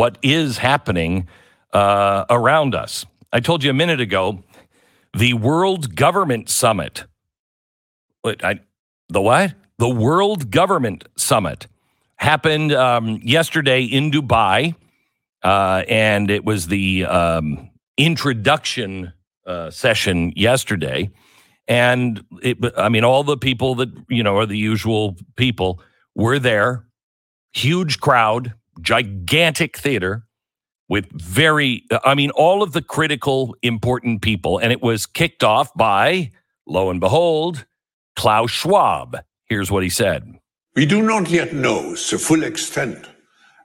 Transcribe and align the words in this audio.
what 0.00 0.16
is 0.22 0.56
happening 0.56 1.28
uh, 1.74 2.24
around 2.30 2.74
us. 2.74 3.04
I 3.34 3.40
told 3.40 3.62
you 3.62 3.68
a 3.68 3.74
minute 3.74 4.00
ago 4.00 4.42
the 5.14 5.34
World 5.34 5.94
Government 5.94 6.48
Summit. 6.48 7.04
What, 8.22 8.42
I, 8.42 8.60
the 9.10 9.20
what? 9.20 9.52
The 9.76 9.90
World 9.90 10.50
Government 10.50 11.06
Summit 11.18 11.66
happened 12.16 12.72
um, 12.72 13.20
yesterday 13.22 13.82
in 13.82 14.10
Dubai, 14.10 14.74
uh, 15.42 15.82
and 15.86 16.30
it 16.30 16.46
was 16.46 16.68
the 16.68 17.04
um, 17.04 17.68
introduction 17.98 19.12
uh, 19.46 19.70
session 19.70 20.32
yesterday. 20.34 21.10
And 21.68 22.24
it, 22.42 22.56
I 22.74 22.88
mean, 22.88 23.04
all 23.04 23.22
the 23.22 23.36
people 23.36 23.74
that 23.74 23.90
you 24.08 24.22
know 24.22 24.38
are 24.38 24.46
the 24.46 24.56
usual 24.56 25.18
people 25.36 25.82
were 26.14 26.38
there. 26.38 26.86
Huge 27.52 28.00
crowd, 28.00 28.54
gigantic 28.82 29.76
theater 29.76 30.24
with 30.88 31.10
very, 31.12 31.84
I 32.04 32.14
mean, 32.14 32.30
all 32.30 32.62
of 32.62 32.72
the 32.72 32.82
critical, 32.82 33.54
important 33.62 34.22
people. 34.22 34.58
And 34.58 34.72
it 34.72 34.82
was 34.82 35.06
kicked 35.06 35.44
off 35.44 35.72
by, 35.74 36.32
lo 36.66 36.90
and 36.90 37.00
behold, 37.00 37.64
Klaus 38.16 38.50
Schwab. 38.50 39.18
Here's 39.46 39.70
what 39.70 39.82
he 39.82 39.88
said 39.88 40.38
We 40.74 40.86
do 40.86 41.00
not 41.02 41.30
yet 41.30 41.54
know 41.54 41.90
the 41.94 42.18
full 42.18 42.42
extent 42.42 43.06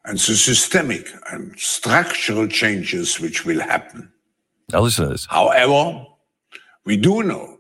and 0.06 0.18
the 0.18 0.36
systemic 0.36 1.08
and 1.32 1.58
structural 1.60 2.48
changes 2.48 3.20
which 3.20 3.44
will 3.44 3.60
happen. 3.60 4.12
Now, 4.72 4.82
listen 4.82 5.06
to 5.06 5.12
this. 5.12 5.26
However, 5.26 6.06
we 6.86 6.98
do 6.98 7.24
know 7.24 7.58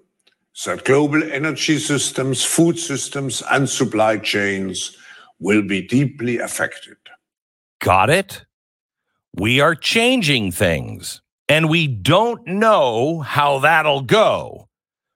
that 0.65 0.85
global 0.85 1.23
energy 1.23 1.79
systems, 1.79 2.43
food 2.43 2.79
systems, 2.79 3.43
and 3.51 3.67
supply 3.67 4.17
chains 4.17 4.95
will 5.39 5.61
be 5.61 5.81
deeply 5.81 6.37
affected. 6.37 6.97
Got 7.81 8.09
it? 8.09 8.45
We 9.33 9.59
are 9.59 9.75
changing 9.75 10.51
things, 10.51 11.21
and 11.49 11.69
we 11.69 11.87
don't 11.87 12.45
know 12.47 13.19
how 13.19 13.59
that'll 13.59 14.01
go. 14.01 14.69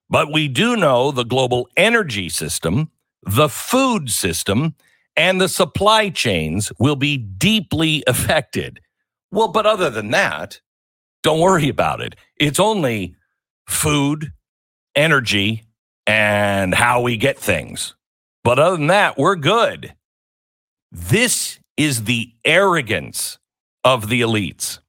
But 0.10 0.32
we 0.32 0.48
do 0.48 0.76
know 0.76 1.12
the 1.12 1.24
global 1.24 1.70
energy 1.78 2.30
system, 2.30 2.92
the 3.24 3.50
food 3.50 4.10
system, 4.10 4.76
and 5.16 5.40
the 5.40 5.50
supply 5.50 6.10
chains 6.10 6.72
will 6.80 6.96
be 6.96 7.18
deeply 7.18 8.04
affected. 8.08 8.80
Well, 9.32 9.50
but 9.50 9.66
other 9.66 9.90
than 9.90 10.12
that, 10.12 10.60
don't 11.24 11.40
worry 11.40 11.70
about 11.70 12.02
it. 12.02 12.16
It's 12.38 12.60
only 12.60 13.16
food, 13.68 14.34
energy, 14.96 15.64
and 16.08 16.74
how 16.74 17.02
we 17.02 17.18
get 17.18 17.38
things. 17.38 17.96
But 18.44 18.58
other 18.58 18.78
than 18.78 18.88
that, 18.88 19.18
we're 19.18 19.36
good. 19.36 19.94
This 20.92 21.59
is 21.80 22.04
the 22.04 22.34
arrogance 22.44 23.40
of 23.86 24.10
the 24.10 24.20
elites. 24.20 24.80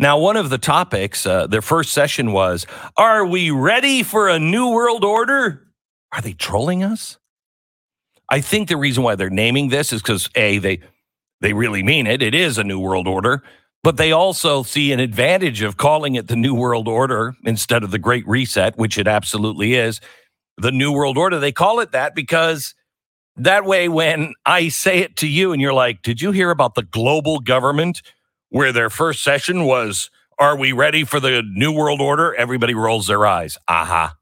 Now, 0.00 0.18
one 0.18 0.36
of 0.36 0.50
the 0.50 0.58
topics, 0.58 1.24
uh, 1.24 1.46
their 1.46 1.62
first 1.62 1.92
session 1.92 2.32
was 2.32 2.66
Are 2.96 3.24
we 3.24 3.52
ready 3.52 4.02
for 4.02 4.28
a 4.28 4.38
new 4.38 4.72
world 4.72 5.04
order? 5.04 5.68
Are 6.12 6.20
they 6.20 6.32
trolling 6.32 6.82
us? 6.82 7.18
I 8.28 8.40
think 8.40 8.68
the 8.68 8.76
reason 8.76 9.04
why 9.04 9.14
they're 9.14 9.30
naming 9.30 9.68
this 9.68 9.92
is 9.92 10.02
because 10.02 10.28
A, 10.34 10.58
they, 10.58 10.80
they 11.40 11.52
really 11.52 11.84
mean 11.84 12.08
it. 12.08 12.20
It 12.20 12.34
is 12.34 12.58
a 12.58 12.64
new 12.64 12.80
world 12.80 13.06
order. 13.06 13.44
But 13.84 13.96
they 13.96 14.10
also 14.10 14.64
see 14.64 14.90
an 14.90 14.98
advantage 14.98 15.62
of 15.62 15.76
calling 15.76 16.16
it 16.16 16.26
the 16.26 16.34
New 16.34 16.56
World 16.56 16.88
Order 16.88 17.36
instead 17.44 17.84
of 17.84 17.92
the 17.92 18.00
Great 18.00 18.26
Reset, 18.26 18.76
which 18.76 18.98
it 18.98 19.06
absolutely 19.06 19.74
is. 19.74 20.00
The 20.58 20.72
New 20.72 20.90
World 20.90 21.16
Order, 21.16 21.38
they 21.38 21.52
call 21.52 21.78
it 21.78 21.92
that 21.92 22.12
because 22.12 22.74
that 23.36 23.64
way, 23.64 23.88
when 23.88 24.34
I 24.46 24.68
say 24.68 24.98
it 25.00 25.16
to 25.18 25.28
you 25.28 25.52
and 25.52 25.60
you're 25.60 25.74
like, 25.74 26.02
Did 26.02 26.20
you 26.20 26.32
hear 26.32 26.50
about 26.50 26.74
the 26.74 26.82
global 26.82 27.40
government 27.40 28.02
where 28.48 28.72
their 28.72 28.90
first 28.90 29.22
session 29.22 29.64
was, 29.64 30.10
Are 30.38 30.56
we 30.56 30.72
ready 30.72 31.04
for 31.04 31.20
the 31.20 31.42
New 31.42 31.72
World 31.72 32.00
Order? 32.00 32.34
Everybody 32.34 32.74
rolls 32.74 33.06
their 33.06 33.26
eyes. 33.26 33.58
Aha. 33.68 33.82
Uh-huh. 33.82 34.14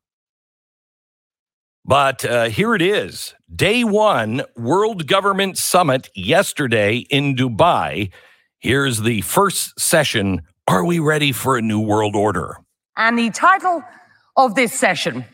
But 1.85 2.25
uh, 2.25 2.45
here 2.47 2.75
it 2.75 2.83
is 2.83 3.35
day 3.55 3.85
one, 3.85 4.43
World 4.57 5.07
Government 5.07 5.59
Summit 5.59 6.09
yesterday 6.15 6.99
in 7.11 7.37
Dubai. 7.37 8.11
Here's 8.59 9.03
the 9.03 9.21
first 9.21 9.79
session 9.79 10.43
Are 10.67 10.85
we 10.85 10.99
ready 10.99 11.33
for 11.33 11.59
a 11.59 11.63
New 11.63 11.81
World 11.81 12.17
Order? 12.17 12.57
And 12.97 13.19
the 13.19 13.31
title 13.31 13.83
of 14.37 14.55
this 14.55 14.73
session 14.73 15.27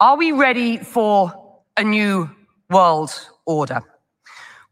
Are 0.00 0.16
we 0.16 0.32
ready 0.32 0.78
for 0.78 1.34
a 1.76 1.82
new 1.84 2.30
world 2.70 3.12
order. 3.46 3.80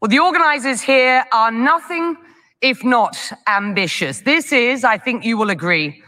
Well, 0.01 0.09
the 0.09 0.19
organizers 0.19 0.81
here 0.81 1.25
are 1.31 1.51
nothing 1.51 2.17
if 2.61 2.83
not 2.83 3.17
ambitious. 3.47 4.21
This 4.21 4.51
is, 4.51 4.83
I 4.83 4.97
think 4.97 5.23
you 5.23 5.37
will 5.37 5.49
agree, 5.49 6.01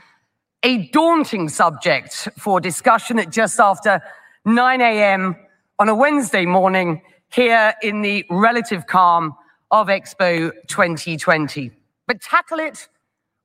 a 0.64 0.88
daunting 0.90 1.50
subject 1.50 2.28
for 2.38 2.60
discussion 2.60 3.20
at 3.20 3.32
just 3.32 3.60
after 3.60 4.02
9 4.46 4.82
a.m. 4.82 5.36
on 5.80 5.90
a 5.90 5.96
Wednesday 5.96 6.46
morning 6.46 7.02
here 7.32 7.74
in 7.82 8.02
the 8.02 8.26
relative 8.30 8.88
calm 8.88 9.36
of 9.72 9.88
Expo 9.88 10.52
2020. 10.68 11.72
But 12.08 12.22
tackle 12.22 12.60
it 12.60 12.88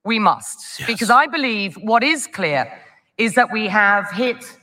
we 0.05 0.19
must, 0.19 0.81
yes. 0.81 0.87
because 0.87 1.11
I 1.11 1.27
believe 1.27 1.77
what 1.77 2.03
is 2.03 2.27
clear 2.27 2.73
is 3.19 3.35
that 3.35 3.53
we 3.53 3.69
have 3.69 4.11
hit 4.11 4.59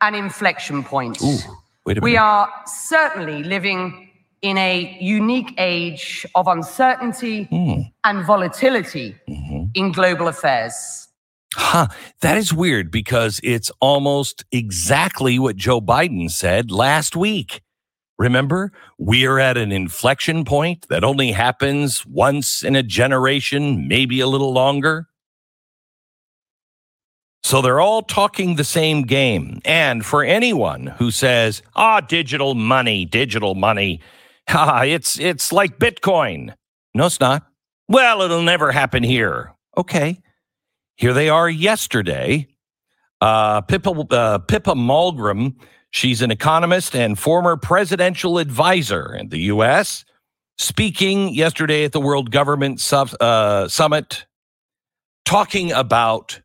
an 0.00 0.14
inflection 0.14 0.84
point. 0.84 1.20
Ooh. 1.22 1.38
Wait 1.86 1.98
a 1.98 2.00
we 2.00 2.16
are 2.16 2.48
certainly 2.66 3.42
living 3.42 4.10
in 4.42 4.58
a 4.58 4.96
unique 5.00 5.54
age 5.58 6.26
of 6.34 6.46
uncertainty 6.46 7.46
mm. 7.46 7.90
and 8.04 8.26
volatility 8.26 9.16
mm-hmm. 9.28 9.64
in 9.74 9.90
global 9.92 10.28
affairs. 10.28 11.08
Huh. 11.54 11.86
That 12.20 12.36
is 12.36 12.52
weird 12.52 12.90
because 12.90 13.40
it's 13.42 13.70
almost 13.80 14.44
exactly 14.50 15.38
what 15.38 15.56
Joe 15.56 15.80
Biden 15.80 16.30
said 16.30 16.70
last 16.70 17.16
week. 17.16 17.62
Remember, 18.18 18.72
we 18.98 19.26
are 19.26 19.38
at 19.38 19.56
an 19.56 19.72
inflection 19.72 20.44
point 20.44 20.86
that 20.88 21.04
only 21.04 21.32
happens 21.32 22.04
once 22.06 22.62
in 22.62 22.76
a 22.76 22.82
generation, 22.82 23.88
maybe 23.88 24.20
a 24.20 24.26
little 24.26 24.52
longer. 24.52 25.08
So 27.44 27.60
they're 27.60 27.80
all 27.80 28.00
talking 28.00 28.56
the 28.56 28.64
same 28.64 29.02
game. 29.02 29.60
And 29.66 30.04
for 30.04 30.24
anyone 30.24 30.86
who 30.86 31.10
says, 31.10 31.62
ah, 31.76 32.00
digital 32.00 32.54
money, 32.54 33.04
digital 33.04 33.54
money, 33.54 34.00
ah, 34.48 34.82
it's, 34.82 35.20
it's 35.20 35.52
like 35.52 35.78
Bitcoin. 35.78 36.54
No, 36.94 37.04
it's 37.04 37.20
not. 37.20 37.46
Well, 37.86 38.22
it'll 38.22 38.42
never 38.42 38.72
happen 38.72 39.02
here. 39.02 39.52
Okay. 39.76 40.22
Here 40.96 41.12
they 41.12 41.28
are 41.28 41.48
yesterday. 41.50 42.46
Uh, 43.20 43.60
Pippa, 43.60 43.90
uh, 43.90 44.38
Pippa 44.38 44.72
Malmgren, 44.72 45.54
she's 45.90 46.22
an 46.22 46.30
economist 46.30 46.96
and 46.96 47.18
former 47.18 47.58
presidential 47.58 48.38
advisor 48.38 49.14
in 49.14 49.28
the 49.28 49.40
U.S., 49.40 50.06
speaking 50.56 51.34
yesterday 51.34 51.84
at 51.84 51.92
the 51.92 52.00
World 52.00 52.30
Government 52.30 52.80
Sub- 52.80 53.14
uh, 53.20 53.68
Summit, 53.68 54.24
talking 55.26 55.72
about 55.72 56.40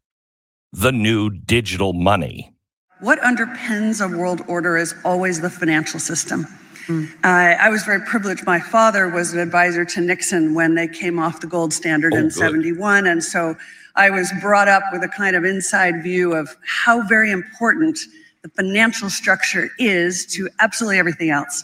the 0.71 0.91
new 0.91 1.29
digital 1.29 1.93
money. 1.93 2.53
What 3.01 3.19
underpins 3.21 4.03
a 4.03 4.17
world 4.17 4.41
order 4.47 4.77
is 4.77 4.93
always 5.03 5.41
the 5.41 5.49
financial 5.49 5.99
system. 5.99 6.45
Mm. 6.87 7.09
Uh, 7.23 7.55
I 7.61 7.69
was 7.69 7.83
very 7.83 8.01
privileged. 8.01 8.45
My 8.45 8.59
father 8.59 9.09
was 9.09 9.33
an 9.33 9.39
advisor 9.39 9.85
to 9.85 10.01
Nixon 10.01 10.53
when 10.53 10.75
they 10.75 10.87
came 10.87 11.19
off 11.19 11.39
the 11.39 11.47
gold 11.47 11.73
standard 11.73 12.13
oh, 12.13 12.17
in 12.17 12.23
good. 12.25 12.33
71. 12.33 13.07
And 13.07 13.23
so 13.23 13.55
I 13.95 14.09
was 14.09 14.31
brought 14.41 14.67
up 14.67 14.83
with 14.91 15.03
a 15.03 15.07
kind 15.07 15.35
of 15.35 15.45
inside 15.45 16.03
view 16.03 16.33
of 16.33 16.55
how 16.65 17.01
very 17.07 17.31
important 17.31 17.99
the 18.41 18.49
financial 18.49 19.09
structure 19.09 19.69
is 19.77 20.25
to 20.27 20.49
absolutely 20.59 20.99
everything 20.99 21.29
else. 21.29 21.63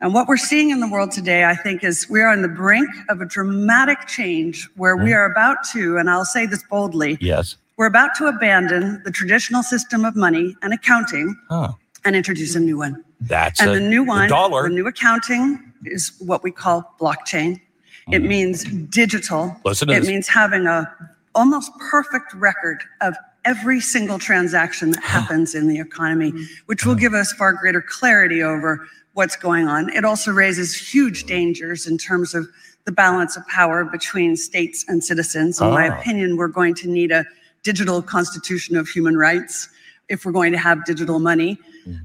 And 0.00 0.12
what 0.14 0.26
we're 0.26 0.36
seeing 0.36 0.70
in 0.70 0.80
the 0.80 0.88
world 0.88 1.12
today, 1.12 1.44
I 1.44 1.54
think, 1.54 1.84
is 1.84 2.08
we 2.10 2.20
are 2.20 2.28
on 2.28 2.42
the 2.42 2.48
brink 2.48 2.88
of 3.08 3.20
a 3.20 3.24
dramatic 3.24 4.06
change 4.06 4.68
where 4.76 4.96
mm. 4.96 5.04
we 5.04 5.12
are 5.12 5.30
about 5.30 5.58
to, 5.72 5.96
and 5.96 6.10
I'll 6.10 6.24
say 6.24 6.44
this 6.44 6.64
boldly, 6.64 7.18
yes. 7.20 7.56
We're 7.82 7.88
about 7.88 8.14
to 8.18 8.26
abandon 8.26 9.02
the 9.04 9.10
traditional 9.10 9.64
system 9.64 10.04
of 10.04 10.14
money 10.14 10.54
and 10.62 10.72
accounting 10.72 11.34
huh. 11.50 11.72
and 12.04 12.14
introduce 12.14 12.54
a 12.54 12.60
new 12.60 12.78
one. 12.78 13.04
That's 13.20 13.60
and 13.60 13.72
the 13.72 13.80
new 13.80 14.04
one, 14.04 14.28
the 14.28 14.28
dollar. 14.28 14.62
The 14.68 14.68
new 14.76 14.86
accounting 14.86 15.72
is 15.86 16.12
what 16.20 16.44
we 16.44 16.52
call 16.52 16.94
blockchain. 17.00 17.60
Mm. 18.08 18.14
It 18.14 18.18
means 18.20 18.62
digital. 18.62 19.56
Listen 19.64 19.90
it 19.90 19.98
this. 19.98 20.08
means 20.08 20.28
having 20.28 20.68
a 20.68 20.94
almost 21.34 21.72
perfect 21.90 22.32
record 22.34 22.84
of 23.00 23.16
every 23.44 23.80
single 23.80 24.20
transaction 24.20 24.92
that 24.92 25.02
happens 25.02 25.56
in 25.56 25.66
the 25.66 25.80
economy, 25.80 26.32
which 26.66 26.86
will 26.86 26.94
give 26.94 27.14
us 27.14 27.32
far 27.32 27.52
greater 27.52 27.82
clarity 27.82 28.44
over 28.44 28.86
what's 29.14 29.34
going 29.34 29.66
on. 29.66 29.88
It 29.92 30.04
also 30.04 30.30
raises 30.30 30.72
huge 30.72 31.24
dangers 31.24 31.88
in 31.88 31.98
terms 31.98 32.32
of 32.32 32.46
the 32.84 32.92
balance 32.92 33.36
of 33.36 33.44
power 33.48 33.84
between 33.84 34.36
states 34.36 34.84
and 34.86 35.02
citizens. 35.02 35.60
In 35.60 35.70
my 35.70 35.88
Ah. 35.88 35.98
opinion, 35.98 36.36
we're 36.36 36.46
going 36.46 36.74
to 36.76 36.88
need 36.88 37.10
a 37.10 37.26
digital 37.62 38.02
constitution 38.02 38.76
of 38.76 38.88
human 38.88 39.16
rights 39.16 39.68
if 40.08 40.24
we're 40.24 40.32
going 40.32 40.52
to 40.52 40.58
have 40.58 40.84
digital 40.84 41.18
money. 41.18 41.58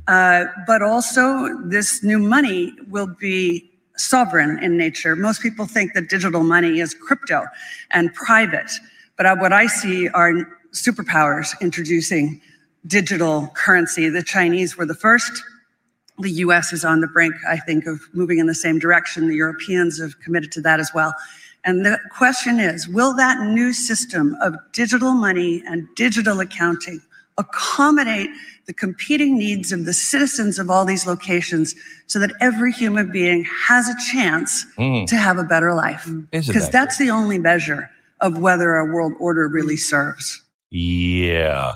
Uh, 0.08 0.46
but 0.66 0.82
also, 0.82 1.56
this 1.66 2.04
new 2.04 2.20
money 2.20 2.74
will 2.90 3.08
be 3.20 3.70
sovereign 3.96 4.64
in 4.64 4.78
nature. 4.78 5.16
Most 5.16 5.42
people 5.42 5.66
think 5.66 5.94
that 5.94 6.10
digital 6.10 6.44
money 6.44 6.80
is 6.80 6.94
crypto 6.94 7.46
and 7.92 8.14
private, 8.14 8.72
but 9.18 9.40
what 9.40 9.54
I 9.54 9.68
see 9.68 10.08
are 10.10 10.34
superpowers 10.72 11.60
introducing 11.62 12.42
digital 12.86 13.48
currency. 13.56 14.10
The 14.10 14.24
Chinese 14.24 14.78
were 14.78 14.86
the 14.86 14.96
first. 14.96 15.44
The 16.20 16.32
US 16.32 16.74
is 16.74 16.84
on 16.84 17.02
the 17.02 17.08
brink, 17.08 17.36
I 17.48 17.58
think, 17.58 17.86
of 17.86 18.02
moving 18.14 18.40
in 18.40 18.48
the 18.48 18.56
same 18.56 18.80
direction. 18.80 19.28
The 19.28 19.36
Europeans 19.36 20.00
have 20.00 20.20
committed 20.20 20.52
to 20.54 20.62
that 20.62 20.80
as 20.80 20.92
well. 20.94 21.14
And 21.68 21.86
the 21.86 22.00
question 22.12 22.60
is 22.60 22.88
will 22.88 23.14
that 23.16 23.42
new 23.42 23.74
system 23.74 24.36
of 24.42 24.56
digital 24.72 25.12
money 25.14 25.62
and 25.68 25.86
digital 25.96 26.40
accounting 26.40 27.02
accommodate 27.38 28.30
the 28.66 28.74
competing 28.74 29.38
needs 29.38 29.72
of 29.72 29.86
the 29.86 29.94
citizens 29.94 30.58
of 30.58 30.70
all 30.70 30.86
these 30.86 31.06
locations 31.06 31.76
so 32.08 32.20
that 32.20 32.32
every 32.42 32.72
human 32.72 33.12
being 33.12 33.46
has 33.68 33.88
a 33.90 33.96
chance 34.12 34.66
Mm. 34.78 35.06
to 35.08 35.18
have 35.18 35.38
a 35.38 35.44
better 35.44 35.74
life? 35.74 36.10
Because 36.32 36.48
that 36.48 36.72
that's 36.72 36.98
the 36.98 37.12
only 37.12 37.38
measure 37.38 37.90
of 38.22 38.40
whether 38.40 38.76
a 38.78 38.86
world 38.86 39.14
order 39.20 39.48
really 39.48 39.78
serves. 39.78 40.42
Yeah. 40.72 41.76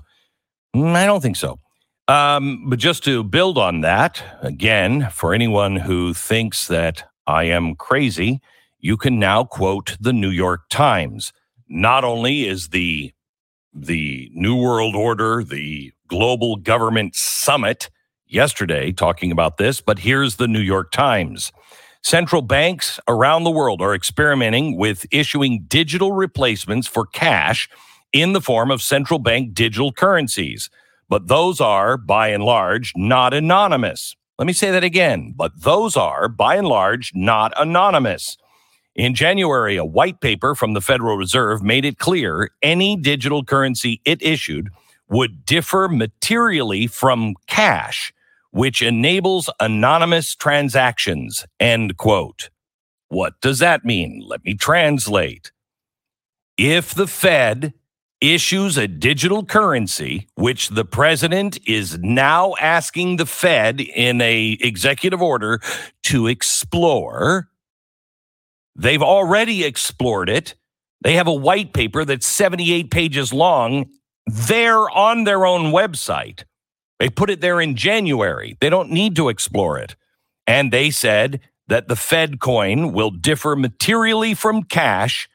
Mm, 0.75 0.95
I 0.95 1.05
don't 1.05 1.21
think 1.21 1.35
so. 1.35 1.59
Um, 2.07 2.69
but 2.69 2.79
just 2.79 3.03
to 3.03 3.23
build 3.23 3.57
on 3.57 3.81
that, 3.81 4.23
again, 4.41 5.09
for 5.11 5.33
anyone 5.33 5.75
who 5.75 6.13
thinks 6.13 6.67
that 6.67 7.03
I 7.27 7.43
am 7.43 7.75
crazy, 7.75 8.41
you 8.81 8.97
can 8.97 9.19
now 9.19 9.43
quote 9.43 9.95
the 9.99 10.11
New 10.11 10.29
York 10.29 10.61
Times. 10.69 11.31
Not 11.69 12.03
only 12.03 12.47
is 12.47 12.69
the 12.69 13.13
the 13.73 14.29
New 14.33 14.59
World 14.59 14.95
Order, 14.95 15.45
the 15.45 15.93
global 16.09 16.57
government 16.57 17.15
summit 17.15 17.89
yesterday 18.27 18.91
talking 18.91 19.31
about 19.31 19.57
this, 19.57 19.79
but 19.79 19.99
here's 19.99 20.35
the 20.35 20.47
New 20.47 20.59
York 20.59 20.91
Times. 20.91 21.53
Central 22.03 22.41
banks 22.41 22.99
around 23.07 23.43
the 23.43 23.51
world 23.51 23.81
are 23.81 23.95
experimenting 23.95 24.75
with 24.75 25.05
issuing 25.11 25.63
digital 25.67 26.11
replacements 26.11 26.87
for 26.87 27.05
cash 27.05 27.69
in 28.11 28.33
the 28.33 28.41
form 28.41 28.71
of 28.71 28.81
central 28.81 29.19
bank 29.19 29.53
digital 29.53 29.93
currencies. 29.93 30.69
But 31.07 31.27
those 31.27 31.61
are, 31.61 31.97
by 31.97 32.29
and 32.29 32.43
large, 32.43 32.91
not 32.95 33.33
anonymous. 33.33 34.15
Let 34.39 34.47
me 34.47 34.53
say 34.53 34.71
that 34.71 34.83
again. 34.83 35.33
But 35.35 35.51
those 35.61 35.95
are, 35.95 36.27
by 36.27 36.55
and 36.55 36.67
large, 36.67 37.11
not 37.13 37.53
anonymous. 37.57 38.37
In 38.95 39.15
January, 39.15 39.77
a 39.77 39.85
white 39.85 40.19
paper 40.19 40.53
from 40.53 40.73
the 40.73 40.81
Federal 40.81 41.15
Reserve 41.15 41.63
made 41.63 41.85
it 41.85 41.97
clear 41.97 42.51
any 42.61 42.97
digital 42.97 43.43
currency 43.43 44.01
it 44.03 44.21
issued 44.21 44.69
would 45.09 45.45
differ 45.45 45.87
materially 45.87 46.87
from 46.87 47.35
cash, 47.47 48.13
which 48.51 48.81
enables 48.81 49.49
anonymous 49.59 50.35
transactions. 50.35 51.45
End 51.59 51.97
quote. 51.97 52.49
What 53.07 53.39
does 53.41 53.59
that 53.59 53.85
mean? 53.85 54.23
Let 54.25 54.43
me 54.43 54.55
translate. 54.55 55.51
If 56.57 56.93
the 56.93 57.07
Fed 57.07 57.73
issues 58.21 58.77
a 58.77 58.87
digital 58.87 59.43
currency, 59.43 60.27
which 60.35 60.69
the 60.69 60.85
president 60.85 61.57
is 61.65 61.97
now 61.99 62.53
asking 62.59 63.17
the 63.17 63.25
Fed 63.25 63.81
in 63.81 64.21
a 64.21 64.57
executive 64.61 65.21
order 65.21 65.59
to 66.03 66.27
explore, 66.27 67.49
they've 68.75 69.01
already 69.01 69.63
explored 69.63 70.29
it. 70.29 70.55
They 71.01 71.15
have 71.15 71.27
a 71.27 71.33
white 71.33 71.73
paper 71.73 72.05
that's 72.05 72.27
78 72.27 72.91
pages 72.91 73.33
long. 73.33 73.89
They're 74.25 74.89
on 74.89 75.23
their 75.23 75.45
own 75.45 75.71
website. 75.71 76.43
They 76.99 77.09
put 77.09 77.31
it 77.31 77.41
there 77.41 77.59
in 77.59 77.75
January. 77.75 78.57
They 78.61 78.69
don't 78.69 78.91
need 78.91 79.15
to 79.15 79.29
explore 79.29 79.79
it. 79.79 79.95
And 80.45 80.71
they 80.71 80.91
said 80.91 81.39
that 81.67 81.87
the 81.87 81.95
Fed 81.95 82.39
coin 82.39 82.91
will 82.91 83.09
differ 83.09 83.55
materially 83.55 84.33
from 84.33 84.63
cash 84.63 85.27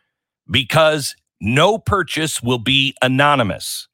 because 0.48 1.16
no 1.40 1.78
purchase 1.78 2.42
will 2.42 2.58
be 2.58 2.94
anonymous. 3.02 3.88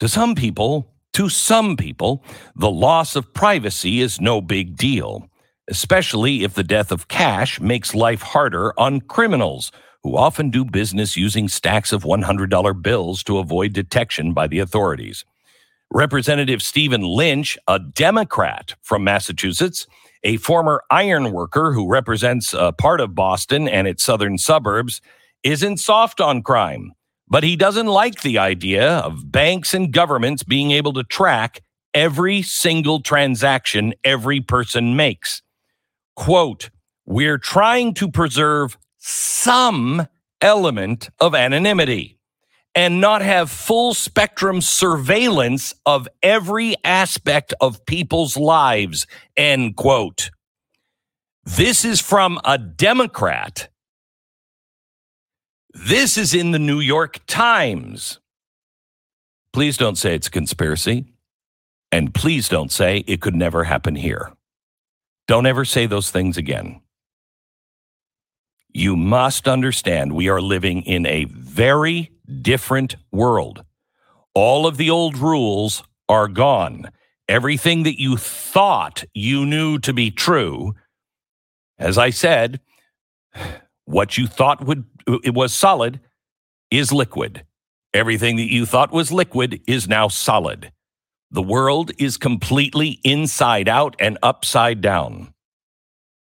To 0.00 0.08
some 0.08 0.34
people, 0.34 0.94
to 1.14 1.28
some 1.28 1.76
people, 1.76 2.22
the 2.54 2.70
loss 2.70 3.16
of 3.16 3.34
privacy 3.34 4.00
is 4.00 4.20
no 4.20 4.40
big 4.40 4.76
deal, 4.76 5.28
especially 5.68 6.44
if 6.44 6.54
the 6.54 6.64
death 6.64 6.90
of 6.90 7.08
cash 7.08 7.60
makes 7.60 7.94
life 7.94 8.22
harder 8.22 8.78
on 8.78 9.00
criminals 9.00 9.70
who 10.02 10.16
often 10.16 10.50
do 10.50 10.64
business 10.64 11.16
using 11.16 11.48
stacks 11.48 11.92
of 11.92 12.04
$100 12.04 12.82
bills 12.82 13.22
to 13.24 13.38
avoid 13.38 13.72
detection 13.72 14.32
by 14.32 14.46
the 14.46 14.58
authorities. 14.58 15.24
Representative 15.90 16.62
Stephen 16.62 17.02
Lynch, 17.02 17.58
a 17.66 17.78
Democrat 17.78 18.74
from 18.82 19.04
Massachusetts, 19.04 19.86
a 20.22 20.36
former 20.38 20.82
iron 20.90 21.32
worker 21.32 21.72
who 21.72 21.90
represents 21.90 22.54
a 22.54 22.72
part 22.72 23.00
of 23.00 23.14
Boston 23.14 23.68
and 23.68 23.86
its 23.88 24.02
southern 24.02 24.38
suburbs, 24.38 25.00
isn't 25.42 25.78
soft 25.78 26.20
on 26.20 26.42
crime, 26.42 26.92
but 27.28 27.44
he 27.44 27.56
doesn't 27.56 27.86
like 27.86 28.20
the 28.20 28.38
idea 28.38 28.98
of 28.98 29.30
banks 29.32 29.74
and 29.74 29.92
governments 29.92 30.42
being 30.42 30.72
able 30.72 30.92
to 30.92 31.04
track 31.04 31.62
every 31.94 32.42
single 32.42 33.00
transaction 33.00 33.94
every 34.04 34.40
person 34.40 34.96
makes. 34.96 35.42
Quote, 36.18 36.70
we're 37.06 37.38
trying 37.38 37.94
to 37.94 38.10
preserve 38.10 38.76
some 38.98 40.08
element 40.40 41.10
of 41.20 41.32
anonymity 41.32 42.18
and 42.74 43.00
not 43.00 43.22
have 43.22 43.52
full 43.52 43.94
spectrum 43.94 44.60
surveillance 44.60 45.76
of 45.86 46.08
every 46.20 46.74
aspect 46.82 47.54
of 47.60 47.86
people's 47.86 48.36
lives, 48.36 49.06
end 49.36 49.76
quote. 49.76 50.32
This 51.44 51.84
is 51.84 52.00
from 52.00 52.40
a 52.44 52.58
Democrat. 52.58 53.68
This 55.72 56.18
is 56.18 56.34
in 56.34 56.50
the 56.50 56.58
New 56.58 56.80
York 56.80 57.24
Times. 57.28 58.18
Please 59.52 59.76
don't 59.76 59.96
say 59.96 60.16
it's 60.16 60.26
a 60.26 60.32
conspiracy. 60.32 61.04
And 61.92 62.12
please 62.12 62.48
don't 62.48 62.72
say 62.72 63.04
it 63.06 63.20
could 63.20 63.36
never 63.36 63.64
happen 63.64 63.94
here. 63.94 64.32
Don't 65.28 65.44
ever 65.44 65.66
say 65.66 65.84
those 65.84 66.10
things 66.10 66.38
again. 66.38 66.80
You 68.72 68.96
must 68.96 69.46
understand 69.46 70.14
we 70.14 70.30
are 70.30 70.40
living 70.40 70.82
in 70.82 71.04
a 71.04 71.24
very 71.26 72.10
different 72.40 72.96
world. 73.12 73.62
All 74.34 74.66
of 74.66 74.78
the 74.78 74.88
old 74.88 75.18
rules 75.18 75.84
are 76.08 76.28
gone. 76.28 76.90
Everything 77.28 77.82
that 77.82 78.00
you 78.00 78.16
thought 78.16 79.04
you 79.12 79.44
knew 79.44 79.78
to 79.80 79.92
be 79.92 80.10
true, 80.10 80.74
as 81.78 81.98
I 81.98 82.08
said, 82.08 82.60
what 83.84 84.16
you 84.16 84.26
thought 84.26 84.64
would 84.64 84.84
it 85.24 85.34
was 85.34 85.52
solid 85.52 86.00
is 86.70 86.90
liquid. 86.90 87.44
Everything 87.92 88.36
that 88.36 88.50
you 88.50 88.64
thought 88.64 88.92
was 88.92 89.12
liquid 89.12 89.60
is 89.66 89.88
now 89.88 90.08
solid. 90.08 90.72
The 91.30 91.42
world 91.42 91.90
is 91.98 92.16
completely 92.16 93.00
inside 93.04 93.68
out 93.68 93.96
and 93.98 94.18
upside 94.22 94.80
down. 94.80 95.34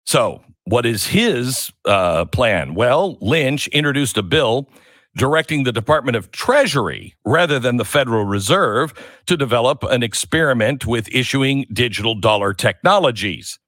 So, 0.07 0.43
what 0.65 0.87
is 0.87 1.07
his 1.07 1.71
uh, 1.85 2.25
plan? 2.27 2.75
Well, 2.75 3.19
Lynch 3.21 3.69
introduced 3.69 4.17
a 4.17 4.23
bill 4.23 4.69
directing 5.17 5.65
the 5.65 5.73
Department 5.73 6.17
of 6.17 6.31
Treasury 6.31 7.15
rather 7.25 7.59
than 7.59 7.77
the 7.77 7.85
Federal 7.85 8.25
Reserve 8.25 8.93
to 9.27 9.37
develop 9.37 9.83
an 9.85 10.03
experiment 10.03 10.87
with 10.87 11.09
issuing 11.15 11.67
digital 11.73 12.15
dollar 12.15 12.53
technologies. 12.53 13.59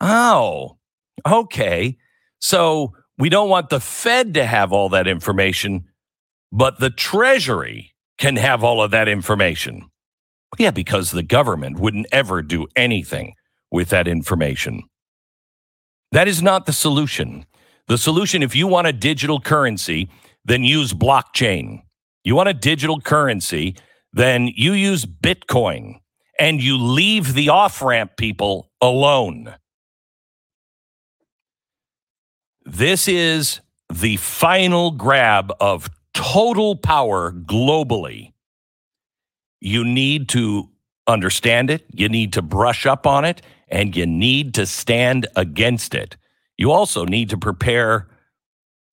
Oh, 0.00 0.78
okay. 1.26 1.98
So 2.40 2.94
we 3.18 3.28
don't 3.28 3.48
want 3.48 3.68
the 3.68 3.80
Fed 3.80 4.34
to 4.34 4.46
have 4.46 4.72
all 4.72 4.88
that 4.90 5.06
information, 5.06 5.86
but 6.52 6.80
the 6.80 6.90
Treasury 6.90 7.94
can 8.18 8.36
have 8.36 8.64
all 8.64 8.82
of 8.82 8.90
that 8.92 9.08
information. 9.08 9.90
Yeah, 10.58 10.70
because 10.70 11.10
the 11.10 11.22
government 11.22 11.78
wouldn't 11.78 12.06
ever 12.12 12.42
do 12.42 12.66
anything 12.76 13.34
with 13.70 13.90
that 13.90 14.08
information. 14.08 14.84
That 16.12 16.28
is 16.28 16.42
not 16.42 16.66
the 16.66 16.72
solution. 16.72 17.46
The 17.88 17.98
solution, 17.98 18.42
if 18.42 18.56
you 18.56 18.66
want 18.66 18.86
a 18.86 18.92
digital 18.92 19.40
currency, 19.40 20.08
then 20.44 20.64
use 20.64 20.92
blockchain. 20.92 21.82
You 22.24 22.34
want 22.34 22.48
a 22.48 22.54
digital 22.54 23.00
currency, 23.00 23.76
then 24.12 24.48
you 24.54 24.72
use 24.72 25.04
Bitcoin 25.04 26.00
and 26.38 26.62
you 26.62 26.78
leave 26.78 27.34
the 27.34 27.48
off 27.50 27.82
ramp 27.82 28.12
people 28.16 28.70
alone. 28.80 29.54
This 32.64 33.08
is 33.08 33.60
the 33.92 34.16
final 34.16 34.90
grab 34.90 35.52
of 35.60 35.88
total 36.14 36.76
power 36.76 37.32
globally 37.32 38.32
You 39.60 39.84
need 39.84 40.28
to 40.30 40.70
understand 41.06 41.70
it, 41.70 41.86
you 41.92 42.08
need 42.08 42.32
to 42.34 42.42
brush 42.42 42.86
up 42.86 43.06
on 43.06 43.24
it, 43.24 43.42
and 43.68 43.94
you 43.96 44.06
need 44.06 44.54
to 44.54 44.66
stand 44.66 45.26
against 45.36 45.94
it. 45.94 46.16
You 46.56 46.72
also 46.72 47.04
need 47.04 47.30
to 47.30 47.38
prepare 47.38 48.08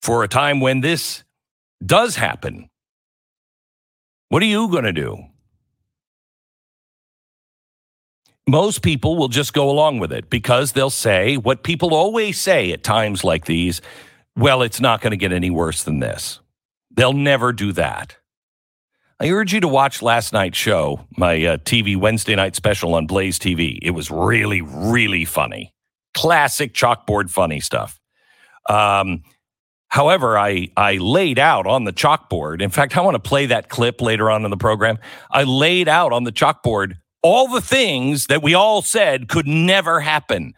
for 0.02 0.24
a 0.24 0.28
time 0.28 0.60
when 0.60 0.82
this 0.82 1.24
does 1.84 2.16
happen. 2.16 2.70
What 4.30 4.42
are 4.42 4.48
you 4.48 4.68
going 4.68 4.84
to 4.84 4.94
do? 4.94 5.26
Most 8.48 8.82
people 8.82 9.16
will 9.16 9.30
just 9.30 9.54
go 9.54 9.70
along 9.70 10.00
with 10.00 10.12
it 10.12 10.30
because 10.30 10.74
they'll 10.74 10.90
say 10.90 11.38
what 11.38 11.64
people 11.64 11.94
always 11.94 12.40
say 12.40 12.72
at 12.72 12.84
times 12.84 13.24
like 13.24 13.46
these 13.46 13.82
well, 14.36 14.64
it's 14.64 14.82
not 14.82 15.02
going 15.02 15.12
to 15.12 15.18
get 15.18 15.32
any 15.32 15.50
worse 15.50 15.84
than 15.84 16.00
this. 16.00 16.40
They'll 16.90 17.14
never 17.14 17.54
do 17.54 17.72
that. 17.74 18.18
I 19.20 19.30
urge 19.30 19.54
you 19.54 19.60
to 19.62 19.68
watch 19.68 20.02
last 20.02 20.34
night's 20.34 20.58
show, 20.58 21.08
my 21.18 21.34
uh, 21.46 21.58
TV 21.58 21.96
Wednesday 21.96 22.36
night 22.36 22.56
special 22.56 22.96
on 22.96 23.06
Blaze 23.06 23.38
TV. 23.40 23.78
It 23.82 23.92
was 23.92 24.10
really, 24.10 24.62
really 24.62 25.26
funny. 25.26 25.74
Classic 26.14 26.74
chalkboard 26.74 27.30
funny 27.30 27.60
stuff. 27.60 28.00
Um, 28.70 29.24
however, 29.88 30.38
I, 30.38 30.70
I 30.76 30.98
laid 30.98 31.40
out 31.40 31.68
on 31.68 31.84
the 31.84 31.94
chalkboard. 31.94 32.62
In 32.62 32.70
fact, 32.70 32.98
I 32.98 33.02
want 33.02 33.16
to 33.16 33.20
play 33.20 33.46
that 33.48 33.70
clip 33.70 34.02
later 34.02 34.32
on 34.32 34.46
in 34.46 34.52
the 34.52 34.58
program. 34.58 34.98
I 35.32 35.44
laid 35.44 35.88
out 35.88 36.12
on 36.12 36.24
the 36.24 36.32
chalkboard 36.32 36.98
all 37.22 37.48
the 37.48 37.62
things 37.62 38.28
that 38.28 38.44
we 38.44 38.54
all 38.54 38.82
said 38.82 39.30
could 39.30 39.48
never 39.48 40.02
happen. 40.02 40.54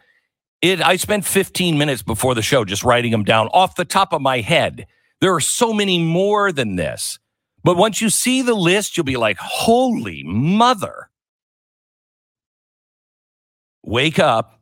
It, 0.60 0.82
I 0.82 0.96
spent 0.96 1.24
15 1.24 1.78
minutes 1.78 2.02
before 2.02 2.34
the 2.34 2.42
show 2.42 2.64
just 2.64 2.82
writing 2.82 3.12
them 3.12 3.22
down 3.22 3.48
off 3.48 3.76
the 3.76 3.84
top 3.84 4.12
of 4.12 4.20
my 4.20 4.40
head. 4.40 4.86
There 5.20 5.34
are 5.34 5.40
so 5.40 5.72
many 5.72 5.98
more 5.98 6.50
than 6.52 6.76
this. 6.76 7.18
But 7.66 7.76
once 7.76 8.00
you 8.00 8.10
see 8.10 8.42
the 8.42 8.54
list, 8.54 8.96
you'll 8.96 9.02
be 9.02 9.16
like, 9.16 9.38
holy 9.38 10.22
mother. 10.24 11.10
Wake 13.82 14.20
up 14.20 14.60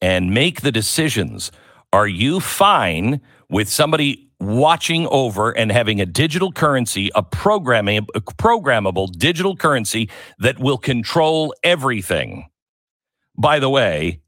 and 0.00 0.32
make 0.32 0.60
the 0.60 0.70
decisions. 0.70 1.50
Are 1.92 2.06
you 2.06 2.38
fine 2.38 3.20
with 3.50 3.68
somebody 3.68 4.30
watching 4.38 5.08
over 5.08 5.50
and 5.50 5.72
having 5.72 6.00
a 6.00 6.06
digital 6.06 6.52
currency, 6.52 7.10
a 7.16 7.22
programming, 7.24 8.06
a 8.14 8.20
programmable 8.20 9.10
digital 9.10 9.56
currency 9.56 10.08
that 10.38 10.60
will 10.60 10.78
control 10.78 11.52
everything? 11.64 12.46
By 13.36 13.58
the 13.58 13.68
way, 13.68 14.20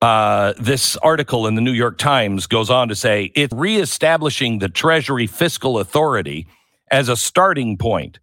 uh, 0.00 0.52
this 0.56 0.96
article 0.98 1.48
in 1.48 1.56
the 1.56 1.62
New 1.62 1.72
York 1.72 1.98
Times 1.98 2.46
goes 2.46 2.70
on 2.70 2.88
to 2.90 2.94
say 2.94 3.32
it's 3.34 3.52
reestablishing 3.52 4.60
the 4.60 4.68
Treasury 4.68 5.26
fiscal 5.26 5.80
authority 5.80 6.46
as 6.90 7.08
a 7.08 7.16
starting 7.16 7.76
point. 7.78 8.18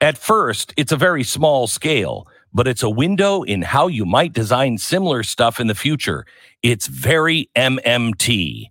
At 0.00 0.16
first, 0.16 0.72
it's 0.76 0.92
a 0.92 0.96
very 0.96 1.22
small 1.22 1.66
scale, 1.66 2.26
but 2.54 2.66
it's 2.66 2.82
a 2.82 2.90
window 2.90 3.42
in 3.42 3.62
how 3.62 3.86
you 3.88 4.06
might 4.06 4.32
design 4.32 4.78
similar 4.78 5.22
stuff 5.22 5.60
in 5.60 5.66
the 5.66 5.74
future. 5.74 6.24
It's 6.62 6.86
very 6.86 7.50
MMT. 7.54 8.69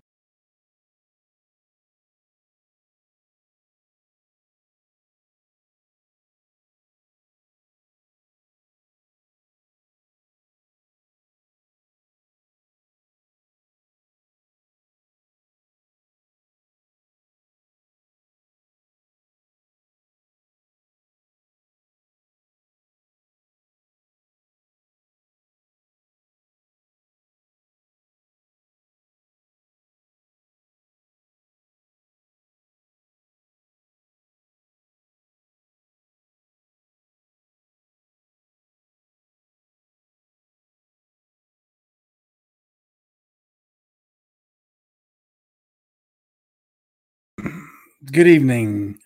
Good 48.12 48.28
evening, 48.28 48.98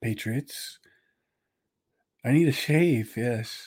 Patriots. 0.00 0.78
I 2.24 2.30
need 2.30 2.46
a 2.46 2.52
shave, 2.52 3.14
yes. 3.16 3.66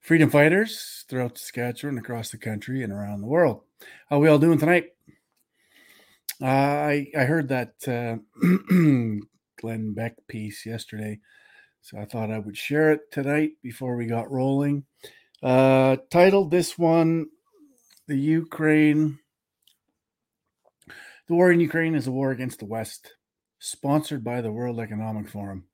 Freedom 0.00 0.30
fighters 0.30 1.04
throughout 1.08 1.36
Saskatchewan, 1.36 1.98
across 1.98 2.30
the 2.30 2.38
country, 2.38 2.84
and 2.84 2.92
around 2.92 3.22
the 3.22 3.26
world. 3.26 3.62
How 4.08 4.20
we 4.20 4.28
all 4.28 4.38
doing 4.38 4.58
tonight? 4.58 4.90
Uh, 6.40 6.44
I 6.44 7.06
I 7.16 7.24
heard 7.24 7.48
that 7.48 7.72
uh, 7.88 8.18
Glenn 9.60 9.94
Beck 9.94 10.14
piece 10.28 10.64
yesterday, 10.64 11.18
so 11.80 11.98
I 11.98 12.04
thought 12.04 12.30
I 12.30 12.38
would 12.38 12.56
share 12.56 12.92
it 12.92 13.10
tonight 13.10 13.52
before 13.62 13.96
we 13.96 14.06
got 14.06 14.30
rolling. 14.30 14.84
Uh, 15.42 15.96
titled 16.10 16.52
this 16.52 16.78
one, 16.78 17.26
"The 18.06 18.18
Ukraine, 18.18 19.18
the 21.26 21.34
war 21.34 21.50
in 21.50 21.58
Ukraine 21.58 21.96
is 21.96 22.06
a 22.06 22.12
war 22.12 22.30
against 22.30 22.60
the 22.60 22.66
West." 22.66 23.14
Sponsored 23.64 24.22
by 24.22 24.42
the 24.42 24.52
World 24.52 24.78
Economic 24.78 25.28
Forum. 25.28 25.64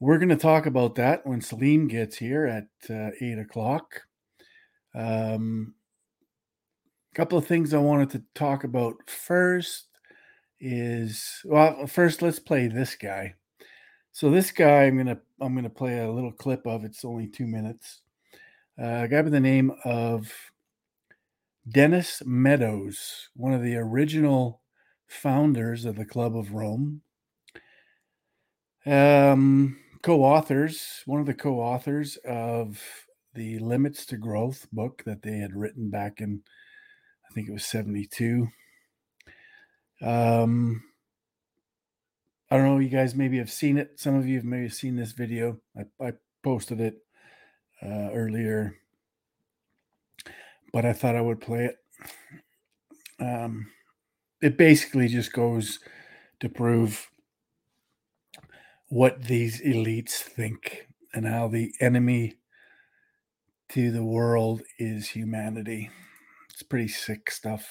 We're 0.00 0.18
going 0.18 0.28
to 0.28 0.36
talk 0.36 0.66
about 0.66 0.96
that 0.96 1.26
when 1.26 1.40
Salim 1.40 1.88
gets 1.88 2.18
here 2.18 2.44
at 2.46 2.68
uh, 2.90 3.10
eight 3.22 3.38
o'clock. 3.38 4.02
A 4.94 5.34
um, 5.34 5.74
couple 7.14 7.38
of 7.38 7.46
things 7.46 7.72
I 7.72 7.78
wanted 7.78 8.10
to 8.10 8.22
talk 8.34 8.64
about 8.64 8.96
first 9.08 9.86
is 10.60 11.40
well, 11.44 11.86
first 11.86 12.20
let's 12.20 12.38
play 12.38 12.68
this 12.68 12.94
guy. 12.94 13.34
So 14.12 14.30
this 14.30 14.50
guy, 14.50 14.84
I'm 14.84 14.98
gonna 14.98 15.18
I'm 15.40 15.54
gonna 15.54 15.70
play 15.70 16.00
a 16.00 16.10
little 16.10 16.32
clip 16.32 16.66
of. 16.66 16.84
It's 16.84 17.04
only 17.04 17.28
two 17.28 17.46
minutes. 17.46 18.02
Uh, 18.78 19.04
a 19.04 19.08
guy 19.08 19.22
by 19.22 19.30
the 19.30 19.40
name 19.40 19.72
of 19.84 20.30
Dennis 21.68 22.22
Meadows, 22.26 23.30
one 23.34 23.54
of 23.54 23.62
the 23.62 23.76
original 23.76 24.60
founders 25.06 25.84
of 25.84 25.96
the 25.96 26.04
Club 26.04 26.36
of 26.36 26.52
Rome, 26.52 27.02
um, 28.86 29.78
co-authors, 30.02 31.02
one 31.06 31.20
of 31.20 31.26
the 31.26 31.34
co-authors 31.34 32.16
of 32.24 32.80
the 33.34 33.58
Limits 33.58 34.06
to 34.06 34.16
Growth 34.16 34.66
book 34.72 35.02
that 35.04 35.22
they 35.22 35.38
had 35.38 35.54
written 35.54 35.90
back 35.90 36.20
in, 36.20 36.42
I 37.28 37.34
think 37.34 37.48
it 37.48 37.52
was 37.52 37.66
72. 37.66 38.48
Um, 40.02 40.82
I 42.50 42.56
don't 42.56 42.66
know, 42.66 42.78
you 42.78 42.88
guys 42.88 43.14
maybe 43.14 43.38
have 43.38 43.50
seen 43.50 43.76
it. 43.76 43.98
Some 43.98 44.14
of 44.14 44.26
you 44.26 44.36
have 44.36 44.44
maybe 44.44 44.68
seen 44.68 44.96
this 44.96 45.12
video. 45.12 45.58
I, 45.76 46.04
I 46.04 46.12
posted 46.44 46.80
it 46.80 46.98
uh, 47.82 48.10
earlier, 48.12 48.76
but 50.72 50.84
I 50.84 50.92
thought 50.92 51.16
I 51.16 51.20
would 51.20 51.40
play 51.40 51.64
it. 51.64 51.76
Um, 53.18 53.66
it 54.40 54.56
basically 54.56 55.08
just 55.08 55.32
goes 55.32 55.80
to 56.40 56.48
prove 56.48 57.08
what 58.96 59.24
these 59.24 59.60
elites 59.60 60.12
think 60.12 60.88
and 61.12 61.26
how 61.26 61.46
the 61.48 61.70
enemy 61.82 62.34
to 63.68 63.90
the 63.90 64.02
world 64.02 64.62
is 64.78 65.10
humanity. 65.10 65.90
It's 66.48 66.62
pretty 66.62 66.88
sick 66.88 67.30
stuff. 67.30 67.68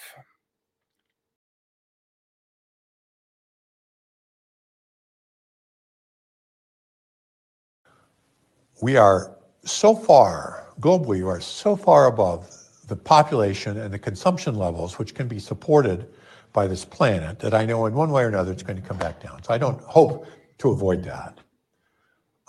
We 8.84 8.96
are 8.96 9.36
so 9.63 9.96
far, 9.96 10.67
globally, 10.79 11.08
we 11.08 11.24
are 11.24 11.41
so 11.41 11.75
far 11.75 12.05
above 12.05 12.48
the 12.88 12.96
population 12.96 13.79
and 13.79 13.91
the 13.91 13.98
consumption 13.98 14.53
levels 14.53 15.00
which 15.00 15.15
can 15.15 15.27
be 15.27 15.39
supported 15.39 16.08
by 16.53 16.67
this 16.67 16.86
planet 16.86 17.39
that 17.39 17.55
I 17.55 17.65
know 17.65 17.88
in 17.88 17.96
one 17.96 18.12
way 18.12 18.25
or 18.25 18.27
another 18.27 18.51
it's 18.51 18.62
going 18.62 18.79
to 18.79 18.88
come 18.88 19.00
back 19.00 19.24
down. 19.24 19.41
So 19.41 19.55
I 19.55 19.58
don't 19.58 19.82
hope 19.82 20.27
to 20.59 20.69
avoid 20.69 21.03
that. 21.03 21.39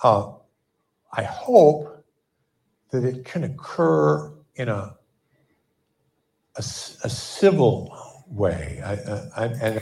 Uh, 0.03 0.33
I 1.13 1.23
hope 1.23 2.05
that 2.91 3.05
it 3.05 3.25
can 3.25 3.45
occur 3.45 4.33
in 4.57 4.69
a, 4.69 4.97
a, 6.57 6.59
a 6.59 6.63
civil 7.11 7.97
way. 8.29 8.81
I, 8.85 8.93
I, 9.37 9.47
and 9.47 9.81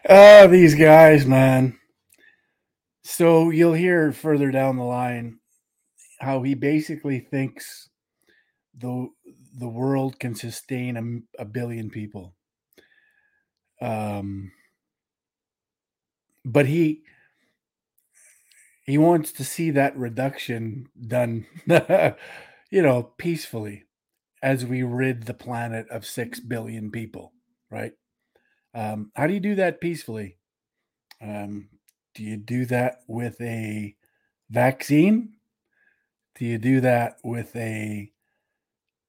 oh, 0.08 0.48
these 0.48 0.74
guys, 0.74 1.26
man. 1.26 1.78
So 3.02 3.50
you'll 3.50 3.74
hear 3.74 4.12
further 4.12 4.50
down 4.50 4.76
the 4.76 4.84
line 4.84 5.38
how 6.20 6.42
he 6.42 6.54
basically 6.54 7.20
thinks 7.20 7.88
the 8.76 9.08
the 9.58 9.68
world 9.68 10.20
can 10.20 10.34
sustain 10.34 11.24
a, 11.38 11.42
a 11.42 11.44
billion 11.44 11.90
people. 11.90 12.34
Um, 13.80 14.52
but 16.44 16.66
he 16.66 17.02
he 18.88 18.96
wants 18.96 19.32
to 19.32 19.44
see 19.44 19.70
that 19.72 19.94
reduction 19.98 20.88
done, 21.06 21.46
you 21.66 22.82
know, 22.82 23.02
peacefully 23.18 23.84
as 24.42 24.64
we 24.64 24.82
rid 24.82 25.24
the 25.24 25.34
planet 25.34 25.86
of 25.90 26.06
6 26.06 26.40
billion 26.40 26.90
people, 26.90 27.34
right? 27.70 27.92
Um, 28.74 29.12
how 29.14 29.26
do 29.26 29.34
you 29.34 29.40
do 29.40 29.56
that 29.56 29.82
peacefully? 29.82 30.38
Um, 31.20 31.68
do 32.14 32.22
you 32.22 32.38
do 32.38 32.64
that 32.66 33.00
with 33.06 33.38
a 33.42 33.94
vaccine? 34.48 35.34
Do 36.38 36.46
you 36.46 36.56
do 36.56 36.80
that 36.80 37.18
with 37.22 37.54
a 37.56 38.10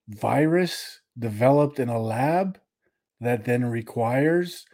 virus 0.10 1.00
developed 1.18 1.80
in 1.80 1.88
a 1.88 2.02
lab 2.02 2.60
that 3.22 3.46
then 3.46 3.64
requires 3.66 4.66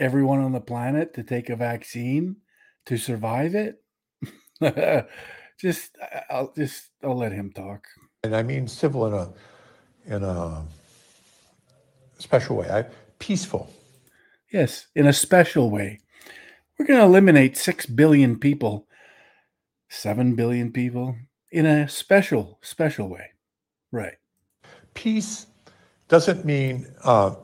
everyone 0.00 0.40
on 0.40 0.52
the 0.52 0.60
planet 0.60 1.14
to 1.14 1.22
take 1.22 1.48
a 1.50 1.56
vaccine 1.56 2.36
to 2.86 2.96
survive 2.96 3.54
it? 3.54 3.82
just 5.60 5.96
I'll 6.28 6.52
just 6.56 6.90
I'll 7.04 7.16
let 7.16 7.32
him 7.32 7.52
talk. 7.52 7.86
And 8.24 8.34
I 8.34 8.42
mean 8.42 8.66
civil 8.66 9.06
in 9.06 9.14
a 9.14 9.32
in 10.16 10.24
a 10.24 10.64
special 12.18 12.56
way. 12.56 12.68
I, 12.68 12.86
peaceful. 13.18 13.72
Yes, 14.52 14.86
in 14.94 15.06
a 15.06 15.12
special 15.12 15.70
way. 15.70 16.00
We're 16.78 16.86
going 16.86 16.98
to 16.98 17.04
eliminate 17.04 17.56
6 17.56 17.86
billion 17.86 18.38
people, 18.38 18.88
7 19.90 20.34
billion 20.34 20.72
people 20.72 21.14
in 21.52 21.66
a 21.66 21.88
special, 21.88 22.58
special 22.62 23.08
way. 23.08 23.32
Right. 23.92 24.14
Peace 24.94 25.46
doesn't 26.08 26.44
mean 26.44 26.86
uh, 27.04 27.34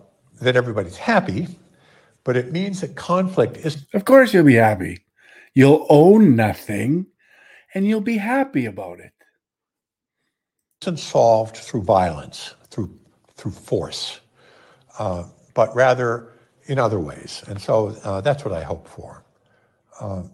that 0.41 0.57
everybody's 0.57 0.97
happy, 0.97 1.49
but 2.27 2.37
it 2.37 2.51
means 2.51 2.81
that 2.81 2.97
conflict 2.97 3.57
is. 3.59 3.87
Of 3.95 4.05
course, 4.05 4.35
you'll 4.35 4.45
be 4.45 4.55
happy. 4.57 4.99
You'll 5.55 5.87
own 5.89 6.35
nothing 6.35 7.07
and 7.73 7.87
you'll 7.87 8.01
be 8.01 8.19
happy 8.19 8.67
about 8.67 8.99
it. 8.99 9.05
it. 9.07 9.13
Isn't 10.83 10.99
solved 10.99 11.57
through 11.57 11.85
violence, 11.85 12.55
through 12.69 12.99
through 13.37 13.53
force, 13.53 14.21
uh, 14.99 15.25
but 15.55 15.75
rather 15.75 16.33
in 16.65 16.81
other 16.81 16.99
ways. 16.99 17.45
And 17.47 17.63
so 17.63 17.97
uh, 18.03 18.21
that's 18.21 18.45
what 18.45 18.53
I 18.53 18.65
hope 18.65 18.89
for. 18.89 19.25
Uh, 20.01 20.25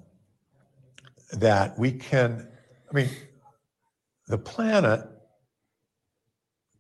that 1.35 1.79
we 1.79 1.93
can, 1.93 2.49
I 2.91 2.95
mean, 2.95 3.11
the 4.29 4.39
planet 4.39 5.01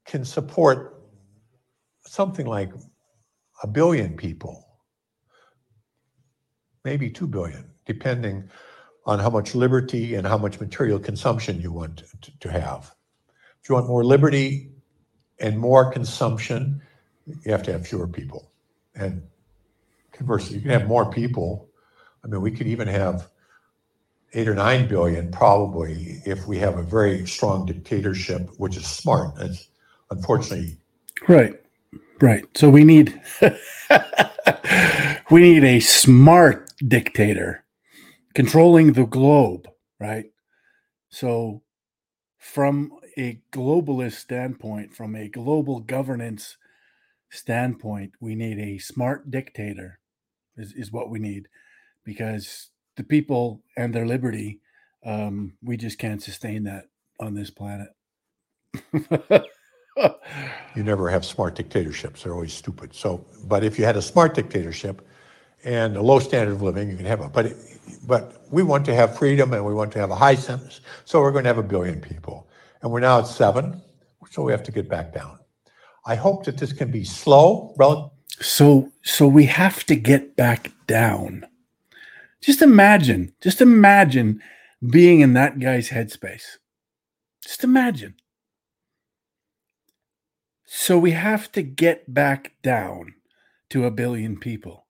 can 0.06 0.24
support 0.24 1.04
something 2.06 2.46
like 2.46 2.72
a 3.62 3.66
billion 3.66 4.16
people, 4.16 4.61
maybe 6.84 7.10
two 7.10 7.26
billion 7.26 7.64
depending 7.84 8.48
on 9.06 9.18
how 9.18 9.30
much 9.30 9.54
liberty 9.54 10.14
and 10.14 10.26
how 10.26 10.38
much 10.38 10.60
material 10.60 10.98
consumption 10.98 11.60
you 11.60 11.72
want 11.72 12.04
to, 12.20 12.38
to 12.38 12.50
have. 12.50 12.94
If 13.60 13.68
you 13.68 13.74
want 13.74 13.88
more 13.88 14.04
liberty 14.04 14.70
and 15.40 15.58
more 15.58 15.90
consumption, 15.90 16.80
you 17.26 17.50
have 17.50 17.62
to 17.64 17.72
have 17.72 17.86
fewer 17.86 18.06
people. 18.06 18.50
And 18.94 19.22
conversely, 20.12 20.56
you 20.56 20.62
can 20.62 20.70
have 20.70 20.86
more 20.86 21.10
people. 21.10 21.68
I 22.24 22.28
mean, 22.28 22.40
we 22.40 22.52
could 22.52 22.68
even 22.68 22.86
have 22.86 23.28
eight 24.34 24.48
or 24.48 24.54
nine 24.54 24.88
billion 24.88 25.30
probably 25.30 26.22
if 26.24 26.46
we 26.46 26.58
have 26.58 26.78
a 26.78 26.82
very 26.82 27.26
strong 27.26 27.66
dictatorship, 27.66 28.50
which 28.56 28.76
is 28.76 28.86
smart. 28.86 29.34
It's 29.38 29.68
unfortunately 30.10 30.78
right, 31.28 31.60
right. 32.20 32.44
So 32.56 32.70
we 32.70 32.84
need 32.84 33.20
we 35.30 35.40
need 35.40 35.64
a 35.64 35.80
smart 35.80 36.71
dictator 36.88 37.64
controlling 38.34 38.92
the 38.92 39.06
globe, 39.06 39.68
right? 40.00 40.26
So, 41.10 41.62
from 42.38 42.92
a 43.16 43.40
globalist 43.52 44.14
standpoint, 44.14 44.94
from 44.94 45.14
a 45.14 45.28
global 45.28 45.80
governance 45.80 46.56
standpoint, 47.30 48.12
we 48.20 48.34
need 48.34 48.58
a 48.58 48.78
smart 48.78 49.30
dictator, 49.30 50.00
is, 50.56 50.72
is 50.72 50.90
what 50.92 51.10
we 51.10 51.18
need, 51.18 51.48
because 52.04 52.70
the 52.96 53.04
people 53.04 53.62
and 53.76 53.94
their 53.94 54.06
liberty, 54.06 54.60
um, 55.04 55.54
we 55.62 55.76
just 55.76 55.98
can't 55.98 56.22
sustain 56.22 56.64
that 56.64 56.86
on 57.20 57.34
this 57.34 57.50
planet. 57.50 57.88
you 60.74 60.82
never 60.82 61.08
have 61.10 61.24
smart 61.24 61.54
dictatorships; 61.54 62.22
they're 62.22 62.32
always 62.32 62.54
stupid. 62.54 62.94
So, 62.94 63.24
but 63.44 63.62
if 63.62 63.78
you 63.78 63.84
had 63.84 63.96
a 63.96 64.02
smart 64.02 64.34
dictatorship 64.34 65.06
and 65.64 65.96
a 65.96 66.02
low 66.02 66.18
standard 66.18 66.54
of 66.54 66.62
living, 66.62 66.90
you 66.90 66.96
can 66.96 67.06
have 67.06 67.20
it. 67.20 67.32
But 67.32 67.52
but 68.06 68.44
we 68.50 68.62
want 68.62 68.84
to 68.86 68.94
have 68.94 69.18
freedom 69.18 69.52
and 69.52 69.64
we 69.64 69.74
want 69.74 69.92
to 69.92 69.98
have 69.98 70.10
a 70.10 70.16
high 70.16 70.34
sentence. 70.34 70.80
So 71.04 71.20
we're 71.20 71.32
going 71.32 71.44
to 71.44 71.48
have 71.48 71.58
a 71.58 71.62
billion 71.62 72.00
people. 72.00 72.48
And 72.80 72.90
we're 72.90 73.00
now 73.00 73.20
at 73.20 73.26
seven. 73.26 73.80
So 74.30 74.42
we 74.42 74.52
have 74.52 74.62
to 74.64 74.72
get 74.72 74.88
back 74.88 75.12
down. 75.12 75.38
I 76.06 76.16
hope 76.16 76.44
that 76.44 76.58
this 76.58 76.72
can 76.72 76.90
be 76.90 77.04
slow. 77.04 77.74
Rel- 77.76 78.14
so 78.40 78.90
so 79.02 79.28
we 79.28 79.46
have 79.46 79.84
to 79.86 79.94
get 79.96 80.36
back 80.36 80.72
down. 80.86 81.46
Just 82.40 82.60
imagine, 82.60 83.32
just 83.40 83.60
imagine 83.60 84.42
being 84.90 85.20
in 85.20 85.34
that 85.34 85.60
guy's 85.60 85.90
headspace. 85.90 86.58
Just 87.42 87.62
imagine. 87.62 88.14
So 90.64 90.98
we 90.98 91.12
have 91.12 91.52
to 91.52 91.62
get 91.62 92.12
back 92.12 92.52
down 92.62 93.14
to 93.70 93.84
a 93.84 93.90
billion 93.90 94.38
people. 94.40 94.81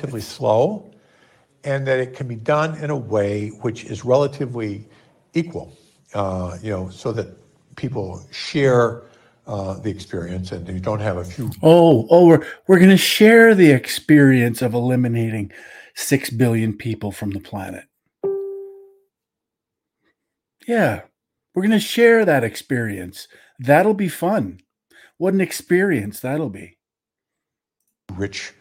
Relatively 0.00 0.20
slow 0.20 0.90
and 1.64 1.86
that 1.86 1.98
it 1.98 2.14
can 2.14 2.26
be 2.26 2.36
done 2.36 2.74
in 2.82 2.88
a 2.88 2.96
way 2.96 3.48
which 3.60 3.84
is 3.84 4.02
relatively 4.02 4.88
equal, 5.34 5.76
uh, 6.14 6.56
you 6.62 6.70
know, 6.70 6.88
so 6.88 7.12
that 7.12 7.28
people 7.76 8.26
share 8.30 9.02
uh, 9.46 9.74
the 9.74 9.90
experience 9.90 10.52
and 10.52 10.66
you 10.68 10.80
don't 10.80 11.00
have 11.00 11.18
a 11.18 11.24
few. 11.24 11.50
Oh, 11.62 12.06
oh, 12.08 12.26
we're, 12.26 12.46
we're 12.66 12.78
going 12.78 12.90
to 12.90 12.96
share 12.96 13.54
the 13.54 13.70
experience 13.70 14.62
of 14.62 14.72
eliminating 14.72 15.52
6 15.94 16.30
billion 16.30 16.72
people 16.72 17.12
from 17.12 17.30
the 17.30 17.40
planet. 17.40 17.84
Yeah, 20.66 21.02
we're 21.54 21.62
going 21.62 21.72
to 21.72 21.80
share 21.80 22.24
that 22.24 22.44
experience. 22.44 23.28
That'll 23.58 23.94
be 23.94 24.08
fun. 24.08 24.60
What 25.18 25.34
an 25.34 25.42
experience 25.42 26.20
that'll 26.20 26.48
be. 26.48 26.78
Rich, 28.14 28.54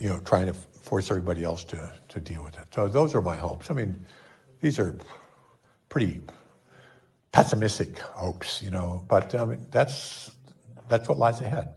you 0.00 0.08
know, 0.08 0.18
trying 0.20 0.46
to 0.46 0.54
force 0.92 1.10
everybody 1.10 1.42
else 1.42 1.64
to, 1.64 1.90
to 2.06 2.20
deal 2.20 2.44
with 2.44 2.54
it. 2.58 2.66
So 2.70 2.86
those 2.86 3.14
are 3.14 3.22
my 3.22 3.34
hopes. 3.34 3.70
I 3.70 3.72
mean, 3.72 4.04
these 4.60 4.78
are 4.78 4.98
pretty 5.88 6.20
pessimistic 7.32 7.98
hopes, 7.98 8.60
you 8.60 8.70
know, 8.70 9.02
but 9.08 9.34
I 9.34 9.46
mean, 9.46 9.66
that's 9.70 10.32
that's 10.90 11.08
what 11.08 11.16
lies 11.16 11.40
ahead. 11.40 11.72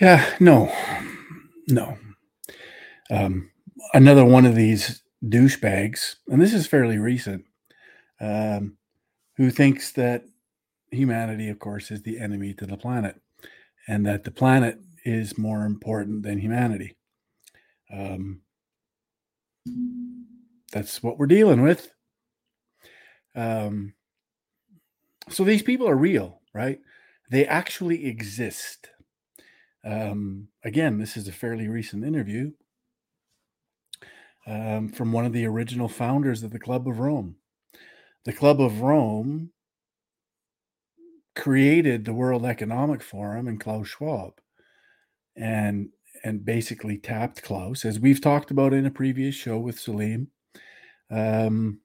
Yeah, 0.00 0.28
no, 0.40 0.74
no. 1.68 1.96
Um, 3.08 3.52
another 3.92 4.24
one 4.24 4.44
of 4.44 4.56
these 4.56 5.00
douchebags, 5.24 6.16
and 6.26 6.42
this 6.42 6.52
is 6.52 6.66
fairly 6.66 6.98
recent, 6.98 7.44
um, 8.20 8.76
who 9.36 9.48
thinks 9.52 9.92
that 9.92 10.24
humanity, 10.90 11.50
of 11.50 11.60
course, 11.60 11.92
is 11.92 12.02
the 12.02 12.18
enemy 12.18 12.52
to 12.54 12.66
the 12.66 12.76
planet, 12.76 13.14
and 13.86 14.04
that 14.06 14.24
the 14.24 14.32
planet 14.32 14.80
is 15.04 15.38
more 15.38 15.64
important 15.64 16.22
than 16.22 16.38
humanity. 16.38 16.96
Um, 17.92 18.40
that's 20.72 21.02
what 21.02 21.18
we're 21.18 21.26
dealing 21.26 21.62
with. 21.62 21.92
Um, 23.34 23.94
so 25.28 25.44
these 25.44 25.62
people 25.62 25.88
are 25.88 25.96
real, 25.96 26.40
right? 26.52 26.80
They 27.30 27.46
actually 27.46 28.06
exist. 28.06 28.90
Um, 29.84 30.48
again, 30.64 30.98
this 30.98 31.16
is 31.16 31.28
a 31.28 31.32
fairly 31.32 31.68
recent 31.68 32.04
interview 32.04 32.52
um, 34.46 34.88
from 34.88 35.12
one 35.12 35.24
of 35.24 35.32
the 35.32 35.46
original 35.46 35.88
founders 35.88 36.42
of 36.42 36.50
the 36.50 36.58
Club 36.58 36.88
of 36.88 36.98
Rome. 36.98 37.36
The 38.24 38.32
Club 38.32 38.60
of 38.60 38.80
Rome 38.80 39.50
created 41.36 42.04
the 42.04 42.14
World 42.14 42.44
Economic 42.44 43.02
Forum 43.02 43.48
and 43.48 43.60
Klaus 43.60 43.88
Schwab 43.88 44.34
and 45.36 45.88
and 46.24 46.44
basically 46.44 46.96
tapped 46.96 47.42
Klaus, 47.42 47.84
as 47.84 48.00
we've 48.00 48.20
talked 48.20 48.50
about 48.50 48.72
in 48.72 48.86
a 48.86 48.90
previous 48.90 49.34
show 49.34 49.58
with 49.58 49.78
Salim. 49.78 50.28
Um, 51.10 51.80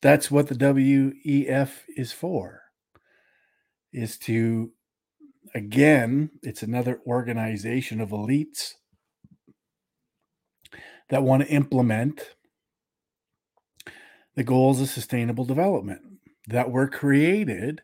that's 0.00 0.30
what 0.30 0.46
the 0.46 0.54
WEF 0.54 1.70
is 1.96 2.12
for. 2.12 2.62
Is 3.92 4.16
to 4.18 4.72
again, 5.54 6.30
it's 6.42 6.62
another 6.62 7.00
organization 7.06 8.00
of 8.00 8.10
elites 8.10 8.74
that 11.08 11.22
want 11.22 11.42
to 11.42 11.48
implement 11.48 12.34
the 14.36 14.44
goals 14.44 14.80
of 14.80 14.88
sustainable 14.88 15.44
development 15.44 16.00
that 16.46 16.70
were 16.70 16.88
created 16.88 17.82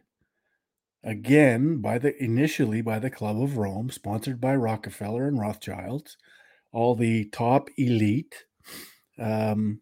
again 1.04 1.80
by 1.80 1.98
the 1.98 2.22
initially 2.22 2.82
by 2.82 2.98
the 2.98 3.10
Club 3.10 3.40
of 3.40 3.56
Rome, 3.56 3.90
sponsored 3.90 4.40
by 4.40 4.54
Rockefeller 4.56 5.28
and 5.28 5.40
Rothschilds, 5.40 6.16
all 6.72 6.94
the 6.94 7.26
top 7.26 7.68
elite, 7.78 8.44
um, 9.18 9.80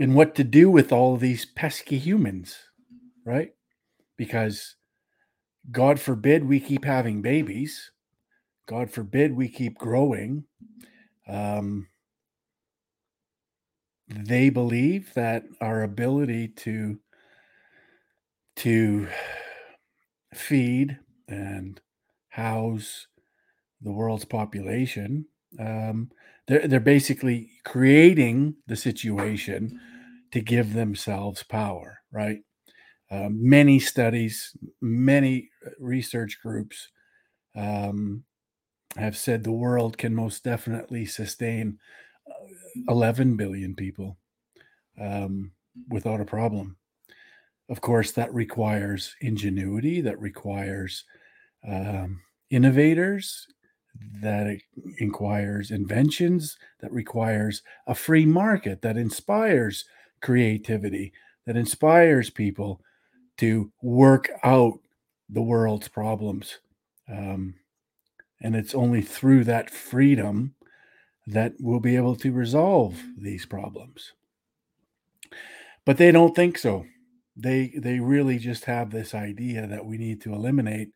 and 0.00 0.14
what 0.14 0.34
to 0.36 0.44
do 0.44 0.70
with 0.70 0.92
all 0.92 1.16
these 1.16 1.46
pesky 1.46 1.98
humans, 1.98 2.56
right? 3.24 3.50
Because 4.16 4.76
God 5.70 6.00
forbid 6.00 6.44
we 6.44 6.60
keep 6.60 6.84
having 6.84 7.22
babies. 7.22 7.92
God 8.68 8.90
forbid 8.90 9.36
we 9.36 9.48
keep 9.48 9.78
growing. 9.78 10.44
Um, 11.28 11.88
they 14.08 14.50
believe 14.50 15.14
that 15.14 15.44
our 15.60 15.82
ability 15.82 16.48
to 16.48 16.98
to 18.56 19.08
feed 20.34 20.98
and 21.28 21.80
house 22.30 23.06
the 23.80 23.92
world's 23.92 24.24
population 24.24 25.26
um, 25.58 26.10
they're, 26.48 26.66
they're 26.66 26.80
basically 26.80 27.50
creating 27.64 28.54
the 28.66 28.76
situation 28.76 29.78
to 30.32 30.40
give 30.40 30.72
themselves 30.72 31.42
power 31.42 32.00
right 32.10 32.38
uh, 33.10 33.28
many 33.30 33.78
studies 33.78 34.56
many 34.80 35.50
research 35.78 36.38
groups 36.42 36.88
um, 37.56 38.24
have 38.96 39.16
said 39.16 39.42
the 39.42 39.52
world 39.52 39.96
can 39.96 40.14
most 40.14 40.44
definitely 40.44 41.06
sustain 41.06 41.78
uh, 42.28 42.46
11 42.88 43.36
billion 43.36 43.74
people 43.74 44.18
um, 45.00 45.52
without 45.88 46.20
a 46.20 46.24
problem. 46.24 46.76
Of 47.72 47.80
course, 47.80 48.12
that 48.12 48.32
requires 48.34 49.16
ingenuity, 49.22 50.02
that 50.02 50.20
requires 50.20 51.04
um, 51.66 52.20
innovators, 52.50 53.46
that 54.20 54.58
requires 55.00 55.70
inventions, 55.70 56.58
that 56.80 56.92
requires 56.92 57.62
a 57.86 57.94
free 57.94 58.26
market, 58.26 58.82
that 58.82 58.98
inspires 58.98 59.86
creativity, 60.20 61.14
that 61.46 61.56
inspires 61.56 62.28
people 62.28 62.82
to 63.38 63.72
work 63.80 64.30
out 64.44 64.78
the 65.30 65.40
world's 65.40 65.88
problems. 65.88 66.58
Um, 67.08 67.54
and 68.42 68.54
it's 68.54 68.74
only 68.74 69.00
through 69.00 69.44
that 69.44 69.70
freedom 69.70 70.54
that 71.26 71.54
we'll 71.58 71.80
be 71.80 71.96
able 71.96 72.16
to 72.16 72.32
resolve 72.32 73.02
these 73.16 73.46
problems. 73.46 74.12
But 75.86 75.96
they 75.96 76.12
don't 76.12 76.36
think 76.36 76.58
so. 76.58 76.84
They 77.36 77.72
they 77.78 77.98
really 77.98 78.38
just 78.38 78.64
have 78.66 78.90
this 78.90 79.14
idea 79.14 79.66
that 79.66 79.84
we 79.84 79.96
need 79.98 80.20
to 80.22 80.34
eliminate 80.34 80.90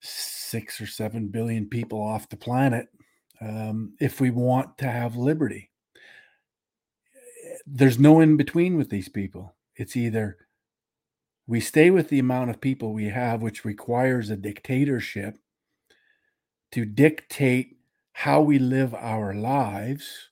six 0.00 0.80
or 0.80 0.86
seven 0.86 1.28
billion 1.28 1.68
people 1.68 2.00
off 2.00 2.28
the 2.28 2.36
planet 2.36 2.88
um, 3.40 3.94
if 4.00 4.20
we 4.20 4.30
want 4.30 4.76
to 4.78 4.90
have 4.90 5.16
liberty. 5.16 5.70
There's 7.66 7.98
no 7.98 8.20
in 8.20 8.36
between 8.36 8.76
with 8.76 8.90
these 8.90 9.08
people. 9.08 9.54
It's 9.76 9.96
either 9.96 10.38
we 11.46 11.60
stay 11.60 11.90
with 11.90 12.08
the 12.08 12.18
amount 12.18 12.50
of 12.50 12.60
people 12.60 12.92
we 12.92 13.06
have, 13.06 13.42
which 13.42 13.64
requires 13.64 14.30
a 14.30 14.36
dictatorship 14.36 15.38
to 16.72 16.84
dictate 16.84 17.76
how 18.12 18.40
we 18.40 18.58
live 18.58 18.94
our 18.94 19.32
lives 19.34 20.30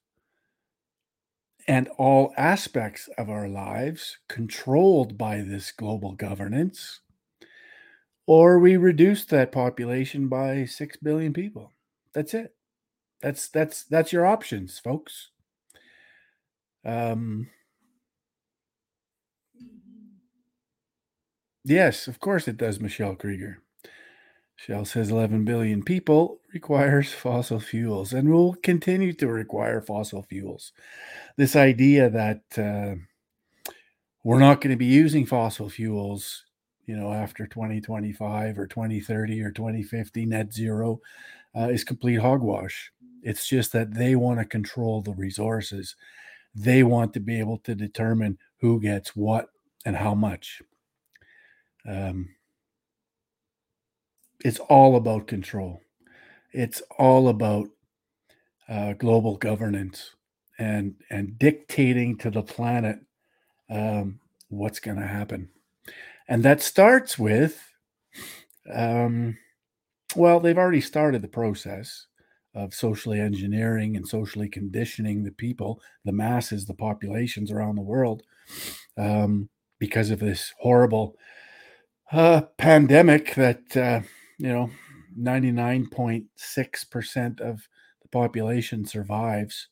and 1.66 1.88
all 1.98 2.34
aspects 2.36 3.08
of 3.18 3.30
our 3.30 3.48
lives 3.48 4.18
controlled 4.28 5.16
by 5.18 5.38
this 5.42 5.72
global 5.72 6.12
governance, 6.12 7.00
or 8.26 8.58
we 8.58 8.76
reduce 8.76 9.24
that 9.26 9.52
population 9.52 10.28
by 10.28 10.64
6 10.64 10.96
billion 10.98 11.32
people. 11.32 11.72
That's 12.14 12.34
it. 12.34 12.54
That's 13.22 13.48
that's 13.48 13.84
that's 13.84 14.12
your 14.12 14.26
options, 14.26 14.78
folks. 14.78 15.30
Um 16.84 17.48
Yes, 21.64 22.06
of 22.08 22.20
course 22.20 22.46
it 22.46 22.56
does, 22.58 22.78
Michelle 22.80 23.16
Krieger. 23.16 23.63
Shell 24.56 24.84
says 24.84 25.10
11 25.10 25.44
billion 25.44 25.82
people 25.82 26.40
requires 26.52 27.12
fossil 27.12 27.60
fuels 27.60 28.12
and 28.12 28.30
will 28.30 28.54
continue 28.54 29.12
to 29.14 29.28
require 29.28 29.80
fossil 29.80 30.22
fuels. 30.22 30.72
This 31.36 31.56
idea 31.56 32.08
that 32.10 32.42
uh, 32.56 32.94
we're 34.22 34.38
not 34.38 34.60
going 34.60 34.70
to 34.70 34.76
be 34.76 34.86
using 34.86 35.26
fossil 35.26 35.68
fuels, 35.68 36.44
you 36.86 36.96
know, 36.96 37.12
after 37.12 37.46
2025 37.46 38.58
or 38.58 38.66
2030 38.66 39.42
or 39.42 39.50
2050 39.50 40.26
net 40.26 40.52
zero 40.52 41.00
uh, 41.56 41.68
is 41.68 41.84
complete 41.84 42.20
hogwash. 42.20 42.90
It's 43.22 43.46
just 43.46 43.72
that 43.72 43.92
they 43.92 44.16
want 44.16 44.38
to 44.38 44.44
control 44.44 45.02
the 45.02 45.14
resources. 45.14 45.96
They 46.54 46.82
want 46.82 47.12
to 47.14 47.20
be 47.20 47.38
able 47.38 47.58
to 47.58 47.74
determine 47.74 48.38
who 48.60 48.80
gets 48.80 49.16
what 49.16 49.48
and 49.84 49.96
how 49.96 50.14
much. 50.14 50.62
Um, 51.86 52.30
it's 54.44 54.60
all 54.60 54.96
about 54.96 55.26
control. 55.26 55.80
It's 56.52 56.82
all 56.98 57.28
about 57.28 57.68
uh, 58.68 58.92
global 58.92 59.36
governance 59.36 60.14
and 60.58 60.94
and 61.10 61.36
dictating 61.38 62.16
to 62.18 62.30
the 62.30 62.42
planet 62.42 63.00
um, 63.68 64.20
what's 64.48 64.78
going 64.78 64.98
to 64.98 65.06
happen, 65.06 65.48
and 66.28 66.42
that 66.44 66.62
starts 66.62 67.18
with, 67.18 67.60
um, 68.72 69.36
well, 70.14 70.38
they've 70.38 70.58
already 70.58 70.80
started 70.80 71.22
the 71.22 71.28
process 71.28 72.06
of 72.54 72.72
socially 72.72 73.18
engineering 73.18 73.96
and 73.96 74.06
socially 74.06 74.48
conditioning 74.48 75.24
the 75.24 75.32
people, 75.32 75.80
the 76.04 76.12
masses, 76.12 76.66
the 76.66 76.74
populations 76.74 77.50
around 77.50 77.74
the 77.74 77.82
world, 77.82 78.22
um, 78.96 79.48
because 79.80 80.10
of 80.10 80.20
this 80.20 80.52
horrible 80.60 81.16
uh, 82.12 82.42
pandemic 82.58 83.34
that 83.34 83.76
uh, 83.76 84.00
you 84.38 84.48
know, 84.48 84.70
99.6% 85.18 87.40
of 87.40 87.68
the 88.02 88.08
population 88.08 88.84
survives 88.84 89.68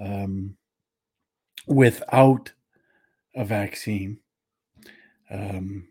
um, 0.00 0.56
without 1.66 2.52
a 3.36 3.44
vaccine, 3.44 4.18
um, 5.30 5.88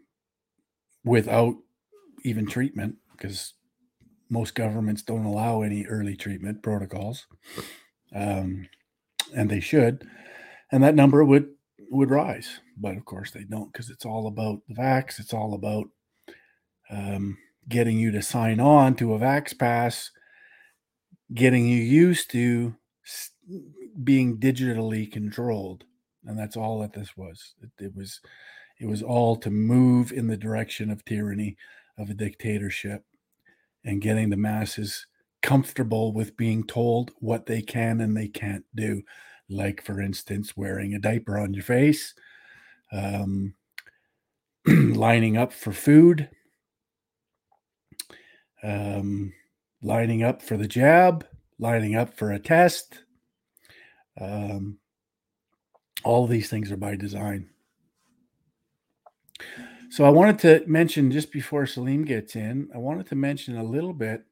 without 1.04 1.56
even 2.24 2.46
treatment, 2.46 2.96
because 3.12 3.54
most 4.30 4.56
governments 4.56 5.02
don't 5.02 5.26
allow 5.26 5.62
any 5.62 5.86
early 5.86 6.16
treatment 6.16 6.64
protocols, 6.64 7.28
um, 8.16 8.68
and 9.36 9.50
they 9.50 9.60
should. 9.60 10.08
And 10.72 10.84
that 10.84 10.96
number 10.96 11.24
would 11.24 11.50
would 11.90 12.10
rise, 12.10 12.60
but 12.78 12.98
of 12.98 13.06
course 13.06 13.32
they 13.32 13.44
don't, 13.44 13.72
because 13.72 13.90
it's 13.90 14.06
all 14.06 14.28
about 14.28 14.62
the 14.68 14.76
vax. 14.76 15.20
It's 15.20 15.34
all 15.34 15.54
about 15.54 15.86
um, 16.90 17.38
getting 17.70 17.98
you 17.98 18.12
to 18.12 18.22
sign 18.22 18.60
on 18.60 18.96
to 18.96 19.14
a 19.14 19.20
Vax 19.20 19.58
Pass, 19.58 20.12
getting 21.34 21.68
you 21.68 21.78
used 21.78 22.32
to 22.32 22.76
being 24.04 24.38
digitally 24.38 25.12
controlled. 25.12 25.86
And 26.26 26.38
that's 26.38 26.58
all 26.58 26.80
that 26.80 26.94
this 26.94 27.16
was. 27.18 27.54
It, 27.62 27.86
it 27.86 27.96
was 27.96 28.22
it 28.80 28.88
was 28.88 29.04
all 29.04 29.36
to 29.38 29.50
move 29.50 30.12
in 30.12 30.28
the 30.28 30.38
direction 30.38 30.90
of 30.90 31.06
tyranny, 31.06 31.58
of 31.98 32.10
a 32.10 32.14
dictatorship, 32.14 33.04
and 33.86 34.02
getting 34.02 34.30
the 34.30 34.38
masses 34.38 35.06
comfortable 35.42 36.14
with 36.14 36.38
being 36.38 36.64
told 36.64 37.12
what 37.20 37.46
they 37.46 37.62
can 37.62 38.02
and 38.02 38.16
they 38.16 38.28
can't 38.28 38.66
do. 38.76 39.02
Like, 39.50 39.84
for 39.84 40.02
instance, 40.02 40.58
wearing 40.58 40.94
a 40.94 41.00
diaper 41.00 41.38
on 41.38 41.54
your 41.54 41.64
face, 41.64 42.14
um, 42.92 43.54
lining 44.68 45.38
up 45.38 45.54
for 45.54 45.74
food, 45.74 46.30
um, 48.64 49.34
lining 49.82 50.24
up 50.24 50.42
for 50.42 50.58
the 50.58 50.68
jab, 50.68 51.26
lining 51.60 51.96
up 51.96 52.16
for 52.16 52.32
a 52.32 52.40
test. 52.40 53.04
Um, 54.20 54.80
all 56.04 56.28
these 56.28 56.50
things 56.50 56.72
are 56.72 56.78
by 56.78 56.96
design. 56.96 57.50
So 59.90 60.06
I 60.06 60.10
wanted 60.10 60.40
to 60.40 60.64
mention 60.68 61.12
just 61.12 61.32
before 61.32 61.66
Salim 61.66 62.04
gets 62.06 62.36
in, 62.36 62.70
I 62.74 62.80
wanted 62.80 63.08
to 63.08 63.16
mention 63.16 63.58
a 63.58 63.64
little 63.64 63.94
bit 63.94 64.24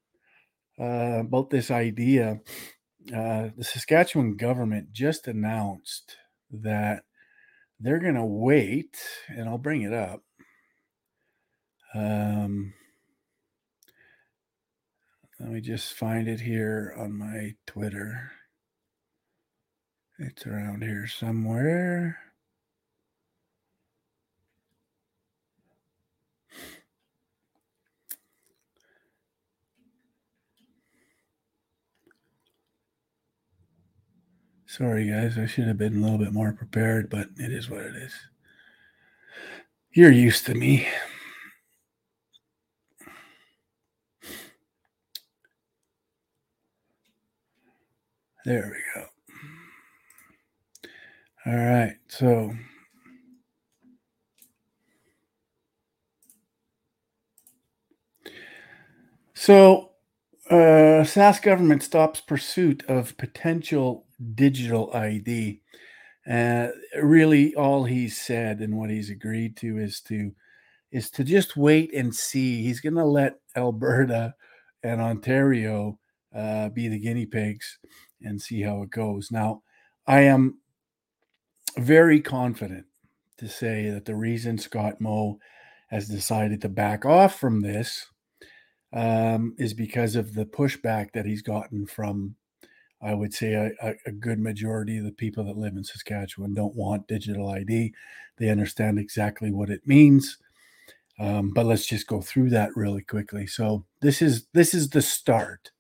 uh, 0.79 1.19
about 1.19 1.49
this 1.49 1.69
idea. 1.69 2.39
Uh, 3.15 3.49
the 3.55 3.63
Saskatchewan 3.63 4.37
government 4.37 4.91
just 4.91 5.27
announced 5.27 6.15
that 6.51 7.03
they're 7.79 7.99
going 7.99 8.15
to 8.15 8.25
wait, 8.25 8.97
and 9.27 9.47
I'll 9.47 9.57
bring 9.57 9.81
it 9.83 9.93
up. 9.93 10.23
Um, 11.93 12.73
let 15.41 15.49
me 15.49 15.59
just 15.59 15.93
find 15.93 16.27
it 16.27 16.39
here 16.41 16.93
on 16.95 17.17
my 17.17 17.55
Twitter. 17.65 18.31
It's 20.19 20.45
around 20.45 20.83
here 20.83 21.07
somewhere. 21.07 22.19
Sorry, 34.67 35.09
guys. 35.09 35.39
I 35.39 35.47
should 35.47 35.67
have 35.67 35.79
been 35.79 35.97
a 35.97 36.01
little 36.01 36.19
bit 36.19 36.31
more 36.33 36.53
prepared, 36.53 37.09
but 37.09 37.29
it 37.37 37.51
is 37.51 37.67
what 37.67 37.81
it 37.81 37.95
is. 37.95 38.13
You're 39.91 40.11
used 40.11 40.45
to 40.45 40.53
me. 40.53 40.87
There 48.45 48.71
we 48.73 49.01
go. 49.01 49.07
All 51.45 51.55
right. 51.57 51.95
So 52.07 52.53
So 59.33 59.91
uh 60.49 61.03
Sask 61.03 61.41
government 61.43 61.83
stops 61.83 62.21
pursuit 62.21 62.83
of 62.87 63.17
potential 63.17 64.05
digital 64.35 64.91
ID. 64.93 65.61
Uh 66.29 66.69
really 67.01 67.55
all 67.55 67.83
he's 67.85 68.19
said 68.19 68.59
and 68.59 68.77
what 68.77 68.89
he's 68.89 69.09
agreed 69.09 69.55
to 69.57 69.77
is 69.77 70.01
to 70.01 70.31
is 70.91 71.09
to 71.11 71.23
just 71.23 71.55
wait 71.57 71.93
and 71.93 72.13
see. 72.13 72.63
He's 72.63 72.81
going 72.81 72.95
to 72.95 73.05
let 73.05 73.39
Alberta 73.55 74.33
and 74.83 74.99
Ontario 74.99 75.97
uh, 76.35 76.69
be 76.69 76.87
the 76.89 76.99
guinea 76.99 77.25
pigs 77.25 77.79
and 78.23 78.41
see 78.41 78.61
how 78.61 78.81
it 78.83 78.89
goes. 78.89 79.31
Now, 79.31 79.63
I 80.07 80.21
am 80.21 80.59
very 81.77 82.19
confident 82.19 82.85
to 83.37 83.47
say 83.47 83.89
that 83.89 84.05
the 84.05 84.15
reason 84.15 84.57
Scott 84.57 84.99
Moe 84.99 85.39
has 85.89 86.07
decided 86.07 86.61
to 86.61 86.69
back 86.69 87.05
off 87.05 87.39
from 87.39 87.61
this 87.61 88.07
um, 88.93 89.55
is 89.57 89.73
because 89.73 90.15
of 90.15 90.33
the 90.33 90.45
pushback 90.45 91.11
that 91.13 91.25
he's 91.25 91.41
gotten 91.41 91.85
from, 91.85 92.35
I 93.01 93.13
would 93.13 93.33
say, 93.33 93.53
a, 93.53 93.93
a, 94.05 94.11
good 94.11 94.39
majority 94.39 94.97
of 94.97 95.05
the 95.05 95.11
people 95.11 95.45
that 95.45 95.57
live 95.57 95.75
in 95.75 95.83
Saskatchewan 95.83 96.53
don't 96.53 96.75
want 96.75 97.07
digital 97.07 97.49
ID. 97.49 97.93
They 98.37 98.49
understand 98.49 98.99
exactly 98.99 99.51
what 99.51 99.69
it 99.69 99.85
means. 99.85 100.37
Um, 101.19 101.51
but 101.53 101.65
let's 101.65 101.85
just 101.85 102.07
go 102.07 102.21
through 102.21 102.49
that 102.49 102.75
really 102.75 103.01
quickly. 103.01 103.47
So 103.47 103.85
this 104.01 104.21
is 104.21 104.47
this 104.53 104.73
is 104.73 104.89
the 104.89 105.01
start. 105.01 105.71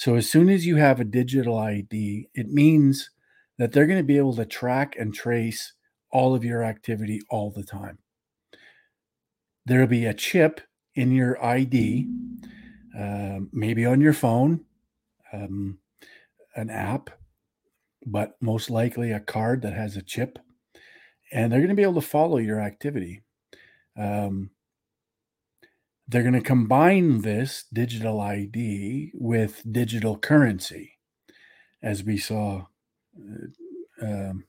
So 0.00 0.14
as 0.14 0.30
soon 0.30 0.48
as 0.48 0.64
you 0.64 0.76
have 0.76 0.98
a 0.98 1.04
digital 1.04 1.58
ID, 1.58 2.30
it 2.32 2.48
means 2.48 3.10
that 3.58 3.70
they're 3.70 3.86
going 3.86 3.98
to 3.98 4.02
be 4.02 4.16
able 4.16 4.34
to 4.36 4.46
track 4.46 4.96
and 4.98 5.12
trace 5.12 5.74
all 6.10 6.34
of 6.34 6.42
your 6.42 6.64
activity 6.64 7.20
all 7.28 7.50
the 7.50 7.64
time. 7.64 7.98
There'll 9.66 9.86
be 9.86 10.06
a 10.06 10.14
chip 10.14 10.62
in 10.94 11.12
your 11.12 11.44
ID, 11.44 12.08
uh, 12.98 13.40
maybe 13.52 13.84
on 13.84 14.00
your 14.00 14.14
phone, 14.14 14.64
um, 15.34 15.76
an 16.56 16.70
app, 16.70 17.10
but 18.06 18.38
most 18.40 18.70
likely 18.70 19.12
a 19.12 19.20
card 19.20 19.60
that 19.60 19.74
has 19.74 19.98
a 19.98 20.02
chip, 20.02 20.38
and 21.30 21.52
they're 21.52 21.60
going 21.60 21.68
to 21.68 21.74
be 21.74 21.82
able 21.82 22.00
to 22.00 22.08
follow 22.08 22.38
your 22.38 22.58
activity. 22.58 23.20
Um, 23.98 24.48
they're 26.10 26.22
going 26.22 26.34
to 26.34 26.40
combine 26.40 27.20
this 27.20 27.64
digital 27.72 28.20
ID 28.20 29.12
with 29.14 29.62
digital 29.70 30.18
currency, 30.18 30.98
as 31.82 32.02
we 32.02 32.18
saw. 32.18 32.66
Uh, 33.16 34.04
um, 34.04 34.44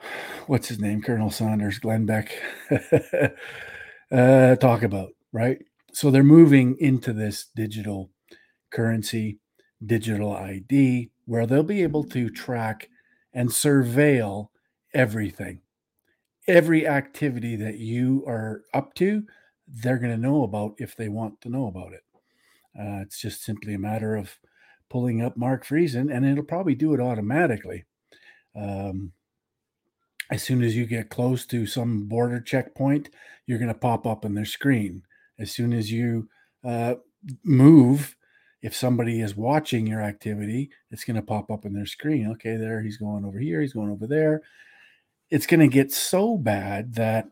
what's 0.48 0.66
his 0.66 0.80
name? 0.80 1.00
Colonel 1.00 1.30
Saunders, 1.30 1.78
Glenn 1.78 2.06
Beck, 2.06 2.32
uh, 4.12 4.56
talk 4.56 4.82
about, 4.82 5.10
right? 5.32 5.58
So 5.92 6.10
they're 6.10 6.24
moving 6.24 6.76
into 6.80 7.12
this 7.12 7.46
digital 7.54 8.10
currency, 8.72 9.38
digital 9.84 10.34
ID, 10.34 11.10
where 11.26 11.46
they'll 11.46 11.62
be 11.62 11.84
able 11.84 12.02
to 12.04 12.30
track 12.30 12.88
and 13.32 13.48
surveil 13.48 14.48
everything. 14.92 15.60
Every 16.48 16.84
activity 16.88 17.54
that 17.54 17.78
you 17.78 18.24
are 18.26 18.62
up 18.74 18.94
to, 18.94 19.22
they're 19.72 19.98
going 19.98 20.12
to 20.12 20.20
know 20.20 20.44
about 20.44 20.74
if 20.78 20.94
they 20.96 21.08
want 21.08 21.40
to 21.40 21.48
know 21.48 21.66
about 21.66 21.92
it. 21.92 22.04
Uh, 22.78 23.00
it's 23.02 23.20
just 23.20 23.42
simply 23.42 23.74
a 23.74 23.78
matter 23.78 24.16
of 24.16 24.38
pulling 24.90 25.22
up 25.22 25.36
Mark 25.36 25.66
Friesen, 25.66 26.14
and 26.14 26.24
it'll 26.24 26.44
probably 26.44 26.74
do 26.74 26.94
it 26.94 27.00
automatically. 27.00 27.84
Um, 28.54 29.12
as 30.30 30.42
soon 30.42 30.62
as 30.62 30.76
you 30.76 30.86
get 30.86 31.10
close 31.10 31.46
to 31.46 31.66
some 31.66 32.08
border 32.08 32.40
checkpoint, 32.40 33.10
you're 33.46 33.58
going 33.58 33.68
to 33.68 33.74
pop 33.74 34.06
up 34.06 34.24
on 34.24 34.34
their 34.34 34.44
screen. 34.44 35.02
As 35.38 35.50
soon 35.50 35.72
as 35.72 35.90
you 35.90 36.28
uh, 36.64 36.94
move, 37.44 38.16
if 38.62 38.74
somebody 38.74 39.20
is 39.20 39.36
watching 39.36 39.86
your 39.86 40.02
activity, 40.02 40.70
it's 40.90 41.04
going 41.04 41.16
to 41.16 41.22
pop 41.22 41.50
up 41.50 41.64
on 41.64 41.72
their 41.72 41.86
screen. 41.86 42.30
Okay, 42.32 42.56
there, 42.56 42.82
he's 42.82 42.96
going 42.96 43.24
over 43.24 43.38
here, 43.38 43.60
he's 43.60 43.72
going 43.72 43.90
over 43.90 44.06
there. 44.06 44.42
It's 45.30 45.46
going 45.46 45.60
to 45.60 45.68
get 45.68 45.92
so 45.92 46.36
bad 46.36 46.94
that 46.94 47.28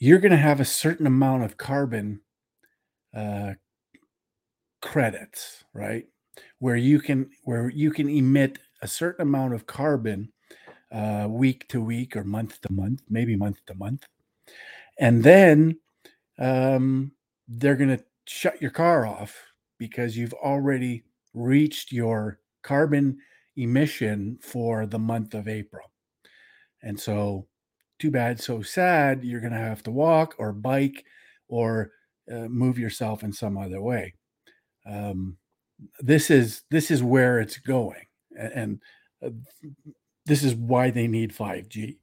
you're 0.00 0.18
going 0.18 0.32
to 0.32 0.36
have 0.38 0.60
a 0.60 0.64
certain 0.64 1.06
amount 1.06 1.44
of 1.44 1.58
carbon 1.58 2.20
uh, 3.14 3.52
credits, 4.82 5.62
right? 5.74 6.06
Where 6.58 6.76
you 6.76 7.00
can 7.00 7.30
where 7.44 7.68
you 7.68 7.90
can 7.90 8.08
emit 8.08 8.58
a 8.82 8.88
certain 8.88 9.22
amount 9.22 9.54
of 9.54 9.66
carbon 9.66 10.32
uh, 10.90 11.26
week 11.28 11.68
to 11.68 11.82
week 11.82 12.16
or 12.16 12.24
month 12.24 12.60
to 12.62 12.72
month, 12.72 13.02
maybe 13.08 13.36
month 13.36 13.58
to 13.66 13.74
month, 13.74 14.06
and 14.98 15.22
then 15.22 15.78
um, 16.38 17.12
they're 17.46 17.76
going 17.76 17.96
to 17.96 18.04
shut 18.26 18.60
your 18.62 18.70
car 18.70 19.06
off 19.06 19.36
because 19.78 20.16
you've 20.16 20.32
already 20.34 21.04
reached 21.34 21.92
your 21.92 22.38
carbon 22.62 23.18
emission 23.56 24.38
for 24.40 24.86
the 24.86 24.98
month 24.98 25.34
of 25.34 25.46
April. 25.46 25.90
And 26.82 26.98
so 26.98 27.46
too 28.00 28.10
bad, 28.10 28.40
so 28.40 28.62
sad. 28.62 29.22
You're 29.22 29.40
going 29.40 29.52
to 29.52 29.58
have 29.58 29.82
to 29.84 29.90
walk 29.90 30.34
or 30.38 30.52
bike 30.52 31.04
or 31.48 31.92
uh, 32.30 32.48
move 32.48 32.78
yourself 32.78 33.22
in 33.22 33.32
some 33.32 33.58
other 33.58 33.80
way. 33.80 34.14
Um, 34.86 35.36
this 36.00 36.30
is 36.30 36.62
this 36.70 36.90
is 36.90 37.02
where 37.02 37.40
it's 37.40 37.58
going, 37.58 38.06
and, 38.36 38.52
and 38.52 38.80
uh, 39.24 39.30
this 40.26 40.42
is 40.42 40.54
why 40.54 40.90
they 40.90 41.06
need 41.06 41.34
5G. 41.34 41.96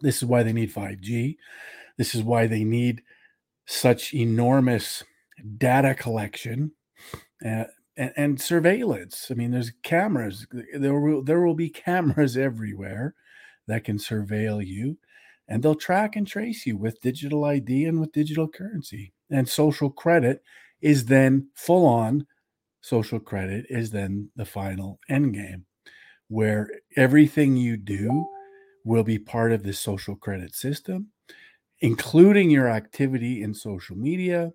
This 0.00 0.18
is 0.18 0.24
why 0.24 0.42
they 0.42 0.52
need 0.52 0.72
5G. 0.72 1.36
This 1.96 2.14
is 2.14 2.22
why 2.22 2.46
they 2.46 2.64
need 2.64 3.02
such 3.66 4.14
enormous 4.14 5.04
data 5.56 5.94
collection 5.94 6.72
uh, 7.44 7.64
and, 7.96 8.12
and, 8.16 8.40
surveillance. 8.40 9.28
I 9.30 9.34
mean, 9.34 9.50
there's 9.50 9.72
cameras. 9.82 10.46
There 10.74 10.98
will 10.98 11.22
there 11.22 11.40
will 11.40 11.54
be 11.54 11.70
cameras 11.70 12.36
everywhere 12.48 13.14
that 13.68 13.84
can 13.84 13.96
surveil 13.96 14.64
you 14.64 14.98
and 15.48 15.62
they'll 15.62 15.74
track 15.74 16.16
and 16.16 16.26
trace 16.26 16.66
you 16.66 16.76
with 16.76 17.00
digital 17.00 17.44
ID 17.44 17.86
and 17.86 18.00
with 18.00 18.12
digital 18.12 18.48
currency. 18.48 19.12
And 19.30 19.48
social 19.48 19.90
credit 19.90 20.42
is 20.80 21.06
then 21.06 21.48
full 21.54 21.86
on 21.86 22.26
social 22.80 23.18
credit 23.18 23.66
is 23.68 23.90
then 23.90 24.30
the 24.36 24.44
final 24.44 24.98
end 25.08 25.34
game 25.34 25.64
where 26.28 26.68
everything 26.96 27.56
you 27.56 27.76
do 27.76 28.24
will 28.84 29.02
be 29.02 29.18
part 29.18 29.52
of 29.52 29.62
the 29.62 29.72
social 29.72 30.14
credit 30.14 30.54
system 30.54 31.08
including 31.80 32.50
your 32.50 32.68
activity 32.68 33.42
in 33.42 33.52
social 33.52 33.96
media 33.96 34.52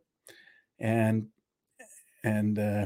and 0.79 1.27
and 2.23 2.57
uh, 2.59 2.85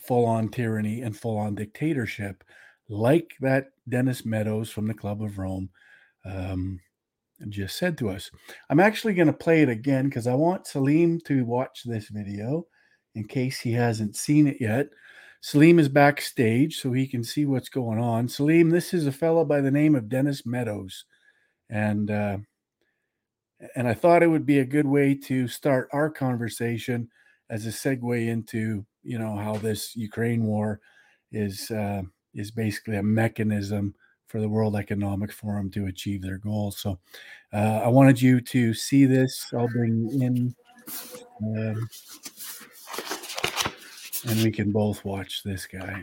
full 0.00 0.24
on 0.24 0.48
tyranny 0.48 1.02
and 1.02 1.16
full 1.16 1.36
on 1.36 1.54
dictatorship 1.54 2.42
like 2.88 3.34
that 3.40 3.68
Dennis 3.88 4.24
Meadows 4.24 4.70
from 4.70 4.86
the 4.86 4.94
Club 4.94 5.22
of 5.22 5.38
Rome 5.38 5.68
um, 6.24 6.80
just 7.48 7.76
said 7.76 7.98
to 7.98 8.08
us. 8.10 8.30
I'm 8.70 8.80
actually 8.80 9.14
going 9.14 9.26
to 9.26 9.32
play 9.32 9.62
it 9.62 9.68
again 9.68 10.06
because 10.06 10.26
I 10.26 10.34
want 10.34 10.66
Salim 10.66 11.20
to 11.26 11.44
watch 11.44 11.82
this 11.84 12.08
video 12.08 12.66
in 13.14 13.26
case 13.26 13.60
he 13.60 13.72
hasn't 13.72 14.16
seen 14.16 14.46
it 14.46 14.56
yet. 14.60 14.88
Salim 15.40 15.78
is 15.78 15.88
backstage 15.88 16.80
so 16.80 16.92
he 16.92 17.06
can 17.06 17.22
see 17.22 17.44
what's 17.46 17.68
going 17.68 17.98
on. 17.98 18.28
Salim, 18.28 18.70
this 18.70 18.94
is 18.94 19.06
a 19.06 19.12
fellow 19.12 19.44
by 19.44 19.60
the 19.60 19.70
name 19.70 19.94
of 19.94 20.08
Dennis 20.08 20.46
Meadows. 20.46 21.04
And 21.70 22.10
uh, 22.10 22.38
and 23.74 23.88
I 23.88 23.94
thought 23.94 24.22
it 24.22 24.28
would 24.28 24.46
be 24.46 24.60
a 24.60 24.64
good 24.64 24.86
way 24.86 25.14
to 25.14 25.48
start 25.48 25.88
our 25.92 26.10
conversation 26.10 27.08
as 27.50 27.66
a 27.66 27.70
segue 27.70 28.28
into 28.28 28.84
you 29.02 29.18
know 29.18 29.36
how 29.36 29.56
this 29.56 29.94
Ukraine 29.96 30.44
war 30.44 30.80
is 31.32 31.70
uh, 31.70 32.02
is 32.36 32.50
basically 32.50 32.96
a 32.96 33.02
mechanism 33.02 33.94
for 34.26 34.40
the 34.40 34.48
World 34.48 34.76
Economic 34.76 35.32
Forum 35.32 35.70
to 35.70 35.86
achieve 35.86 36.22
their 36.22 36.38
goals. 36.38 36.78
So 36.78 36.98
uh, 37.52 37.80
I 37.84 37.88
wanted 37.88 38.20
you 38.20 38.40
to 38.40 38.74
see 38.74 39.06
this. 39.06 39.46
I'll 39.56 39.68
bring 39.68 40.08
in, 40.20 40.54
um, 41.42 41.88
and 44.28 44.42
we 44.42 44.50
can 44.50 44.72
both 44.72 45.04
watch 45.04 45.42
this 45.44 45.66
guy. 45.66 46.02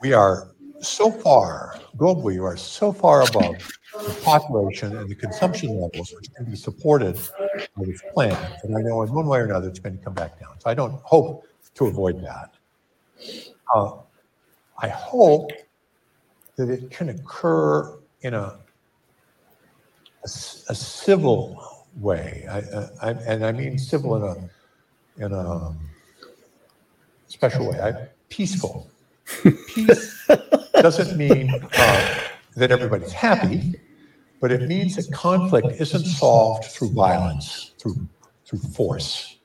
We 0.00 0.12
are 0.12 0.52
so 0.80 1.10
far, 1.10 1.78
globally, 1.96 2.34
we 2.34 2.38
are 2.38 2.56
so 2.56 2.92
far 2.92 3.22
above 3.22 3.56
population 4.22 4.96
and 4.96 5.08
the 5.08 5.14
consumption 5.14 5.80
levels 5.80 6.12
which 6.14 6.32
can 6.34 6.44
be 6.44 6.56
supported 6.56 7.18
by 7.76 7.84
this 7.84 8.02
plan. 8.12 8.36
And 8.62 8.76
I 8.76 8.80
know 8.82 9.02
in 9.02 9.12
one 9.12 9.26
way 9.26 9.40
or 9.40 9.44
another 9.44 9.68
it's 9.68 9.78
going 9.78 9.98
to 9.98 10.04
come 10.04 10.14
back 10.14 10.38
down. 10.40 10.58
So 10.58 10.70
I 10.70 10.74
don't 10.74 11.00
hope 11.02 11.46
to 11.74 11.86
avoid 11.86 12.22
that. 12.22 12.54
Uh, 13.74 13.98
I 14.78 14.88
hope 14.88 15.50
that 16.56 16.70
it 16.70 16.90
can 16.90 17.10
occur 17.10 17.98
in 18.22 18.34
a, 18.34 18.58
a, 20.24 20.24
a 20.24 20.74
civil 20.74 21.62
way. 21.98 22.46
I, 22.50 23.08
I, 23.08 23.10
and 23.12 23.44
I 23.44 23.52
mean 23.52 23.78
civil 23.78 24.16
in 24.16 24.22
a, 24.22 25.24
in 25.26 25.32
a 25.32 25.74
special 27.28 27.70
way, 27.70 27.80
I, 27.80 28.08
peaceful. 28.28 28.90
Peace 29.68 30.26
doesn't 30.74 31.16
mean 31.16 31.50
uh, 31.76 32.20
that 32.56 32.70
everybody's 32.70 33.12
happy, 33.12 33.74
but 34.46 34.62
it 34.62 34.68
means 34.68 34.94
that 34.94 35.12
conflict 35.12 35.66
isn't 35.80 36.04
solved 36.04 36.66
through 36.66 36.90
violence, 36.90 37.72
through, 37.78 37.96
through 38.44 38.60
force, 38.60 39.38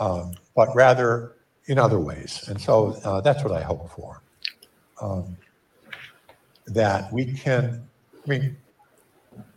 um, 0.00 0.32
but 0.56 0.74
rather 0.74 1.36
in 1.66 1.78
other 1.78 1.98
ways. 2.00 2.48
And 2.48 2.58
so 2.58 2.98
uh, 3.04 3.20
that's 3.20 3.44
what 3.44 3.52
I 3.52 3.60
hope 3.60 3.90
for. 3.90 4.22
Um, 5.02 5.36
that 6.68 7.12
we 7.12 7.34
can, 7.34 7.86
I 8.14 8.30
mean, 8.30 8.56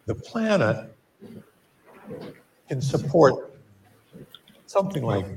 the 0.05 0.15
planet 0.15 0.93
can 2.67 2.81
support 2.81 3.57
something 4.65 5.03
like 5.05 5.27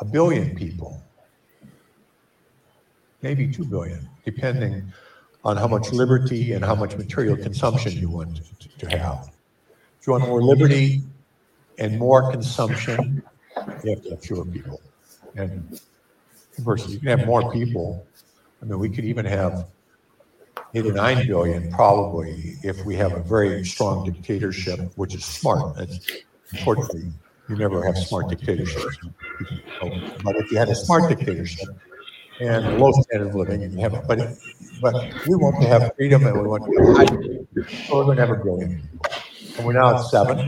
a 0.00 0.06
billion 0.06 0.54
people, 0.54 1.02
maybe 3.20 3.46
two 3.46 3.66
billion, 3.66 4.08
depending 4.24 4.90
on 5.44 5.56
how 5.56 5.66
much 5.66 5.92
liberty 5.92 6.52
and 6.52 6.64
how 6.64 6.74
much 6.74 6.96
material 6.96 7.36
consumption 7.36 7.92
you 7.92 8.08
want 8.08 8.40
to, 8.78 8.98
have. 8.98 9.30
If 10.00 10.06
you 10.06 10.12
want 10.12 10.26
more 10.26 10.42
liberty 10.42 11.02
and 11.78 11.98
more 11.98 12.30
consumption, 12.30 13.22
you 13.82 13.90
have 13.90 14.02
to 14.02 14.10
have 14.10 14.22
fewer 14.22 14.44
people. 14.44 14.80
And 15.36 15.80
conversely, 16.54 16.94
you 16.94 17.00
can 17.00 17.18
have 17.18 17.26
more 17.26 17.50
people. 17.52 18.06
I 18.62 18.66
mean, 18.66 18.78
we 18.78 18.88
could 18.88 19.04
even 19.04 19.24
have 19.24 19.66
eight 20.74 20.86
or 20.86 20.92
nine 20.92 21.26
billion 21.26 21.70
probably 21.70 22.56
if 22.62 22.84
we 22.84 22.96
have 22.96 23.12
a 23.12 23.20
very 23.20 23.64
strong 23.64 24.04
dictatorship, 24.04 24.80
which 24.96 25.14
is 25.14 25.24
smart. 25.24 25.76
That's 25.76 26.22
unfortunately, 26.52 27.12
you 27.48 27.56
never 27.56 27.84
have 27.84 27.96
smart 27.98 28.28
dictatorships. 28.28 28.98
But 30.22 30.36
if 30.36 30.50
you 30.50 30.58
had 30.58 30.68
a 30.68 30.74
smart 30.74 31.08
dictatorship 31.08 31.68
and 32.40 32.66
a 32.66 32.78
low 32.78 32.92
standard 32.92 33.28
of 33.28 33.34
living, 33.34 33.62
and 33.62 33.72
you 33.72 33.80
have, 33.80 34.06
but 34.08 34.18
but 34.80 34.94
we 35.26 35.34
want 35.36 35.60
to 35.62 35.68
have 35.68 35.92
freedom 35.96 36.26
and 36.26 36.40
we 36.40 36.46
want 36.46 36.64
to 36.64 36.70
have 36.78 36.96
high, 36.96 37.06
so 37.86 37.98
we're 37.98 38.04
going 38.04 38.16
to 38.16 38.26
have 38.26 38.38
a 38.38 38.42
billion. 38.42 38.88
And 39.56 39.66
we're 39.66 39.74
now 39.74 39.96
at 39.96 40.02
seven, 40.02 40.46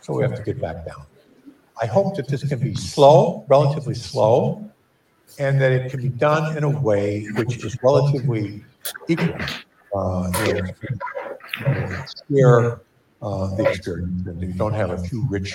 so 0.00 0.14
we 0.14 0.22
have 0.22 0.34
to 0.34 0.42
get 0.42 0.60
back 0.60 0.84
down. 0.86 1.06
I 1.80 1.86
hope 1.86 2.16
that 2.16 2.28
this 2.28 2.46
can 2.46 2.58
be 2.58 2.74
slow, 2.74 3.46
relatively 3.48 3.94
slow, 3.94 4.62
and 5.38 5.58
that 5.60 5.72
it 5.72 5.90
can 5.90 6.02
be 6.02 6.10
done 6.10 6.54
in 6.56 6.64
a 6.64 6.70
way 6.70 7.26
which 7.36 7.64
is 7.64 7.78
relatively 7.82 8.62
equal. 9.08 9.34
Uh, 9.94 10.32
share 12.30 12.80
uh, 13.20 13.54
the 13.56 13.66
experience, 13.68 14.26
and 14.26 14.40
you 14.40 14.54
don't 14.54 14.72
have 14.72 14.88
a 14.90 14.96
few 14.98 15.22
rich, 15.28 15.54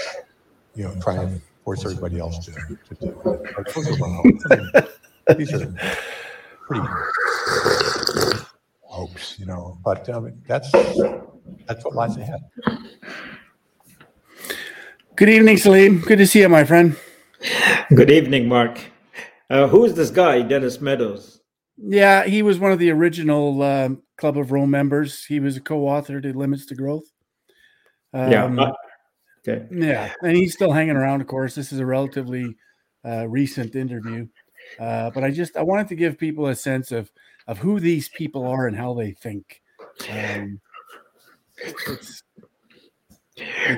you 0.76 0.84
know, 0.84 0.94
trying 1.02 1.28
to 1.28 1.42
force 1.64 1.84
everybody 1.86 2.20
else 2.20 2.38
to, 2.46 2.52
to 2.52 2.78
do 3.02 3.08
it. 3.26 3.42
These 5.38 5.54
are 5.54 5.74
pretty 6.68 6.86
hopes, 8.82 9.40
you 9.40 9.46
know, 9.46 9.78
but 9.84 10.08
um, 10.10 10.34
that's 10.48 10.72
that's 11.68 11.84
what 11.86 11.96
lies 11.96 12.18
ahead. 12.18 12.42
Good 15.16 15.30
evening, 15.30 15.58
Salim. 15.58 16.02
Good 16.02 16.20
to 16.20 16.28
see 16.28 16.42
you, 16.42 16.50
my 16.50 16.64
friend. 16.64 16.96
Good 17.96 18.12
evening, 18.12 18.48
Mark. 18.48 18.80
Uh, 19.50 19.68
who 19.68 19.86
is 19.86 19.94
this 19.94 20.12
guy, 20.12 20.42
Dennis 20.42 20.82
Meadows? 20.82 21.42
Yeah, 21.78 22.26
he 22.26 22.42
was 22.42 22.60
one 22.60 22.72
of 22.72 22.80
the 22.80 22.92
original 22.92 23.62
um, 23.62 24.04
Club 24.18 24.38
of 24.38 24.52
Rome 24.52 24.72
members. 24.72 25.26
He 25.26 25.40
was 25.40 25.58
a 25.58 25.62
co-author 25.62 26.20
to 26.20 26.38
Limits 26.38 26.66
to 26.68 26.76
Growth. 26.76 27.06
Um, 28.14 28.32
yeah. 28.32 28.46
Uh, 28.46 28.74
okay. 29.48 29.66
Yeah, 29.72 30.12
and 30.22 30.36
he's 30.36 30.54
still 30.54 30.72
hanging 30.72 30.96
around. 30.96 31.22
Of 31.22 31.28
course, 31.28 31.56
this 31.56 31.72
is 31.72 31.80
a 31.80 31.86
relatively 31.86 32.56
uh, 33.06 33.28
recent 33.28 33.76
interview, 33.76 34.28
uh, 34.80 35.12
but 35.12 35.24
I 35.24 35.32
just 35.32 35.58
I 35.58 35.64
wanted 35.64 35.88
to 35.90 35.96
give 35.96 36.18
people 36.18 36.48
a 36.48 36.56
sense 36.56 36.92
of 36.92 37.12
of 37.48 37.58
who 37.58 37.80
these 37.80 38.10
people 38.10 38.46
are 38.46 38.68
and 38.68 38.76
how 38.76 38.94
they 38.94 39.12
think. 39.12 39.62
Um, 40.10 40.60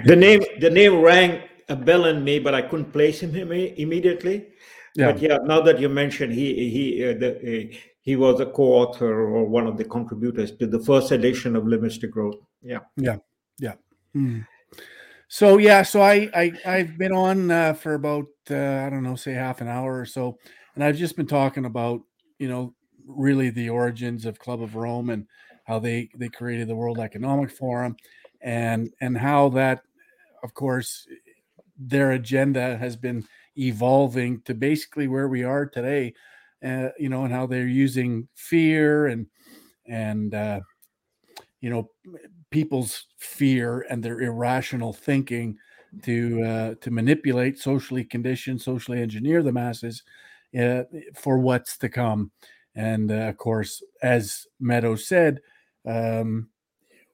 the 0.05 0.15
name 0.15 0.41
the 0.59 0.69
name 0.69 1.01
rang 1.01 1.43
a 1.69 1.75
bell 1.75 2.05
in 2.05 2.23
me, 2.23 2.39
but 2.39 2.53
I 2.53 2.61
couldn't 2.61 2.91
place 2.91 3.21
him 3.21 3.35
immediately. 3.35 4.47
Yeah. 4.95 5.11
But 5.11 5.21
yeah, 5.21 5.37
now 5.43 5.61
that 5.61 5.79
you 5.79 5.89
mentioned 5.89 6.33
he 6.33 6.69
he 6.69 7.05
uh, 7.05 7.13
the, 7.13 7.37
uh, 7.37 7.77
he 8.01 8.15
was 8.15 8.39
a 8.39 8.45
co-author 8.47 9.21
or 9.21 9.45
one 9.45 9.67
of 9.67 9.77
the 9.77 9.85
contributors 9.85 10.51
to 10.57 10.67
the 10.67 10.79
first 10.79 11.11
edition 11.11 11.55
of 11.55 11.67
Limits 11.67 11.97
to 11.99 12.07
Growth. 12.07 12.37
Yeah. 12.63 12.79
Yeah. 12.97 13.17
Yeah. 13.59 13.73
Hmm. 14.13 14.39
So 15.27 15.59
yeah, 15.59 15.83
so 15.83 16.01
I 16.01 16.29
I 16.33 16.51
I've 16.65 16.97
been 16.97 17.13
on 17.13 17.51
uh, 17.51 17.73
for 17.73 17.93
about 17.93 18.25
uh, 18.49 18.55
I 18.55 18.89
don't 18.89 19.03
know, 19.03 19.15
say 19.15 19.33
half 19.33 19.61
an 19.61 19.67
hour 19.67 19.99
or 19.99 20.05
so, 20.05 20.39
and 20.75 20.83
I've 20.83 20.97
just 20.97 21.15
been 21.15 21.27
talking 21.27 21.65
about 21.65 22.01
you 22.37 22.47
know 22.47 22.73
really 23.05 23.49
the 23.49 23.69
origins 23.69 24.25
of 24.25 24.39
Club 24.39 24.61
of 24.61 24.75
Rome 24.75 25.09
and 25.09 25.25
how 25.65 25.79
they 25.79 26.09
they 26.15 26.29
created 26.29 26.67
the 26.67 26.75
World 26.75 26.99
Economic 26.99 27.51
Forum, 27.51 27.95
and 28.41 28.91
and 29.01 29.17
how 29.17 29.49
that, 29.49 29.81
of 30.43 30.53
course, 30.53 31.07
their 31.77 32.11
agenda 32.11 32.77
has 32.77 32.95
been 32.95 33.25
evolving 33.57 34.41
to 34.41 34.53
basically 34.53 35.07
where 35.07 35.27
we 35.27 35.43
are 35.43 35.65
today, 35.65 36.13
uh, 36.63 36.89
you 36.97 37.09
know, 37.09 37.25
and 37.25 37.33
how 37.33 37.45
they're 37.45 37.67
using 37.67 38.27
fear 38.35 39.07
and 39.07 39.27
and 39.85 40.33
uh, 40.33 40.59
you 41.61 41.69
know 41.69 41.89
people's 42.49 43.05
fear 43.17 43.85
and 43.89 44.01
their 44.01 44.21
irrational 44.21 44.93
thinking 44.93 45.57
to 46.03 46.43
uh, 46.43 46.75
to 46.81 46.91
manipulate 46.91 47.59
socially 47.59 48.03
conditioned, 48.03 48.61
socially 48.61 49.01
engineer 49.01 49.43
the 49.43 49.51
masses 49.51 50.03
uh, 50.57 50.83
for 51.15 51.37
what's 51.37 51.77
to 51.79 51.89
come. 51.89 52.31
And 52.75 53.11
uh, 53.11 53.27
of 53.29 53.37
course, 53.37 53.83
as 54.01 54.47
Meadows 54.59 55.07
said, 55.07 55.41
um, 55.85 56.49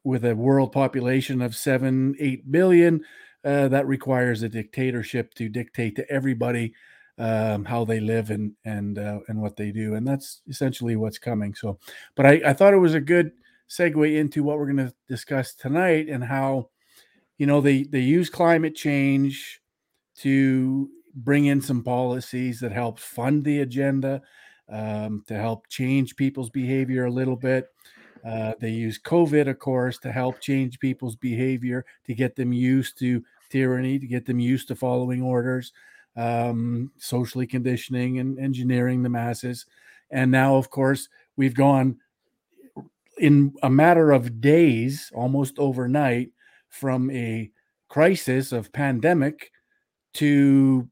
with 0.04 0.26
a 0.26 0.36
world 0.36 0.72
population 0.72 1.42
of 1.42 1.56
seven, 1.56 2.16
eight 2.20 2.52
billion, 2.52 3.04
uh, 3.44 3.68
that 3.70 3.88
requires 3.88 4.44
a 4.44 4.50
dictatorship 4.50 5.34
to 5.36 5.50
dictate 5.50 5.96
to 5.96 6.10
everybody 6.10 6.74
um, 7.18 7.64
how 7.64 7.86
they 7.86 8.00
live 8.00 8.30
and 8.30 8.54
and 8.66 8.98
uh, 8.98 9.20
and 9.28 9.42
what 9.42 9.56
they 9.56 9.72
do, 9.72 9.96
and 9.96 10.06
that's 10.06 10.42
essentially 10.48 10.96
what's 10.96 11.18
coming. 11.20 11.56
So, 11.56 11.80
but 12.16 12.26
I, 12.26 12.42
I 12.48 12.54
thought 12.54 12.74
it 12.74 12.78
was 12.78 12.94
a 12.94 13.02
good 13.02 13.32
segue 13.70 14.16
into 14.16 14.44
what 14.44 14.58
we're 14.58 14.72
going 14.72 14.88
to 14.88 14.94
discuss 15.08 15.54
tonight 15.54 16.08
and 16.10 16.24
how 16.24 16.70
you 17.38 17.46
know 17.46 17.62
they 17.62 17.84
they 17.84 18.02
use 18.02 18.30
climate 18.30 18.76
change 18.76 19.62
to 20.18 20.90
bring 21.16 21.46
in 21.46 21.62
some 21.62 21.84
policies 21.84 22.60
that 22.60 22.72
help 22.72 23.00
fund 23.00 23.44
the 23.44 23.62
agenda 23.62 24.22
um, 24.70 25.24
to 25.28 25.36
help 25.36 25.68
change 25.68 26.16
people's 26.16 26.50
behavior 26.50 27.06
a 27.06 27.12
little 27.12 27.36
bit 27.36 27.68
uh, 28.26 28.54
they 28.60 28.72
use 28.72 29.00
covid 29.00 29.48
of 29.48 29.60
course 29.60 29.98
to 29.98 30.12
help 30.12 30.40
change 30.40 30.80
people's 30.80 31.16
behavior 31.16 31.86
to 32.06 32.14
get 32.14 32.36
them 32.36 32.52
used 32.52 32.98
to 32.98 33.24
tyranny 33.50 34.00
to 34.00 34.08
get 34.08 34.26
them 34.26 34.40
used 34.40 34.68
to 34.68 34.76
following 34.76 35.22
orders, 35.22 35.72
um, 36.16 36.92
socially 36.98 37.48
conditioning 37.48 38.20
and 38.20 38.40
engineering 38.40 39.04
the 39.04 39.10
masses. 39.10 39.66
And 40.12 40.32
now, 40.32 40.56
of 40.56 40.70
course, 40.70 41.10
we've 41.36 41.56
gone 41.56 41.98
in 43.18 43.54
a 43.64 43.70
matter 43.70 44.12
of 44.12 44.42
days, 44.42 45.12
almost 45.16 45.58
overnight, 45.58 46.32
from 46.70 47.10
a 47.12 47.50
crisis 47.88 48.52
of 48.52 48.74
pandemic 48.74 49.52
to 50.16 50.90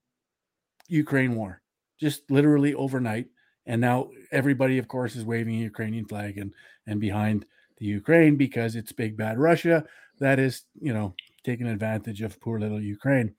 Ukraine 0.88 1.36
war, 1.36 1.61
just 1.99 2.29
literally 2.29 2.73
overnight. 2.73 3.27
And 3.65 3.79
now 3.79 4.09
everybody, 4.31 4.77
of 4.77 4.88
course, 4.88 5.15
is 5.15 5.25
waving 5.25 5.55
a 5.55 5.63
Ukrainian 5.63 6.05
flag 6.05 6.38
and 6.38 6.53
and 6.86 6.99
behind 6.99 7.45
the 7.77 7.86
Ukraine 7.86 8.36
because 8.36 8.75
it's 8.75 8.91
big 8.91 9.15
bad 9.15 9.38
Russia 9.38 9.86
that 10.19 10.39
is, 10.39 10.63
you 10.81 10.93
know, 10.93 11.15
taking 11.43 11.67
advantage 11.67 12.21
of 12.21 12.39
poor 12.39 12.59
little 12.59 12.81
Ukraine. 12.81 13.36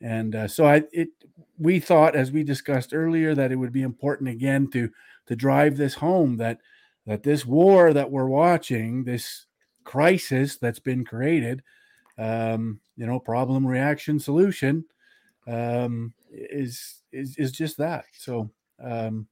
And 0.00 0.34
uh, 0.34 0.48
so 0.48 0.66
I 0.66 0.84
it 0.92 1.08
we 1.58 1.80
thought 1.80 2.14
as 2.14 2.30
we 2.30 2.42
discussed 2.42 2.94
earlier 2.94 3.34
that 3.34 3.50
it 3.50 3.56
would 3.56 3.72
be 3.72 3.82
important 3.82 4.28
again 4.28 4.70
to 4.70 4.90
to 5.26 5.36
drive 5.36 5.76
this 5.76 5.94
home 5.94 6.36
that 6.36 6.60
that 7.06 7.22
this 7.22 7.46
war 7.46 7.92
that 7.92 8.10
we're 8.10 8.26
watching, 8.26 9.04
this 9.04 9.46
crisis 9.84 10.56
that's 10.56 10.80
been 10.80 11.04
created, 11.04 11.62
um, 12.18 12.80
you 12.96 13.06
know, 13.06 13.18
problem 13.20 13.66
reaction 13.66 14.18
solution 14.18 14.84
um, 15.46 16.12
is 16.36 17.02
is 17.12 17.36
is 17.38 17.52
just 17.52 17.78
that. 17.78 18.04
So 18.12 18.50
um, 18.82 19.26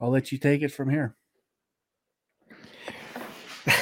I'll 0.00 0.10
let 0.10 0.30
you 0.32 0.38
take 0.38 0.62
it 0.62 0.72
from 0.72 0.90
here. 0.90 1.16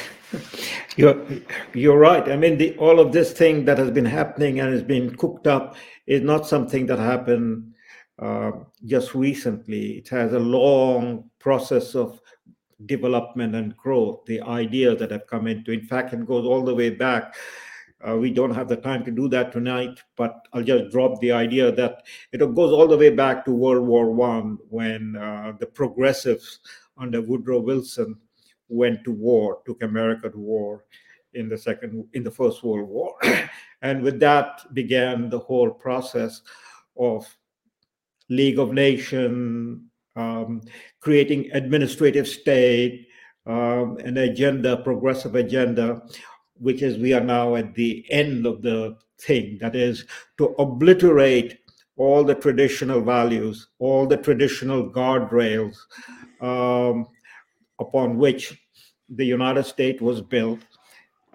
You're, 0.97 1.27
you're 1.73 1.99
right. 1.99 2.29
I 2.31 2.37
mean, 2.37 2.57
the, 2.57 2.77
all 2.79 3.01
of 3.01 3.13
this 3.13 3.33
thing 3.33 3.65
that 3.65 3.79
has 3.79 3.91
been 3.91 4.05
happening 4.05 4.61
and 4.61 4.73
has 4.73 4.85
been 4.85 5.17
cooked 5.17 5.49
up 5.49 5.75
is 6.07 6.21
not 6.21 6.47
something 6.47 6.87
that 6.87 7.01
happened 7.01 7.75
uh, 8.21 8.53
just 8.85 9.13
recently. 9.15 9.99
It 9.99 10.09
has 10.11 10.33
a 10.33 10.39
long 10.39 11.31
process 11.41 11.97
of 11.97 12.21
development 12.87 13.57
and 13.57 13.77
growth, 13.77 14.25
the 14.27 14.41
ideas 14.43 14.99
that 15.01 15.11
have 15.11 15.27
come 15.27 15.49
into. 15.49 15.73
In 15.73 15.85
fact, 15.85 16.13
it 16.13 16.27
goes 16.27 16.47
all 16.47 16.65
the 16.65 16.75
way 16.75 16.91
back. 16.91 17.35
Uh, 18.07 18.17
we 18.17 18.31
don't 18.31 18.55
have 18.55 18.69
the 18.69 18.77
time 18.77 19.05
to 19.05 19.11
do 19.11 19.29
that 19.29 19.51
tonight, 19.51 19.99
but 20.17 20.47
I'll 20.53 20.63
just 20.63 20.91
drop 20.91 21.21
the 21.21 21.33
idea 21.33 21.73
that 21.73 22.03
it 22.33 22.39
goes 22.39 22.73
all 22.73 22.87
the 22.87 22.99
way 22.99 23.11
back 23.11 23.45
to 23.45 23.53
World 23.53 23.87
War 23.87 24.13
One 24.13 24.59
when 24.69 25.17
uh, 25.17 25.53
the 25.59 25.67
progressives 25.67 26.61
under 26.99 27.23
Woodrow 27.23 27.61
Wilson 27.61 28.17
went 28.69 29.05
to 29.05 29.13
war, 29.13 29.61
took 29.65 29.83
America 29.83 30.29
to 30.29 30.39
war 30.39 30.85
in 31.33 31.49
the 31.49 31.57
second, 31.57 32.05
in 32.13 32.23
the 32.23 32.31
First 32.31 32.63
World 32.63 32.89
War, 32.89 33.15
and 33.83 34.03
with 34.03 34.21
that 34.21 34.63
began 34.75 35.31
the 35.31 35.39
whole 35.39 35.71
process 35.71 36.43
of 36.99 37.27
League 38.29 38.59
of 38.59 38.73
Nations, 38.73 39.81
um, 40.17 40.61
creating 41.01 41.51
administrative 41.53 42.29
state, 42.29 43.09
um, 43.47 43.99
an 43.99 44.17
agenda, 44.19 44.77
progressive 44.79 45.35
agenda, 45.35 46.03
which 46.59 46.83
is 46.83 46.99
we 46.99 47.13
are 47.13 47.21
now 47.21 47.55
at 47.55 47.75
the 47.75 48.05
end 48.11 48.47
of 48.47 48.63
the 48.63 48.97
thing. 49.19 49.59
That 49.61 49.77
is 49.77 50.05
to 50.39 50.55
obliterate 50.59 51.59
all 51.97 52.25
the 52.25 52.35
traditional 52.35 53.01
values, 53.01 53.69
all 53.79 54.07
the 54.07 54.17
traditional 54.17 54.91
guardrails 54.91 55.77
um, 56.41 57.07
upon 57.79 58.19
which 58.19 58.61
the 59.09 59.25
United 59.25 59.65
States 59.65 60.01
was 60.01 60.21
built, 60.21 60.61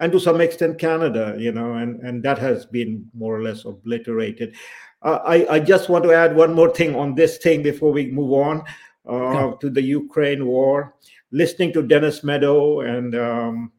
and 0.00 0.12
to 0.12 0.20
some 0.20 0.40
extent 0.40 0.78
Canada, 0.78 1.36
you 1.38 1.52
know, 1.52 1.74
and, 1.74 2.00
and 2.00 2.22
that 2.22 2.38
has 2.38 2.66
been 2.66 3.08
more 3.14 3.36
or 3.36 3.42
less 3.42 3.64
obliterated. 3.64 4.54
Uh, 5.02 5.18
I, 5.24 5.54
I 5.54 5.60
just 5.60 5.88
want 5.88 6.04
to 6.04 6.12
add 6.12 6.36
one 6.36 6.52
more 6.52 6.70
thing 6.70 6.94
on 6.94 7.14
this 7.14 7.38
thing 7.38 7.62
before 7.62 7.92
we 7.92 8.10
move 8.10 8.32
on 8.32 8.62
uh, 9.08 9.52
to 9.56 9.70
the 9.70 9.82
Ukraine 9.82 10.46
war. 10.46 10.94
Listening 11.32 11.72
to 11.74 11.82
Dennis 11.82 12.22
Meadow 12.24 12.80
and 12.80 13.14
um, 13.14 13.72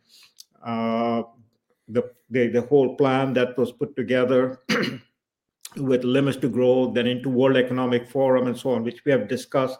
the, 0.65 2.11
the, 2.29 2.47
the 2.47 2.61
whole 2.61 2.95
plan 2.95 3.33
that 3.33 3.57
was 3.57 3.71
put 3.71 3.95
together 3.95 4.61
with 5.77 6.03
limits 6.03 6.37
to 6.37 6.49
growth, 6.49 6.93
then 6.93 7.07
into 7.07 7.29
World 7.29 7.57
Economic 7.57 8.09
Forum 8.09 8.47
and 8.47 8.57
so 8.57 8.71
on, 8.71 8.83
which 8.83 9.03
we 9.05 9.11
have 9.11 9.27
discussed 9.27 9.79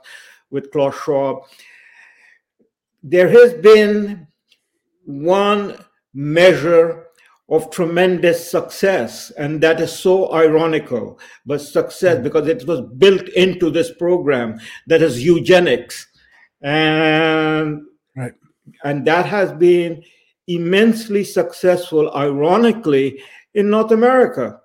with 0.50 0.72
Klaus 0.72 0.96
Schwab. 0.96 1.44
There 3.04 3.30
has 3.30 3.54
been 3.54 4.28
one 5.06 5.78
measure 6.14 7.08
of 7.52 7.70
tremendous 7.70 8.50
success. 8.50 9.30
And 9.32 9.62
that 9.62 9.80
is 9.82 9.92
so 9.92 10.34
ironical, 10.34 11.20
but 11.46 11.60
success 11.60 12.18
mm. 12.18 12.24
because 12.24 12.48
it 12.48 12.66
was 12.66 12.82
built 12.98 13.28
into 13.30 13.70
this 13.70 13.94
program 13.94 14.60
that 14.88 15.02
is 15.02 15.24
eugenics. 15.24 16.08
And, 16.62 17.84
right. 18.16 18.34
and 18.84 19.06
that 19.06 19.26
has 19.26 19.52
been 19.52 20.02
immensely 20.48 21.24
successful, 21.24 22.12
ironically, 22.14 23.22
in 23.54 23.70
North 23.70 23.92
America. 23.92 24.60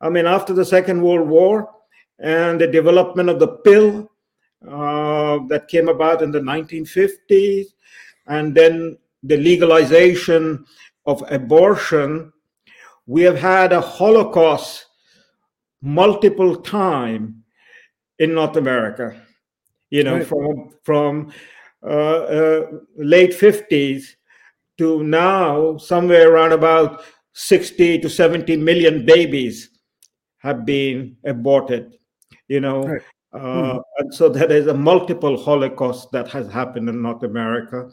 I 0.00 0.08
mean, 0.08 0.26
after 0.26 0.52
the 0.52 0.64
Second 0.64 1.00
World 1.02 1.28
War 1.28 1.70
and 2.18 2.60
the 2.60 2.66
development 2.66 3.28
of 3.28 3.38
the 3.38 3.48
pill 3.48 4.10
uh, 4.66 5.38
that 5.48 5.68
came 5.68 5.88
about 5.88 6.22
in 6.22 6.30
the 6.30 6.40
1950s, 6.40 7.66
and 8.26 8.54
then 8.54 8.98
the 9.22 9.36
legalization 9.36 10.64
of 11.06 11.22
abortion, 11.30 12.32
we 13.06 13.22
have 13.22 13.38
had 13.38 13.72
a 13.72 13.80
Holocaust 13.80 14.86
multiple 15.82 16.56
time 16.56 17.42
in 18.18 18.34
North 18.34 18.56
America. 18.56 19.20
You 19.90 20.04
know, 20.04 20.18
right. 20.18 20.26
from 20.26 20.70
from 20.82 21.32
uh, 21.82 21.86
uh, 21.86 22.66
late 22.96 23.34
fifties 23.34 24.16
to 24.82 25.02
now, 25.04 25.76
somewhere 25.78 26.32
around 26.32 26.52
about 26.52 27.02
sixty 27.32 27.98
to 27.98 28.08
seventy 28.10 28.56
million 28.56 29.06
babies 29.06 29.70
have 30.38 30.66
been 30.66 31.16
aborted. 31.24 31.94
You 32.48 32.60
know, 32.60 32.82
right. 32.82 33.02
uh, 33.32 33.38
mm-hmm. 33.38 33.78
and 33.98 34.14
so 34.14 34.28
there 34.28 34.50
is 34.50 34.66
a 34.66 34.74
multiple 34.74 35.36
Holocaust 35.42 36.10
that 36.12 36.28
has 36.28 36.50
happened 36.50 36.88
in 36.88 37.00
North 37.00 37.22
America. 37.22 37.90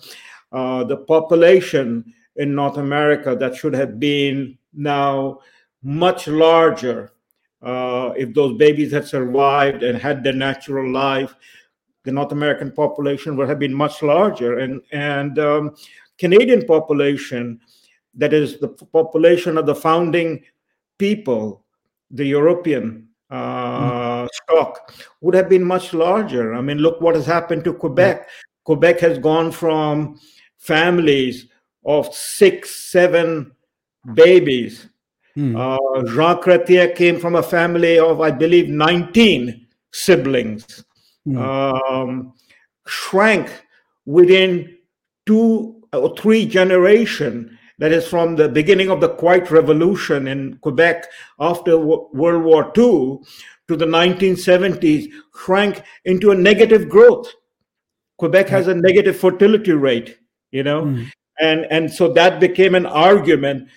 Uh, 0.51 0.83
the 0.83 0.97
population 0.97 2.13
in 2.35 2.55
North 2.55 2.77
America 2.77 3.35
that 3.39 3.55
should 3.55 3.75
have 3.75 3.99
been 3.99 4.57
now 4.73 5.39
much 5.83 6.27
larger. 6.27 7.11
Uh, 7.61 8.13
if 8.17 8.33
those 8.33 8.57
babies 8.57 8.91
had 8.91 9.05
survived 9.05 9.83
and 9.83 9.97
had 9.97 10.23
their 10.23 10.33
natural 10.33 10.89
life, 10.91 11.35
the 12.05 12.11
North 12.11 12.31
American 12.31 12.71
population 12.71 13.35
would 13.35 13.49
have 13.49 13.59
been 13.59 13.73
much 13.73 14.01
larger. 14.01 14.59
And 14.59 14.81
and 14.91 15.37
um, 15.37 15.75
Canadian 16.19 16.65
population, 16.65 17.59
that 18.15 18.33
is 18.33 18.59
the 18.59 18.67
population 18.67 19.57
of 19.57 19.65
the 19.65 19.75
founding 19.75 20.43
people, 20.97 21.65
the 22.11 22.25
European 22.25 23.07
uh, 23.29 24.23
mm. 24.25 24.27
stock, 24.33 24.93
would 25.21 25.33
have 25.33 25.49
been 25.49 25.63
much 25.63 25.93
larger. 25.93 26.53
I 26.53 26.61
mean, 26.61 26.79
look 26.79 27.01
what 27.01 27.15
has 27.15 27.25
happened 27.25 27.63
to 27.63 27.73
Quebec. 27.73 28.17
Yeah. 28.19 28.27
Quebec 28.65 28.99
has 28.99 29.17
gone 29.17 29.51
from 29.51 30.19
families 30.57 31.47
of 31.85 32.13
six, 32.13 32.69
seven 32.91 33.51
babies. 34.13 34.89
Hmm. 35.35 35.55
Uh, 35.55 35.77
Jean 36.05 36.37
Chrétien 36.41 36.95
came 36.95 37.19
from 37.19 37.35
a 37.35 37.43
family 37.43 37.97
of, 37.97 38.19
I 38.21 38.31
believe, 38.31 38.67
19 38.67 39.65
siblings. 39.91 40.83
Hmm. 41.25 41.37
Um, 41.37 42.33
shrank 42.85 43.49
within 44.05 44.77
two 45.25 45.78
or 45.93 46.15
three 46.15 46.45
generation 46.45 47.57
That 47.79 47.93
is 47.93 48.05
from 48.07 48.35
the 48.35 48.49
beginning 48.49 48.91
of 48.91 48.99
the 48.99 49.15
Quiet 49.15 49.49
Revolution 49.51 50.27
in 50.27 50.57
Quebec 50.57 51.05
after 51.39 51.71
w- 51.71 52.09
World 52.13 52.43
War 52.43 52.73
II 52.77 53.19
to 53.69 53.77
the 53.77 53.85
1970s, 53.85 55.09
shrank 55.33 55.81
into 56.03 56.31
a 56.31 56.35
negative 56.35 56.89
growth. 56.89 57.31
Quebec 58.17 58.49
has 58.49 58.67
a 58.67 58.75
negative 58.75 59.15
fertility 59.17 59.71
rate, 59.71 60.19
you 60.51 60.63
know, 60.63 60.83
mm 60.83 61.09
and 61.41 61.65
and 61.71 61.89
so 61.89 62.11
that 62.11 62.41
became 62.41 62.75
an 62.75 62.85
argument 62.85 63.69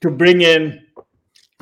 to 0.00 0.10
bring 0.10 0.42
in 0.42 0.84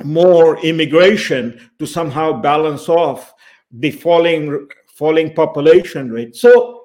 more 0.03 0.57
immigration 0.65 1.69
to 1.79 1.85
somehow 1.85 2.41
balance 2.41 2.89
off 2.89 3.33
the 3.71 3.91
falling 3.91 4.67
falling 4.95 5.33
population 5.35 6.11
rate. 6.11 6.35
So 6.35 6.76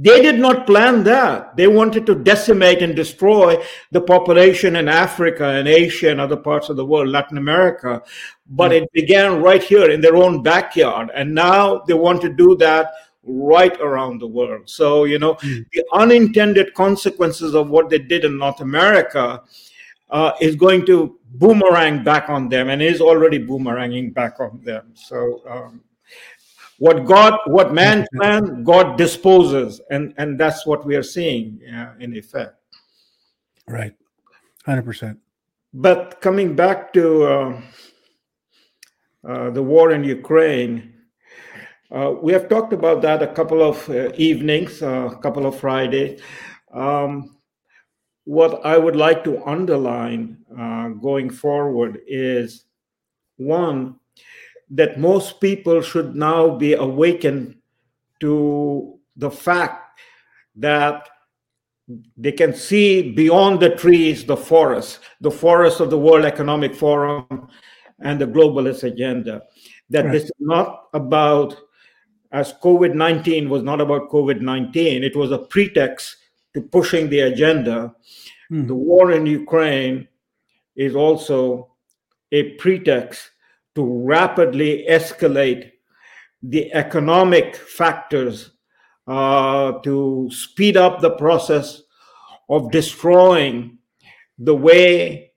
they 0.00 0.22
did 0.22 0.38
not 0.38 0.64
plan 0.64 1.02
that. 1.04 1.56
They 1.56 1.66
wanted 1.66 2.06
to 2.06 2.14
decimate 2.14 2.82
and 2.82 2.94
destroy 2.94 3.60
the 3.90 4.00
population 4.00 4.76
in 4.76 4.86
Africa 4.86 5.44
and 5.44 5.66
Asia 5.66 6.10
and 6.12 6.20
other 6.20 6.36
parts 6.36 6.68
of 6.68 6.76
the 6.76 6.86
world, 6.86 7.08
Latin 7.08 7.36
America. 7.36 8.00
But 8.46 8.70
mm. 8.70 8.82
it 8.82 8.92
began 8.92 9.42
right 9.42 9.62
here 9.62 9.90
in 9.90 10.00
their 10.00 10.16
own 10.16 10.44
backyard. 10.44 11.10
And 11.14 11.34
now 11.34 11.80
they 11.88 11.94
want 11.94 12.22
to 12.22 12.32
do 12.32 12.56
that 12.58 12.92
right 13.24 13.76
around 13.80 14.20
the 14.20 14.26
world. 14.28 14.70
So, 14.70 15.02
you 15.02 15.18
know, 15.18 15.34
mm. 15.34 15.66
the 15.72 15.84
unintended 15.92 16.74
consequences 16.74 17.56
of 17.56 17.68
what 17.68 17.90
they 17.90 17.98
did 17.98 18.24
in 18.24 18.38
North 18.38 18.60
America 18.60 19.42
uh, 20.10 20.32
is 20.40 20.54
going 20.54 20.86
to 20.86 21.18
boomerang 21.32 22.04
back 22.04 22.28
on 22.30 22.48
them 22.48 22.68
and 22.68 22.80
is 22.80 23.00
already 23.00 23.44
boomeranging 23.44 24.14
back 24.14 24.38
on 24.38 24.60
them. 24.62 24.92
So, 24.94 25.42
um, 25.50 25.82
what 26.78 27.04
God, 27.04 27.38
what 27.46 27.74
man 27.74 28.06
plans, 28.14 28.50
God 28.64 28.96
disposes, 28.96 29.80
and 29.90 30.14
and 30.16 30.38
that's 30.38 30.64
what 30.64 30.86
we 30.86 30.96
are 30.96 31.02
seeing 31.02 31.60
uh, 31.72 31.94
in 32.00 32.16
effect. 32.16 32.54
Right, 33.66 33.94
hundred 34.64 34.84
percent. 34.84 35.18
But 35.74 36.20
coming 36.20 36.56
back 36.56 36.92
to 36.94 37.24
uh, 37.24 37.60
uh, 39.28 39.50
the 39.50 39.62
war 39.62 39.92
in 39.92 40.04
Ukraine, 40.04 40.94
uh, 41.90 42.14
we 42.22 42.32
have 42.32 42.48
talked 42.48 42.72
about 42.72 43.02
that 43.02 43.22
a 43.22 43.26
couple 43.26 43.62
of 43.62 43.88
uh, 43.90 44.12
evenings, 44.14 44.82
uh, 44.82 45.10
a 45.12 45.16
couple 45.18 45.46
of 45.46 45.58
Fridays. 45.58 46.20
Um, 46.72 47.36
what 48.24 48.64
I 48.64 48.76
would 48.76 48.96
like 48.96 49.24
to 49.24 49.42
underline 49.44 50.38
uh, 50.56 50.88
going 50.88 51.30
forward 51.30 52.00
is 52.06 52.66
one, 53.36 53.98
that 54.70 54.98
most 54.98 55.40
people 55.40 55.80
should 55.80 56.14
now 56.14 56.56
be 56.56 56.74
awakened 56.74 57.56
to 58.20 58.98
the 59.16 59.30
fact 59.30 60.00
that 60.56 61.08
they 62.16 62.32
can 62.32 62.54
see 62.54 63.12
beyond 63.12 63.60
the 63.60 63.74
trees 63.76 64.24
the 64.24 64.36
forest, 64.36 65.00
the 65.20 65.30
forest 65.30 65.80
of 65.80 65.90
the 65.90 65.98
World 65.98 66.24
Economic 66.24 66.74
Forum 66.74 67.48
and 68.00 68.20
the 68.20 68.26
globalist 68.26 68.84
agenda. 68.84 69.42
That 69.90 70.04
right. 70.04 70.12
this 70.12 70.24
is 70.24 70.32
not 70.38 70.88
about 70.92 71.56
as 72.30 72.52
COVID 72.62 72.94
19 72.94 73.48
was 73.48 73.62
not 73.62 73.80
about 73.80 74.10
COVID 74.10 74.42
19, 74.42 75.02
it 75.02 75.16
was 75.16 75.32
a 75.32 75.38
pretext 75.38 76.16
to 76.54 76.60
pushing 76.60 77.08
the 77.08 77.20
agenda. 77.20 77.94
mm. 78.50 78.66
the 78.66 78.74
war 78.74 79.12
in 79.12 79.24
Ukraine 79.24 80.08
is 80.76 80.94
also 80.94 81.74
a 82.32 82.54
pretext 82.54 83.30
to 83.78 84.04
rapidly 84.04 84.84
escalate 84.90 85.70
the 86.42 86.72
economic 86.74 87.54
factors 87.54 88.50
uh, 89.06 89.70
to 89.84 90.28
speed 90.32 90.76
up 90.76 91.00
the 91.00 91.12
process 91.12 91.82
of 92.48 92.72
destroying 92.72 93.78
the 94.40 94.54
way 94.54 95.30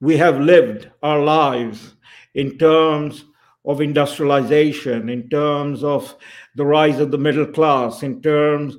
we 0.00 0.16
have 0.16 0.40
lived 0.40 0.90
our 1.04 1.22
lives 1.22 1.94
in 2.34 2.58
terms 2.58 3.26
of 3.64 3.80
industrialization, 3.80 5.08
in 5.08 5.28
terms 5.28 5.84
of 5.84 6.16
the 6.56 6.66
rise 6.66 6.98
of 6.98 7.12
the 7.12 7.18
middle 7.18 7.46
class, 7.46 8.02
in 8.02 8.20
terms 8.20 8.74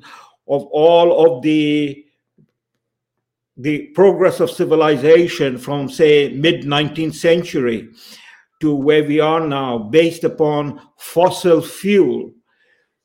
of 0.50 0.66
all 0.66 1.38
of 1.38 1.42
the 1.44 2.06
the 3.56 3.88
progress 3.94 4.42
of 4.42 4.52
civilization 4.52 5.58
from 5.58 5.88
say 5.88 6.34
mid 6.34 6.64
19th 6.64 7.14
century 7.14 7.90
to 8.62 8.74
where 8.74 9.04
we 9.04 9.20
are 9.20 9.46
now 9.46 9.78
based 9.78 10.24
upon 10.24 10.82
fossil 10.98 11.62
fuel 11.62 12.32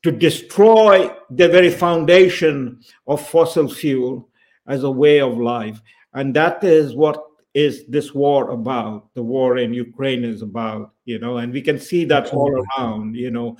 to 0.03 0.11
destroy 0.11 1.09
the 1.31 1.47
very 1.47 1.69
foundation 1.69 2.79
of 3.07 3.27
fossil 3.27 3.67
fuel 3.67 4.29
as 4.67 4.83
a 4.83 4.91
way 4.91 5.19
of 5.19 5.37
life. 5.37 5.81
And 6.13 6.33
that 6.35 6.63
is 6.63 6.95
what 6.95 7.23
is 7.53 7.85
this 7.87 8.13
war 8.13 8.51
about 8.51 9.13
the 9.15 9.23
war 9.23 9.57
in 9.57 9.73
ukraine 9.73 10.23
is 10.23 10.43
about 10.43 10.91
you 11.05 11.17
know 11.17 11.37
and 11.37 11.51
we 11.51 11.61
can 11.61 11.79
see 11.79 12.05
that 12.05 12.31
all 12.31 12.53
around 12.61 13.15
you 13.15 13.31
know 13.31 13.57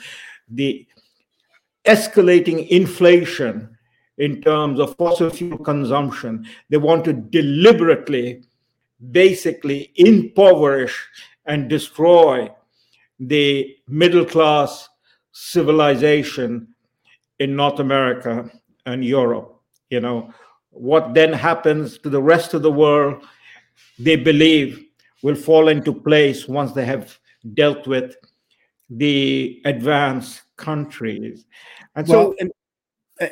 the 0.50 0.86
escalating 1.86 2.68
inflation 2.68 3.76
in 4.18 4.42
terms 4.42 4.80
of 4.80 4.96
fossil 4.98 5.30
fuel 5.30 5.58
consumption. 5.58 6.46
They 6.70 6.78
want 6.78 7.06
to 7.06 7.14
deliberately 7.14 8.44
basically 9.12 9.92
impoverish 9.96 11.08
and 11.48 11.70
destroy 11.70 12.50
the 13.20 13.76
middle 13.88 14.26
class 14.26 14.90
civilization 15.32 16.68
in 17.40 17.56
north 17.56 17.80
america 17.80 18.50
and 18.86 19.04
europe 19.04 19.60
you 19.90 20.00
know 20.00 20.34
what 20.72 21.14
then 21.14 21.34
happens 21.34 21.98
to 21.98 22.10
the 22.10 22.22
rest 22.22 22.54
of 22.54 22.62
the 22.62 22.72
world 22.72 23.24
they 24.00 24.16
believe 24.16 24.84
will 25.24 25.36
fall 25.36 25.68
into 25.68 25.94
place 25.94 26.48
once 26.48 26.72
they 26.74 26.86
have 26.86 27.18
dealt 27.54 27.88
with 27.88 28.16
the 28.90 29.62
advanced 29.66 30.42
countries. 30.58 31.46
And 31.96 32.08
well, 32.08 32.32
so, 32.32 32.36
and, 32.40 32.52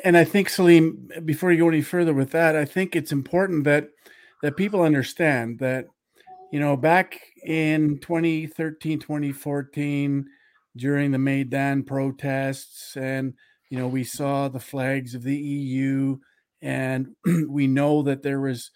and 0.04 0.16
I 0.16 0.24
think 0.24 0.48
Salim, 0.48 1.08
before 1.24 1.52
you 1.52 1.58
go 1.58 1.68
any 1.68 1.82
further 1.82 2.12
with 2.12 2.32
that, 2.32 2.56
I 2.56 2.64
think 2.64 2.96
it's 2.96 3.12
important 3.12 3.64
that 3.64 3.90
that 4.42 4.56
people 4.56 4.82
understand 4.82 5.58
that 5.60 5.86
you 6.52 6.60
know 6.60 6.76
back 6.76 7.20
in 7.46 7.98
2013 8.00 8.98
2014 8.98 10.26
during 10.76 11.10
the 11.12 11.18
Maidan 11.18 11.84
protests 11.84 12.96
and 12.96 13.34
you 13.70 13.78
know 13.78 13.88
we 13.88 14.04
saw 14.04 14.48
the 14.48 14.60
flags 14.60 15.14
of 15.14 15.22
the 15.22 15.36
EU 15.36 16.18
and 16.60 17.14
we 17.48 17.66
know 17.66 18.02
that 18.02 18.22
there 18.22 18.40
was 18.40 18.70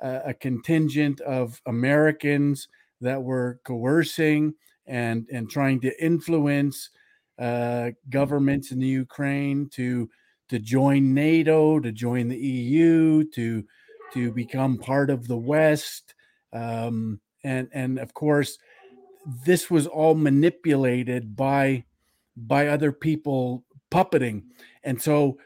a, 0.00 0.20
a 0.26 0.34
contingent 0.34 1.20
of 1.20 1.60
Americans 1.66 2.68
that 3.00 3.22
were 3.22 3.60
coercing 3.64 4.54
and 4.86 5.26
and 5.32 5.50
trying 5.50 5.80
to 5.80 6.04
influence 6.04 6.90
uh, 7.38 7.90
governments 8.10 8.70
in 8.70 8.78
the 8.78 8.86
Ukraine 8.86 9.68
to 9.70 10.08
to 10.48 10.58
join 10.58 11.14
NATO, 11.14 11.80
to 11.80 11.90
join 11.90 12.28
the 12.28 12.38
EU, 12.38 13.24
to 13.34 13.64
to 14.12 14.32
become 14.32 14.78
part 14.78 15.10
of 15.10 15.26
the 15.26 15.36
West, 15.36 16.14
um, 16.52 17.20
and 17.44 17.68
and 17.72 17.98
of 17.98 18.14
course, 18.14 18.58
this 19.44 19.70
was 19.70 19.86
all 19.86 20.14
manipulated 20.14 21.36
by 21.36 21.84
by 22.36 22.66
other 22.68 22.90
people 22.90 23.64
puppeting, 23.90 24.42
and 24.82 25.00
so 25.00 25.38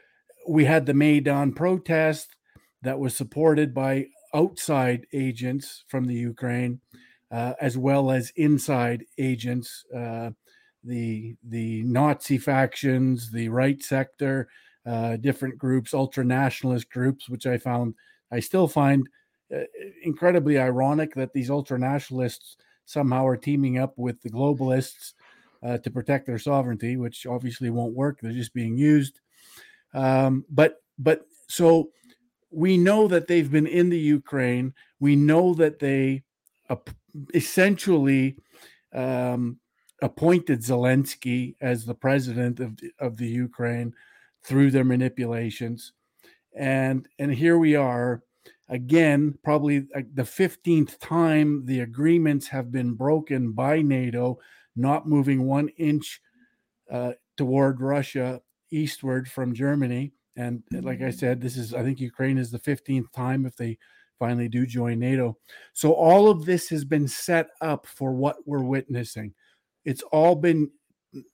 we 0.47 0.65
had 0.65 0.85
the 0.85 0.93
Maidan 0.93 1.53
protest 1.53 2.35
that 2.81 2.99
was 2.99 3.15
supported 3.15 3.73
by 3.73 4.07
outside 4.33 5.05
agents 5.13 5.83
from 5.87 6.05
the 6.05 6.15
Ukraine, 6.15 6.79
uh, 7.31 7.53
as 7.59 7.77
well 7.77 8.11
as 8.11 8.31
inside 8.35 9.03
agents, 9.17 9.85
uh, 9.95 10.31
the 10.83 11.35
the 11.43 11.83
Nazi 11.83 12.37
factions, 12.37 13.31
the 13.31 13.49
right 13.49 13.81
sector, 13.83 14.47
uh, 14.85 15.17
different 15.17 15.57
groups, 15.57 15.93
ultra 15.93 16.23
nationalist 16.23 16.89
groups, 16.89 17.29
which 17.29 17.45
I 17.45 17.57
found 17.57 17.95
I 18.31 18.39
still 18.39 18.67
find 18.67 19.07
incredibly 20.03 20.57
ironic 20.57 21.13
that 21.15 21.33
these 21.33 21.49
ultra 21.49 21.77
nationalists 21.77 22.57
somehow 22.85 23.25
are 23.25 23.37
teaming 23.37 23.77
up 23.77 23.93
with 23.97 24.21
the 24.21 24.29
globalists 24.29 25.13
uh, 25.63 25.77
to 25.79 25.91
protect 25.91 26.25
their 26.25 26.39
sovereignty, 26.39 26.97
which 26.97 27.25
obviously 27.25 27.69
won't 27.69 27.93
work. 27.93 28.19
They're 28.21 28.31
just 28.31 28.53
being 28.53 28.77
used. 28.77 29.19
Um, 29.93 30.45
but 30.49 30.81
but 30.97 31.25
so 31.47 31.89
we 32.51 32.77
know 32.77 33.07
that 33.07 33.27
they've 33.27 33.49
been 33.49 33.67
in 33.67 33.89
the 33.89 33.99
Ukraine. 33.99 34.73
We 34.99 35.15
know 35.15 35.53
that 35.55 35.79
they 35.79 36.23
uh, 36.69 36.77
essentially 37.33 38.37
um, 38.93 39.59
appointed 40.01 40.61
Zelensky 40.61 41.55
as 41.61 41.85
the 41.85 41.95
president 41.95 42.59
of 42.59 42.77
the, 42.77 42.91
of 42.99 43.17
the 43.17 43.27
Ukraine 43.27 43.93
through 44.43 44.71
their 44.71 44.85
manipulations, 44.85 45.93
and 46.55 47.07
and 47.17 47.33
here 47.33 47.57
we 47.57 47.75
are 47.75 48.23
again, 48.69 49.37
probably 49.43 49.87
the 50.13 50.25
fifteenth 50.25 50.99
time 50.99 51.65
the 51.65 51.81
agreements 51.81 52.47
have 52.47 52.71
been 52.71 52.93
broken 52.93 53.51
by 53.51 53.81
NATO, 53.81 54.39
not 54.75 55.07
moving 55.07 55.45
one 55.45 55.69
inch 55.69 56.21
uh, 56.91 57.13
toward 57.37 57.81
Russia 57.81 58.41
eastward 58.71 59.29
from 59.29 59.53
Germany. 59.53 60.11
And 60.35 60.63
like 60.71 61.01
I 61.01 61.11
said, 61.11 61.41
this 61.41 61.57
is, 61.57 61.73
I 61.73 61.83
think 61.83 61.99
Ukraine 61.99 62.37
is 62.37 62.51
the 62.51 62.59
15th 62.59 63.11
time 63.11 63.45
if 63.45 63.55
they 63.55 63.77
finally 64.17 64.47
do 64.47 64.65
join 64.65 64.99
NATO. 64.99 65.37
So 65.73 65.93
all 65.93 66.29
of 66.29 66.45
this 66.45 66.69
has 66.69 66.85
been 66.85 67.07
set 67.07 67.49
up 67.61 67.85
for 67.85 68.13
what 68.13 68.37
we're 68.45 68.63
witnessing. 68.63 69.33
It's 69.85 70.03
all 70.03 70.35
been 70.35 70.69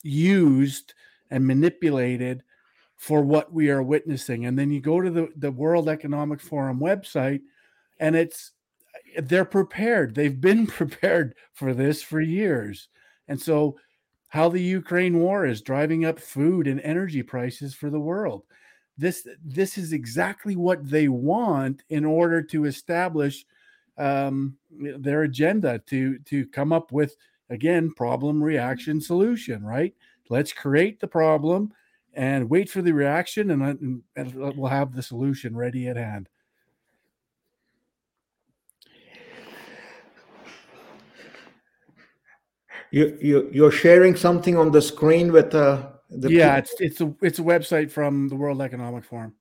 used 0.04 0.94
and 1.32 1.46
manipulated 1.46 2.44
for 3.06 3.22
what 3.22 3.54
we 3.54 3.70
are 3.70 3.84
witnessing. 3.84 4.48
And 4.48 4.58
then 4.58 4.72
you 4.72 4.82
go 4.82 5.00
to 5.00 5.12
the, 5.12 5.30
the 5.36 5.52
World 5.52 5.88
Economic 5.88 6.42
Forum 6.42 6.80
website 6.80 7.42
and 8.00 8.16
it's, 8.16 8.54
they're 9.22 9.46
prepared. 9.46 10.16
They've 10.16 10.42
been 10.42 10.66
prepared 10.82 11.36
for 11.54 11.76
this 11.76 12.02
for 12.02 12.20
years. 12.20 12.88
And 13.28 13.40
so 13.40 13.78
how 14.30 14.50
the 14.50 14.60
Ukraine 14.60 15.20
war 15.20 15.46
is 15.46 15.62
driving 15.62 16.04
up 16.04 16.20
food 16.20 16.66
and 16.66 16.82
energy 16.82 17.22
prices 17.22 17.76
for 17.76 17.92
the 17.92 18.00
world. 18.00 18.42
This 18.98 19.28
this 19.44 19.78
is 19.78 19.94
exactly 19.94 20.56
what 20.56 20.90
they 20.90 21.08
want 21.08 21.84
in 21.90 22.06
order 22.06 22.42
to 22.42 22.66
establish 22.66 23.46
um, 24.00 24.58
their 24.72 25.22
agenda 25.24 25.78
to 25.90 26.18
to 26.20 26.48
come 26.48 26.74
up 26.74 26.92
with 26.92 27.18
again 27.52 27.94
problem 27.94 28.44
reaction 28.44 29.00
solution. 29.00 29.64
Right? 29.64 29.94
Let's 30.28 30.54
create 30.54 31.00
the 31.00 31.08
problem 31.08 31.72
and 32.16 32.50
wait 32.50 32.70
for 32.70 32.82
the 32.82 32.94
reaction, 32.94 33.52
and, 33.52 34.02
and 34.16 34.34
we'll 34.34 34.70
have 34.70 34.96
the 34.96 35.04
solution 35.04 35.56
ready 35.56 35.88
at 35.88 35.98
hand. 35.98 36.30
You, 42.92 43.18
you 43.22 43.50
you're 43.52 43.72
sharing 43.72 44.16
something 44.16 44.56
on 44.56 44.72
the 44.72 44.82
screen 44.82 45.34
with 45.34 45.54
uh, 45.54 45.90
the 46.10 46.32
yeah 46.32 46.62
people? 46.62 46.76
it's 46.80 46.82
it's 46.82 47.02
a 47.02 47.16
it's 47.22 47.40
a 47.40 47.42
website 47.42 47.92
from 47.92 48.30
the 48.30 48.36
World 48.36 48.62
Economic 48.62 49.04
Forum. 49.04 49.34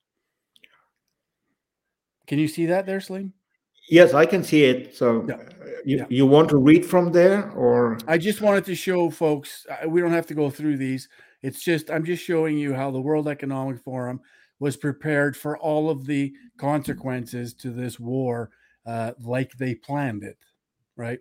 Can 2.27 2.39
you 2.39 2.49
see 2.49 2.67
that 2.67 2.87
there, 2.87 3.01
Salim? 3.01 3.33
Yes, 3.89 4.15
I 4.15 4.27
can 4.27 4.43
see 4.43 4.65
it. 4.65 4.97
So 4.97 5.25
yeah. 5.29 5.37
you 5.85 5.99
yeah. 5.99 6.07
you 6.09 6.27
want 6.27 6.49
to 6.49 6.57
read 6.57 6.85
from 6.85 7.13
there 7.13 7.51
or 7.53 7.99
I 8.09 8.19
just 8.19 8.41
wanted 8.41 8.65
to 8.65 8.75
show 8.75 9.11
folks 9.11 9.67
uh, 9.71 9.89
we 9.89 10.01
don't 10.01 10.13
have 10.13 10.27
to 10.29 10.35
go 10.35 10.51
through 10.51 10.79
these. 10.79 11.09
It's 11.45 11.63
just 11.63 11.91
I'm 11.91 12.07
just 12.07 12.25
showing 12.25 12.57
you 12.57 12.73
how 12.73 12.91
the 12.91 13.03
World 13.03 13.29
Economic 13.29 13.79
Forum 13.83 14.19
was 14.61 14.79
prepared 14.79 15.37
for 15.37 15.59
all 15.59 15.91
of 15.91 16.07
the 16.07 16.33
consequences 16.57 17.53
to 17.53 17.71
this 17.71 18.01
war 18.01 18.49
uh, 18.87 19.13
like 19.21 19.53
they 19.59 19.75
planned 19.75 20.25
it, 20.25 20.39
right? 20.97 21.19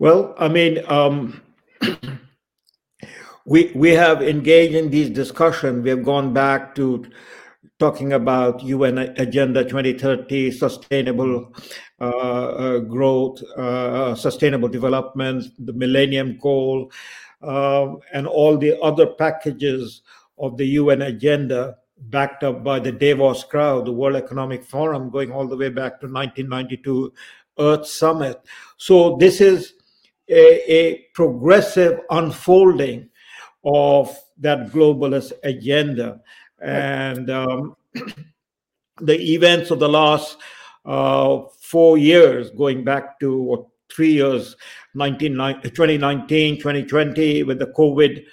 Well, 0.00 0.34
I 0.36 0.48
mean, 0.48 0.80
um, 0.88 1.40
we 3.46 3.70
we 3.76 3.90
have 3.92 4.22
engaged 4.22 4.74
in 4.74 4.90
these 4.90 5.08
discussions. 5.08 5.84
We 5.84 5.90
have 5.90 6.02
gone 6.02 6.32
back 6.34 6.74
to 6.74 7.06
talking 7.82 8.12
about 8.12 8.62
UN 8.62 8.96
Agenda 9.16 9.64
2030, 9.64 10.52
sustainable 10.52 11.52
uh, 12.00 12.04
uh, 12.04 12.78
growth, 12.78 13.42
uh, 13.56 14.14
sustainable 14.14 14.68
development, 14.68 15.46
the 15.58 15.72
Millennium 15.72 16.38
Goal, 16.40 16.92
um, 17.42 17.98
and 18.12 18.28
all 18.28 18.56
the 18.56 18.80
other 18.80 19.06
packages 19.06 20.02
of 20.38 20.56
the 20.58 20.66
UN 20.78 21.02
agenda 21.02 21.76
backed 22.02 22.44
up 22.44 22.62
by 22.62 22.78
the 22.78 22.92
Davos 22.92 23.42
crowd, 23.42 23.86
the 23.86 23.92
World 23.92 24.14
Economic 24.14 24.62
Forum, 24.62 25.10
going 25.10 25.32
all 25.32 25.48
the 25.48 25.56
way 25.56 25.68
back 25.68 25.98
to 25.98 26.06
1992 26.06 27.12
Earth 27.58 27.84
Summit. 27.88 28.40
So 28.76 29.16
this 29.16 29.40
is 29.40 29.74
a, 30.28 30.72
a 30.72 30.98
progressive 31.14 31.98
unfolding 32.10 33.10
of 33.64 34.16
that 34.38 34.70
globalist 34.70 35.32
agenda. 35.42 36.20
And 36.62 37.30
um, 37.30 37.76
the 39.00 39.34
events 39.34 39.70
of 39.70 39.78
the 39.78 39.88
last 39.88 40.38
uh, 40.84 41.42
four 41.60 41.98
years, 41.98 42.50
going 42.50 42.84
back 42.84 43.18
to 43.20 43.66
three 43.90 44.12
years, 44.12 44.56
2019, 44.94 46.56
2020, 46.56 47.42
with 47.42 47.58
the 47.58 47.66
COVID, 47.66 48.24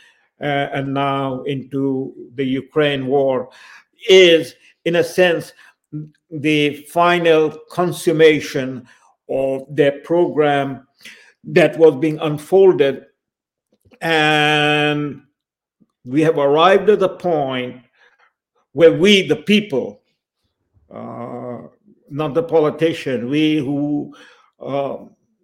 uh, 0.42 0.70
and 0.74 0.94
now 0.94 1.44
into 1.44 2.14
the 2.36 2.46
Ukraine 2.46 3.08
war, 3.08 3.50
is 4.08 4.56
in 4.86 4.96
a 4.96 5.04
sense 5.04 5.54
the 6.32 6.76
final 6.92 7.58
consummation 7.72 8.88
of 9.30 9.64
their 9.70 10.00
program 10.02 10.88
that 11.44 11.78
was 11.78 11.96
being 11.96 12.20
unfolded. 12.20 13.06
And 14.02 15.24
we 16.06 16.22
have 16.22 16.38
arrived 16.38 16.90
at 16.90 17.00
the 17.00 17.10
point 17.10 17.84
where 18.74 18.94
we, 18.94 19.28
the 19.28 19.36
people, 19.36 20.02
uh, 20.94 21.60
not 22.10 22.34
the 22.34 22.44
politician, 22.44 23.30
we 23.30 23.58
who 23.58 24.14
uh, 24.60 24.98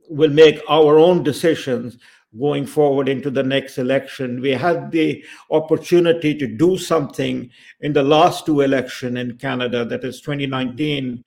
will 0.09 0.31
make 0.31 0.59
our 0.69 0.97
own 0.97 1.23
decisions 1.23 1.97
going 2.39 2.65
forward 2.65 3.07
into 3.07 3.29
the 3.29 3.43
next 3.43 3.77
election. 3.77 4.41
We 4.41 4.51
had 4.51 4.91
the 4.91 5.23
opportunity 5.51 6.35
to 6.37 6.47
do 6.47 6.77
something 6.77 7.49
in 7.81 7.93
the 7.93 8.03
last 8.03 8.45
two 8.45 8.61
election 8.61 9.17
in 9.17 9.37
Canada, 9.37 9.85
that 9.85 10.03
is 10.03 10.21
2019 10.21 11.23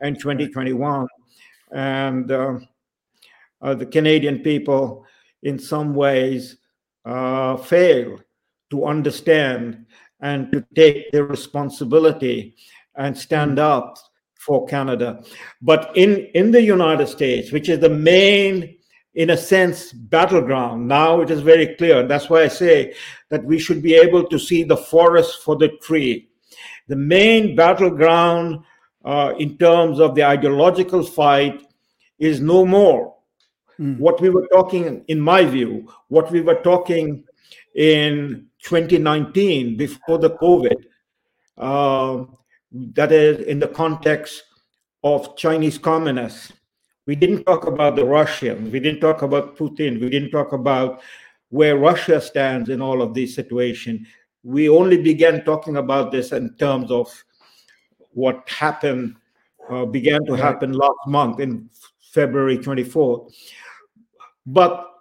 and 0.00 0.18
2021. 0.18 1.06
And 1.72 2.30
uh, 2.30 2.58
uh, 3.60 3.74
the 3.74 3.86
Canadian 3.86 4.40
people, 4.40 5.04
in 5.42 5.58
some 5.58 5.94
ways, 5.94 6.58
uh, 7.04 7.56
fail 7.56 8.20
to 8.70 8.84
understand 8.84 9.86
and 10.22 10.50
to 10.52 10.64
take 10.74 11.10
their 11.12 11.24
responsibility 11.24 12.54
and 12.96 13.16
stand 13.16 13.58
up 13.58 13.98
for 14.38 14.66
Canada. 14.66 15.22
But 15.60 15.90
in, 15.96 16.26
in 16.34 16.50
the 16.50 16.62
United 16.62 17.08
States, 17.08 17.52
which 17.52 17.68
is 17.68 17.80
the 17.80 17.88
main, 17.88 18.76
in 19.14 19.30
a 19.30 19.36
sense, 19.36 19.92
battleground, 19.92 20.88
now 20.88 21.20
it 21.20 21.30
is 21.30 21.40
very 21.42 21.74
clear. 21.76 22.00
And 22.00 22.10
That's 22.10 22.30
why 22.30 22.42
I 22.42 22.48
say 22.48 22.94
that 23.28 23.44
we 23.44 23.58
should 23.58 23.82
be 23.82 23.94
able 23.94 24.24
to 24.28 24.38
see 24.38 24.62
the 24.64 24.76
forest 24.76 25.42
for 25.42 25.56
the 25.56 25.68
tree. 25.82 26.28
The 26.88 26.96
main 26.96 27.54
battleground 27.54 28.64
uh, 29.04 29.34
in 29.38 29.58
terms 29.58 30.00
of 30.00 30.14
the 30.14 30.24
ideological 30.24 31.02
fight 31.02 31.66
is 32.18 32.40
no 32.40 32.64
more. 32.64 33.14
Mm. 33.78 33.98
What 33.98 34.20
we 34.20 34.30
were 34.30 34.46
talking, 34.48 35.04
in 35.08 35.20
my 35.20 35.44
view, 35.44 35.88
what 36.08 36.30
we 36.30 36.40
were 36.40 36.60
talking 36.62 37.24
in 37.74 38.46
2019 38.62 39.76
before 39.76 40.18
the 40.18 40.30
COVID, 40.30 40.84
uh, 41.58 42.24
that 42.94 43.12
is 43.12 43.46
in 43.46 43.58
the 43.58 43.68
context 43.68 44.42
of 45.04 45.36
Chinese 45.36 45.78
communists. 45.78 46.52
We 47.06 47.16
didn't 47.16 47.44
talk 47.44 47.66
about 47.66 47.96
the 47.96 48.04
Russians. 48.04 48.70
We 48.70 48.78
didn't 48.78 49.00
talk 49.00 49.22
about 49.22 49.56
Putin. 49.56 50.00
We 50.00 50.08
didn't 50.08 50.30
talk 50.30 50.52
about 50.52 51.02
where 51.48 51.76
Russia 51.76 52.20
stands 52.20 52.70
in 52.70 52.80
all 52.80 53.02
of 53.02 53.12
these 53.12 53.34
situations. 53.34 54.06
We 54.44 54.68
only 54.68 54.96
began 54.96 55.44
talking 55.44 55.76
about 55.76 56.12
this 56.12 56.32
in 56.32 56.54
terms 56.56 56.90
of 56.90 57.12
what 58.12 58.48
happened, 58.48 59.16
uh, 59.68 59.84
began 59.84 60.24
to 60.26 60.34
happen 60.34 60.72
last 60.72 61.06
month 61.06 61.40
in 61.40 61.68
February 62.12 62.58
24th. 62.58 63.32
But 64.46 64.91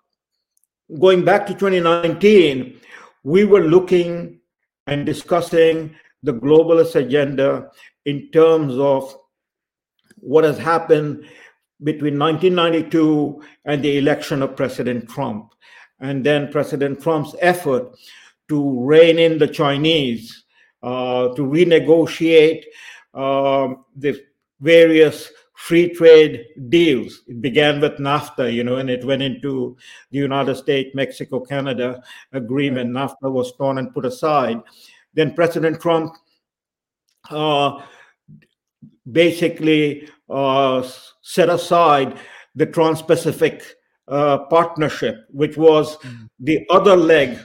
going 0.99 1.23
back 1.23 1.45
to 1.47 1.53
2019, 1.53 2.79
we 3.23 3.45
were 3.45 3.61
looking 3.61 4.39
and 4.87 5.05
discussing 5.05 5.95
the 6.23 6.33
globalist 6.33 6.95
agenda 6.95 7.69
in 8.05 8.29
terms 8.31 8.75
of 8.77 9.15
what 10.17 10.43
has 10.43 10.57
happened 10.57 11.25
between 11.83 12.19
1992 12.19 13.41
and 13.65 13.83
the 13.83 13.97
election 13.97 14.41
of 14.41 14.55
President 14.55 15.09
Trump, 15.09 15.53
and 15.99 16.23
then 16.23 16.51
President 16.51 17.01
Trump's 17.01 17.35
effort 17.39 17.95
to 18.49 18.85
rein 18.85 19.17
in 19.17 19.37
the 19.37 19.47
Chinese, 19.47 20.43
uh, 20.83 21.29
to 21.29 21.41
renegotiate 21.41 22.63
uh, 23.13 23.69
the 23.95 24.21
various 24.59 25.31
free 25.67 25.93
trade 25.93 26.47
deals. 26.69 27.21
It 27.27 27.39
began 27.39 27.79
with 27.79 27.97
NAFTA, 27.97 28.51
you 28.51 28.63
know, 28.63 28.77
and 28.77 28.89
it 28.89 29.05
went 29.05 29.21
into 29.21 29.77
the 30.09 30.17
United 30.17 30.55
States, 30.55 30.95
Mexico, 30.95 31.39
Canada 31.39 32.01
agreement. 32.33 32.89
NAFTA 32.89 33.31
was 33.31 33.55
torn 33.57 33.77
and 33.77 33.93
put 33.93 34.05
aside. 34.05 34.59
Then 35.13 35.35
President 35.35 35.79
Trump 35.79 36.15
uh, 37.29 37.83
basically 39.11 40.09
uh, 40.29 40.83
set 41.21 41.49
aside 41.49 42.17
the 42.55 42.65
Trans 42.65 43.03
Pacific 43.03 43.63
uh, 44.07 44.39
Partnership, 44.49 45.27
which 45.29 45.57
was 45.57 45.97
mm. 45.97 46.27
the 46.39 46.65
other 46.71 46.95
leg 46.95 47.37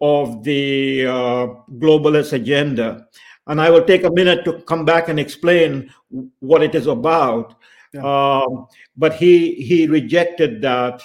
of 0.00 0.44
the 0.44 1.06
uh, 1.06 1.46
globalist 1.80 2.32
agenda. 2.32 3.08
And 3.46 3.60
I 3.60 3.70
will 3.70 3.84
take 3.84 4.04
a 4.04 4.10
minute 4.10 4.44
to 4.44 4.60
come 4.62 4.84
back 4.84 5.08
and 5.08 5.20
explain 5.20 5.92
what 6.40 6.62
it 6.62 6.74
is 6.74 6.86
about. 6.86 7.54
Yeah. 7.92 8.02
Um, 8.02 8.66
but 8.96 9.14
he 9.14 9.54
he 9.54 9.86
rejected 9.86 10.62
that. 10.62 11.02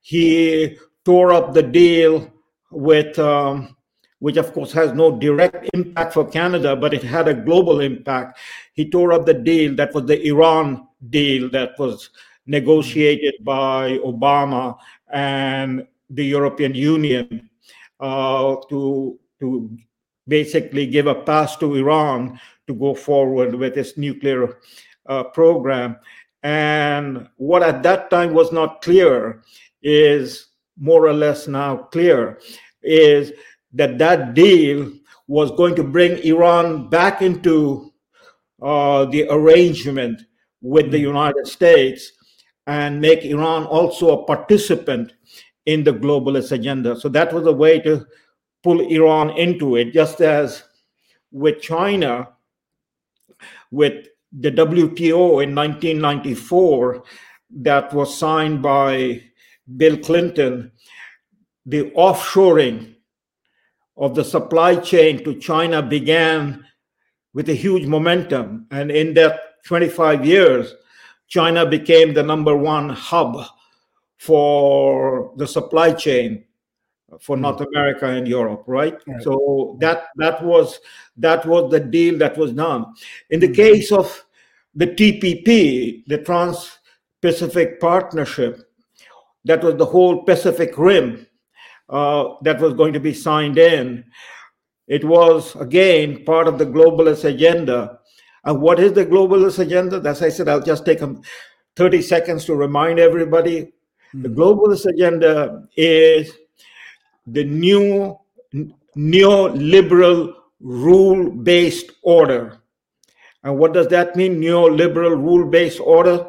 He 0.00 0.78
tore 1.04 1.32
up 1.32 1.52
the 1.52 1.62
deal 1.62 2.32
with 2.70 3.18
um, 3.18 3.76
which 4.22 4.36
of 4.36 4.52
course 4.52 4.72
has 4.72 4.92
no 4.92 5.18
direct 5.18 5.68
impact 5.74 6.14
for 6.14 6.24
Canada, 6.24 6.76
but 6.76 6.94
it 6.94 7.02
had 7.02 7.26
a 7.26 7.34
global 7.34 7.80
impact. 7.80 8.38
He 8.72 8.88
tore 8.88 9.12
up 9.12 9.26
the 9.26 9.34
deal 9.34 9.74
that 9.74 9.92
was 9.92 10.06
the 10.06 10.24
Iran 10.28 10.86
deal 11.10 11.50
that 11.50 11.78
was 11.78 12.10
negotiated 12.46 13.34
by 13.42 13.98
Obama 13.98 14.76
and 15.12 15.86
the 16.10 16.24
European 16.24 16.74
Union 16.74 17.50
uh, 17.98 18.56
to 18.68 19.18
to 19.40 19.76
basically 20.28 20.86
give 20.86 21.06
a 21.06 21.14
pass 21.14 21.56
to 21.56 21.74
Iran 21.74 22.40
to 22.66 22.74
go 22.74 22.94
forward 22.94 23.54
with 23.54 23.76
its 23.76 23.96
nuclear 23.96 24.58
uh, 25.06 25.24
program. 25.24 25.96
And 26.42 27.28
what 27.36 27.62
at 27.62 27.82
that 27.82 28.10
time 28.10 28.34
was 28.34 28.52
not 28.52 28.82
clear 28.82 29.42
is 29.82 30.46
more 30.78 31.06
or 31.06 31.12
less 31.12 31.48
now 31.48 31.76
clear 31.76 32.40
is 32.82 33.32
that 33.72 33.98
that 33.98 34.34
deal 34.34 34.92
was 35.26 35.50
going 35.52 35.74
to 35.76 35.84
bring 35.84 36.18
Iran 36.18 36.88
back 36.88 37.22
into 37.22 37.92
uh, 38.60 39.04
the 39.06 39.26
arrangement 39.30 40.22
with 40.60 40.90
the 40.90 40.98
United 40.98 41.46
States 41.46 42.12
and 42.66 43.00
make 43.00 43.24
Iran 43.24 43.64
also 43.64 44.10
a 44.10 44.24
participant 44.24 45.14
in 45.66 45.84
the 45.84 45.92
globalist 45.92 46.52
agenda. 46.52 46.98
So 46.98 47.08
that 47.10 47.32
was 47.32 47.46
a 47.46 47.52
way 47.52 47.80
to 47.80 48.06
pull 48.62 48.80
Iran 48.80 49.30
into 49.30 49.76
it, 49.76 49.92
just 49.92 50.20
as 50.20 50.62
with 51.30 51.60
China, 51.60 52.28
with 53.70 54.06
the 54.32 54.50
WTO 54.50 55.42
in 55.42 55.54
1994, 55.54 57.02
that 57.50 57.92
was 57.92 58.16
signed 58.16 58.62
by 58.62 59.22
Bill 59.76 59.98
Clinton, 59.98 60.72
the 61.66 61.90
offshoring 61.90 62.94
of 63.96 64.14
the 64.14 64.24
supply 64.24 64.76
chain 64.76 65.22
to 65.24 65.38
China 65.38 65.82
began 65.82 66.64
with 67.34 67.48
a 67.48 67.54
huge 67.54 67.86
momentum. 67.86 68.66
And 68.70 68.90
in 68.90 69.14
that 69.14 69.40
25 69.64 70.24
years, 70.24 70.74
China 71.28 71.64
became 71.66 72.14
the 72.14 72.22
number 72.22 72.56
one 72.56 72.88
hub 72.88 73.46
for 74.18 75.32
the 75.36 75.46
supply 75.46 75.92
chain 75.92 76.44
for 77.20 77.36
North 77.36 77.58
hmm. 77.58 77.64
America 77.72 78.06
and 78.06 78.26
Europe, 78.26 78.64
right? 78.66 78.96
right? 79.06 79.22
So 79.22 79.76
that 79.80 80.06
that 80.16 80.42
was 80.42 80.80
that 81.16 81.44
was 81.46 81.70
the 81.70 81.80
deal 81.80 82.18
that 82.18 82.36
was 82.36 82.52
done. 82.52 82.86
In 83.30 83.40
the 83.40 83.46
mm-hmm. 83.46 83.54
case 83.54 83.92
of 83.92 84.24
the 84.74 84.86
TPP, 84.86 86.06
the 86.06 86.18
Trans-Pacific 86.18 87.80
Partnership, 87.80 88.62
that 89.44 89.62
was 89.62 89.76
the 89.76 89.84
whole 89.84 90.24
Pacific 90.24 90.78
Rim 90.78 91.26
uh, 91.88 92.34
that 92.42 92.60
was 92.60 92.72
going 92.74 92.94
to 92.94 93.00
be 93.00 93.12
signed 93.12 93.58
in. 93.58 94.04
it 94.88 95.04
was 95.04 95.56
again 95.56 96.24
part 96.24 96.48
of 96.48 96.58
the 96.58 96.66
globalist 96.66 97.24
agenda. 97.24 97.98
And 98.44 98.60
what 98.60 98.80
is 98.80 98.92
the 98.92 99.06
globalist 99.06 99.60
agenda? 99.60 100.02
As 100.04 100.20
I 100.20 100.28
said, 100.28 100.48
I'll 100.48 100.60
just 100.62 100.84
take 100.84 101.00
30 101.76 102.02
seconds 102.02 102.44
to 102.46 102.56
remind 102.56 102.98
everybody. 102.98 103.60
Mm-hmm. 103.62 104.22
The 104.22 104.28
hmm. 104.28 104.40
globalist 104.40 104.86
agenda 104.86 105.68
is 105.76 106.32
the 107.26 107.44
new 107.44 108.18
neoliberal 108.96 110.34
rule 110.60 111.30
based 111.30 111.90
order. 112.02 112.58
And 113.42 113.58
what 113.58 113.72
does 113.72 113.88
that 113.88 114.16
mean? 114.16 114.40
Neoliberal 114.40 115.16
rule 115.16 115.48
based 115.50 115.80
order? 115.80 116.26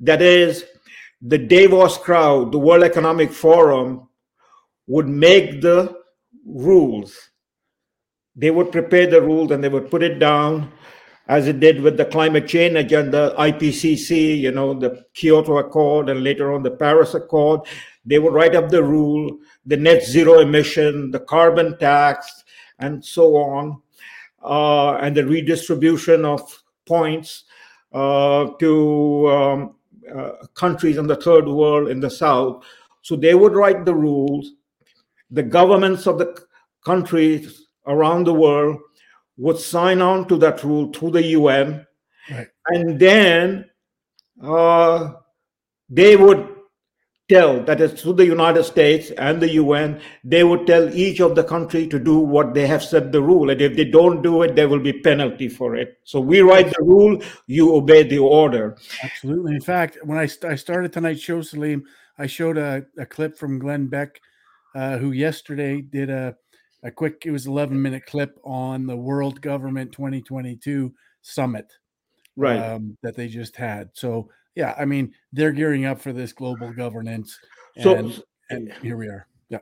That 0.00 0.22
is, 0.22 0.64
the 1.20 1.38
Davos 1.38 1.98
crowd, 1.98 2.52
the 2.52 2.58
World 2.58 2.84
Economic 2.84 3.32
Forum, 3.32 4.08
would 4.86 5.08
make 5.08 5.60
the 5.60 5.96
rules. 6.44 7.30
They 8.36 8.50
would 8.50 8.70
prepare 8.70 9.06
the 9.08 9.20
rules 9.20 9.50
and 9.50 9.62
they 9.62 9.68
would 9.68 9.90
put 9.90 10.02
it 10.02 10.18
down 10.18 10.72
as 11.28 11.46
it 11.46 11.60
did 11.60 11.82
with 11.82 11.96
the 11.96 12.06
climate 12.06 12.48
change 12.48 12.74
agenda, 12.74 13.34
IPCC, 13.38 14.40
you 14.40 14.50
know, 14.50 14.72
the 14.72 15.04
Kyoto 15.12 15.58
Accord, 15.58 16.08
and 16.08 16.24
later 16.24 16.54
on 16.54 16.62
the 16.62 16.70
Paris 16.70 17.14
Accord. 17.14 17.60
They 18.04 18.18
would 18.18 18.32
write 18.32 18.54
up 18.54 18.70
the 18.70 18.82
rule, 18.82 19.38
the 19.68 19.76
net 19.76 20.02
zero 20.02 20.40
emission, 20.40 21.10
the 21.10 21.20
carbon 21.20 21.78
tax, 21.78 22.44
and 22.78 23.04
so 23.04 23.36
on, 23.36 23.80
uh, 24.42 24.94
and 24.96 25.14
the 25.14 25.24
redistribution 25.24 26.24
of 26.24 26.40
points 26.86 27.44
uh, 27.92 28.46
to 28.58 29.28
um, 29.28 29.74
uh, 30.14 30.46
countries 30.54 30.96
in 30.96 31.06
the 31.06 31.16
third 31.16 31.46
world 31.46 31.88
in 31.88 32.00
the 32.00 32.10
south. 32.10 32.64
So 33.02 33.14
they 33.14 33.34
would 33.34 33.52
write 33.52 33.84
the 33.84 33.94
rules. 33.94 34.52
The 35.30 35.42
governments 35.42 36.06
of 36.06 36.18
the 36.18 36.42
countries 36.84 37.66
around 37.86 38.24
the 38.24 38.34
world 38.34 38.80
would 39.36 39.58
sign 39.58 40.00
on 40.00 40.26
to 40.28 40.36
that 40.38 40.64
rule 40.64 40.90
through 40.92 41.10
the 41.10 41.24
UN, 41.24 41.86
right. 42.30 42.48
and 42.68 42.98
then 42.98 43.66
uh, 44.42 45.12
they 45.90 46.16
would 46.16 46.57
tell 47.28 47.62
that 47.64 47.80
is 47.80 48.00
through 48.00 48.14
the 48.14 48.24
United 48.24 48.64
States 48.64 49.10
and 49.12 49.40
the 49.40 49.50
UN, 49.54 50.00
they 50.24 50.44
would 50.44 50.66
tell 50.66 50.92
each 50.94 51.20
of 51.20 51.34
the 51.34 51.44
country 51.44 51.86
to 51.86 51.98
do 51.98 52.18
what 52.18 52.54
they 52.54 52.66
have 52.66 52.82
set 52.82 53.12
the 53.12 53.22
rule, 53.22 53.50
and 53.50 53.60
if 53.60 53.76
they 53.76 53.84
don't 53.84 54.22
do 54.22 54.42
it, 54.42 54.56
there 54.56 54.68
will 54.68 54.80
be 54.80 54.92
penalty 54.92 55.48
for 55.48 55.76
it. 55.76 55.98
So 56.04 56.20
we 56.20 56.40
write 56.40 56.70
the 56.70 56.82
rule, 56.82 57.22
you 57.46 57.74
obey 57.74 58.02
the 58.02 58.18
order. 58.18 58.76
Absolutely. 59.02 59.54
In 59.54 59.60
fact, 59.60 59.98
when 60.02 60.18
I, 60.18 60.28
I 60.46 60.54
started 60.54 60.92
tonight's 60.92 61.20
show, 61.20 61.42
Salim, 61.42 61.84
I 62.18 62.26
showed 62.26 62.58
a, 62.58 62.84
a 62.98 63.06
clip 63.06 63.36
from 63.36 63.58
Glenn 63.58 63.86
Beck, 63.86 64.20
uh, 64.74 64.98
who 64.98 65.12
yesterday 65.12 65.80
did 65.80 66.10
a 66.10 66.36
a 66.84 66.90
quick 66.90 67.24
it 67.26 67.30
was 67.30 67.46
11 67.46 67.80
minute 67.80 68.06
clip 68.06 68.38
on 68.44 68.86
the 68.86 68.96
world 68.96 69.40
government 69.40 69.92
2022 69.92 70.94
summit 71.22 71.72
right 72.36 72.58
um, 72.58 72.96
that 73.02 73.16
they 73.16 73.26
just 73.28 73.56
had 73.56 73.90
so 73.94 74.28
yeah 74.58 74.74
i 74.78 74.84
mean 74.84 75.14
they're 75.32 75.52
gearing 75.52 75.86
up 75.86 75.98
for 75.98 76.12
this 76.12 76.34
global 76.34 76.70
governance 76.72 77.38
and, 77.76 78.12
so 78.12 78.22
and 78.50 78.72
here 78.82 78.96
we 78.96 79.08
are. 79.08 79.26
Yeah. 79.48 79.58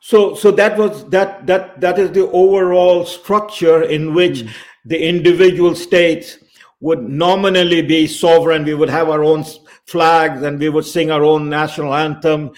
So 0.00 0.34
so 0.34 0.50
that 0.52 0.76
was 0.76 1.08
that 1.10 1.46
that 1.46 1.80
that 1.80 1.98
is 1.98 2.12
the 2.12 2.28
overall 2.30 3.04
structure 3.04 3.82
in 3.82 4.14
which 4.14 4.40
mm. 4.40 4.50
the 4.84 4.98
individual 5.08 5.74
states 5.74 6.38
would 6.80 7.08
nominally 7.08 7.82
be 7.82 8.06
sovereign. 8.06 8.64
We 8.64 8.74
would 8.74 8.90
have 8.90 9.08
our 9.08 9.24
own 9.24 9.44
flags 9.86 10.42
and 10.42 10.58
we 10.58 10.68
would 10.68 10.84
sing 10.84 11.10
our 11.10 11.24
own 11.24 11.48
national 11.48 11.94
anthem. 11.94 12.52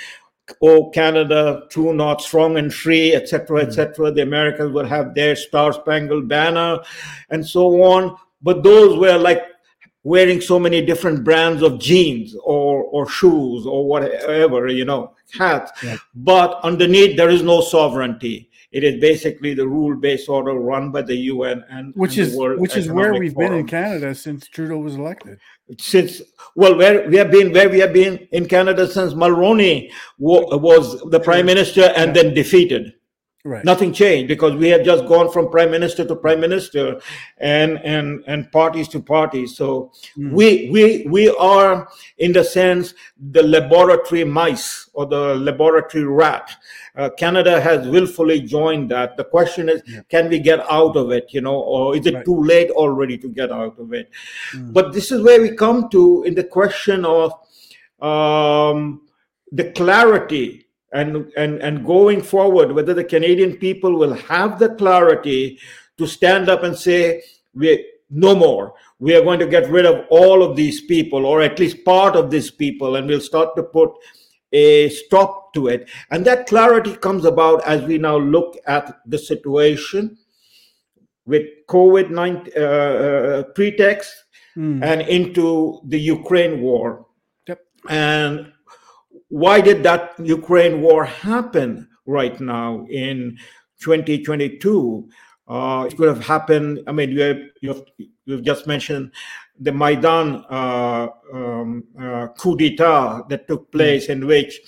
Oh 0.60 0.90
canada 0.90 1.62
true 1.70 1.94
north 1.94 2.22
strong 2.22 2.56
and 2.56 2.74
free 2.74 3.14
etc 3.14 3.60
etc 3.62 4.10
mm. 4.10 4.14
the 4.16 4.22
americans 4.22 4.72
would 4.72 4.88
have 4.88 5.14
their 5.14 5.36
star 5.36 5.72
spangled 5.72 6.26
banner 6.28 6.80
and 7.30 7.46
so 7.46 7.80
on. 7.82 8.16
But 8.42 8.64
those 8.64 8.98
were 8.98 9.16
like 9.16 9.42
wearing 10.02 10.40
so 10.40 10.58
many 10.58 10.84
different 10.84 11.22
brands 11.24 11.62
of 11.62 11.78
jeans 11.78 12.34
or 12.44 12.84
or 12.84 13.08
shoes 13.08 13.66
or 13.66 13.86
whatever 13.86 14.68
you 14.68 14.84
know 14.84 15.14
hats 15.38 15.70
yeah. 15.82 15.96
but 16.14 16.58
underneath 16.62 17.16
there 17.16 17.28
is 17.28 17.42
no 17.42 17.60
sovereignty 17.60 18.50
it 18.72 18.84
is 18.84 19.00
basically 19.00 19.52
the 19.52 19.66
rule-based 19.66 20.28
order 20.28 20.54
run 20.54 20.92
by 20.92 21.02
the 21.02 21.14
UN 21.14 21.64
and 21.70 21.92
which 21.96 22.18
and 22.18 22.28
is 22.28 22.36
which 22.36 22.76
is 22.76 22.88
where 22.88 23.14
we've 23.14 23.32
Forum. 23.32 23.50
been 23.50 23.58
in 23.60 23.66
Canada 23.66 24.14
since 24.14 24.46
Trudeau 24.46 24.78
was 24.78 24.94
elected. 24.94 25.40
Since 25.78 26.22
well, 26.54 26.76
where 26.76 27.08
we 27.08 27.16
have 27.16 27.32
been, 27.32 27.52
where 27.52 27.68
we 27.68 27.80
have 27.80 27.92
been 27.92 28.28
in 28.30 28.46
Canada 28.46 28.86
since 28.86 29.12
Mulroney 29.12 29.90
was 30.18 31.00
the 31.10 31.18
prime 31.18 31.46
minister 31.46 31.92
and 31.96 32.14
yeah. 32.14 32.22
then 32.22 32.34
defeated. 32.34 32.94
Right. 33.42 33.64
Nothing 33.64 33.94
changed 33.94 34.28
because 34.28 34.54
we 34.54 34.68
have 34.68 34.84
just 34.84 35.06
gone 35.06 35.32
from 35.32 35.48
prime 35.48 35.70
minister 35.70 36.04
to 36.04 36.14
prime 36.14 36.40
minister 36.40 37.00
and 37.38 37.78
and 37.84 38.22
and 38.26 38.52
parties 38.52 38.86
to 38.88 39.00
parties. 39.00 39.56
So 39.56 39.92
mm. 40.14 40.30
we 40.32 40.68
we 40.70 41.06
we 41.08 41.30
are 41.30 41.88
in 42.18 42.32
the 42.32 42.44
sense 42.44 42.92
the 43.18 43.42
laboratory 43.42 44.24
mice 44.24 44.90
or 44.92 45.06
the 45.06 45.36
laboratory 45.36 46.04
rat. 46.04 46.50
Uh, 46.94 47.08
Canada 47.16 47.62
has 47.62 47.88
willfully 47.88 48.42
joined 48.42 48.90
that. 48.90 49.16
The 49.16 49.24
question 49.24 49.70
is, 49.70 49.80
yeah. 49.86 50.00
can 50.10 50.28
we 50.28 50.38
get 50.38 50.60
out 50.70 50.96
of 50.96 51.10
it? 51.10 51.28
You 51.30 51.40
know, 51.40 51.60
or 51.60 51.96
is 51.96 52.04
it 52.04 52.12
right. 52.12 52.24
too 52.26 52.42
late 52.42 52.70
already 52.72 53.16
to 53.16 53.28
get 53.28 53.50
out 53.50 53.78
of 53.78 53.94
it? 53.94 54.10
Mm. 54.52 54.74
But 54.74 54.92
this 54.92 55.10
is 55.10 55.22
where 55.22 55.40
we 55.40 55.56
come 55.56 55.88
to 55.90 56.24
in 56.24 56.34
the 56.34 56.44
question 56.44 57.06
of 57.06 57.32
um, 58.02 59.00
the 59.50 59.72
clarity 59.72 60.66
and, 60.92 61.32
and, 61.36 61.60
and 61.60 61.86
going 61.86 62.22
forward, 62.22 62.72
whether 62.72 62.94
the 62.94 63.04
Canadian 63.04 63.56
people 63.56 63.98
will 63.98 64.14
have 64.14 64.58
the 64.58 64.74
clarity 64.74 65.58
to 65.98 66.06
stand 66.06 66.48
up 66.48 66.62
and 66.62 66.76
say, 66.76 67.22
we 67.54 67.86
no 68.10 68.34
more. 68.34 68.74
We 68.98 69.14
are 69.14 69.22
going 69.22 69.38
to 69.38 69.46
get 69.46 69.70
rid 69.70 69.86
of 69.86 70.04
all 70.10 70.42
of 70.42 70.56
these 70.56 70.80
people, 70.82 71.24
or 71.24 71.40
at 71.40 71.58
least 71.58 71.84
part 71.84 72.16
of 72.16 72.30
these 72.30 72.50
people, 72.50 72.96
and 72.96 73.06
we'll 73.06 73.20
start 73.20 73.54
to 73.56 73.62
put 73.62 73.90
a 74.52 74.88
stop 74.88 75.54
to 75.54 75.68
it. 75.68 75.88
And 76.10 76.24
that 76.26 76.48
clarity 76.48 76.96
comes 76.96 77.24
about 77.24 77.64
as 77.66 77.82
we 77.82 77.98
now 77.98 78.18
look 78.18 78.56
at 78.66 78.98
the 79.06 79.18
situation 79.18 80.18
with 81.24 81.46
COVID 81.68 82.10
19 82.10 82.52
uh, 82.56 82.60
uh, 82.60 83.42
pretext 83.54 84.12
mm. 84.56 84.82
and 84.82 85.02
into 85.02 85.80
the 85.86 86.00
Ukraine 86.00 86.60
war. 86.60 87.06
Yep. 87.46 87.60
And 87.88 88.52
why 89.30 89.60
did 89.60 89.82
that 89.84 90.14
Ukraine 90.18 90.82
war 90.82 91.04
happen 91.04 91.88
right 92.04 92.38
now 92.40 92.84
in 92.90 93.38
2022? 93.80 95.08
Uh, 95.48 95.86
it 95.88 95.96
could 95.96 96.08
have 96.08 96.24
happened. 96.24 96.80
I 96.86 96.92
mean, 96.92 97.10
you 97.10 97.20
have, 97.20 97.38
you 97.62 97.68
have, 97.70 97.82
you've 98.26 98.42
just 98.42 98.66
mentioned 98.66 99.12
the 99.58 99.72
Maidan 99.72 100.44
uh, 100.50 101.08
um, 101.32 101.84
uh, 101.98 102.28
coup 102.38 102.56
d'etat 102.56 103.22
that 103.28 103.46
took 103.46 103.70
place, 103.70 104.08
mm. 104.08 104.10
in 104.10 104.26
which 104.26 104.60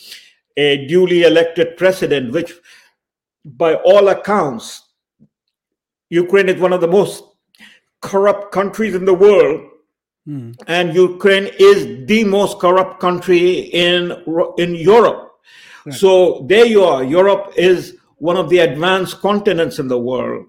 a 0.57 0.87
duly 0.87 1.23
elected 1.25 1.77
president, 1.77 2.33
which 2.33 2.53
by 3.45 3.75
all 3.75 4.09
accounts, 4.09 4.91
Ukraine 6.11 6.49
is 6.49 6.61
one 6.61 6.73
of 6.73 6.81
the 6.81 6.89
most 6.89 7.25
corrupt 8.01 8.53
countries 8.53 8.95
in 8.95 9.05
the 9.07 9.15
world 9.15 9.72
Mm. 10.29 10.55
And 10.69 10.95
Ukraine 10.95 11.51
is 11.59 12.07
the 12.07 12.25
most 12.25 12.59
corrupt 12.61 13.01
country 13.01 13.61
in 13.87 14.13
in 14.57 14.75
Europe. 14.75 15.33
Right. 15.85 15.95
So 15.95 16.45
there 16.49 16.65
you 16.65 16.85
are. 16.85 17.03
Europe 17.03 17.53
is 17.57 17.97
one 18.19 18.37
of 18.37 18.49
the 18.49 18.59
advanced 18.59 19.21
continents 19.21 19.81
in 19.81 19.89
the 19.89 19.99
world. 19.99 20.47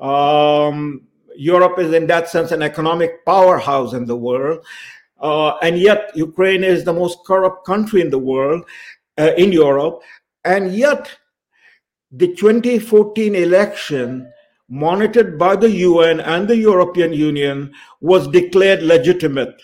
Um, 0.00 1.06
Europe 1.36 1.78
is, 1.78 1.92
in 1.92 2.06
that 2.08 2.28
sense, 2.28 2.50
an 2.50 2.62
economic 2.62 3.24
powerhouse 3.24 3.92
in 3.92 4.06
the 4.06 4.16
world. 4.16 4.64
Uh, 5.20 5.56
and 5.58 5.78
yet, 5.78 6.10
Ukraine 6.14 6.64
is 6.64 6.84
the 6.84 6.92
most 6.92 7.18
corrupt 7.24 7.64
country 7.64 8.00
in 8.00 8.10
the 8.10 8.18
world, 8.18 8.64
uh, 9.18 9.32
in 9.38 9.52
Europe. 9.52 10.02
And 10.44 10.74
yet, 10.74 11.16
the 12.10 12.34
2014 12.34 13.34
election 13.34 14.32
monitored 14.68 15.38
by 15.38 15.56
the 15.56 15.70
UN 15.70 16.20
and 16.20 16.48
the 16.48 16.56
European 16.56 17.12
Union, 17.12 17.72
was 18.00 18.28
declared 18.28 18.82
legitimate 18.82 19.62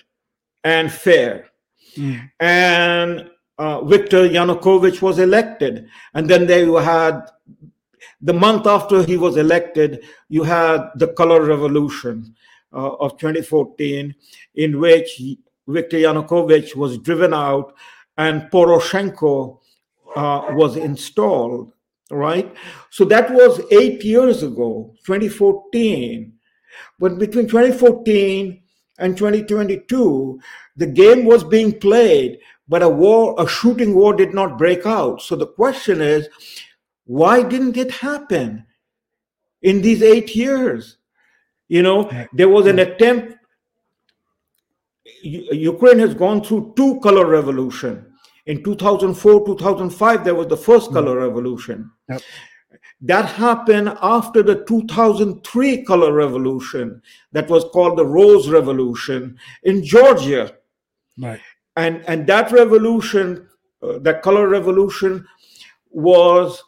and 0.65 0.93
fair. 0.93 1.51
Mm. 1.97 2.31
And 2.41 3.31
uh, 3.59 3.85
Viktor 3.85 4.29
Yanukovych 4.29 5.03
was 5.03 5.19
elected. 5.19 5.89
And 6.15 6.29
then 6.29 6.47
they 6.47 6.65
had, 6.65 7.23
the 8.21 8.33
month 8.33 8.67
after 8.67 9.03
he 9.03 9.17
was 9.17 9.37
elected, 9.37 10.05
you 10.29 10.43
had 10.43 10.91
the 10.97 11.09
color 11.09 11.45
revolution 11.45 12.35
uh, 12.73 12.95
of 12.95 13.19
2014, 13.19 14.15
in 14.55 14.81
which 14.81 15.21
Viktor 15.67 15.99
Yanukovych 15.99 16.75
was 16.75 16.99
driven 16.99 17.35
out 17.35 17.75
and 18.17 18.43
Poroshenko 18.51 19.59
uh, 20.17 20.43
was 20.51 20.77
installed 20.77 21.73
right? 22.13 22.55
So 22.91 23.05
that 23.07 23.31
was 23.31 23.61
eight 23.73 24.05
years 24.05 24.43
ago, 24.43 24.95
2014. 25.05 26.33
But 26.99 27.19
between 27.19 27.49
2014 27.49 28.63
and 28.99 29.17
2022, 29.17 30.41
the 30.77 30.87
game 30.87 31.25
was 31.25 31.43
being 31.43 31.79
played, 31.79 32.39
but 32.69 32.83
a 32.83 32.89
war, 32.89 33.35
a 33.39 33.49
shooting 33.49 33.95
war 33.95 34.15
did 34.15 34.33
not 34.33 34.59
break 34.59 34.87
out. 34.87 35.23
So 35.23 35.35
the 35.37 35.47
question 35.47 36.01
is, 36.01 36.29
why 37.05 37.43
didn't 37.43 37.77
it 37.77 37.91
happen 37.91 38.67
in 39.63 39.81
these 39.81 40.03
eight 40.03 40.35
years. 40.37 40.99
You 41.69 41.83
know, 41.83 42.11
there 42.33 42.49
was 42.49 42.67
an 42.67 42.81
attempt. 42.81 43.35
Ukraine 45.23 45.99
has 46.01 46.15
gone 46.15 46.45
through 46.45 46.75
two 46.77 47.01
color 47.01 47.27
revolution. 47.27 48.12
In 48.47 48.65
2004, 48.65 49.47
2005, 49.47 50.25
there 50.25 50.35
was 50.35 50.49
the 50.49 50.57
first 50.57 50.91
mm. 50.91 50.95
color 50.95 51.19
revolution. 51.19 51.91
Yep. 52.09 52.23
That 53.03 53.27
happened 53.27 53.97
after 54.01 54.43
the 54.43 54.65
2003 54.65 55.85
color 55.85 56.13
revolution, 56.13 57.03
that 57.33 57.49
was 57.49 57.65
called 57.73 57.99
the 57.99 58.07
Rose 58.07 58.49
Revolution 58.49 59.37
in 59.65 59.85
Georgia. 59.85 60.55
Right. 61.19 61.41
And, 61.77 62.05
and 62.07 62.27
that 62.29 62.53
revolution, 62.53 63.49
uh, 63.83 63.99
that 64.01 64.23
color 64.23 64.49
revolution, 64.49 65.27
was 65.91 66.63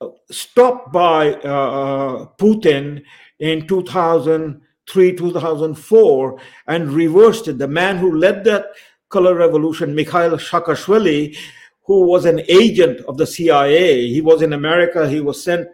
uh, 0.00 0.08
stopped 0.30 0.92
by 0.92 1.32
uh, 1.34 2.26
Putin 2.38 3.02
in 3.38 3.66
2003, 3.66 5.16
2004, 5.16 6.40
and 6.66 6.92
reversed 6.92 7.48
it. 7.48 7.58
The 7.58 7.68
man 7.68 7.96
who 7.96 8.18
led 8.18 8.44
that 8.44 8.66
color 9.08 9.34
revolution, 9.34 9.94
Mikhail 9.94 10.32
Saakashvili, 10.32 11.36
who 11.84 12.02
was 12.02 12.24
an 12.24 12.42
agent 12.48 13.00
of 13.08 13.16
the 13.16 13.26
CIA, 13.26 14.08
he 14.08 14.20
was 14.20 14.42
in 14.42 14.52
America, 14.52 15.08
he 15.08 15.20
was 15.20 15.42
sent 15.42 15.68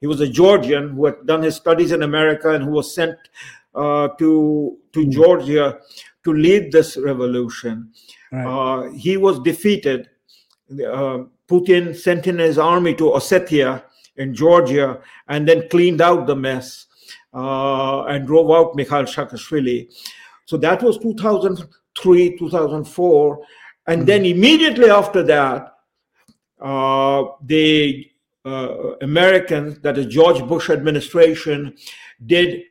he 0.00 0.06
was 0.06 0.20
a 0.20 0.28
Georgian 0.28 0.90
who 0.90 1.06
had 1.06 1.26
done 1.26 1.42
his 1.42 1.56
studies 1.56 1.90
in 1.90 2.02
America 2.02 2.50
and 2.50 2.64
who 2.64 2.72
was 2.72 2.94
sent 2.94 3.16
uh, 3.74 4.08
to 4.18 4.76
to 4.92 5.00
mm-hmm. 5.00 5.10
Georgia 5.10 5.78
to 6.24 6.32
lead 6.32 6.72
this 6.72 6.96
revolution. 6.96 7.90
Right. 8.32 8.46
Uh, 8.46 8.90
he 8.90 9.16
was 9.16 9.40
defeated. 9.40 10.10
Uh, 10.70 11.24
Putin 11.48 11.94
sent 11.94 12.26
in 12.26 12.38
his 12.38 12.58
army 12.58 12.94
to 12.96 13.04
Ossetia 13.04 13.84
in 14.16 14.34
Georgia 14.34 15.00
and 15.28 15.48
then 15.48 15.68
cleaned 15.68 16.00
out 16.00 16.26
the 16.26 16.34
mess 16.34 16.86
uh, 17.32 18.02
and 18.04 18.26
drove 18.26 18.50
out 18.50 18.74
Mikhail 18.74 19.04
Saakashvili. 19.04 19.88
So 20.46 20.56
that 20.58 20.82
was 20.82 20.98
2003, 21.96 22.38
2004. 22.38 23.38
And 23.86 23.98
mm-hmm. 23.98 24.06
then 24.06 24.24
immediately 24.24 24.90
after 24.90 25.22
that, 25.24 25.74
uh, 26.60 27.24
they 27.42 28.12
uh, 28.44 28.94
Americans, 29.02 29.78
that 29.80 29.96
the 29.96 30.04
George 30.04 30.46
Bush 30.46 30.70
administration 30.70 31.76
did 32.26 32.62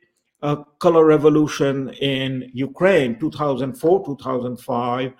a 0.42 0.64
color 0.78 1.04
revolution 1.04 1.90
in 2.00 2.50
Ukraine, 2.54 3.18
2004, 3.18 4.06
2005. 4.06 5.12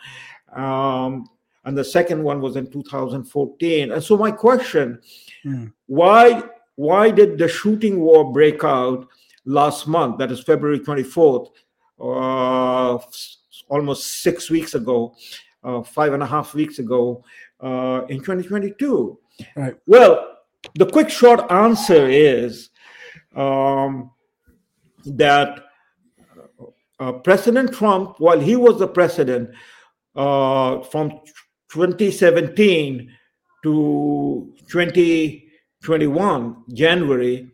Um, 0.55 1.29
and 1.65 1.77
the 1.77 1.85
second 1.85 2.23
one 2.23 2.41
was 2.41 2.57
in 2.57 2.71
2014. 2.71 3.93
And 3.93 4.03
so 4.03 4.17
my 4.17 4.31
question, 4.31 5.01
mm. 5.45 5.73
why 5.87 6.43
why 6.77 7.11
did 7.11 7.39
the 7.39 7.49
shooting 7.49 8.01
war 8.01 8.33
break 8.33 8.63
out 8.63 9.09
last 9.47 9.87
month, 9.87 10.19
that 10.19 10.31
is 10.31 10.43
February 10.43 10.81
24th, 10.81 11.49
uh, 12.01 12.99
almost 13.69 14.23
six 14.23 14.51
weeks 14.51 14.75
ago, 14.75 15.15
uh, 15.65 15.83
five 15.83 16.13
and 16.13 16.23
a 16.23 16.27
half 16.27 16.55
weeks 16.55 16.79
ago 16.79 17.25
uh, 17.61 18.03
in 18.09 18.19
2022? 18.19 19.19
Right. 19.57 19.75
Well, 19.87 20.39
the 20.75 20.87
quick 20.87 21.11
short 21.11 21.51
answer 21.51 22.07
is 22.09 22.71
um, 23.35 24.11
that 25.05 25.65
uh, 26.99 27.13
President 27.13 27.73
Trump, 27.73 28.19
while 28.19 28.41
he 28.41 28.57
was 28.57 28.79
the 28.79 28.89
president 28.89 29.51
uh, 30.15 30.81
from 30.83 31.11
2017 31.73 33.13
to 33.63 34.55
2021 34.69 36.65
January, 36.73 37.51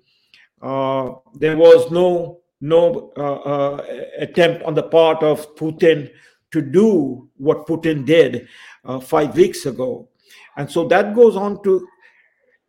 uh, 0.63 1.11
there 1.35 1.57
was 1.57 1.91
no 1.91 2.42
no 2.63 3.13
uh, 3.19 3.35
uh, 3.35 3.85
attempt 4.19 4.63
on 4.63 4.75
the 4.75 4.83
part 4.83 5.23
of 5.23 5.55
Putin 5.57 6.11
to 6.53 6.63
do 6.63 7.29
what 7.37 7.67
Putin 7.67 8.07
did 8.07 8.49
uh, 8.85 9.01
five 9.01 9.37
weeks 9.37 9.67
ago, 9.67 10.09
and 10.57 10.71
so 10.71 10.89
that 10.89 11.15
goes 11.15 11.37
on 11.37 11.63
to 11.65 11.87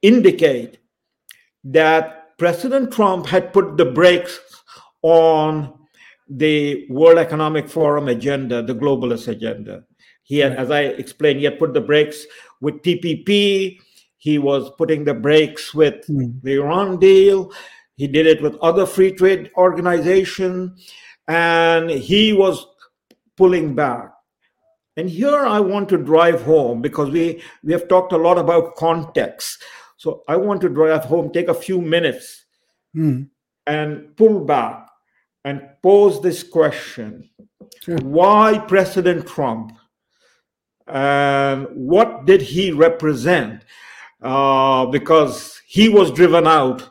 indicate 0.01 0.79
that 1.63 2.37
President 2.37 2.91
Trump 2.91 3.25
had 3.27 3.53
put 3.53 3.77
the 3.77 3.85
brakes 3.85 4.39
on 5.01 5.73
the 6.27 6.87
World 6.89 7.19
Economic 7.19 7.69
Forum 7.69 8.07
agenda, 8.07 8.63
the 8.63 8.73
globalist 8.75 9.27
agenda. 9.27 9.83
He 10.23 10.39
had, 10.39 10.53
as 10.53 10.71
I 10.71 10.81
explained, 10.81 11.39
he 11.39 11.45
had 11.45 11.59
put 11.59 11.73
the 11.73 11.81
brakes 11.81 12.25
with 12.61 12.81
TPP. 12.81 13.79
He 14.17 14.39
was 14.39 14.71
putting 14.77 15.03
the 15.03 15.13
brakes 15.13 15.73
with 15.73 16.07
mm. 16.07 16.41
the 16.41 16.53
Iran 16.53 16.97
deal. 16.97 17.51
He 17.95 18.07
did 18.07 18.25
it 18.25 18.41
with 18.41 18.55
other 18.57 18.85
free 18.85 19.11
trade 19.11 19.51
organizations, 19.55 20.91
and 21.27 21.89
he 21.89 22.33
was 22.33 22.65
pulling 23.37 23.75
back. 23.75 24.11
And 24.95 25.09
here 25.09 25.35
I 25.39 25.59
want 25.59 25.89
to 25.89 25.97
drive 25.97 26.43
home 26.43 26.81
because 26.81 27.09
we, 27.09 27.41
we 27.63 27.73
have 27.73 27.87
talked 27.87 28.13
a 28.13 28.17
lot 28.17 28.37
about 28.37 28.75
context. 28.75 29.63
So 29.97 30.23
I 30.27 30.37
want 30.37 30.61
to 30.61 30.69
drive 30.69 31.05
home, 31.05 31.31
take 31.31 31.47
a 31.47 31.53
few 31.53 31.81
minutes 31.81 32.45
mm. 32.95 33.27
and 33.65 34.15
pull 34.17 34.41
back 34.41 34.87
and 35.45 35.67
pose 35.81 36.21
this 36.21 36.43
question 36.43 37.29
sure. 37.83 37.97
Why 37.97 38.59
President 38.67 39.27
Trump? 39.27 39.77
And 40.87 41.67
what 41.73 42.25
did 42.25 42.41
he 42.41 42.71
represent? 42.71 43.63
Uh, 44.21 44.85
because 44.87 45.61
he 45.65 45.89
was 45.89 46.11
driven 46.11 46.47
out 46.47 46.89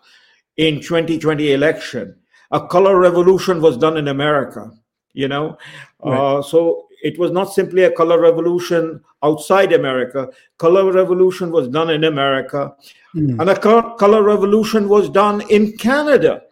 in 0.57 0.81
2020 0.81 1.53
election. 1.53 2.17
A 2.51 2.67
color 2.67 2.99
revolution 2.99 3.61
was 3.61 3.77
done 3.77 3.97
in 3.97 4.09
America, 4.09 4.71
you 5.15 5.29
know. 5.29 5.57
Right. 6.05 6.19
Uh, 6.19 6.43
so 6.43 6.87
it 7.03 7.19
was 7.19 7.31
not 7.31 7.53
simply 7.53 7.85
a 7.85 7.91
color 7.91 8.21
revolution 8.21 9.03
outside 9.23 9.73
America. 9.73 10.29
Color 10.59 10.93
revolution 10.93 11.51
was 11.51 11.69
done 11.69 11.91
in 11.91 12.05
America, 12.05 12.75
mm. 13.15 13.41
and 13.41 13.51
a 13.51 13.59
color 13.59 14.23
revolution 14.23 14.89
was 14.89 15.09
done 15.09 15.43
in 15.51 15.77
Canada. 15.79 16.43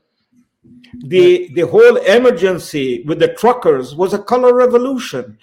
The 1.05 1.51
the 1.55 1.67
whole 1.67 1.97
emergency 1.97 3.05
with 3.07 3.21
the 3.21 3.29
truckers 3.35 3.95
was 3.95 4.13
a 4.13 4.19
color 4.19 4.55
revolution. 4.55 5.39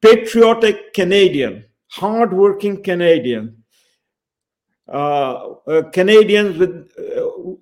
Patriotic 0.00 0.94
Canadian, 0.94 1.64
hardworking 1.88 2.82
Canadian, 2.82 3.64
uh, 4.88 5.54
uh, 5.66 5.82
Canadians 5.90 6.58
with 6.58 6.92
uh, 6.98 7.15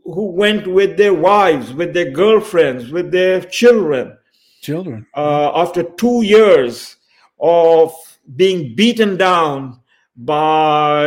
who 0.04 0.30
went 0.30 0.66
with 0.66 0.96
their 0.96 1.14
wives, 1.14 1.72
with 1.72 1.94
their 1.94 2.10
girlfriends, 2.10 2.90
with 2.90 3.10
their 3.10 3.40
children 3.40 4.16
children 4.64 5.06
uh, 5.14 5.50
after 5.54 5.82
two 5.82 6.22
years 6.22 6.96
of 7.38 7.92
being 8.34 8.74
beaten 8.74 9.16
down 9.16 9.78
by 10.16 11.06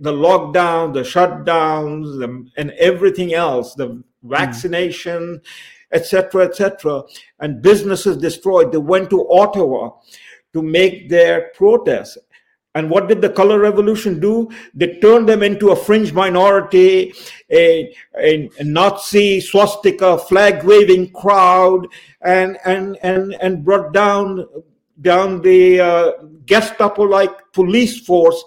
the 0.00 0.12
lockdown, 0.12 0.92
the 0.92 1.02
shutdowns, 1.02 2.24
and 2.56 2.70
everything 2.72 3.34
else, 3.34 3.74
the 3.74 4.02
vaccination, 4.24 5.40
etc., 5.92 6.46
mm. 6.46 6.48
etc., 6.48 7.02
and 7.38 7.62
businesses 7.62 8.16
destroyed. 8.16 8.72
They 8.72 8.78
went 8.78 9.10
to 9.10 9.28
Ottawa 9.30 9.90
to 10.52 10.62
make 10.62 11.08
their 11.08 11.52
protest. 11.54 12.18
And 12.76 12.90
what 12.90 13.08
did 13.08 13.22
the 13.22 13.30
color 13.30 13.58
revolution 13.58 14.20
do? 14.20 14.50
They 14.74 14.98
turned 15.00 15.26
them 15.26 15.42
into 15.42 15.70
a 15.70 15.76
fringe 15.76 16.12
minority, 16.12 17.14
a, 17.50 17.90
a, 18.20 18.50
Nazi 18.60 19.40
swastika 19.40 20.18
flag 20.18 20.62
waving 20.62 21.12
crowd, 21.12 21.86
and 22.20 22.58
and 22.66 22.98
and 23.02 23.34
and 23.40 23.64
brought 23.64 23.94
down 23.94 24.46
down 25.00 25.40
the 25.40 25.80
uh, 25.80 26.12
Gestapo-like 26.44 27.50
police 27.52 28.00
force 28.00 28.44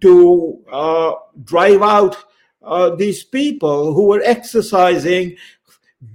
to 0.00 0.62
uh, 0.70 1.14
drive 1.42 1.82
out 1.82 2.16
uh, 2.62 2.94
these 2.94 3.24
people 3.24 3.94
who 3.94 4.06
were 4.06 4.22
exercising 4.24 5.36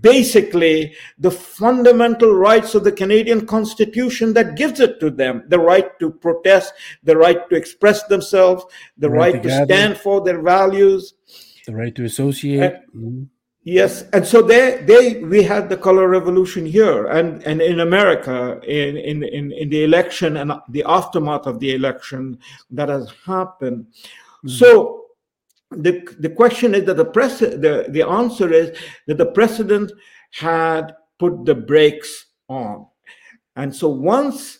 basically 0.01 0.93
the 1.17 1.31
fundamental 1.31 2.33
rights 2.33 2.75
of 2.75 2.83
the 2.83 2.91
Canadian 2.91 3.45
Constitution 3.45 4.33
that 4.33 4.55
gives 4.55 4.79
it 4.79 4.99
to 4.99 5.09
them 5.09 5.43
the 5.47 5.59
right 5.59 5.97
to 5.99 6.09
protest, 6.09 6.73
the 7.03 7.15
right 7.15 7.49
to 7.49 7.55
express 7.55 8.03
themselves, 8.03 8.65
the 8.97 9.09
right, 9.09 9.35
right 9.35 9.43
to, 9.43 9.65
stand 9.65 9.97
for 9.97 10.23
their 10.23 10.41
values, 10.41 11.13
the 11.65 11.75
right 11.75 11.95
to 11.95 12.03
associate. 12.03 12.73
mm-hmm. 12.95 13.23
Yes, 13.63 14.03
and 14.13 14.25
so 14.25 14.41
they 14.41 14.81
they 14.87 15.21
we 15.23 15.43
had 15.43 15.67
the 15.67 15.75
color 15.75 16.07
revolution 16.07 16.65
here, 16.65 17.05
and 17.07 17.43
and 17.43 17.61
in 17.61 17.81
America, 17.81 18.61
in 18.63 18.95
in 18.95 19.23
in, 19.23 19.51
in 19.51 19.67
the 19.67 19.83
election 19.83 20.37
and 20.37 20.53
the 20.69 20.85
aftermath 20.87 21.45
of 21.47 21.59
the 21.59 21.75
election 21.75 22.39
that 22.71 22.87
has 22.87 23.11
happened. 23.25 23.87
Mm-hmm. 23.87 24.47
So 24.47 25.06
the, 25.71 26.15
the 26.19 26.29
question 26.29 26.73
is 26.73 26.85
that 26.85 26.97
the 26.97 27.05
press 27.05 27.39
the, 27.39 27.85
the 27.89 28.05
answer 28.07 28.51
is 28.51 28.77
that 29.07 29.17
the 29.17 29.31
president 29.31 29.91
had 30.31 30.93
put 31.19 31.45
the 31.45 31.55
brakes 31.55 32.27
on. 32.47 32.87
And 33.55 33.75
so 33.75 33.89
once 33.89 34.59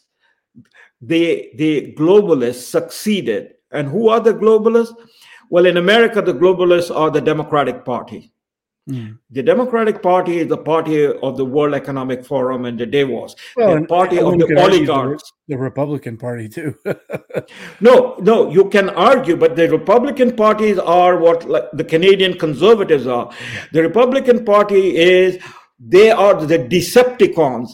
the 1.01 1.51
the 1.55 1.93
globalists 1.97 2.63
succeeded 2.63 3.53
and 3.71 3.87
who 3.87 4.09
are 4.09 4.19
the 4.19 4.33
globalists? 4.33 4.95
Well 5.49 5.65
in 5.65 5.77
america 5.77 6.21
the 6.21 6.33
globalists 6.33 6.93
are 6.93 7.11
the 7.11 7.21
democratic 7.21 7.85
party 7.85 8.33
Mm. 8.87 9.19
The 9.31 9.43
Democratic 9.43 10.01
Party 10.01 10.39
is 10.39 10.47
the 10.47 10.57
party 10.57 11.07
of 11.07 11.35
the 11.35 11.43
World 11.43 11.73
Economic 11.73 12.23
Forum 12.25 12.63
and 12.63 12.79
the 12.79 12.85
Davos. 12.85 13.35
Well, 13.57 13.81
the 13.81 13.85
party 13.85 14.17
of 14.19 14.37
the 14.37 14.45
oligarchs. 14.57 15.33
The, 15.47 15.55
the, 15.55 15.61
Republican 15.61 16.17
Party 16.17 16.47
too. 16.47 16.73
no, 17.81 18.15
no, 18.21 18.49
you 18.49 18.69
can 18.69 18.89
argue, 18.91 19.35
but 19.35 19.57
the 19.57 19.69
Republican 19.69 20.37
parties 20.37 20.79
are 20.79 21.17
what 21.17 21.49
like, 21.49 21.65
the 21.73 21.83
Canadian 21.83 22.37
Conservatives 22.37 23.07
are. 23.07 23.29
The 23.73 23.81
Republican 23.81 24.45
Party 24.45 24.95
is 24.95 25.37
they 25.79 26.09
are 26.09 26.33
the 26.33 26.59
Decepticons. 26.59 27.71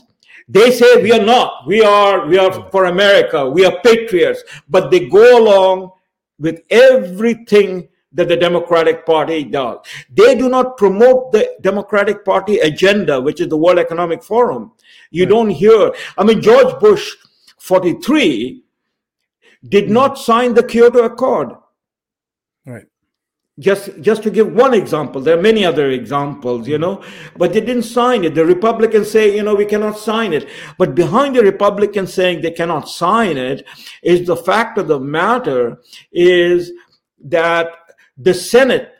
They 0.47 0.71
say 0.71 1.01
we 1.03 1.11
are 1.11 1.23
not. 1.23 1.67
We 1.67 1.83
are 1.83 2.25
we 2.25 2.39
are 2.39 2.51
for 2.71 2.85
America. 2.85 3.47
We 3.47 3.65
are 3.65 3.79
patriots, 3.83 4.43
but 4.67 4.89
they 4.89 5.07
go 5.07 5.39
along 5.39 5.91
with 6.39 6.61
everything 6.71 7.87
that 8.13 8.27
the 8.27 8.37
Democratic 8.37 9.05
Party 9.05 9.43
does. 9.43 9.79
They 10.13 10.35
do 10.35 10.49
not 10.49 10.77
promote 10.77 11.31
the 11.31 11.55
Democratic 11.61 12.23
Party 12.23 12.59
agenda, 12.59 13.19
which 13.19 13.41
is 13.41 13.47
the 13.47 13.57
World 13.57 13.79
Economic 13.79 14.23
Forum. 14.23 14.71
You 15.11 15.23
right. 15.23 15.29
don't 15.29 15.49
hear, 15.49 15.93
I 16.17 16.23
mean, 16.23 16.41
George 16.41 16.79
Bush 16.79 17.11
43 17.59 18.63
did 19.67 19.87
hmm. 19.87 19.93
not 19.93 20.17
sign 20.17 20.53
the 20.53 20.63
Kyoto 20.63 21.03
Accord. 21.03 21.53
Right. 22.65 22.85
Just, 23.59 24.01
just 24.01 24.23
to 24.23 24.31
give 24.31 24.51
one 24.51 24.73
example, 24.73 25.21
there 25.21 25.37
are 25.37 25.41
many 25.41 25.63
other 25.63 25.91
examples, 25.91 26.67
you 26.67 26.75
hmm. 26.75 26.81
know, 26.81 27.03
but 27.37 27.53
they 27.53 27.61
didn't 27.61 27.83
sign 27.83 28.23
it. 28.25 28.35
The 28.35 28.45
Republicans 28.45 29.09
say, 29.09 29.35
you 29.35 29.41
know, 29.41 29.55
we 29.55 29.65
cannot 29.65 29.97
sign 29.97 30.33
it. 30.33 30.47
But 30.77 30.93
behind 30.93 31.35
the 31.35 31.41
Republicans 31.41 32.13
saying 32.13 32.41
they 32.41 32.51
cannot 32.51 32.89
sign 32.89 33.37
it 33.37 33.65
is 34.03 34.27
the 34.27 34.37
fact 34.37 34.77
of 34.77 34.87
the 34.87 34.99
matter 34.99 35.81
is 36.11 36.71
that 37.23 37.71
the 38.17 38.33
Senate, 38.33 38.91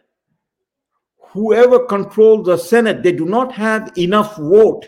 whoever 1.32 1.86
controls 1.86 2.46
the 2.46 2.58
Senate, 2.58 3.04
they 3.04 3.12
do 3.12 3.26
not 3.26 3.52
have 3.54 3.92
enough 3.98 4.38
vote 4.38 4.88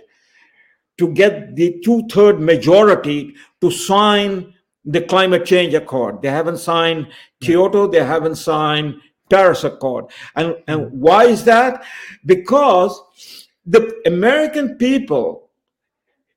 to 0.97 1.09
get 1.09 1.55
the 1.55 1.81
two-third 1.83 2.39
majority 2.39 3.35
to 3.61 3.69
sign 3.69 4.53
the 4.85 5.01
climate 5.01 5.45
change 5.45 5.73
accord. 5.73 6.21
They 6.21 6.29
haven't 6.29 6.57
signed 6.57 7.07
Kyoto, 7.41 7.87
they 7.87 8.03
haven't 8.03 8.35
signed 8.35 9.01
Paris 9.29 9.63
Accord. 9.63 10.05
And, 10.35 10.55
and 10.67 10.91
why 10.91 11.25
is 11.25 11.43
that? 11.45 11.83
Because 12.25 13.01
the 13.65 14.01
American 14.05 14.77
people, 14.77 15.49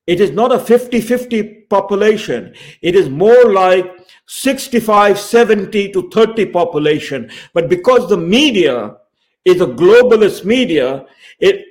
it 0.07 0.20
is 0.20 0.30
not 0.30 0.53
a 0.53 0.59
50 0.59 1.01
50 1.01 1.43
population. 1.68 2.55
It 2.80 2.95
is 2.95 3.11
more 3.11 3.53
like 3.53 3.97
65, 4.29 5.18
70 5.18 5.93
to 5.93 6.11
30 6.11 6.47
population. 6.47 7.31
But 7.55 7.68
because 7.68 8.09
the 8.09 8.16
media 8.16 8.97
is 9.45 9.61
a 9.62 9.66
globalist 9.66 10.45
media, 10.45 11.07
it 11.41 11.64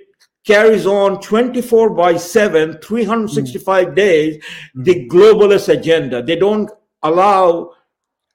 carries 0.43 0.88
on 0.88 1.22
24 1.22 1.91
by 1.91 2.18
7, 2.18 2.80
365 2.82 3.88
mm. 3.88 3.95
days, 3.95 4.43
the 4.74 5.08
globalist 5.08 5.70
agenda. 5.70 6.24
They 6.24 6.36
don't 6.36 6.72
allow 7.03 7.74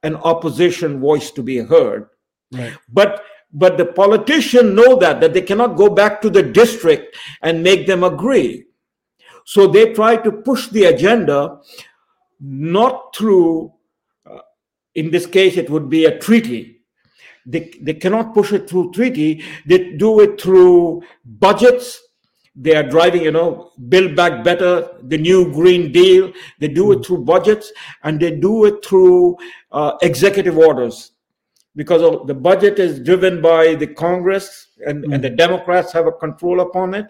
an 0.05 0.15
opposition 0.17 1.01
voice 1.01 1.31
to 1.33 1.43
be 1.43 1.59
heard. 1.59 2.09
Right. 2.53 2.77
But 2.89 3.25
but 3.55 3.77
the 3.77 3.87
politicians 3.87 4.75
know 4.75 4.97
that 4.97 5.21
that 5.21 5.35
they 5.35 5.43
cannot 5.43 5.77
go 5.77 5.89
back 5.91 6.23
to 6.23 6.31
the 6.31 6.43
district 6.43 7.17
and 7.43 7.63
make 7.63 7.87
them 7.87 8.05
agree. 8.05 8.67
So 9.45 9.67
they 9.67 9.93
try 9.93 10.17
to 10.17 10.31
push 10.31 10.69
the 10.69 10.85
agenda 10.85 11.59
not 12.41 13.15
through 13.17 13.73
in 14.95 15.11
this 15.11 15.27
case, 15.27 15.57
it 15.57 15.71
would 15.71 15.89
be 15.89 16.05
a 16.05 16.19
treaty. 16.19 16.81
They, 17.47 17.73
they 17.81 17.95
cannot 17.95 18.35
push 18.35 18.53
it 18.53 18.69
through 18.69 18.93
treaty. 18.93 19.43
They 19.67 19.93
do 19.93 20.21
it 20.21 20.41
through 20.41 21.03
budgets. 21.25 22.01
They 22.55 22.77
are 22.77 22.83
driving, 22.83 23.23
you 23.23 23.33
know, 23.33 23.73
build 23.89 24.15
back 24.15 24.45
better, 24.45 24.97
the 25.03 25.17
new 25.17 25.51
Green 25.53 25.91
Deal. 25.91 26.33
They 26.59 26.69
do 26.69 26.93
it 26.93 27.05
through 27.05 27.25
budgets 27.25 27.73
and 28.05 28.21
they 28.21 28.31
do 28.33 28.67
it 28.67 28.85
through 28.85 29.39
uh, 29.73 29.97
executive 30.03 30.59
orders 30.59 31.13
because 31.75 32.27
the 32.27 32.35
budget 32.35 32.79
is 32.79 33.01
driven 33.01 33.41
by 33.41 33.75
the 33.75 33.87
Congress 33.87 34.69
and, 34.87 35.05
mm. 35.05 35.15
and 35.15 35.25
the 35.25 35.31
Democrats 35.31 35.93
have 35.93 36.07
a 36.07 36.13
control 36.13 36.61
upon 36.61 36.95
it. 36.95 37.07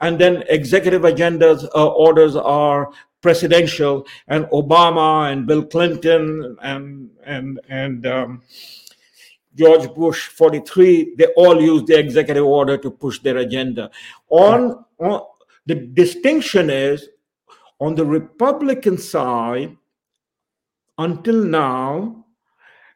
And 0.00 0.18
then 0.18 0.44
executive 0.48 1.02
agendas 1.02 1.68
uh, 1.74 1.88
orders 1.88 2.36
are 2.36 2.90
presidential, 3.20 4.06
and 4.28 4.44
Obama 4.46 5.32
and 5.32 5.46
Bill 5.46 5.64
Clinton 5.64 6.56
and 6.62 7.10
and 7.24 7.60
and 7.68 8.06
um, 8.06 8.42
George 9.58 9.92
Bush 9.94 10.28
43, 10.28 11.16
they 11.16 11.26
all 11.36 11.60
used 11.60 11.88
the 11.88 11.98
executive 11.98 12.44
order 12.44 12.78
to 12.78 12.90
push 12.90 13.18
their 13.18 13.38
agenda. 13.38 13.90
On, 14.28 14.84
on 14.98 15.22
the 15.66 15.74
distinction 15.74 16.70
is 16.70 17.08
on 17.80 17.96
the 17.96 18.04
Republican 18.04 18.96
side, 18.98 19.76
until 20.96 21.44
now, 21.44 22.24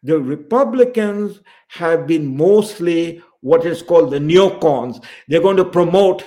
the 0.05 0.19
Republicans 0.19 1.41
have 1.69 2.07
been 2.07 2.37
mostly 2.37 3.23
what 3.41 3.67
is 3.67 3.83
called 3.83 4.13
the 4.13 4.19
neocons. 4.19 5.03
They're 5.29 5.43
going 5.43 5.57
to 5.57 5.65
promote 5.65 6.23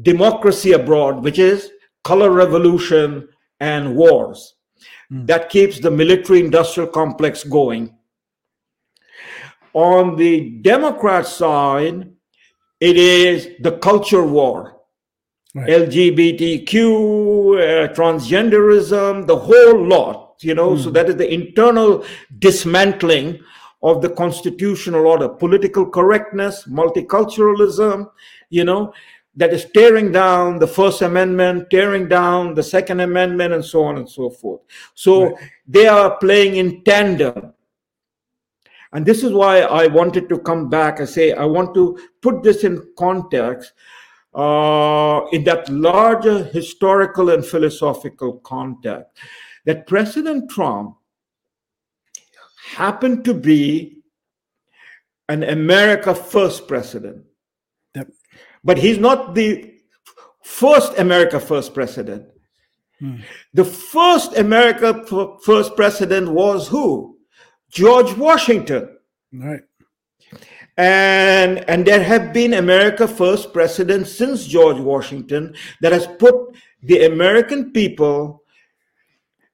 democracy 0.00 0.72
abroad, 0.72 1.22
which 1.22 1.38
is 1.38 1.70
color 2.04 2.30
revolution, 2.30 3.28
and 3.60 3.94
wars. 3.94 4.54
Mm. 5.12 5.26
That 5.26 5.50
keeps 5.50 5.78
the 5.78 5.90
military 5.90 6.40
industrial 6.40 6.88
complex 6.88 7.44
going. 7.44 7.94
On 9.72 10.16
the 10.16 10.58
Democrat 10.62 11.26
side, 11.26 12.10
it 12.80 12.96
is 12.96 13.48
the 13.60 13.72
culture 13.78 14.24
war. 14.24 14.76
Right. 15.54 15.68
LGBTQ, 15.68 16.74
uh, 16.74 17.92
transgenderism, 17.92 19.26
the 19.26 19.36
whole 19.36 19.84
lot, 19.84 20.36
you 20.40 20.54
know. 20.54 20.70
Mm. 20.70 20.84
So 20.84 20.90
that 20.90 21.08
is 21.08 21.16
the 21.16 21.32
internal 21.32 22.04
dismantling 22.38 23.40
of 23.82 24.02
the 24.02 24.10
constitutional 24.10 25.06
order, 25.06 25.28
political 25.28 25.86
correctness, 25.86 26.66
multiculturalism, 26.68 28.10
you 28.50 28.64
know, 28.64 28.92
that 29.36 29.52
is 29.52 29.66
tearing 29.72 30.10
down 30.12 30.58
the 30.58 30.66
First 30.66 31.02
Amendment, 31.02 31.70
tearing 31.70 32.08
down 32.08 32.54
the 32.54 32.62
Second 32.62 33.00
Amendment, 33.00 33.54
and 33.54 33.64
so 33.64 33.84
on 33.84 33.96
and 33.96 34.08
so 34.08 34.30
forth. 34.30 34.60
So 34.94 35.26
right. 35.26 35.50
they 35.66 35.86
are 35.86 36.16
playing 36.18 36.56
in 36.56 36.82
tandem. 36.84 37.54
And 38.92 39.06
this 39.06 39.22
is 39.22 39.32
why 39.32 39.60
I 39.60 39.86
wanted 39.86 40.28
to 40.30 40.38
come 40.38 40.68
back 40.68 40.98
and 40.98 41.08
say, 41.08 41.32
I 41.32 41.44
want 41.44 41.74
to 41.74 41.96
put 42.20 42.42
this 42.42 42.64
in 42.64 42.92
context, 42.98 43.72
uh, 44.34 45.22
in 45.32 45.44
that 45.44 45.68
larger 45.68 46.44
historical 46.44 47.30
and 47.30 47.44
philosophical 47.44 48.38
context, 48.40 49.16
that 49.64 49.86
President 49.86 50.50
Trump 50.50 50.96
happened 52.74 53.24
to 53.24 53.34
be 53.34 53.98
an 55.28 55.44
America 55.44 56.12
First 56.12 56.66
president. 56.66 57.24
But 58.62 58.78
he's 58.78 58.98
not 58.98 59.34
the 59.34 59.74
first 60.42 60.98
America 60.98 61.40
First 61.40 61.74
president. 61.74 62.26
Hmm. 62.98 63.16
The 63.54 63.64
first 63.64 64.36
America 64.36 65.04
First 65.42 65.76
president 65.76 66.30
was 66.30 66.68
who? 66.68 67.18
George 67.70 68.12
Washington. 68.16 68.96
Right. 69.32 69.62
And, 70.76 71.58
and 71.68 71.86
there 71.86 72.02
have 72.02 72.32
been 72.32 72.54
America 72.54 73.06
First 73.06 73.52
presidents 73.52 74.12
since 74.12 74.46
George 74.46 74.78
Washington 74.78 75.54
that 75.80 75.92
has 75.92 76.06
put 76.06 76.34
the 76.82 77.04
American 77.04 77.72
people 77.72 78.42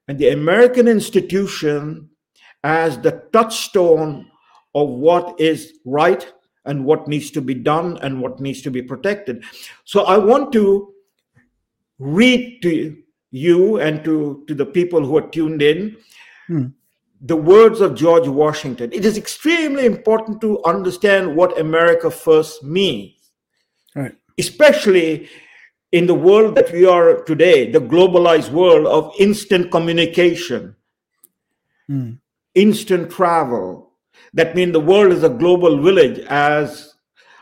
and 0.08 0.18
the 0.18 0.30
American 0.30 0.86
institution 0.86 2.10
as 2.62 2.98
the 2.98 3.22
touchstone 3.32 4.30
of 4.74 4.88
what 4.88 5.40
is 5.40 5.78
right 5.84 6.32
and 6.66 6.84
what 6.84 7.08
needs 7.08 7.30
to 7.30 7.40
be 7.40 7.54
done 7.54 7.98
and 8.02 8.20
what 8.20 8.40
needs 8.40 8.62
to 8.62 8.70
be 8.70 8.82
protected. 8.82 9.42
So 9.84 10.02
I 10.02 10.18
want 10.18 10.52
to 10.52 10.92
read 11.98 12.60
to 12.62 12.96
you 13.30 13.80
and 13.80 14.04
to, 14.04 14.44
to 14.46 14.54
the 14.54 14.66
people 14.66 15.04
who 15.04 15.16
are 15.16 15.28
tuned 15.28 15.62
in 15.62 15.96
hmm. 16.46 16.66
the 17.20 17.36
words 17.36 17.80
of 17.80 17.94
George 17.94 18.28
Washington. 18.28 18.92
It 18.92 19.04
is 19.04 19.16
extremely 19.16 19.86
important 19.86 20.40
to 20.42 20.62
understand 20.64 21.34
what 21.34 21.58
America 21.58 22.10
first 22.10 22.62
means, 22.62 23.32
right. 23.94 24.14
especially 24.38 25.28
in 25.92 26.06
the 26.06 26.14
world 26.14 26.54
that 26.56 26.72
we 26.72 26.84
are 26.84 27.22
today, 27.24 27.70
the 27.70 27.80
globalized 27.80 28.50
world 28.50 28.86
of 28.86 29.12
instant 29.18 29.70
communication, 29.70 30.74
hmm. 31.86 32.12
instant 32.54 33.10
travel, 33.10 33.85
that 34.34 34.54
means 34.54 34.72
the 34.72 34.80
world 34.80 35.12
is 35.12 35.24
a 35.24 35.28
global 35.28 35.80
village, 35.82 36.18
as 36.28 36.94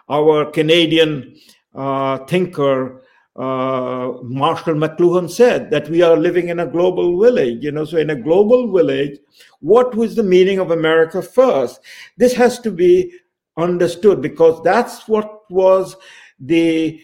our 0.08 0.50
Canadian 0.50 1.36
uh, 1.74 2.18
thinker 2.26 3.02
uh, 3.36 4.12
Marshall 4.22 4.74
McLuhan 4.74 5.28
said 5.28 5.70
that 5.70 5.88
we 5.88 6.02
are 6.02 6.16
living 6.16 6.48
in 6.48 6.60
a 6.60 6.66
global 6.66 7.20
village. 7.20 7.64
You 7.64 7.72
know, 7.72 7.84
so 7.84 7.96
in 7.96 8.10
a 8.10 8.16
global 8.16 8.72
village, 8.72 9.18
what 9.60 9.94
was 9.94 10.14
the 10.14 10.22
meaning 10.22 10.58
of 10.58 10.70
America 10.70 11.20
first? 11.20 11.80
This 12.16 12.32
has 12.34 12.60
to 12.60 12.70
be 12.70 13.12
understood 13.56 14.20
because 14.20 14.62
that's 14.62 15.08
what 15.08 15.50
was 15.50 15.96
the 16.38 17.00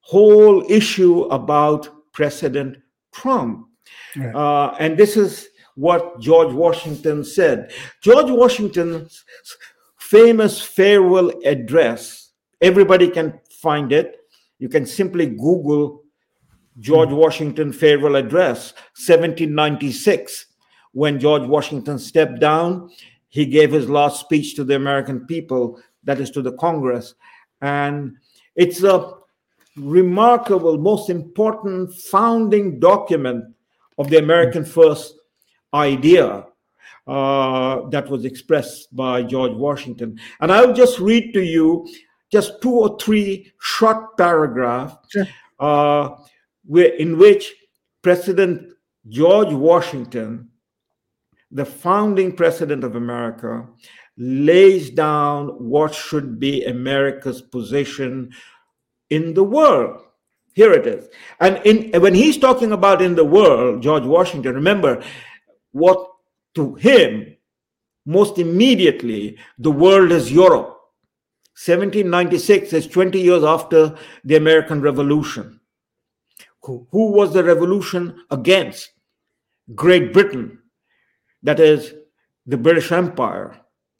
whole 0.00 0.64
issue 0.68 1.22
about 1.24 2.12
President 2.12 2.78
Trump. 3.12 3.68
Right. 4.16 4.34
Uh, 4.34 4.74
and 4.80 4.96
this 4.96 5.16
is 5.16 5.49
what 5.80 6.20
George 6.20 6.52
Washington 6.52 7.24
said. 7.24 7.72
George 8.02 8.30
Washington's 8.30 9.24
famous 9.96 10.60
farewell 10.60 11.32
address, 11.46 12.32
everybody 12.60 13.08
can 13.08 13.40
find 13.62 13.90
it. 13.90 14.18
You 14.58 14.68
can 14.68 14.84
simply 14.84 15.24
Google 15.24 16.04
George 16.78 17.08
hmm. 17.08 17.16
Washington 17.16 17.72
farewell 17.72 18.16
address, 18.16 18.74
1796. 19.06 20.46
When 20.92 21.18
George 21.18 21.48
Washington 21.48 21.98
stepped 21.98 22.40
down, 22.40 22.90
he 23.28 23.46
gave 23.46 23.72
his 23.72 23.88
last 23.88 24.20
speech 24.20 24.56
to 24.56 24.64
the 24.64 24.74
American 24.76 25.26
people, 25.26 25.80
that 26.04 26.20
is 26.20 26.30
to 26.32 26.42
the 26.42 26.52
Congress. 26.52 27.14
And 27.62 28.16
it's 28.54 28.82
a 28.82 29.14
remarkable, 29.76 30.76
most 30.76 31.08
important 31.08 31.94
founding 31.94 32.80
document 32.80 33.44
of 33.96 34.10
the 34.10 34.18
American 34.18 34.64
First 34.64 35.19
idea 35.74 36.46
uh, 37.06 37.88
that 37.88 38.08
was 38.08 38.24
expressed 38.24 38.94
by 38.94 39.22
George 39.22 39.52
Washington. 39.52 40.18
And 40.40 40.52
I'll 40.52 40.72
just 40.72 40.98
read 40.98 41.32
to 41.34 41.42
you 41.42 41.88
just 42.30 42.62
two 42.62 42.72
or 42.72 42.98
three 42.98 43.52
short 43.60 44.16
paragraphs 44.16 44.96
sure. 45.10 45.26
uh, 45.58 46.10
in 46.72 47.18
which 47.18 47.52
President 48.02 48.72
George 49.08 49.52
Washington, 49.52 50.50
the 51.50 51.64
founding 51.64 52.36
president 52.36 52.84
of 52.84 52.94
America, 52.94 53.66
lays 54.16 54.90
down 54.90 55.48
what 55.48 55.94
should 55.94 56.38
be 56.38 56.64
America's 56.64 57.42
position 57.42 58.30
in 59.08 59.34
the 59.34 59.42
world. 59.42 60.02
Here 60.52 60.72
it 60.72 60.86
is. 60.86 61.08
And 61.40 61.60
in, 61.64 62.00
when 62.00 62.14
he's 62.14 62.36
talking 62.36 62.72
about 62.72 63.02
in 63.02 63.14
the 63.14 63.24
world, 63.24 63.82
George 63.82 64.04
Washington, 64.04 64.54
remember, 64.54 65.02
what 65.72 66.10
to 66.54 66.74
him, 66.74 67.36
most 68.06 68.38
immediately, 68.38 69.38
the 69.58 69.70
world 69.70 70.10
is 70.10 70.32
Europe. 70.32 70.78
1796 71.62 72.72
is 72.72 72.86
20 72.86 73.20
years 73.20 73.44
after 73.44 73.94
the 74.24 74.36
American 74.36 74.80
Revolution. 74.80 75.60
Who, 76.62 76.86
who 76.90 77.12
was 77.12 77.32
the 77.32 77.44
revolution 77.44 78.22
against? 78.30 78.90
Great 79.74 80.12
Britain, 80.12 80.58
that 81.42 81.60
is 81.60 81.94
the 82.46 82.56
British 82.56 82.90
Empire. 82.92 83.56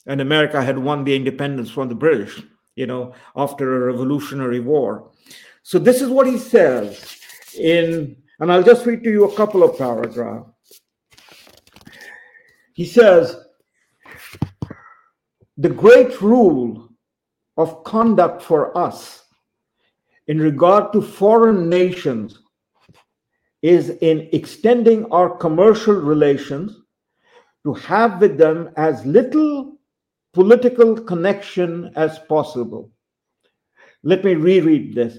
And 0.07 0.21
America 0.21 0.63
had 0.63 0.79
won 0.79 1.05
the 1.05 1.15
independence 1.15 1.71
from 1.71 1.89
the 1.89 1.95
British, 1.95 2.43
you 2.75 2.87
know, 2.87 3.15
after 3.37 3.77
a 3.77 3.93
revolutionary 3.93 4.61
war. 4.61 5.11
So 5.63 5.79
this 5.79 6.01
is 6.01 6.09
what 6.09 6.27
he 6.27 6.39
says 6.39 7.21
in, 7.59 8.17
and 8.41 8.51
I'll 8.51 8.63
just 8.63 8.87
read 8.87 9.05
to 9.05 9.11
you 9.11 9.25
a 9.25 9.37
couple 9.37 9.63
of 9.63 9.77
paragraphs. 9.79 10.50
He 12.81 12.87
says, 12.87 13.37
the 15.59 15.69
great 15.69 16.23
rule 16.23 16.89
of 17.59 17.85
conduct 17.85 18.41
for 18.41 18.75
us 18.75 19.25
in 20.29 20.39
regard 20.39 20.91
to 20.95 21.03
foreign 21.03 21.69
nations 21.69 22.39
is 23.61 23.91
in 24.01 24.31
extending 24.33 25.05
our 25.13 25.29
commercial 25.37 25.93
relations 25.93 26.81
to 27.65 27.75
have 27.75 28.19
with 28.19 28.39
them 28.39 28.71
as 28.79 29.05
little 29.05 29.77
political 30.33 30.99
connection 30.99 31.93
as 31.97 32.19
possible. 32.31 32.91
Let 34.05 34.25
me 34.25 34.37
reread 34.37 34.95
this. 34.95 35.19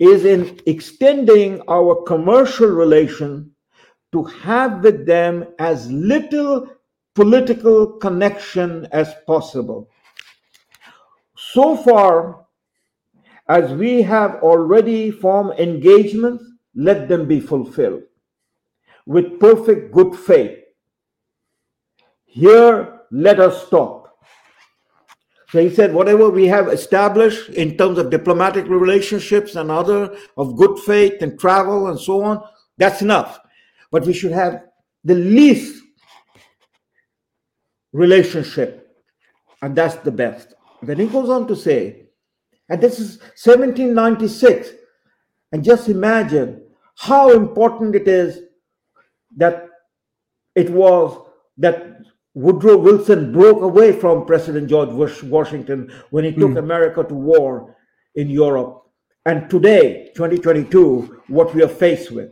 Is 0.00 0.24
in 0.24 0.58
extending 0.66 1.62
our 1.68 2.02
commercial 2.02 2.70
relation 2.70 3.52
to 4.10 4.24
have 4.24 4.82
with 4.82 5.06
them 5.06 5.46
as 5.60 5.88
little 5.92 6.68
political 7.18 7.98
connection 7.98 8.86
as 8.92 9.12
possible. 9.26 9.90
So 11.36 11.76
far 11.76 12.46
as 13.48 13.72
we 13.72 14.02
have 14.02 14.36
already 14.36 15.10
formed 15.10 15.58
engagements, 15.58 16.44
let 16.76 17.08
them 17.08 17.26
be 17.26 17.40
fulfilled 17.40 18.02
with 19.04 19.40
perfect 19.40 19.90
good 19.90 20.14
faith. 20.14 20.60
Here, 22.24 23.00
let 23.10 23.40
us 23.40 23.66
stop. 23.66 24.16
So 25.48 25.60
he 25.60 25.74
said, 25.74 25.92
whatever 25.92 26.30
we 26.30 26.46
have 26.46 26.68
established 26.68 27.48
in 27.48 27.76
terms 27.76 27.98
of 27.98 28.10
diplomatic 28.10 28.68
relationships 28.68 29.56
and 29.56 29.72
other 29.72 30.16
of 30.36 30.56
good 30.56 30.78
faith 30.78 31.20
and 31.20 31.36
travel 31.36 31.88
and 31.88 31.98
so 31.98 32.22
on, 32.22 32.44
that's 32.76 33.02
enough. 33.02 33.40
But 33.90 34.06
we 34.06 34.12
should 34.12 34.30
have 34.30 34.62
the 35.02 35.16
least 35.16 35.77
relationship, 37.98 38.96
and 39.60 39.74
that's 39.74 39.96
the 39.96 40.12
best. 40.12 40.54
Then 40.82 40.98
he 40.98 41.06
goes 41.06 41.28
on 41.28 41.48
to 41.48 41.56
say, 41.56 42.06
and 42.68 42.80
this 42.80 43.00
is 43.00 43.18
1796, 43.42 44.70
and 45.52 45.64
just 45.64 45.88
imagine 45.88 46.62
how 46.96 47.32
important 47.32 47.96
it 47.96 48.06
is 48.06 48.40
that 49.36 49.68
it 50.54 50.70
was 50.70 51.26
that 51.56 51.98
Woodrow 52.34 52.76
Wilson 52.76 53.32
broke 53.32 53.62
away 53.62 53.92
from 53.92 54.26
President 54.26 54.68
George 54.68 54.90
Washington 55.22 55.92
when 56.10 56.24
he 56.24 56.32
took 56.32 56.52
mm. 56.52 56.58
America 56.58 57.02
to 57.02 57.14
war 57.14 57.76
in 58.14 58.30
Europe. 58.30 58.82
And 59.26 59.50
today, 59.50 60.12
2022, 60.14 61.22
what 61.28 61.54
we 61.54 61.62
are 61.62 61.68
faced 61.68 62.12
with. 62.12 62.30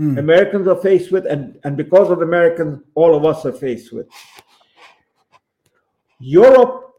Mm. 0.00 0.18
Americans 0.18 0.66
are 0.68 0.76
faced 0.76 1.12
with, 1.12 1.26
and, 1.26 1.58
and 1.64 1.76
because 1.76 2.10
of 2.10 2.22
Americans, 2.22 2.82
all 2.94 3.14
of 3.16 3.24
us 3.24 3.46
are 3.46 3.52
faced 3.52 3.92
with. 3.92 4.06
Europe, 6.18 6.92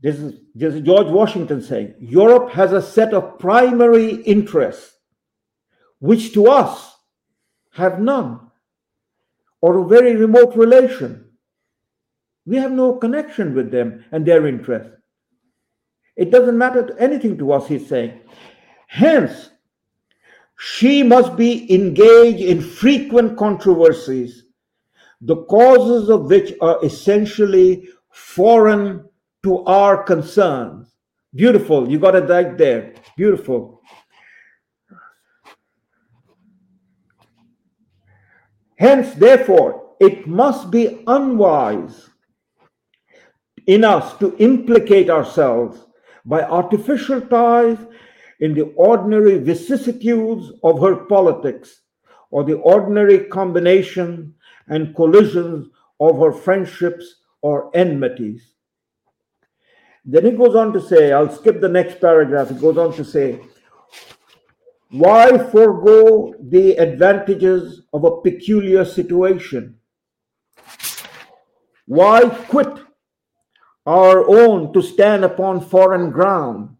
this 0.00 0.16
is, 0.16 0.40
this 0.54 0.74
is 0.74 0.82
George 0.82 1.08
Washington 1.08 1.62
saying, 1.62 1.94
Europe 2.00 2.50
has 2.50 2.72
a 2.72 2.82
set 2.82 3.12
of 3.14 3.38
primary 3.38 4.16
interests, 4.22 4.96
which 5.98 6.32
to 6.34 6.46
us 6.46 6.94
have 7.72 8.00
none, 8.00 8.40
or 9.60 9.78
a 9.78 9.86
very 9.86 10.14
remote 10.14 10.54
relation. 10.56 11.30
We 12.46 12.56
have 12.56 12.72
no 12.72 12.96
connection 12.96 13.54
with 13.54 13.70
them 13.70 14.04
and 14.12 14.26
their 14.26 14.46
interests. 14.46 14.94
It 16.16 16.30
doesn't 16.30 16.58
matter 16.58 16.96
anything 16.98 17.38
to 17.38 17.52
us, 17.52 17.66
he's 17.66 17.88
saying. 17.88 18.20
Hence, 18.86 19.50
she 20.56 21.02
must 21.02 21.36
be 21.36 21.72
engaged 21.74 22.40
in 22.40 22.60
frequent 22.60 23.36
controversies, 23.36 24.44
the 25.20 25.44
causes 25.46 26.08
of 26.08 26.26
which 26.26 26.52
are 26.60 26.84
essentially 26.84 27.88
foreign 28.14 29.04
to 29.42 29.64
our 29.64 30.04
concerns. 30.04 30.94
Beautiful. 31.34 31.90
You 31.90 31.98
got 31.98 32.14
it 32.14 32.28
right 32.28 32.56
there. 32.56 32.94
Beautiful. 33.16 33.82
Hence, 38.76 39.14
therefore, 39.14 39.96
it 40.00 40.28
must 40.28 40.70
be 40.70 41.02
unwise 41.08 42.08
in 43.66 43.82
us 43.82 44.16
to 44.18 44.36
implicate 44.38 45.10
ourselves 45.10 45.84
by 46.24 46.42
artificial 46.42 47.20
ties 47.20 47.78
in 48.40 48.54
the 48.54 48.72
ordinary 48.76 49.38
vicissitudes 49.38 50.52
of 50.62 50.80
her 50.80 50.96
politics 51.06 51.80
or 52.30 52.44
the 52.44 52.58
ordinary 52.58 53.24
combination 53.24 54.34
and 54.68 54.94
collisions 54.94 55.68
of 56.00 56.18
her 56.18 56.32
friendships 56.32 57.22
or 57.44 57.70
enmities. 57.74 58.54
Then 60.02 60.24
he 60.24 60.30
goes 60.30 60.54
on 60.56 60.72
to 60.72 60.80
say, 60.80 61.12
I'll 61.12 61.28
skip 61.28 61.60
the 61.60 61.68
next 61.68 62.00
paragraph. 62.00 62.48
He 62.48 62.54
goes 62.54 62.78
on 62.78 62.94
to 62.94 63.04
say, 63.04 63.38
why 64.88 65.36
forego 65.36 66.34
the 66.40 66.76
advantages 66.76 67.82
of 67.92 68.04
a 68.04 68.22
peculiar 68.22 68.86
situation? 68.86 69.78
Why 71.84 72.30
quit 72.48 72.78
our 73.84 74.26
own 74.26 74.72
to 74.72 74.80
stand 74.80 75.22
upon 75.22 75.60
foreign 75.60 76.10
ground? 76.10 76.76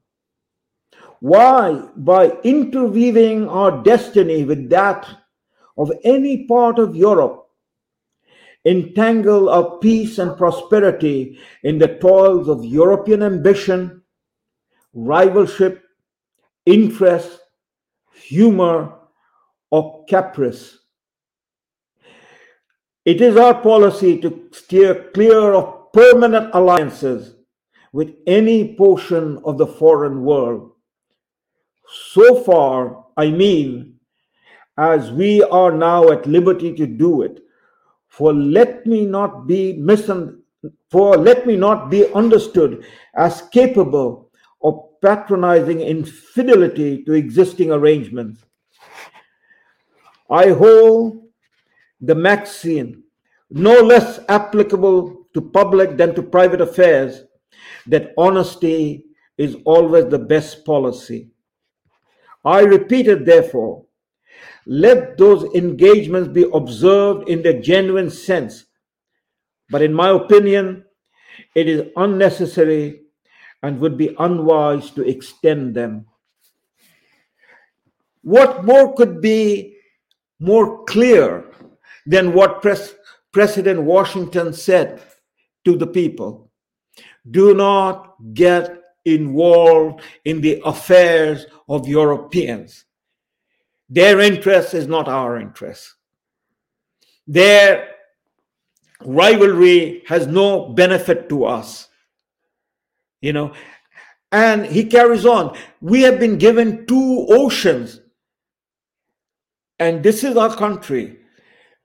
Why, 1.20 1.82
by 1.94 2.38
interweaving 2.42 3.50
our 3.50 3.82
destiny 3.82 4.44
with 4.44 4.70
that 4.70 5.06
of 5.76 5.92
any 6.04 6.46
part 6.46 6.78
of 6.78 6.96
Europe, 6.96 7.43
entangle 8.64 9.48
our 9.48 9.78
peace 9.78 10.18
and 10.18 10.36
prosperity 10.36 11.38
in 11.62 11.78
the 11.78 11.98
toils 11.98 12.48
of 12.48 12.64
European 12.64 13.22
ambition, 13.22 14.02
rivalship, 14.96 15.80
interest, 16.64 17.40
humor, 18.12 18.94
or 19.70 20.04
caprice. 20.08 20.78
It 23.04 23.20
is 23.20 23.36
our 23.36 23.60
policy 23.60 24.18
to 24.20 24.48
steer 24.52 25.10
clear 25.12 25.52
of 25.52 25.92
permanent 25.92 26.54
alliances 26.54 27.34
with 27.92 28.14
any 28.26 28.74
portion 28.74 29.38
of 29.44 29.58
the 29.58 29.66
foreign 29.66 30.24
world. 30.24 30.72
So 32.12 32.42
far, 32.42 33.04
I 33.16 33.30
mean, 33.30 34.00
as 34.78 35.12
we 35.12 35.42
are 35.42 35.70
now 35.70 36.10
at 36.10 36.26
liberty 36.26 36.74
to 36.74 36.86
do 36.86 37.22
it, 37.22 37.43
for 38.16 38.32
let 38.32 38.86
me 38.86 39.04
not 39.04 39.46
be 39.48 39.72
misunderstood, 39.72 40.40
for 40.88 41.16
let 41.16 41.46
me 41.46 41.56
not 41.56 41.90
be 41.90 42.06
understood 42.14 42.84
as 43.16 43.42
capable 43.52 44.30
of 44.62 44.80
patronizing 45.02 45.80
infidelity 45.80 47.02
to 47.04 47.12
existing 47.12 47.72
arrangements. 47.72 48.44
I 50.30 50.50
hold 50.50 51.24
the 52.00 52.14
maxim, 52.14 53.02
no 53.50 53.80
less 53.80 54.20
applicable 54.28 55.26
to 55.34 55.40
public 55.40 55.96
than 55.96 56.14
to 56.14 56.22
private 56.22 56.60
affairs, 56.60 57.24
that 57.88 58.12
honesty 58.16 59.06
is 59.36 59.56
always 59.64 60.06
the 60.06 60.18
best 60.18 60.64
policy. 60.64 61.30
I 62.44 62.60
repeat 62.60 63.08
it, 63.08 63.26
therefore, 63.26 63.84
let 64.66 65.18
those 65.18 65.44
engagements 65.54 66.28
be 66.28 66.48
observed 66.52 67.28
in 67.28 67.42
their 67.42 67.60
genuine 67.60 68.10
sense. 68.10 68.64
But 69.70 69.82
in 69.82 69.92
my 69.92 70.10
opinion, 70.10 70.84
it 71.54 71.68
is 71.68 71.90
unnecessary 71.96 73.02
and 73.62 73.80
would 73.80 73.96
be 73.96 74.14
unwise 74.18 74.90
to 74.90 75.02
extend 75.02 75.74
them. 75.74 76.06
What 78.22 78.64
more 78.64 78.94
could 78.94 79.20
be 79.20 79.76
more 80.38 80.84
clear 80.84 81.50
than 82.06 82.32
what 82.32 82.62
Pres- 82.62 82.94
President 83.32 83.82
Washington 83.82 84.52
said 84.52 85.02
to 85.64 85.76
the 85.76 85.86
people? 85.86 86.50
Do 87.30 87.54
not 87.54 88.14
get 88.34 88.80
involved 89.04 90.02
in 90.24 90.40
the 90.40 90.62
affairs 90.64 91.46
of 91.68 91.88
Europeans. 91.88 92.84
Their 93.88 94.20
interest 94.20 94.74
is 94.74 94.86
not 94.86 95.08
our 95.08 95.38
interest. 95.38 95.94
Their 97.26 97.88
rivalry 99.04 100.02
has 100.06 100.26
no 100.26 100.68
benefit 100.70 101.28
to 101.28 101.44
us. 101.44 101.88
You 103.20 103.32
know, 103.32 103.52
and 104.32 104.66
he 104.66 104.84
carries 104.84 105.24
on. 105.24 105.56
We 105.80 106.02
have 106.02 106.18
been 106.18 106.38
given 106.38 106.86
two 106.86 107.26
oceans, 107.30 108.00
and 109.78 110.02
this 110.02 110.24
is 110.24 110.36
our 110.36 110.54
country. 110.54 111.18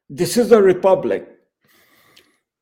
This 0.10 0.36
is 0.36 0.52
a 0.52 0.62
republic. 0.62 1.28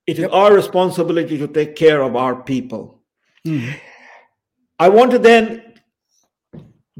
It 0.06 0.20
is 0.20 0.26
our 0.26 0.54
responsibility 0.54 1.38
to 1.38 1.48
take 1.48 1.76
care 1.76 2.02
of 2.02 2.16
our 2.16 2.36
people. 2.44 3.02
Mm-hmm. 3.46 3.78
I 4.80 4.90
want 4.90 5.12
to 5.12 5.20
then 5.20 5.74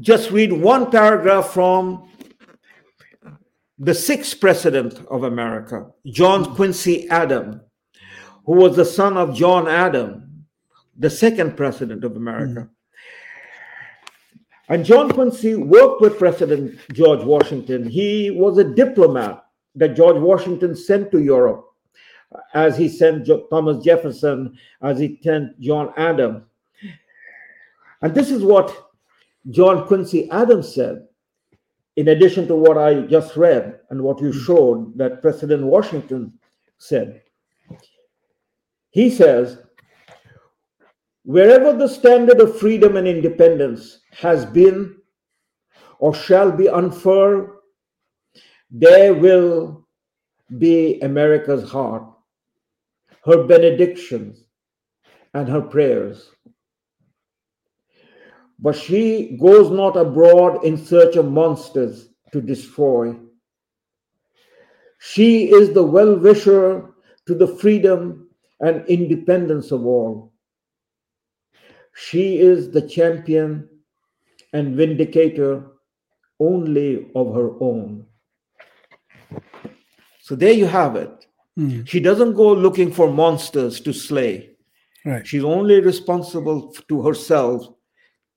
just 0.00 0.30
read 0.30 0.52
one 0.52 0.90
paragraph 0.90 1.50
from 1.50 2.08
the 3.78 3.94
sixth 3.94 4.40
president 4.40 5.00
of 5.10 5.22
America, 5.22 5.90
John 6.06 6.54
Quincy 6.54 7.08
Adams, 7.10 7.56
who 8.44 8.54
was 8.54 8.76
the 8.76 8.84
son 8.84 9.16
of 9.16 9.36
John 9.36 9.68
Adams, 9.68 10.24
the 10.98 11.10
second 11.10 11.56
president 11.56 12.02
of 12.04 12.16
America. 12.16 12.60
Mm. 12.60 12.70
And 14.70 14.84
John 14.84 15.10
Quincy 15.10 15.54
worked 15.54 16.00
with 16.02 16.18
President 16.18 16.78
George 16.92 17.24
Washington. 17.24 17.88
He 17.88 18.30
was 18.30 18.58
a 18.58 18.64
diplomat 18.64 19.44
that 19.76 19.96
George 19.96 20.18
Washington 20.18 20.76
sent 20.76 21.10
to 21.12 21.22
Europe, 21.22 21.64
as 22.52 22.76
he 22.76 22.88
sent 22.88 23.28
Thomas 23.48 23.82
Jefferson, 23.82 24.58
as 24.82 24.98
he 24.98 25.18
sent 25.22 25.58
John 25.60 25.92
Adams. 25.96 26.42
And 28.02 28.14
this 28.14 28.30
is 28.30 28.42
what 28.42 28.90
John 29.50 29.86
Quincy 29.86 30.30
Adams 30.30 30.74
said 30.74 31.07
in 31.98 32.06
addition 32.08 32.46
to 32.46 32.54
what 32.54 32.78
I 32.78 33.00
just 33.06 33.36
read 33.36 33.80
and 33.90 34.00
what 34.00 34.20
you 34.20 34.30
hmm. 34.30 34.44
showed 34.44 34.98
that 34.98 35.20
President 35.20 35.64
Washington 35.64 36.32
said. 36.78 37.22
He 38.90 39.10
says, 39.10 39.58
wherever 41.24 41.72
the 41.76 41.88
standard 41.88 42.40
of 42.40 42.56
freedom 42.56 42.96
and 42.96 43.08
independence 43.08 43.98
has 44.12 44.46
been 44.46 44.96
or 45.98 46.14
shall 46.14 46.52
be 46.52 46.68
unfurled, 46.68 47.50
there 48.70 49.12
will 49.12 49.84
be 50.56 51.00
America's 51.00 51.68
heart, 51.68 52.04
her 53.24 53.42
benedictions, 53.42 54.44
and 55.34 55.48
her 55.48 55.62
prayers. 55.62 56.30
But 58.58 58.76
she 58.76 59.36
goes 59.40 59.70
not 59.70 59.96
abroad 59.96 60.64
in 60.64 60.76
search 60.76 61.16
of 61.16 61.30
monsters 61.30 62.08
to 62.32 62.40
destroy. 62.40 63.14
She 64.98 65.50
is 65.50 65.72
the 65.72 65.84
well 65.84 66.16
wisher 66.16 66.90
to 67.26 67.34
the 67.34 67.46
freedom 67.46 68.28
and 68.60 68.84
independence 68.88 69.70
of 69.70 69.86
all. 69.86 70.32
She 71.94 72.38
is 72.38 72.70
the 72.70 72.82
champion 72.82 73.68
and 74.52 74.76
vindicator 74.76 75.66
only 76.40 77.10
of 77.14 77.34
her 77.34 77.50
own. 77.60 78.06
So 80.20 80.34
there 80.34 80.52
you 80.52 80.66
have 80.66 80.96
it. 80.96 81.26
Mm. 81.58 81.86
She 81.88 82.00
doesn't 82.00 82.34
go 82.34 82.52
looking 82.52 82.92
for 82.92 83.10
monsters 83.10 83.80
to 83.80 83.92
slay. 83.92 84.50
Right. 85.04 85.26
She's 85.26 85.44
only 85.44 85.80
responsible 85.80 86.72
to 86.88 87.02
herself 87.02 87.66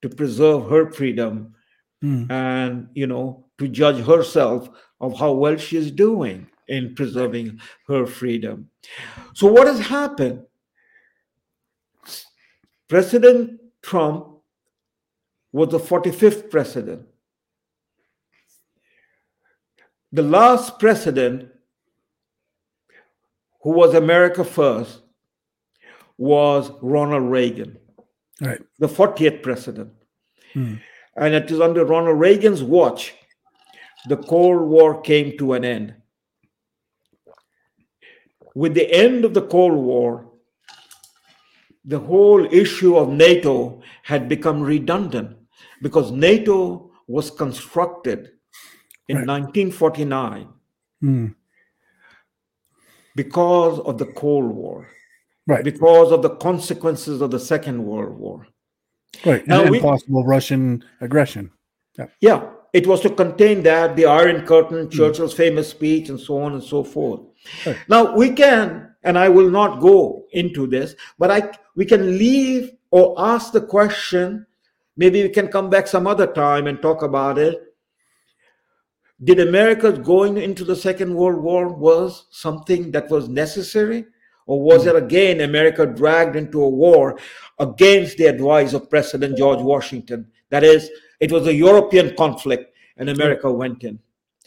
to 0.02 0.10
preserve 0.10 0.70
her 0.70 0.92
freedom 0.92 1.54
mm. 2.04 2.30
and 2.32 2.88
you 2.94 3.08
know 3.08 3.46
to 3.58 3.68
judge 3.68 4.04
herself 4.06 4.70
of 5.00 5.18
how 5.18 5.32
well 5.32 5.58
she's 5.58 5.92
doing 5.92 6.48
in 6.68 6.96
preserving 6.96 7.60
her 7.88 8.06
freedom. 8.06 8.70
So 9.34 9.48
what 9.48 9.68
has 9.68 9.80
happened? 9.80 10.44
President 12.88 13.60
trump 13.82 14.28
was 15.52 15.70
the 15.70 15.80
45th 15.80 16.50
president. 16.50 17.08
The 20.12 20.24
last 20.24 20.78
president 20.80 21.52
who 23.62 23.72
was 23.72 23.94
america 23.94 24.44
first 24.44 25.02
was 26.18 26.72
ronald 26.82 27.30
reagan 27.32 27.78
right. 28.42 28.62
the 28.80 28.88
40th 28.88 29.42
president. 29.42 29.94
Hmm. 30.54 30.76
And 31.16 31.34
it 31.34 31.52
is 31.52 31.60
under 31.60 31.86
Ronald 31.86 32.20
Reagan's 32.20 32.64
watch 32.64 33.14
the 34.08 34.18
Cold 34.18 34.62
War 34.68 35.02
came 35.02 35.38
to 35.38 35.54
an 35.54 35.64
end. 35.64 35.94
With 38.56 38.74
the 38.74 38.92
end 38.92 39.24
of 39.26 39.34
the 39.34 39.44
Cold 39.44 39.76
War, 39.76 40.32
the 41.86 42.00
whole 42.00 42.46
issue 42.46 42.98
of 42.98 43.10
NATO 43.10 43.82
had 44.04 44.28
become 44.28 44.62
redundant 44.62 45.38
because 45.82 46.12
NATO 46.12 46.92
was 47.08 47.32
constructed 47.32 48.32
in 49.08 49.18
right. 49.18 49.28
1949 49.28 50.48
hmm. 51.00 51.28
because 53.16 53.80
of 53.80 53.98
the 53.98 54.06
Cold 54.06 54.52
War 54.52 54.90
right. 55.48 55.64
because 55.64 56.12
of 56.12 56.22
the 56.22 56.32
consequences 56.32 57.22
of 57.22 57.32
the 57.32 57.40
Second 57.40 57.84
World 57.84 58.18
War. 58.18 58.48
Right, 59.26 59.46
now, 59.48 59.62
and 59.62 59.72
we, 59.72 59.80
possible 59.80 60.24
Russian 60.24 60.84
aggression. 61.02 61.52
Yeah. 61.98 62.08
yeah, 62.22 62.50
it 62.74 62.88
was 62.88 63.02
to 63.02 63.10
contain 63.10 63.64
that, 63.64 63.96
the 63.96 64.06
Iron 64.06 64.46
Curtain, 64.46 64.88
mm. 64.88 64.92
Churchill's 64.92 65.34
famous 65.34 65.70
speech, 65.70 66.10
and 66.10 66.20
so 66.20 66.42
on 66.42 66.54
and 66.54 66.64
so 66.64 66.84
forth. 66.84 67.22
Right. 67.66 67.78
Now 67.90 68.16
we 68.16 68.32
can, 68.32 68.94
and 69.04 69.18
I 69.18 69.30
will 69.30 69.50
not 69.50 69.82
go 69.82 70.26
into 70.32 70.68
this, 70.68 70.96
but 71.20 71.32
I 71.32 71.52
we 71.76 71.86
can 71.86 72.18
leave 72.18 72.72
or 72.92 73.16
ask 73.18 73.52
the 73.52 73.62
question. 73.62 74.46
Maybe 74.96 75.24
we 75.24 75.30
can 75.30 75.48
come 75.48 75.70
back 75.70 75.88
some 75.88 76.08
other 76.08 76.28
time 76.28 76.68
and 76.68 76.82
talk 76.82 77.02
about 77.02 77.38
it. 77.38 77.60
Did 79.24 79.40
America 79.40 79.92
going 79.92 80.38
into 80.38 80.64
the 80.64 80.76
Second 80.76 81.14
World 81.14 81.42
War 81.42 81.68
was 81.68 82.26
something 82.32 82.92
that 82.92 83.10
was 83.10 83.30
necessary? 83.30 84.06
Or 84.52 84.62
was 84.62 84.86
it 84.86 84.98
again 84.98 85.40
America 85.40 85.86
dragged 85.86 86.36
into 86.36 86.62
a 86.62 86.68
war 86.68 87.18
against 87.58 88.18
the 88.18 88.26
advice 88.26 88.74
of 88.74 88.90
President 88.90 89.38
George 89.38 89.62
Washington? 89.62 90.30
That 90.50 90.66
is, 90.66 90.90
it 91.22 91.32
was 91.32 91.48
a 91.48 91.54
European 91.54 92.18
conflict 92.18 92.76
and 92.98 93.10
America 93.10 93.50
went 93.50 93.86
in. 93.86 93.98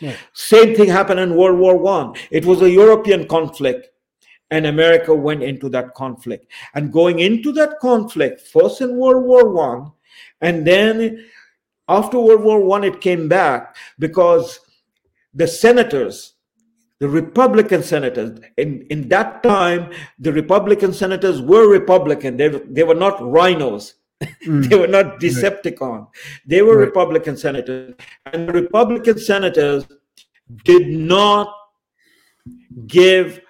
Yeah. 0.00 0.14
Same 0.34 0.74
thing 0.74 0.90
happened 0.90 1.20
in 1.20 1.34
World 1.34 1.58
War 1.58 1.78
One. 1.78 2.16
It 2.30 2.44
was 2.44 2.60
a 2.60 2.70
European 2.70 3.26
conflict 3.26 3.92
and 4.50 4.66
America 4.66 5.14
went 5.14 5.42
into 5.42 5.70
that 5.70 5.94
conflict. 5.94 6.52
And 6.74 6.92
going 6.92 7.20
into 7.20 7.50
that 7.52 7.78
conflict, 7.80 8.42
first 8.42 8.82
in 8.82 8.98
World 8.98 9.24
War 9.24 9.48
One, 9.48 9.92
and 10.42 10.66
then 10.66 11.24
after 11.88 12.20
World 12.20 12.42
War 12.42 12.60
One, 12.60 12.84
it 12.84 13.00
came 13.00 13.26
back 13.26 13.74
because 13.98 14.60
the 15.32 15.46
senators 15.46 16.33
the 17.00 17.08
Republican 17.08 17.82
senators. 17.82 18.40
In, 18.56 18.86
in 18.90 19.08
that 19.08 19.42
time, 19.42 19.90
the 20.18 20.32
Republican 20.32 20.92
senators 20.92 21.40
were 21.40 21.68
Republican. 21.68 22.36
They, 22.36 22.48
they 22.48 22.84
were 22.84 22.94
not 22.94 23.18
RINOs. 23.18 23.94
Mm. 24.46 24.68
they 24.70 24.78
were 24.78 24.86
not 24.86 25.20
Decepticon. 25.20 26.06
They 26.46 26.62
were 26.62 26.78
right. 26.78 26.86
Republican 26.86 27.36
senators. 27.36 27.94
And 28.32 28.48
the 28.48 28.52
Republican 28.52 29.18
senators 29.18 29.86
did 30.64 30.88
not 30.88 31.52
give 32.86 33.40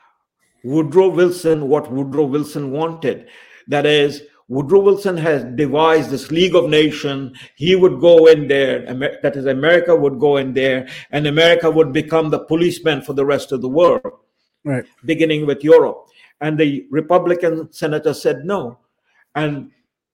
Woodrow 0.62 1.09
Wilson 1.09 1.69
what 1.69 1.93
Woodrow 1.93 2.25
Wilson 2.25 2.71
wanted. 2.71 3.29
That 3.69 3.87
is, 3.87 4.23
Woodrow 4.49 4.81
Wilson 4.81 5.16
has 5.16 5.45
devised 5.57 6.11
this 6.11 6.31
League 6.31 6.55
of 6.55 6.69
Nations. 6.69 7.37
He 7.57 7.75
would 7.75 8.01
go 8.01 8.27
in 8.27 8.47
there, 8.47 8.85
that 9.23 9.37
is, 9.37 9.47
America 9.47 9.97
would 9.97 10.21
go 10.21 10.37
in 10.37 10.53
there, 10.53 10.87
and 11.11 11.27
America 11.27 11.71
would 11.71 11.93
become 11.93 12.31
the 12.31 12.41
policeman 12.41 13.01
for 13.01 13.15
the 13.15 13.25
rest 13.25 13.53
of 13.53 13.62
the 13.62 13.69
world, 13.69 14.03
right. 14.65 14.85
beginning 15.05 15.47
with 15.47 15.65
Europe. 15.65 16.09
And 16.41 16.59
the 16.59 16.87
Republican 16.91 17.73
senator 17.73 18.12
said 18.12 18.45
no. 18.45 18.79
And, 19.35 19.71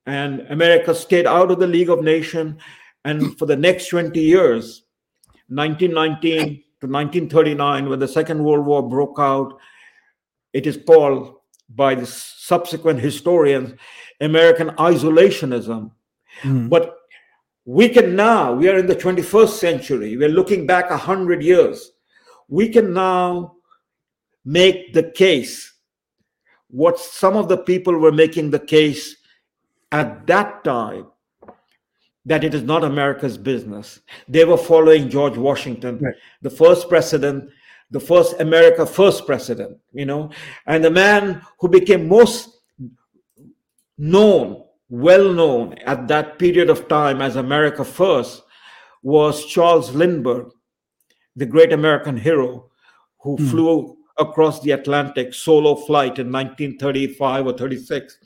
and 0.07 0.43
America 0.43 0.95
stayed 0.95 1.27
out 1.27 1.51
of 1.51 1.59
the 1.59 1.67
League 1.67 1.91
of 1.91 2.03
Nations. 2.03 2.61
And 3.05 3.37
for 3.37 3.47
the 3.47 3.57
next 3.57 3.89
20 3.89 4.21
years, 4.21 4.83
1919 5.49 6.63
to 6.81 6.87
1939, 6.87 7.89
when 7.89 7.99
the 7.99 8.07
Second 8.07 8.45
World 8.45 8.65
War 8.65 8.89
broke 8.89 9.19
out, 9.19 9.59
it 10.53 10.67
is 10.67 10.79
called 10.87 11.35
by 11.69 11.95
the 11.95 12.07
subsequent 12.07 13.01
historians 13.01 13.75
American 14.21 14.69
isolationism. 14.71 15.91
Mm. 16.43 16.69
But 16.69 16.97
we 17.65 17.89
can 17.89 18.17
now, 18.17 18.53
we 18.53 18.69
are 18.69 18.79
in 18.79 18.87
the 18.87 18.97
21st 18.97 19.49
century, 19.51 20.17
we're 20.17 20.29
looking 20.29 20.67
back 20.67 20.91
100 20.91 21.43
years. 21.43 21.93
We 22.49 22.69
can 22.69 22.93
now 22.93 23.57
make 24.45 24.93
the 24.93 25.05
case 25.05 25.75
what 26.69 26.99
some 26.99 27.37
of 27.37 27.49
the 27.49 27.59
people 27.59 27.97
were 27.97 28.13
making 28.13 28.51
the 28.51 28.59
case 28.59 29.17
at 29.93 30.27
that 30.27 30.65
time 30.65 31.07
that 32.27 32.45
it 32.45 32.55
is 32.55 32.63
not 32.63 32.85
America's 32.85 33.39
business. 33.39 34.01
They 34.29 34.45
were 34.45 34.57
following 34.57 35.09
George 35.09 35.37
Washington, 35.37 35.99
right. 35.99 36.15
the 36.43 36.51
first 36.51 36.89
president, 36.89 37.51
the 37.91 38.01
first 38.01 38.41
America 38.41 38.87
first 38.87 39.27
president, 39.27 39.79
you 39.93 40.07
know, 40.07 40.31
and 40.67 40.85
the 40.85 40.91
man 40.91 41.43
who 41.59 41.69
became 41.69 42.09
most 42.09 42.60
known, 44.01 44.65
well 44.89 45.33
known 45.33 45.75
at 45.85 46.09
that 46.09 46.39
period 46.39 46.71
of 46.71 46.89
time 46.89 47.21
as 47.21 47.37
America 47.37 47.85
First 47.85 48.43
was 49.03 49.45
Charles 49.45 49.95
Lindbergh, 49.95 50.51
the 51.37 51.47
great 51.47 51.73
American 51.73 52.17
hero 52.17 52.71
who 53.21 53.37
mm. 53.37 53.51
flew 53.51 53.97
across 54.19 54.61
the 54.63 54.71
Atlantic 54.71 55.35
solo 55.35 55.75
flight 55.75 56.19
in 56.19 56.33
1935 56.33 57.47
or 57.47 57.53
36 57.53 58.19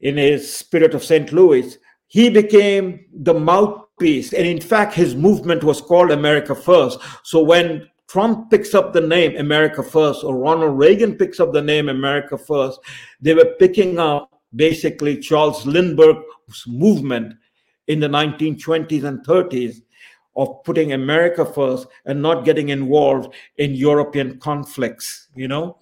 in 0.00 0.16
his 0.16 0.52
Spirit 0.52 0.94
of 0.94 1.04
St. 1.04 1.32
Louis. 1.32 1.76
He 2.06 2.30
became 2.30 3.04
the 3.12 3.34
mouthpiece, 3.34 4.32
and 4.32 4.46
in 4.46 4.60
fact, 4.60 4.94
his 4.94 5.16
movement 5.16 5.64
was 5.64 5.80
called 5.80 6.12
America 6.12 6.54
First. 6.54 7.00
So 7.24 7.42
when 7.42 7.88
Trump 8.06 8.50
picks 8.50 8.72
up 8.72 8.92
the 8.92 9.00
name 9.00 9.36
America 9.36 9.82
First, 9.82 10.22
or 10.22 10.36
Ronald 10.36 10.78
Reagan 10.78 11.16
picks 11.16 11.40
up 11.40 11.52
the 11.52 11.62
name 11.62 11.88
America 11.88 12.38
First, 12.38 12.78
they 13.20 13.34
were 13.34 13.56
picking 13.58 13.98
up 13.98 14.30
basically 14.56 15.18
Charles 15.18 15.64
Lindbergh's 15.66 16.64
movement 16.66 17.34
in 17.86 18.00
the 18.00 18.08
1920s 18.08 19.04
and 19.04 19.24
30s 19.24 19.82
of 20.36 20.62
putting 20.64 20.92
America 20.92 21.44
first 21.44 21.86
and 22.06 22.20
not 22.20 22.44
getting 22.44 22.70
involved 22.70 23.34
in 23.58 23.74
European 23.74 24.38
conflicts, 24.38 25.28
you 25.34 25.48
know? 25.48 25.78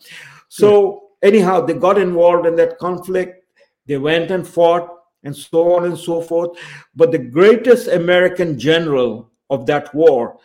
So, 0.48 1.08
yeah. 1.22 1.28
anyhow, 1.28 1.60
they 1.62 1.74
got 1.74 1.98
involved 1.98 2.46
in 2.46 2.56
that 2.56 2.78
conflict, 2.78 3.46
they 3.86 3.96
went 3.96 4.30
and 4.30 4.46
fought, 4.46 4.90
and 5.24 5.34
so 5.34 5.74
on 5.74 5.84
and 5.84 5.98
so 5.98 6.20
forth. 6.20 6.58
But 6.94 7.12
the 7.12 7.18
greatest 7.18 7.88
American 7.88 8.58
general 8.58 9.30
of 9.50 9.66
that 9.66 9.94
war, 9.94 10.38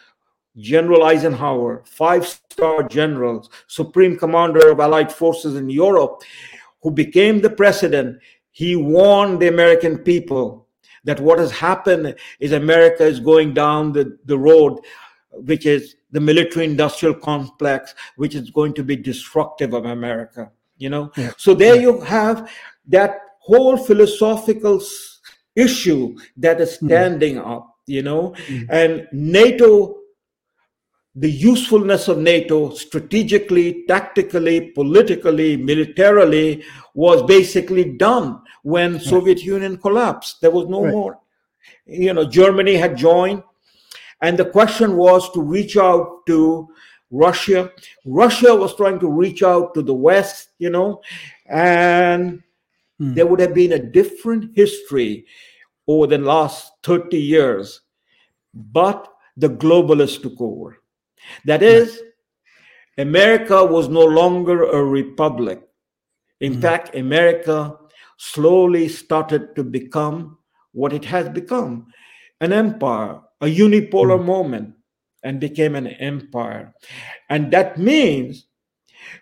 General 0.58 1.04
Eisenhower, 1.04 1.84
five 1.86 2.28
star 2.28 2.84
general, 2.84 3.48
supreme 3.68 4.18
commander 4.18 4.72
of 4.72 4.80
Allied 4.80 5.12
forces 5.12 5.56
in 5.56 5.70
Europe, 5.70 6.22
who 6.82 6.92
became 6.92 7.42
the 7.42 7.50
president, 7.50 8.20
he 8.52 8.76
warned 8.76 9.40
the 9.40 9.48
American 9.48 9.98
people 10.00 10.68
that 11.04 11.20
what 11.20 11.40
has 11.40 11.52
happened 11.52 12.16
is 12.40 12.52
America 12.52 13.04
is 13.04 13.20
going 13.20 13.54
down 13.54 13.94
the, 13.94 14.18
the 14.26 14.38
road, 14.38 14.80
which 15.32 15.66
is 15.66 15.96
the 16.12 16.20
military 16.20 16.66
industrial 16.66 17.14
complex, 17.14 17.96
which 18.16 18.36
is 18.36 18.50
going 18.50 18.74
to 18.74 18.84
be 18.84 18.96
destructive 18.96 19.74
of 19.74 19.86
America. 19.86 20.52
You 20.78 20.90
know, 20.90 21.12
yeah. 21.18 21.32
so 21.38 21.54
there 21.54 21.76
yeah. 21.76 21.82
you 21.82 22.02
have 22.02 22.52
that 22.88 23.20
whole 23.40 23.78
philosophical 23.78 24.82
issue 25.56 26.18
that 26.38 26.62
is 26.62 26.78
hmm. 26.78 26.88
standing 26.88 27.36
mm. 27.36 27.48
up. 27.48 27.74
You 27.88 28.04
know, 28.04 28.36
mm. 28.48 28.68
and 28.70 29.08
NATO 29.14 29.96
the 31.20 31.32
usefulness 31.32 32.08
of 32.08 32.20
NATO 32.20 32.70
strategically, 32.70 33.86
tactically, 33.88 34.70
politically, 34.70 35.58
militarily 35.58 36.64
was 36.94 37.24
basically 37.24 37.86
done 37.94 38.40
when 38.62 38.94
right. 38.94 39.02
Soviet 39.02 39.42
Union 39.42 39.78
collapsed. 39.78 40.42
There 40.42 40.52
was 40.52 40.68
no 40.68 40.84
right. 40.84 40.94
more. 40.94 41.20
You 41.88 42.14
know, 42.14 42.24
Germany 42.24 42.76
had 42.76 42.96
joined, 42.96 43.42
and 44.22 44.38
the 44.38 44.46
question 44.46 44.96
was 44.96 45.32
to 45.32 45.42
reach 45.42 45.76
out 45.76 46.24
to 46.28 46.68
Russia. 47.10 47.72
Russia 48.06 48.56
was 48.56 48.76
trying 48.76 49.00
to 49.00 49.10
reach 49.10 49.42
out 49.42 49.74
to 49.74 49.82
the 49.82 49.96
West, 49.96 50.50
you 50.60 50.70
know, 50.70 51.02
and 51.48 52.44
hmm. 53.00 53.14
there 53.16 53.26
would 53.26 53.40
have 53.40 53.56
been 53.56 53.72
a 53.72 53.80
different 53.80 54.56
history 54.56 55.26
over 55.88 56.06
the 56.06 56.20
last 56.20 56.74
30 56.84 57.18
years. 57.18 57.82
But 58.54 59.12
the 59.36 59.50
globalists 59.50 60.22
took 60.22 60.40
over 60.40 60.78
that 61.46 61.64
is, 61.64 62.02
America 62.98 63.64
was 63.64 63.90
no 63.90 64.04
longer 64.04 64.64
a 64.64 64.84
republic. 64.84 65.62
In 66.42 66.54
mm-hmm. 66.54 66.62
fact, 66.62 66.96
America 66.96 67.78
slowly 68.18 68.88
started 68.88 69.56
to 69.56 69.64
become 69.64 70.38
what 70.72 70.94
it 70.94 71.06
has 71.06 71.30
become 71.30 71.88
an 72.42 72.54
empire, 72.54 73.20
a 73.42 73.46
unipolar 73.46 74.18
mm-hmm. 74.18 74.26
moment, 74.26 74.74
and 75.24 75.40
became 75.40 75.76
an 75.76 75.88
empire. 75.88 76.74
And 77.30 77.52
that 77.52 77.78
means 77.78 78.48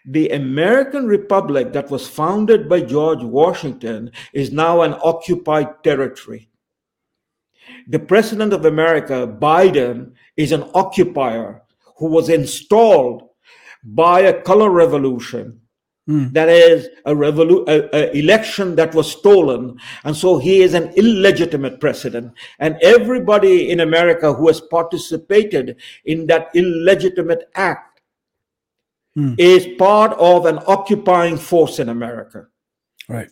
the 0.05 0.29
American 0.29 1.05
Republic 1.07 1.73
that 1.73 1.89
was 1.89 2.07
founded 2.07 2.67
by 2.69 2.81
George 2.81 3.23
Washington 3.23 4.11
is 4.33 4.51
now 4.51 4.81
an 4.81 4.95
occupied 5.03 5.83
territory. 5.83 6.49
The 7.87 7.99
President 7.99 8.53
of 8.53 8.65
America, 8.65 9.27
Biden, 9.27 10.13
is 10.37 10.51
an 10.51 10.69
occupier 10.73 11.63
who 11.97 12.07
was 12.07 12.29
installed 12.29 13.29
by 13.83 14.21
a 14.21 14.41
color 14.41 14.69
revolution. 14.69 15.61
Mm. 16.09 16.33
That 16.33 16.49
is 16.49 16.87
a, 17.05 17.13
revolu- 17.13 17.67
a, 17.67 17.95
a, 17.95 18.11
election 18.15 18.75
that 18.75 18.93
was 18.93 19.11
stolen. 19.11 19.79
And 20.03 20.15
so 20.15 20.37
he 20.37 20.61
is 20.61 20.75
an 20.75 20.93
illegitimate 20.95 21.79
president. 21.79 22.33
And 22.59 22.77
everybody 22.83 23.71
in 23.71 23.79
America 23.79 24.31
who 24.31 24.47
has 24.47 24.61
participated 24.61 25.77
in 26.05 26.27
that 26.27 26.49
illegitimate 26.53 27.49
act 27.55 28.01
mm. 29.17 29.35
is 29.39 29.67
part 29.79 30.13
of 30.19 30.45
an 30.45 30.59
occupying 30.67 31.37
force 31.37 31.79
in 31.79 31.89
America. 31.89 32.47
Right. 33.09 33.31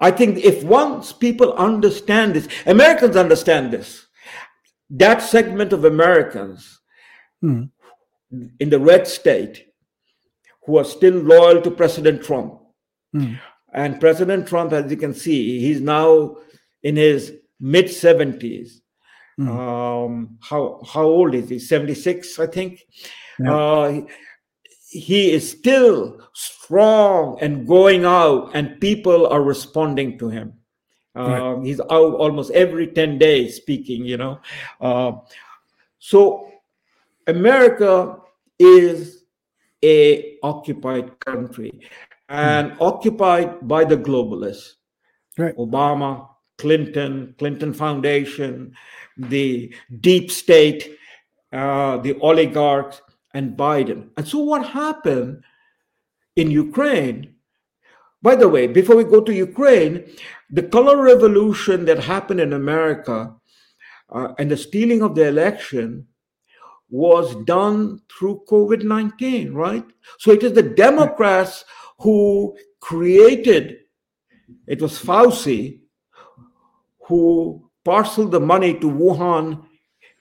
I 0.00 0.10
think 0.10 0.38
if 0.38 0.62
once 0.62 1.12
people 1.12 1.54
understand 1.54 2.34
this, 2.34 2.48
Americans 2.66 3.16
understand 3.16 3.72
this, 3.72 4.06
that 4.90 5.22
segment 5.22 5.72
of 5.72 5.86
Americans 5.86 6.80
mm. 7.44 7.70
in 8.58 8.70
the 8.70 8.78
red 8.78 9.06
state 9.06 9.66
who 10.64 10.78
are 10.78 10.84
still 10.84 11.14
loyal 11.14 11.60
to 11.62 11.70
President 11.70 12.22
Trump. 12.22 12.60
Mm. 13.14 13.38
And 13.72 14.00
President 14.00 14.46
Trump, 14.48 14.72
as 14.72 14.90
you 14.90 14.96
can 14.96 15.14
see, 15.14 15.60
he's 15.60 15.80
now 15.80 16.36
in 16.82 16.96
his 16.96 17.34
mid 17.60 17.86
70s. 17.86 18.80
Mm. 19.38 19.48
Um, 19.48 20.38
how 20.40 20.80
how 20.86 21.02
old 21.02 21.34
is 21.34 21.48
he? 21.48 21.58
76, 21.58 22.38
I 22.38 22.46
think. 22.46 22.80
Yeah. 23.40 23.54
Uh, 23.54 24.00
he 24.88 25.32
is 25.32 25.50
still 25.50 26.20
strong 26.34 27.36
and 27.40 27.66
going 27.66 28.04
out, 28.04 28.52
and 28.54 28.80
people 28.80 29.26
are 29.26 29.42
responding 29.42 30.18
to 30.18 30.28
him. 30.28 30.52
right. 31.16 31.40
Um, 31.40 31.64
he's 31.64 31.80
out 31.80 32.14
almost 32.14 32.52
every 32.52 32.86
10 32.86 33.18
days 33.18 33.56
speaking, 33.56 34.04
you 34.04 34.16
know. 34.16 34.38
Uh, 34.80 35.12
so 35.98 36.48
America 37.26 38.18
is 38.58 39.24
a 39.84 40.38
occupied 40.42 41.18
country 41.20 41.80
and 42.28 42.72
mm. 42.72 42.76
occupied 42.80 43.66
by 43.66 43.84
the 43.84 43.96
globalists. 43.96 44.72
Right. 45.36 45.56
Obama, 45.56 46.28
Clinton, 46.58 47.34
Clinton 47.38 47.72
Foundation, 47.72 48.74
the 49.16 49.74
deep 50.00 50.30
state, 50.30 50.96
uh, 51.52 51.98
the 51.98 52.18
oligarchs, 52.20 53.02
and 53.34 53.56
Biden. 53.56 54.10
And 54.16 54.26
so, 54.26 54.38
what 54.38 54.66
happened 54.66 55.42
in 56.36 56.50
Ukraine? 56.50 57.34
By 58.22 58.36
the 58.36 58.48
way, 58.48 58.68
before 58.68 58.96
we 58.96 59.04
go 59.04 59.20
to 59.20 59.34
Ukraine, 59.34 60.04
the 60.50 60.62
color 60.62 61.02
revolution 61.02 61.84
that 61.86 61.98
happened 61.98 62.40
in 62.40 62.52
America 62.52 63.34
uh, 64.08 64.28
and 64.38 64.50
the 64.50 64.56
stealing 64.56 65.02
of 65.02 65.14
the 65.14 65.26
election 65.28 66.06
was 66.94 67.34
done 67.44 68.00
through 68.08 68.40
COVID 68.48 68.84
19, 68.84 69.52
right? 69.52 69.84
So 70.20 70.30
it 70.30 70.44
is 70.44 70.52
the 70.52 70.62
Democrats 70.62 71.64
who 71.98 72.56
created, 72.78 73.78
it 74.68 74.80
was 74.80 74.92
Fauci 74.92 75.80
who 77.08 77.68
parceled 77.84 78.30
the 78.30 78.38
money 78.38 78.74
to 78.74 78.86
Wuhan 78.88 79.64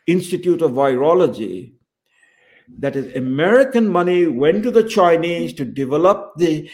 Institute 0.07 0.63
of 0.63 0.71
Virology. 0.71 1.73
That 2.79 2.95
is, 2.95 3.15
American 3.15 3.87
money 3.87 4.25
went 4.25 4.63
to 4.63 4.71
the 4.71 4.89
Chinese 4.89 5.53
to 5.53 5.65
develop 5.65 6.33
the 6.37 6.71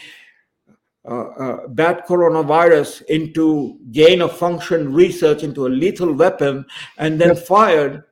uh, 1.06 1.28
uh, 1.44 1.68
bad 1.68 2.06
coronavirus 2.08 3.02
into 3.10 3.78
gain 3.92 4.22
of 4.22 4.34
function 4.34 4.94
research 4.94 5.42
into 5.42 5.66
a 5.66 5.68
lethal 5.68 6.14
weapon 6.14 6.64
and 6.96 7.20
then 7.20 7.34
yep. 7.34 7.46
fired 7.46 8.04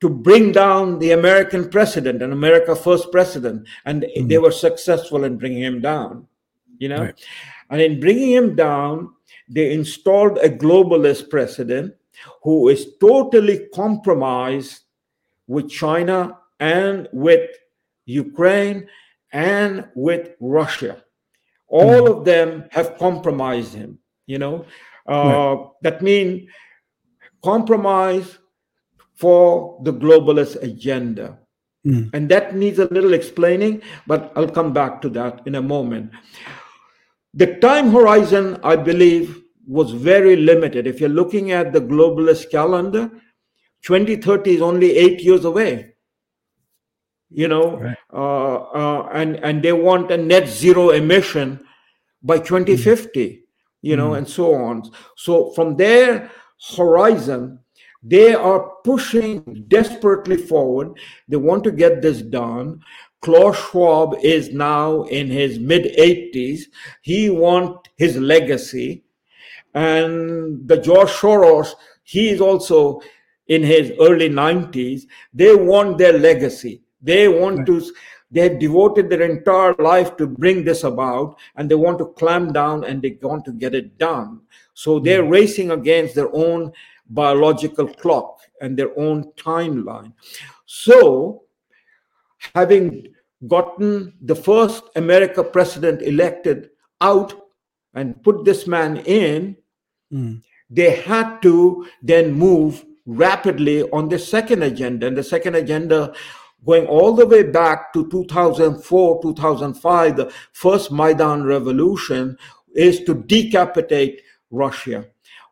to 0.00 0.08
bring 0.08 0.52
down 0.52 0.98
the 0.98 1.10
American 1.10 1.68
president 1.68 2.22
and 2.22 2.32
America 2.32 2.76
first 2.76 3.10
president. 3.10 3.66
And 3.84 4.02
mm-hmm. 4.02 4.28
they 4.28 4.38
were 4.38 4.52
successful 4.52 5.24
in 5.24 5.38
bringing 5.38 5.62
him 5.62 5.80
down, 5.80 6.26
you 6.78 6.88
know. 6.88 7.02
Right. 7.02 7.24
And 7.70 7.80
in 7.80 8.00
bringing 8.00 8.30
him 8.30 8.56
down, 8.56 9.14
they 9.48 9.72
installed 9.72 10.38
a 10.38 10.48
globalist 10.48 11.30
president 11.30 11.94
who 12.42 12.68
is 12.68 12.94
totally 13.00 13.66
compromised 13.74 14.82
with 15.46 15.70
China 15.70 16.38
and 16.60 17.08
with 17.12 17.48
Ukraine 18.06 18.88
and 19.32 19.86
with 19.94 20.30
Russia. 20.40 21.02
All 21.68 22.02
mm-hmm. 22.02 22.18
of 22.18 22.24
them 22.24 22.64
have 22.70 22.98
compromised 22.98 23.74
him, 23.74 23.98
you 24.26 24.38
know. 24.38 24.64
Uh, 25.08 25.12
right. 25.12 25.70
That 25.82 26.02
means 26.02 26.48
compromise 27.42 28.38
for 29.18 29.80
the 29.82 29.92
globalist 29.92 30.62
agenda. 30.62 31.38
Mm. 31.84 32.10
And 32.14 32.28
that 32.28 32.54
needs 32.54 32.78
a 32.78 32.86
little 32.86 33.14
explaining, 33.14 33.82
but 34.06 34.32
I'll 34.36 34.48
come 34.48 34.72
back 34.72 35.02
to 35.02 35.08
that 35.10 35.42
in 35.44 35.56
a 35.56 35.62
moment. 35.62 36.12
The 37.34 37.56
time 37.56 37.90
horizon, 37.90 38.58
I 38.62 38.76
believe, 38.76 39.42
was 39.66 39.90
very 39.90 40.36
limited. 40.36 40.86
If 40.86 41.00
you're 41.00 41.08
looking 41.08 41.50
at 41.50 41.72
the 41.72 41.80
globalist 41.80 42.50
calendar, 42.50 43.10
2030 43.82 44.56
is 44.56 44.62
only 44.62 44.96
eight 44.96 45.20
years 45.20 45.44
away. 45.44 45.94
You 47.30 47.48
know, 47.48 47.76
right. 47.76 47.96
uh, 48.12 48.54
uh, 48.54 49.08
and 49.12 49.36
and 49.44 49.62
they 49.62 49.74
want 49.74 50.10
a 50.10 50.16
net 50.16 50.48
zero 50.48 50.90
emission 50.90 51.60
by 52.22 52.38
2050. 52.38 53.28
Mm. 53.28 53.38
You 53.82 53.96
know, 53.96 54.10
mm. 54.10 54.18
and 54.18 54.28
so 54.28 54.54
on. 54.54 54.90
So 55.16 55.50
from 55.50 55.76
their 55.76 56.30
horizon, 56.76 57.60
they 58.02 58.34
are 58.34 58.70
pushing 58.84 59.64
desperately 59.68 60.36
forward. 60.36 60.96
They 61.26 61.36
want 61.36 61.64
to 61.64 61.72
get 61.72 62.00
this 62.00 62.22
done. 62.22 62.80
Klaus 63.20 63.56
Schwab 63.56 64.14
is 64.22 64.52
now 64.52 65.02
in 65.04 65.28
his 65.28 65.58
mid 65.58 65.96
80s. 65.96 66.62
He 67.02 67.30
wants 67.30 67.88
his 67.96 68.16
legacy. 68.16 69.04
And 69.74 70.66
the 70.66 70.78
George 70.78 71.10
Soros, 71.10 71.74
he 72.04 72.28
is 72.28 72.40
also 72.40 73.00
in 73.48 73.62
his 73.62 73.92
early 74.00 74.28
90s. 74.30 75.02
They 75.34 75.54
want 75.54 75.98
their 75.98 76.18
legacy. 76.18 76.82
They 77.02 77.28
want 77.28 77.58
right. 77.58 77.66
to, 77.66 77.92
they 78.30 78.42
have 78.42 78.58
devoted 78.58 79.10
their 79.10 79.22
entire 79.22 79.74
life 79.74 80.16
to 80.16 80.26
bring 80.26 80.64
this 80.64 80.84
about 80.84 81.38
and 81.56 81.68
they 81.68 81.74
want 81.74 81.98
to 81.98 82.06
clamp 82.16 82.52
down 82.52 82.84
and 82.84 83.02
they 83.02 83.18
want 83.22 83.44
to 83.46 83.52
get 83.52 83.74
it 83.74 83.98
done. 83.98 84.40
So 84.74 85.00
they're 85.00 85.24
mm. 85.24 85.30
racing 85.30 85.70
against 85.70 86.14
their 86.14 86.34
own 86.34 86.72
biological 87.08 87.88
clock 87.88 88.40
and 88.60 88.76
their 88.76 88.96
own 88.98 89.24
timeline. 89.36 90.12
So, 90.66 91.44
having 92.54 93.08
gotten 93.46 94.14
the 94.20 94.34
first 94.34 94.82
America 94.96 95.44
president 95.44 96.02
elected 96.02 96.70
out 97.00 97.34
and 97.94 98.22
put 98.22 98.44
this 98.44 98.66
man 98.66 98.98
in, 98.98 99.56
mm. 100.12 100.42
they 100.70 100.96
had 100.96 101.40
to 101.42 101.86
then 102.02 102.32
move 102.32 102.84
rapidly 103.06 103.82
on 103.90 104.08
the 104.08 104.18
second 104.18 104.62
agenda. 104.62 105.06
And 105.06 105.16
the 105.16 105.24
second 105.24 105.54
agenda, 105.54 106.12
going 106.64 106.86
all 106.86 107.14
the 107.14 107.26
way 107.26 107.42
back 107.42 107.92
to 107.94 108.08
2004, 108.10 109.22
2005, 109.22 110.16
the 110.16 110.32
first 110.52 110.92
Maidan 110.92 111.44
revolution, 111.44 112.36
is 112.74 113.00
to 113.04 113.14
decapitate 113.14 114.20
Russia. 114.50 115.06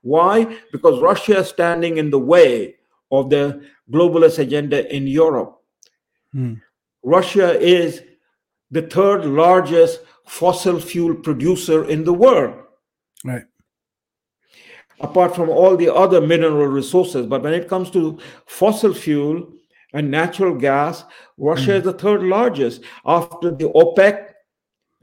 Why? 0.07 0.57
Because 0.71 1.03
Russia 1.03 1.39
is 1.39 1.49
standing 1.49 1.99
in 1.99 2.11
the 2.11 2.19
way 2.19 2.77
of 3.11 3.29
the 3.29 3.67
globalist 3.91 4.39
agenda 4.39 4.79
in 4.95 5.09
Europe. 5.09 5.61
Hmm. 6.33 6.55
Russia 7.03 7.59
is 7.59 8.03
the 8.71 8.83
third 8.83 9.25
largest 9.25 9.99
fossil 10.27 10.79
fuel 10.79 11.17
producer 11.17 11.85
in 11.87 12.05
the 12.05 12.13
world. 12.13 12.55
Right. 13.25 13.47
Apart 15.01 15.35
from 15.35 15.51
all 15.51 15.77
the 15.77 15.93
other 15.93 16.21
mineral 16.21 16.69
resources. 16.69 17.27
But 17.27 17.43
when 17.43 17.53
it 17.53 17.69
comes 17.69 17.91
to 17.91 18.21
fossil 18.47 18.95
fuel 18.95 19.49
and 19.93 20.09
natural 20.09 20.55
gas, 20.55 21.03
Russia 21.37 21.73
mm. 21.73 21.79
is 21.79 21.83
the 21.83 21.93
third 21.93 22.23
largest 22.23 22.83
after 23.05 23.51
the 23.51 23.71
OPEC, 23.71 24.35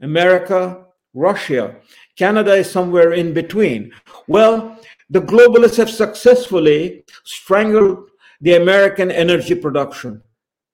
America, 0.00 0.86
Russia. 1.12 1.76
Canada 2.16 2.54
is 2.54 2.70
somewhere 2.70 3.12
in 3.12 3.32
between. 3.32 3.92
Well, 4.28 4.78
the 5.14 5.20
globalists 5.20 5.76
have 5.76 5.90
successfully 5.90 7.04
strangled 7.22 8.10
the 8.40 8.56
American 8.56 9.12
energy 9.12 9.54
production 9.54 10.20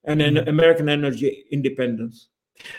and 0.04 0.22
mm-hmm. 0.22 0.48
American 0.48 0.88
energy 0.88 1.44
independence. 1.50 2.28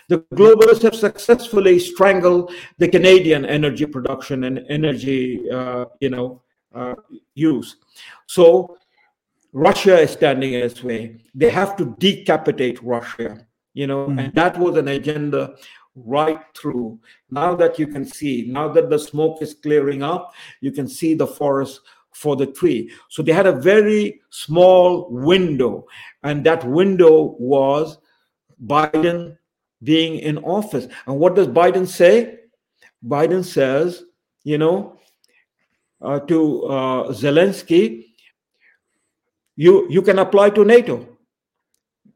The 0.10 0.20
globalists 0.34 0.82
have 0.82 0.96
successfully 0.96 1.78
strangled 1.78 2.52
the 2.80 2.88
Canadian 2.88 3.46
energy 3.46 3.86
production 3.86 4.44
and 4.46 4.66
energy, 4.70 5.50
uh, 5.52 5.86
you 6.00 6.10
know, 6.10 6.42
uh, 6.74 6.96
use. 7.36 7.76
So 8.26 8.78
Russia 9.54 10.00
is 10.00 10.10
standing 10.10 10.54
in 10.54 10.64
its 10.64 10.84
way. 10.84 11.22
They 11.36 11.52
have 11.52 11.78
to 11.78 11.96
decapitate 12.00 12.82
Russia, 12.82 13.46
you 13.76 13.86
know, 13.86 14.08
mm. 14.08 14.20
and 14.20 14.34
that 14.34 14.58
was 14.58 14.78
an 14.78 14.88
agenda 14.88 15.56
right 15.96 16.42
through. 16.56 17.00
Now 17.30 17.56
that 17.56 17.78
you 17.78 17.88
can 17.88 18.06
see, 18.06 18.46
now 18.48 18.68
that 18.70 18.90
the 18.90 19.00
smoke 19.00 19.42
is 19.42 19.54
clearing 19.54 20.04
up, 20.04 20.34
you 20.62 20.72
can 20.72 20.88
see 20.88 21.14
the 21.14 21.28
forest 21.28 21.82
for 22.14 22.36
the 22.36 22.48
tree. 22.48 22.92
So 23.10 23.22
they 23.22 23.32
had 23.32 23.48
a 23.48 23.60
very 23.60 24.22
small 24.30 25.10
window, 25.10 25.86
and 26.24 26.46
that 26.46 26.64
window 26.66 27.36
was 27.40 27.98
Biden 28.66 29.38
being 29.84 30.20
in 30.20 30.38
office. 30.40 30.88
And 31.08 31.18
what 31.20 31.36
does 31.36 31.48
Biden 31.48 31.88
say? 31.88 32.40
Biden 33.06 33.44
says, 33.44 34.04
you 34.44 34.58
know, 34.58 35.00
uh, 36.02 36.20
to 36.20 36.64
uh, 36.66 37.08
Zelensky, 37.12 38.06
you 39.56 39.88
you 39.90 40.02
can 40.02 40.20
apply 40.20 40.50
to 40.52 40.66
NATO, 40.66 41.18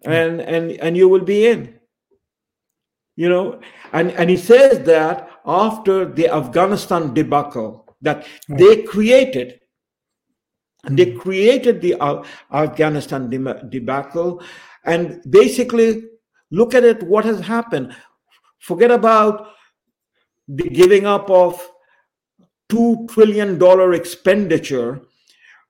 and 0.04 0.42
and 0.42 0.72
and 0.72 0.98
you 0.98 1.08
will 1.08 1.24
be 1.24 1.48
in 1.48 1.75
you 3.16 3.30
know 3.30 3.60
and 3.94 4.12
and 4.12 4.30
he 4.30 4.38
says 4.38 4.86
that 4.86 5.30
after 5.46 6.06
the 6.06 6.28
afghanistan 6.28 7.14
debacle 7.14 7.96
that 8.02 8.28
right. 8.50 8.60
they 8.60 8.84
created 8.84 9.60
they 10.90 11.12
created 11.14 11.82
the 11.82 11.96
uh, 11.96 12.24
afghanistan 12.52 13.30
debacle. 13.70 14.44
And 14.86 15.22
basically 15.30 16.04
look 16.52 16.76
at 16.76 16.84
it 16.84 17.04
what 17.04 17.26
has 17.26 17.40
happened. 17.40 17.96
Forget 18.60 18.92
about 18.92 19.48
the 20.48 20.70
giving 20.70 21.06
up 21.06 21.30
of 21.30 21.60
2 22.70 23.08
trillion 23.10 23.58
dollar 23.58 23.94
expenditure 23.94 25.02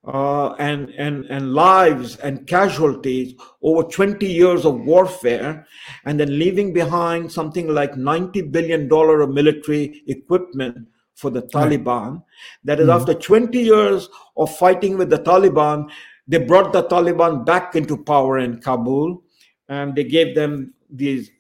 uh, 0.08 0.54
and, 0.54 0.90
and, 0.92 1.26
and 1.26 1.54
lives 1.54 2.18
and 2.18 2.46
casualties 2.48 3.34
over 3.62 3.84
20 3.84 4.26
years 4.26 4.66
of 4.66 4.80
warfare, 4.82 5.66
and 6.06 6.20
then 6.20 6.38
leaving 6.38 6.74
behind 6.74 7.32
something 7.32 7.68
like 7.68 7.94
$90 7.94 8.52
billion 8.52 8.92
of 8.92 9.30
military 9.30 10.04
equipment 10.08 10.88
for 11.16 11.30
the 11.30 11.42
Taliban. 11.44 12.22
That 12.64 12.80
is, 12.80 12.88
mm-hmm. 12.88 13.00
after 13.00 13.14
20 13.14 13.58
years 13.58 14.10
of 14.38 14.56
fighting 14.58 14.98
with 14.98 15.10
the 15.10 15.20
Taliban, 15.20 15.90
they 16.28 16.40
brought 16.40 16.74
the 16.74 16.84
Taliban 16.84 17.46
back 17.46 17.76
into 17.76 17.98
power 17.98 18.40
in 18.40 18.60
Kabul 18.60 19.24
and 19.70 19.96
they 19.96 20.04
gave 20.04 20.36
them 20.36 20.74
these 20.90 21.32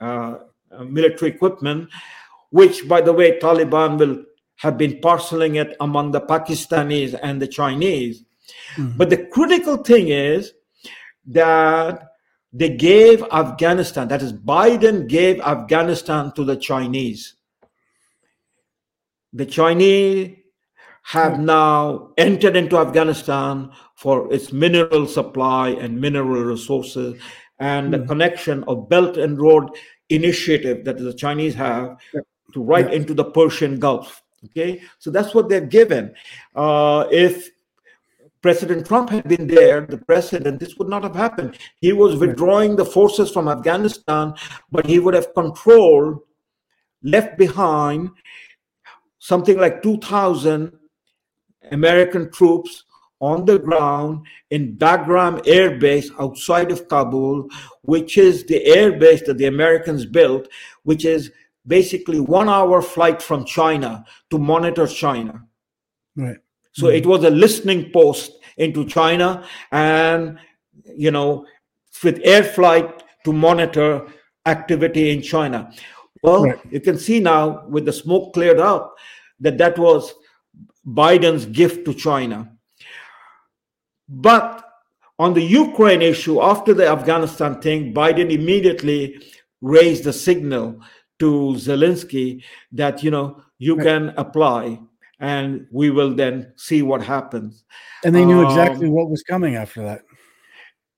uh, 0.00 0.36
military 0.86 1.30
equipment, 1.30 1.88
which, 2.50 2.88
by 2.88 3.00
the 3.00 3.12
way, 3.12 3.38
Taliban 3.38 3.98
will 3.98 4.24
have 4.60 4.76
been 4.76 5.00
parceling 5.00 5.56
it 5.56 5.74
among 5.80 6.10
the 6.10 6.20
Pakistanis 6.20 7.18
and 7.22 7.40
the 7.40 7.48
Chinese. 7.48 8.24
Mm-hmm. 8.76 8.98
But 8.98 9.08
the 9.08 9.26
critical 9.26 9.78
thing 9.78 10.08
is 10.08 10.52
that 11.26 12.08
they 12.52 12.68
gave 12.76 13.22
Afghanistan, 13.32 14.08
that 14.08 14.20
is, 14.20 14.34
Biden 14.34 15.08
gave 15.08 15.40
Afghanistan 15.40 16.32
to 16.32 16.44
the 16.44 16.56
Chinese. 16.56 17.36
The 19.32 19.46
Chinese 19.46 20.36
have 21.04 21.40
now 21.40 22.10
entered 22.18 22.54
into 22.54 22.76
Afghanistan 22.76 23.70
for 23.96 24.30
its 24.30 24.52
mineral 24.52 25.06
supply 25.06 25.70
and 25.70 25.98
mineral 25.98 26.44
resources 26.44 27.18
and 27.60 27.88
mm. 27.88 27.98
the 27.98 28.06
connection 28.06 28.62
of 28.64 28.90
Belt 28.90 29.16
and 29.16 29.40
Road 29.40 29.70
Initiative 30.10 30.84
that 30.84 30.98
the 30.98 31.14
Chinese 31.14 31.54
have 31.54 31.96
yeah. 32.12 32.20
to 32.52 32.62
right 32.62 32.88
yeah. 32.88 32.96
into 32.96 33.14
the 33.14 33.24
Persian 33.24 33.78
Gulf. 33.78 34.22
Okay, 34.46 34.80
so 34.98 35.10
that's 35.10 35.34
what 35.34 35.48
they've 35.48 35.68
given. 35.68 36.14
Uh, 36.54 37.06
if 37.10 37.50
President 38.42 38.86
Trump 38.86 39.10
had 39.10 39.28
been 39.28 39.46
there, 39.46 39.82
the 39.82 39.98
president, 39.98 40.60
this 40.60 40.76
would 40.78 40.88
not 40.88 41.02
have 41.02 41.14
happened. 41.14 41.58
He 41.80 41.92
was 41.92 42.16
withdrawing 42.16 42.76
the 42.76 42.86
forces 42.86 43.30
from 43.30 43.48
Afghanistan, 43.48 44.34
but 44.72 44.86
he 44.86 44.98
would 44.98 45.12
have 45.12 45.34
controlled, 45.34 46.20
left 47.02 47.36
behind 47.36 48.10
something 49.18 49.58
like 49.58 49.82
2,000 49.82 50.72
American 51.70 52.32
troops 52.32 52.84
on 53.20 53.44
the 53.44 53.58
ground 53.58 54.26
in 54.50 54.74
Bagram 54.76 55.42
Air 55.46 55.78
Base 55.78 56.10
outside 56.18 56.72
of 56.72 56.88
Kabul, 56.88 57.46
which 57.82 58.16
is 58.16 58.44
the 58.46 58.64
air 58.64 58.98
base 58.98 59.22
that 59.26 59.36
the 59.36 59.46
Americans 59.46 60.06
built, 60.06 60.48
which 60.84 61.04
is 61.04 61.30
basically 61.66 62.20
one 62.20 62.48
hour 62.48 62.82
flight 62.82 63.22
from 63.22 63.44
China 63.44 64.04
to 64.30 64.38
monitor 64.38 64.86
China. 64.86 65.42
Right. 66.16 66.38
So 66.72 66.86
mm-hmm. 66.86 66.96
it 66.96 67.06
was 67.06 67.24
a 67.24 67.30
listening 67.30 67.90
post 67.92 68.32
into 68.56 68.84
China 68.84 69.46
and, 69.72 70.38
you 70.96 71.10
know, 71.10 71.46
with 72.02 72.20
air 72.24 72.44
flight 72.44 73.02
to 73.24 73.32
monitor 73.32 74.06
activity 74.46 75.10
in 75.10 75.22
China. 75.22 75.70
Well, 76.22 76.44
right. 76.44 76.58
you 76.70 76.80
can 76.80 76.98
see 76.98 77.20
now 77.20 77.66
with 77.68 77.84
the 77.86 77.92
smoke 77.92 78.34
cleared 78.34 78.58
up 78.58 78.94
that 79.40 79.58
that 79.58 79.78
was 79.78 80.14
Biden's 80.86 81.46
gift 81.46 81.84
to 81.86 81.94
China. 81.94 82.52
But 84.08 84.64
on 85.18 85.34
the 85.34 85.42
Ukraine 85.42 86.02
issue, 86.02 86.40
after 86.42 86.74
the 86.74 86.88
Afghanistan 86.88 87.60
thing, 87.60 87.94
Biden 87.94 88.32
immediately 88.32 89.20
raised 89.60 90.04
the 90.04 90.12
signal 90.12 90.80
to 91.20 91.54
Zelensky 91.56 92.42
that, 92.72 93.02
you 93.02 93.10
know, 93.10 93.42
you 93.58 93.76
right. 93.76 93.84
can 93.84 94.08
apply 94.16 94.80
and 95.20 95.66
we 95.70 95.90
will 95.90 96.14
then 96.14 96.52
see 96.56 96.82
what 96.82 97.02
happens. 97.02 97.64
And 98.04 98.14
they 98.14 98.24
knew 98.24 98.44
exactly 98.44 98.86
um, 98.86 98.92
what 98.92 99.10
was 99.10 99.22
coming 99.22 99.56
after 99.56 99.82
that. 99.82 100.02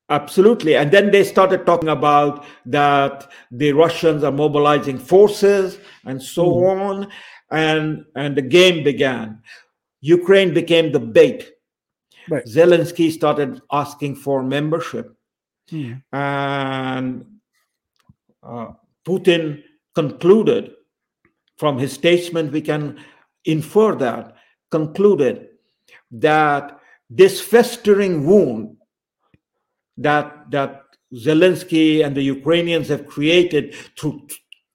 Absolutely. 0.08 0.76
And 0.76 0.90
then 0.90 1.10
they 1.10 1.24
started 1.24 1.66
talking 1.66 1.88
about 1.88 2.44
that 2.66 3.30
the 3.50 3.72
Russians 3.72 4.22
are 4.22 4.32
mobilizing 4.32 4.98
forces 4.98 5.78
and 6.04 6.22
so 6.22 6.44
mm. 6.44 6.80
on. 6.80 7.08
And, 7.50 8.04
and 8.14 8.36
the 8.36 8.42
game 8.42 8.82
began. 8.82 9.42
Ukraine 10.00 10.54
became 10.54 10.92
the 10.92 11.00
bait. 11.00 11.50
Right. 12.28 12.44
Zelensky 12.46 13.10
started 13.10 13.60
asking 13.70 14.16
for 14.16 14.42
membership. 14.42 15.14
Mm. 15.70 16.02
And 16.12 17.26
uh, 18.42 18.68
Putin 19.04 19.62
concluded 19.94 20.72
from 21.56 21.78
his 21.78 21.92
statement, 21.92 22.52
we 22.52 22.60
can 22.60 22.98
infer 23.44 23.94
that, 23.96 24.36
concluded 24.70 25.48
that 26.10 26.78
this 27.10 27.40
festering 27.40 28.26
wound 28.26 28.76
that, 29.96 30.50
that 30.50 30.82
Zelensky 31.14 32.04
and 32.04 32.16
the 32.16 32.22
Ukrainians 32.22 32.88
have 32.88 33.06
created 33.06 33.74
through 33.98 34.26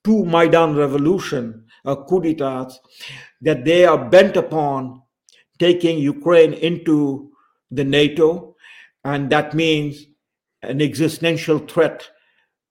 two 0.03 0.23
Maidan 0.25 0.75
revolution, 0.75 1.65
uh, 1.85 1.95
coup 1.95 2.21
d'etats, 2.21 2.79
that 3.41 3.65
they 3.65 3.85
are 3.85 4.09
bent 4.09 4.37
upon 4.37 5.01
taking 5.57 5.97
Ukraine 5.97 6.53
into 6.53 7.31
the 7.71 7.83
NATO, 7.83 8.55
and 9.03 9.29
that 9.31 9.53
means 9.53 10.05
an 10.61 10.81
existential 10.81 11.59
threat 11.59 12.09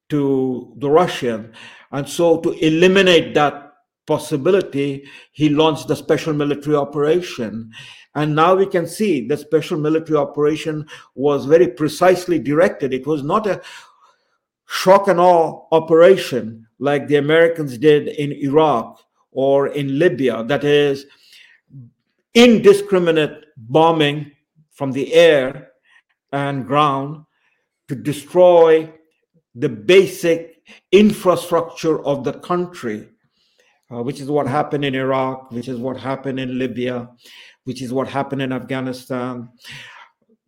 to 0.08 0.74
the 0.78 0.90
Russian. 0.90 1.52
And 1.92 2.08
so, 2.08 2.40
to 2.40 2.52
eliminate 2.64 3.34
that 3.34 3.72
possibility, 4.06 5.04
he 5.32 5.48
launched 5.48 5.88
the 5.88 5.96
special 5.96 6.32
military 6.32 6.76
operation. 6.76 7.72
And 8.14 8.34
now 8.34 8.54
we 8.54 8.66
can 8.66 8.86
see 8.86 9.26
the 9.26 9.36
special 9.36 9.78
military 9.78 10.16
operation 10.16 10.86
was 11.14 11.44
very 11.44 11.68
precisely 11.68 12.38
directed. 12.38 12.94
It 12.94 13.06
was 13.06 13.22
not 13.22 13.46
a 13.46 13.60
shock 14.66 15.08
and 15.08 15.20
awe 15.20 15.66
operation 15.72 16.66
like 16.78 17.08
the 17.08 17.16
Americans 17.16 17.78
did 17.78 18.08
in 18.08 18.32
Iraq 18.32 19.00
or 19.32 19.68
in 19.68 19.98
Libya. 19.98 20.44
That 20.44 20.64
is, 20.64 21.06
indiscriminate 22.34 23.44
bombing 23.56 24.30
from 24.70 24.92
the 24.92 25.12
air 25.14 25.72
and 26.32 26.66
ground 26.66 27.24
to 27.88 27.94
destroy 27.94 28.92
the 29.56 29.68
basic 29.68 30.62
infrastructure 30.92 32.04
of 32.04 32.24
the 32.24 32.34
country, 32.34 33.08
uh, 33.90 34.02
which 34.02 34.20
is 34.20 34.28
what 34.28 34.46
happened 34.46 34.84
in 34.84 34.94
Iraq, 34.94 35.50
which 35.50 35.68
is 35.68 35.78
what 35.78 35.96
happened 35.96 36.38
in 36.38 36.58
Libya, 36.58 37.08
which 37.64 37.80
is 37.80 37.92
what 37.92 38.06
happened 38.06 38.42
in 38.42 38.52
Afghanistan. 38.52 39.48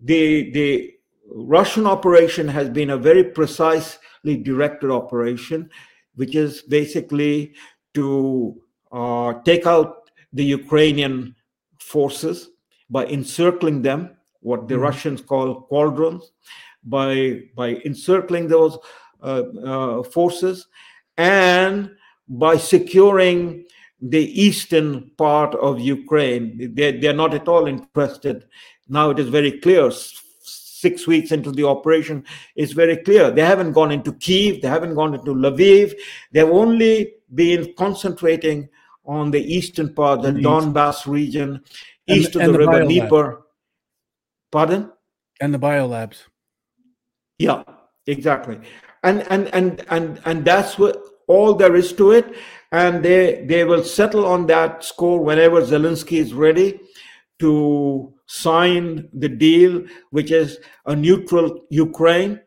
The, 0.00 0.50
the 0.52 0.92
Russian 1.30 1.86
operation 1.86 2.46
has 2.48 2.68
been 2.68 2.90
a 2.90 2.98
very 2.98 3.24
precisely 3.24 4.36
directed 4.36 4.90
operation, 4.90 5.70
which 6.14 6.34
is 6.36 6.62
basically 6.62 7.54
to 7.94 8.60
uh, 8.92 9.34
take 9.44 9.66
out 9.66 10.10
the 10.32 10.44
Ukrainian 10.44 11.34
forces 11.80 12.50
by 12.90 13.06
encircling 13.06 13.82
them, 13.82 14.16
what 14.40 14.68
the 14.68 14.74
mm. 14.74 14.82
Russians 14.82 15.20
call 15.22 15.62
cauldrons, 15.62 16.32
by 16.88 17.42
by 17.54 17.76
encircling 17.84 18.48
those 18.48 18.78
uh, 19.22 19.42
uh, 19.64 20.02
forces, 20.02 20.66
and 21.16 21.90
by 22.28 22.56
securing 22.56 23.64
the 24.00 24.40
eastern 24.40 25.10
part 25.16 25.54
of 25.56 25.80
Ukraine. 25.80 26.72
They, 26.74 26.92
they're 26.92 27.12
not 27.12 27.34
at 27.34 27.48
all 27.48 27.66
interested. 27.66 28.44
Now 28.88 29.10
it 29.10 29.18
is 29.18 29.28
very 29.28 29.52
clear. 29.60 29.90
Six 29.90 31.08
weeks 31.08 31.32
into 31.32 31.50
the 31.50 31.66
operation, 31.66 32.24
it's 32.54 32.70
very 32.70 32.98
clear. 32.98 33.32
They 33.32 33.42
haven't 33.42 33.72
gone 33.72 33.90
into 33.90 34.12
Kiev, 34.12 34.62
they 34.62 34.68
haven't 34.68 34.94
gone 34.94 35.12
into 35.12 35.34
Lviv. 35.34 35.92
They've 36.30 36.48
only 36.48 37.14
been 37.34 37.74
concentrating 37.76 38.68
on 39.04 39.32
the 39.32 39.42
eastern 39.42 39.92
part, 39.92 40.22
the 40.22 40.30
Donbass 40.30 41.04
region, 41.04 41.64
east 42.06 42.36
and, 42.36 42.44
of 42.44 42.52
the, 42.52 42.58
the 42.58 42.58
river 42.58 42.84
Dnieper. 42.84 43.42
Pardon? 44.52 44.92
And 45.40 45.52
the 45.52 45.58
biolabs. 45.58 46.18
Yeah, 47.38 47.62
exactly. 48.06 48.58
And 49.02 49.22
and 49.30 49.52
and 49.54 49.84
and 49.90 50.20
and 50.24 50.44
that's 50.44 50.78
what 50.78 51.02
all 51.26 51.54
there 51.54 51.76
is 51.76 51.92
to 51.94 52.12
it. 52.12 52.34
And 52.72 53.04
they 53.04 53.44
they 53.46 53.64
will 53.64 53.84
settle 53.84 54.26
on 54.26 54.46
that 54.46 54.84
score 54.84 55.22
whenever 55.22 55.62
Zelensky 55.62 56.18
is 56.18 56.34
ready 56.34 56.80
to 57.38 58.12
sign 58.26 59.08
the 59.12 59.28
deal, 59.28 59.84
which 60.10 60.30
is 60.30 60.58
a 60.84 60.94
neutral 60.94 61.64
Ukraine, 61.70 62.40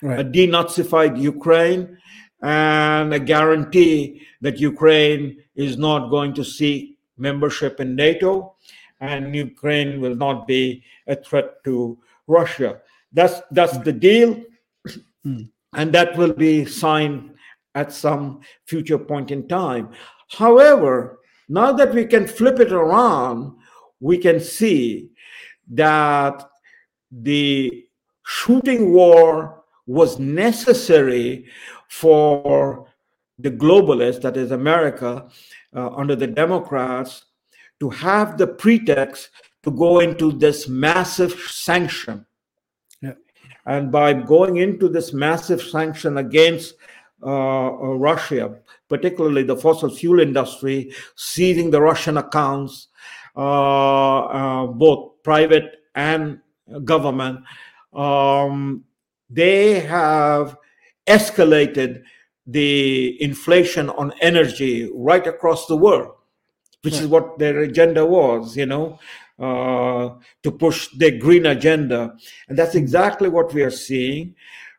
right. 0.00 0.20
a 0.20 0.24
denazified 0.24 1.20
Ukraine, 1.20 1.98
and 2.40 3.12
a 3.12 3.18
guarantee 3.18 4.22
that 4.40 4.60
Ukraine 4.60 5.42
is 5.56 5.76
not 5.76 6.08
going 6.08 6.32
to 6.34 6.44
seek 6.44 6.96
membership 7.16 7.80
in 7.80 7.96
NATO 7.96 8.54
and 9.00 9.34
Ukraine 9.34 10.00
will 10.00 10.14
not 10.14 10.46
be 10.46 10.82
a 11.06 11.16
threat 11.16 11.62
to 11.64 11.98
Russia. 12.26 12.80
That's 13.12 13.40
that's 13.50 13.78
the 13.78 13.92
deal, 13.92 14.42
and 15.24 15.92
that 15.92 16.16
will 16.16 16.32
be 16.32 16.64
signed 16.64 17.34
at 17.74 17.92
some 17.92 18.40
future 18.66 18.98
point 18.98 19.30
in 19.30 19.48
time. 19.48 19.90
However, 20.30 21.20
now 21.48 21.72
that 21.72 21.94
we 21.94 22.04
can 22.04 22.26
flip 22.26 22.60
it 22.60 22.72
around, 22.72 23.56
we 24.00 24.18
can 24.18 24.40
see 24.40 25.10
that 25.70 26.48
the 27.10 27.86
shooting 28.26 28.92
war 28.92 29.64
was 29.86 30.18
necessary 30.18 31.46
for 31.88 32.86
the 33.38 33.50
globalists, 33.50 34.20
that 34.20 34.36
is 34.36 34.50
America, 34.50 35.28
uh, 35.74 35.90
under 35.94 36.14
the 36.14 36.26
Democrats, 36.26 37.24
to 37.80 37.88
have 37.88 38.36
the 38.36 38.46
pretext 38.46 39.30
to 39.62 39.70
go 39.70 40.00
into 40.00 40.32
this 40.32 40.68
massive 40.68 41.32
sanction. 41.32 42.26
And 43.68 43.92
by 43.92 44.14
going 44.14 44.56
into 44.56 44.88
this 44.88 45.12
massive 45.12 45.60
sanction 45.60 46.16
against 46.16 46.74
uh, 47.22 47.66
uh, 47.66 47.96
Russia, 47.96 48.56
particularly 48.88 49.42
the 49.42 49.56
fossil 49.56 49.90
fuel 49.90 50.20
industry, 50.20 50.90
seizing 51.16 51.70
the 51.70 51.82
Russian 51.82 52.16
accounts, 52.16 52.88
uh, 53.36 54.20
uh 54.20 54.66
both 54.68 55.22
private 55.22 55.82
and 55.94 56.40
government, 56.84 57.40
um, 57.92 58.84
they 59.28 59.80
have 59.80 60.56
escalated 61.06 62.02
the 62.46 63.22
inflation 63.22 63.90
on 63.90 64.14
energy 64.22 64.90
right 64.94 65.26
across 65.26 65.66
the 65.66 65.76
world, 65.76 66.14
which 66.80 66.94
is 66.94 67.06
what 67.06 67.38
their 67.38 67.60
agenda 67.60 68.06
was, 68.06 68.56
you 68.56 68.64
know, 68.64 68.98
uh, 69.38 70.10
to 70.42 70.50
push 70.50 70.88
their 70.96 71.18
green 71.18 71.46
agenda. 71.46 72.14
And 72.48 72.58
that's 72.58 72.74
exactly 72.74 73.28
what 73.28 73.52
we 73.52 73.62
are 73.62 73.70
seeing 73.70 74.34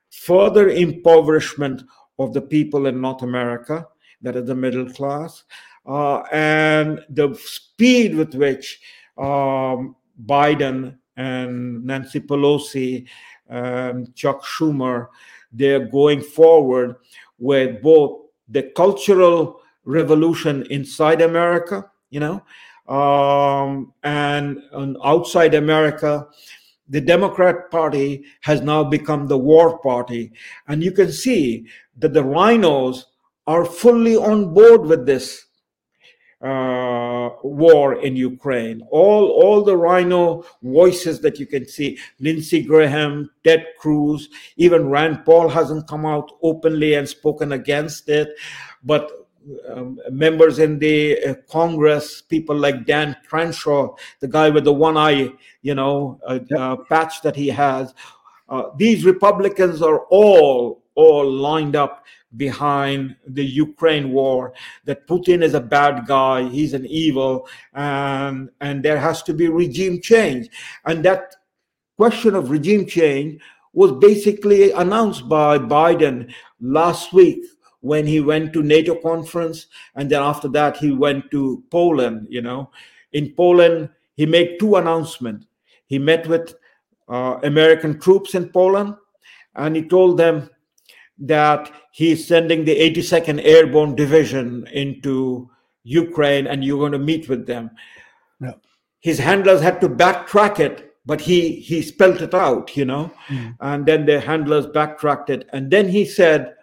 further 0.09 0.69
impoverishment 0.69 1.83
of 2.17 2.33
the 2.33 2.41
people 2.41 2.87
in 2.87 2.99
North 2.99 3.21
America, 3.21 3.87
that 4.21 4.35
is 4.35 4.47
the 4.47 4.55
middle 4.55 4.89
class, 4.89 5.43
uh, 5.85 6.21
and 6.31 6.99
the 7.09 7.33
speed 7.35 8.15
with 8.15 8.33
which 8.35 8.81
um, 9.17 9.95
Biden 10.25 10.97
and 11.15 11.85
Nancy 11.85 12.19
Pelosi 12.19 13.07
and 13.47 14.13
Chuck 14.15 14.43
Schumer 14.43 15.07
they're 15.51 15.85
going 15.85 16.21
forward 16.21 16.95
with 17.37 17.81
both 17.81 18.21
the 18.47 18.63
cultural 18.75 19.61
revolution 19.85 20.65
inside 20.69 21.21
America, 21.21 21.89
you 22.09 22.19
know, 22.19 22.43
um, 22.89 23.93
and, 24.03 24.57
and 24.73 24.97
outside 25.03 25.53
America, 25.53 26.27
the 26.89 26.99
Democrat 26.99 27.69
Party 27.69 28.25
has 28.41 28.61
now 28.61 28.83
become 28.83 29.27
the 29.27 29.37
war 29.37 29.77
party. 29.79 30.31
And 30.67 30.83
you 30.83 30.91
can 30.91 31.11
see 31.11 31.67
that 31.99 32.13
the 32.13 32.23
RINOs 32.23 33.03
are 33.45 33.63
fully 33.63 34.15
on 34.15 34.53
board 34.53 34.81
with 34.81 35.05
this 35.05 35.45
uh, 36.41 37.29
war 37.43 38.01
in 38.01 38.15
Ukraine. 38.15 38.81
All, 38.89 39.29
all 39.29 39.63
the 39.63 39.77
RINO 39.77 40.45
voices 40.63 41.19
that 41.21 41.37
you 41.37 41.45
can 41.45 41.67
see, 41.67 41.99
Lindsey 42.19 42.63
Graham, 42.63 43.29
Ted 43.43 43.67
Cruz, 43.77 44.29
even 44.57 44.89
Rand 44.89 45.25
Paul 45.25 45.49
hasn't 45.49 45.87
come 45.87 46.07
out 46.07 46.31
openly 46.41 46.95
and 46.95 47.07
spoken 47.07 47.51
against 47.51 48.09
it. 48.09 48.29
But 48.83 49.28
um, 49.69 49.99
members 50.11 50.59
in 50.59 50.79
the 50.79 51.17
uh, 51.23 51.33
Congress, 51.49 52.21
people 52.21 52.55
like 52.55 52.85
Dan 52.85 53.15
Crenshaw, 53.27 53.95
the 54.19 54.27
guy 54.27 54.49
with 54.49 54.63
the 54.63 54.73
one 54.73 54.97
eye, 54.97 55.29
you 55.61 55.75
know, 55.75 56.19
uh, 56.27 56.39
uh, 56.55 56.75
patch 56.89 57.21
that 57.21 57.35
he 57.35 57.47
has. 57.47 57.93
Uh, 58.47 58.63
these 58.77 59.05
Republicans 59.05 59.81
are 59.81 60.01
all 60.09 60.83
all 60.95 61.29
lined 61.29 61.75
up 61.75 62.03
behind 62.35 63.15
the 63.27 63.45
Ukraine 63.45 64.11
war. 64.11 64.53
That 64.85 65.07
Putin 65.07 65.43
is 65.43 65.53
a 65.53 65.61
bad 65.61 66.05
guy, 66.05 66.49
he's 66.49 66.73
an 66.73 66.85
evil, 66.85 67.47
and 67.73 68.49
and 68.61 68.83
there 68.83 68.99
has 68.99 69.23
to 69.23 69.33
be 69.33 69.47
regime 69.47 70.01
change. 70.01 70.49
And 70.85 71.03
that 71.05 71.35
question 71.97 72.35
of 72.35 72.49
regime 72.49 72.85
change 72.85 73.41
was 73.73 73.91
basically 73.93 74.71
announced 74.71 75.29
by 75.29 75.57
Biden 75.57 76.33
last 76.59 77.13
week 77.13 77.43
when 77.81 78.05
he 78.05 78.19
went 78.19 78.53
to 78.53 78.63
NATO 78.63 78.95
conference, 78.95 79.67
and 79.95 80.09
then 80.09 80.21
after 80.21 80.47
that 80.49 80.77
he 80.77 80.91
went 80.91 81.31
to 81.31 81.63
Poland. 81.71 82.27
You 82.29 82.41
know, 82.41 82.71
in 83.13 83.33
Poland 83.35 83.89
he 84.15 84.25
made 84.25 84.59
two 84.59 84.75
announcements. 84.75 85.45
He 85.85 85.97
met 85.97 86.27
with 86.27 86.55
uh, 87.07 87.39
American 87.43 87.99
troops 87.99 88.35
in 88.35 88.49
Poland, 88.49 88.95
and 89.55 89.75
he 89.75 89.87
told 89.87 90.17
them 90.17 90.49
that 91.19 91.71
he's 91.91 92.27
sending 92.27 92.63
the 92.65 92.75
82nd 92.75 93.43
Airborne 93.43 93.95
Division 93.95 94.67
into 94.71 95.49
Ukraine, 95.83 96.47
and 96.47 96.63
you're 96.63 96.77
going 96.77 96.91
to 96.91 96.99
meet 96.99 97.27
with 97.29 97.45
them. 97.47 97.71
Yeah. 98.39 98.53
His 98.99 99.17
handlers 99.17 99.61
had 99.61 99.81
to 99.81 99.89
backtrack 99.89 100.59
it, 100.59 100.93
but 101.05 101.21
he 101.21 101.55
he 101.55 101.81
spelled 101.81 102.21
it 102.21 102.33
out, 102.33 102.75
you 102.77 102.85
know, 102.85 103.11
mm. 103.27 103.55
and 103.61 103.85
then 103.85 104.05
the 104.05 104.19
handlers 104.19 104.67
backtracked 104.67 105.29
it, 105.29 105.47
and 105.53 105.71
then 105.71 105.87
he 105.87 106.05
said 106.05 106.53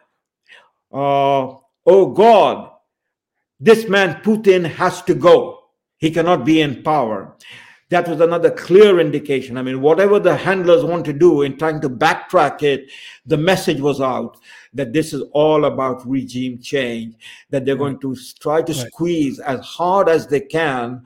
uh, 0.93 1.57
oh 1.87 2.13
God, 2.13 2.71
this 3.59 3.89
man 3.89 4.23
Putin 4.23 4.65
has 4.65 5.03
to 5.03 5.15
go. 5.15 5.65
He 5.99 6.11
cannot 6.11 6.45
be 6.45 6.61
in 6.61 6.83
power. 6.83 7.37
That 7.89 8.09
was 8.09 8.21
another 8.21 8.51
clear 8.51 8.99
indication. 8.99 9.57
I 9.57 9.63
mean, 9.63 9.81
whatever 9.81 10.19
the 10.19 10.37
handlers 10.37 10.85
want 10.85 11.05
to 11.05 11.13
do 11.13 11.43
in 11.43 11.57
trying 11.57 11.81
to 11.83 11.89
backtrack 11.89 12.63
it, 12.65 12.91
the 13.25 13.37
message 13.37 13.81
was 13.81 14.01
out 14.01 14.39
that 14.75 14.93
this 14.93 15.13
is 15.13 15.23
all 15.33 15.67
about 15.67 16.07
regime 16.07 16.61
change, 16.61 17.15
that 17.51 17.65
they're 17.65 17.77
going 17.77 18.01
to 18.01 18.17
try 18.41 18.61
to 18.61 18.73
right. 18.73 18.87
squeeze 18.89 19.39
as 19.39 19.61
hard 19.61 20.09
as 20.09 20.27
they 20.27 20.41
can 20.41 21.03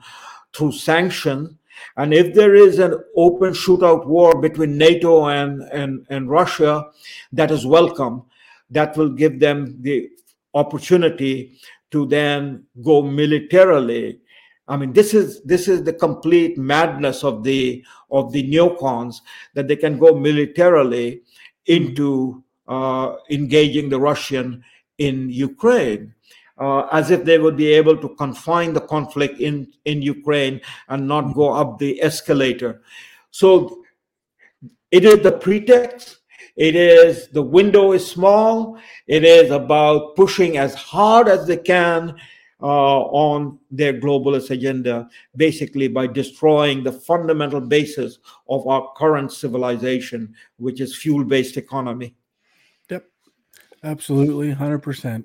through 0.53 0.71
sanctions. 0.71 1.55
And 1.97 2.13
if 2.13 2.33
there 2.33 2.55
is 2.55 2.79
an 2.79 2.95
open 3.15 3.53
shootout 3.53 4.07
war 4.07 4.39
between 4.41 4.77
NATO 4.77 5.27
and, 5.27 5.61
and, 5.71 6.05
and 6.09 6.29
Russia, 6.29 6.85
that 7.31 7.51
is 7.51 7.65
welcome 7.65 8.23
that 8.71 8.97
will 8.97 9.09
give 9.09 9.39
them 9.39 9.77
the 9.81 10.09
opportunity 10.53 11.59
to 11.91 12.05
then 12.05 12.65
go 12.83 13.01
militarily. 13.01 14.19
I 14.67 14.77
mean 14.77 14.93
this 14.93 15.13
is 15.13 15.41
this 15.43 15.67
is 15.67 15.83
the 15.83 15.93
complete 15.93 16.57
madness 16.57 17.23
of 17.23 17.43
the 17.43 17.83
of 18.09 18.31
the 18.31 18.49
neocons 18.49 19.17
that 19.53 19.67
they 19.67 19.75
can 19.75 19.99
go 19.99 20.15
militarily 20.15 21.21
into 21.65 22.43
uh, 22.67 23.15
engaging 23.29 23.89
the 23.89 23.99
russian 23.99 24.63
in 24.97 25.29
ukraine 25.29 26.13
uh, 26.61 26.87
as 26.91 27.09
if 27.09 27.25
they 27.25 27.39
would 27.39 27.57
be 27.57 27.67
able 27.73 27.97
to 27.97 28.09
confine 28.15 28.71
the 28.71 28.81
conflict 28.81 29.39
in 29.39 29.67
in 29.85 30.01
ukraine 30.01 30.61
and 30.89 31.07
not 31.07 31.33
go 31.33 31.51
up 31.51 31.79
the 31.79 32.01
escalator. 32.01 32.81
So 33.31 33.83
it 34.91 35.03
is 35.03 35.19
the 35.23 35.31
pretext 35.31 36.19
it 36.55 36.75
is 36.75 37.27
the 37.29 37.41
window 37.41 37.93
is 37.93 38.05
small. 38.05 38.77
It 39.07 39.23
is 39.23 39.51
about 39.51 40.15
pushing 40.15 40.57
as 40.57 40.73
hard 40.73 41.27
as 41.27 41.47
they 41.47 41.57
can 41.57 42.15
uh, 42.61 42.99
on 43.01 43.57
their 43.71 43.93
globalist 43.93 44.51
agenda, 44.51 45.09
basically 45.35 45.87
by 45.87 46.07
destroying 46.07 46.83
the 46.83 46.91
fundamental 46.91 47.61
basis 47.61 48.19
of 48.49 48.67
our 48.67 48.91
current 48.95 49.31
civilization, 49.31 50.33
which 50.57 50.79
is 50.79 50.95
fuel 50.95 51.23
based 51.23 51.57
economy. 51.57 52.15
Yep, 52.89 53.05
absolutely, 53.83 54.53
100%. 54.53 55.23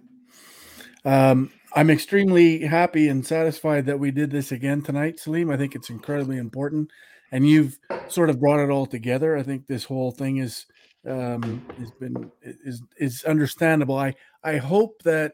Um, 1.04 1.52
I'm 1.74 1.90
extremely 1.90 2.60
happy 2.60 3.08
and 3.08 3.24
satisfied 3.24 3.84
that 3.86 3.98
we 3.98 4.10
did 4.10 4.30
this 4.30 4.50
again 4.50 4.80
tonight, 4.80 5.20
Salim. 5.20 5.50
I 5.50 5.58
think 5.58 5.74
it's 5.74 5.90
incredibly 5.90 6.38
important. 6.38 6.90
And 7.32 7.46
you've 7.46 7.78
sort 8.08 8.30
of 8.30 8.40
brought 8.40 8.60
it 8.60 8.70
all 8.70 8.86
together. 8.86 9.36
I 9.36 9.42
think 9.42 9.66
this 9.66 9.84
whole 9.84 10.10
thing 10.10 10.38
is 10.38 10.64
um, 11.06 11.64
has 11.78 11.90
been 11.92 12.30
is 12.42 12.82
is 12.98 13.24
understandable. 13.24 13.96
I 13.96 14.14
I 14.42 14.56
hope 14.56 15.02
that 15.02 15.32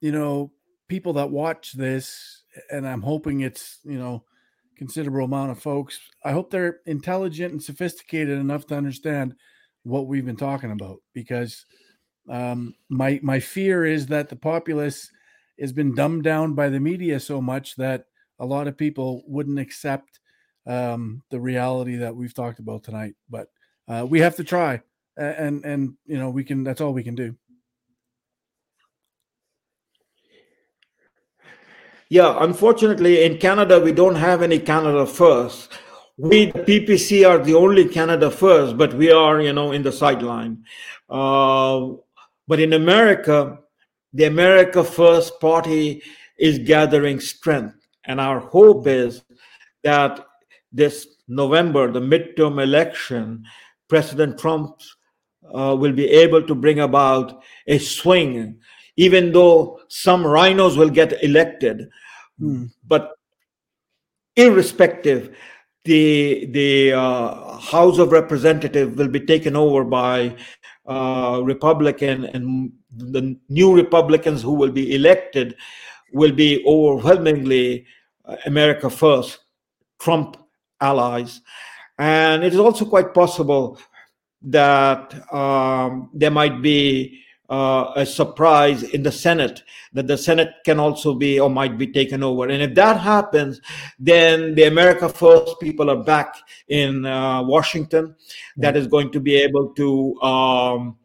you 0.00 0.12
know 0.12 0.52
people 0.88 1.12
that 1.14 1.30
watch 1.30 1.72
this, 1.72 2.42
and 2.70 2.86
I'm 2.86 3.02
hoping 3.02 3.40
it's 3.40 3.78
you 3.84 3.98
know 3.98 4.24
considerable 4.76 5.24
amount 5.24 5.50
of 5.50 5.58
folks. 5.58 6.00
I 6.24 6.32
hope 6.32 6.50
they're 6.50 6.80
intelligent 6.86 7.52
and 7.52 7.62
sophisticated 7.62 8.38
enough 8.38 8.66
to 8.66 8.76
understand 8.76 9.34
what 9.84 10.06
we've 10.06 10.26
been 10.26 10.36
talking 10.36 10.70
about 10.70 10.98
because 11.12 11.64
um, 12.30 12.74
my 12.88 13.20
my 13.22 13.40
fear 13.40 13.84
is 13.84 14.06
that 14.06 14.28
the 14.28 14.36
populace 14.36 15.10
has 15.60 15.72
been 15.72 15.94
dumbed 15.94 16.24
down 16.24 16.54
by 16.54 16.68
the 16.68 16.80
media 16.80 17.20
so 17.20 17.40
much 17.40 17.76
that 17.76 18.06
a 18.38 18.46
lot 18.46 18.66
of 18.66 18.76
people 18.76 19.22
wouldn't 19.26 19.58
accept 19.58 20.18
um, 20.66 21.22
the 21.30 21.40
reality 21.40 21.96
that 21.96 22.14
we've 22.14 22.34
talked 22.34 22.58
about 22.58 22.82
tonight. 22.82 23.14
But 23.28 23.48
uh, 23.88 24.06
we 24.08 24.20
have 24.20 24.36
to 24.36 24.44
try 24.44 24.80
and 25.16 25.64
and 25.64 25.94
you 26.06 26.18
know 26.18 26.30
we 26.30 26.44
can 26.44 26.64
that's 26.64 26.80
all 26.80 26.92
we 26.92 27.02
can 27.02 27.14
do. 27.14 27.34
Yeah 32.08 32.36
unfortunately 32.40 33.24
in 33.24 33.38
canada 33.38 33.80
we 33.80 33.92
don't 33.92 34.16
have 34.16 34.42
any 34.42 34.58
canada 34.58 35.06
first. 35.06 35.72
We 36.18 36.46
the 36.46 36.60
ppc 36.60 37.28
are 37.28 37.38
the 37.38 37.54
only 37.54 37.88
canada 37.88 38.30
first 38.30 38.76
but 38.76 38.94
we 38.94 39.10
are 39.10 39.40
you 39.40 39.52
know 39.52 39.72
in 39.72 39.82
the 39.82 39.92
sideline. 39.92 40.64
Uh, 41.08 41.90
but 42.48 42.60
in 42.60 42.72
america 42.72 43.58
the 44.12 44.24
america 44.24 44.82
first 44.84 45.40
party 45.40 46.02
is 46.38 46.58
gathering 46.58 47.20
strength 47.20 47.86
and 48.04 48.20
our 48.20 48.40
hope 48.40 48.86
is 48.86 49.22
that 49.84 50.26
this 50.72 51.06
november 51.28 51.90
the 51.90 52.00
midterm 52.00 52.62
election 52.62 53.44
president 53.88 54.38
trump's 54.38 54.96
uh, 55.52 55.76
will 55.78 55.92
be 55.92 56.08
able 56.08 56.42
to 56.42 56.54
bring 56.54 56.80
about 56.80 57.42
a 57.66 57.78
swing, 57.78 58.58
even 58.96 59.32
though 59.32 59.80
some 59.88 60.24
RINOs 60.24 60.76
will 60.76 60.90
get 60.90 61.22
elected. 61.22 61.88
Mm. 62.40 62.70
But 62.86 63.12
irrespective, 64.36 65.36
the 65.84 66.46
the 66.52 66.92
uh, 66.92 67.58
House 67.58 67.98
of 67.98 68.12
Representatives 68.12 68.96
will 68.96 69.08
be 69.08 69.20
taken 69.20 69.56
over 69.56 69.84
by 69.84 70.36
uh, 70.86 71.40
Republican, 71.44 72.26
and 72.26 72.72
the 72.90 73.36
new 73.48 73.74
Republicans 73.74 74.42
who 74.42 74.52
will 74.52 74.70
be 74.70 74.94
elected 74.94 75.56
will 76.12 76.32
be 76.32 76.62
overwhelmingly 76.66 77.86
uh, 78.24 78.36
America 78.46 78.88
First, 78.90 79.40
Trump 79.98 80.36
allies, 80.80 81.40
and 81.98 82.44
it 82.44 82.52
is 82.52 82.58
also 82.58 82.84
quite 82.84 83.14
possible 83.14 83.78
that 84.44 85.32
um, 85.32 86.10
there 86.12 86.30
might 86.30 86.62
be 86.62 87.22
uh, 87.52 87.92
a 87.96 88.06
surprise 88.06 88.82
in 88.82 89.02
the 89.02 89.12
Senate, 89.12 89.62
that 89.92 90.06
the 90.06 90.16
Senate 90.16 90.54
can 90.64 90.80
also 90.80 91.14
be 91.14 91.38
or 91.38 91.50
might 91.50 91.76
be 91.76 91.86
taken 91.86 92.22
over. 92.22 92.48
And 92.48 92.62
if 92.62 92.74
that 92.76 92.98
happens, 92.98 93.60
then 93.98 94.54
the 94.54 94.64
America 94.64 95.08
First 95.08 95.60
people 95.60 95.90
are 95.90 96.02
back 96.02 96.34
in 96.68 97.04
uh, 97.04 97.42
Washington. 97.42 98.14
That 98.56 98.76
is 98.76 98.86
going 98.86 99.12
to 99.12 99.20
be 99.20 99.36
able 99.36 99.74
to 99.74 100.20
um, 100.22 100.96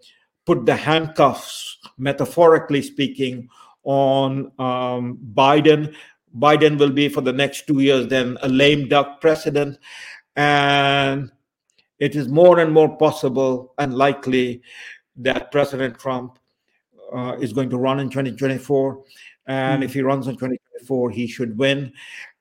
put 0.46 0.66
the 0.66 0.76
handcuffs, 0.76 1.78
metaphorically 1.98 2.82
speaking, 2.82 3.50
on 3.84 4.52
um, 4.58 5.20
Biden. 5.34 5.94
Biden 6.38 6.80
will 6.80 6.92
be 6.92 7.10
for 7.10 7.22
the 7.22 7.34
next 7.34 7.68
two 7.68 7.80
years 7.80 8.08
then 8.08 8.38
a 8.42 8.48
lame 8.48 8.88
duck 8.88 9.20
president. 9.20 9.78
And 10.36 11.32
it 12.00 12.16
is 12.16 12.28
more 12.28 12.60
and 12.60 12.72
more 12.72 12.98
possible 12.98 13.74
and 13.78 13.94
likely 13.94 14.62
that 15.18 15.52
President 15.52 15.98
Trump 15.98 16.38
uh, 17.14 17.36
is 17.40 17.54
going 17.54 17.70
to 17.70 17.78
run 17.78 18.00
in 18.00 18.10
2024. 18.10 19.04
And 19.48 19.82
mm. 19.82 19.86
if 19.86 19.94
he 19.94 20.02
runs 20.02 20.28
in 20.28 20.36
2024, 20.36 21.10
he 21.10 21.28
should 21.28 21.58
win. 21.58 21.92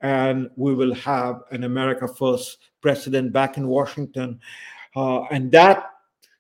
And 0.01 0.51
we 0.57 0.75
will 0.75 0.95
have 0.95 1.43
an 1.51 1.65
America 1.65 2.09
First 2.09 2.59
president 2.81 3.33
back 3.33 3.57
in 3.57 3.67
Washington. 3.67 4.41
Uh, 4.95 5.23
and 5.31 5.51
that 5.53 5.91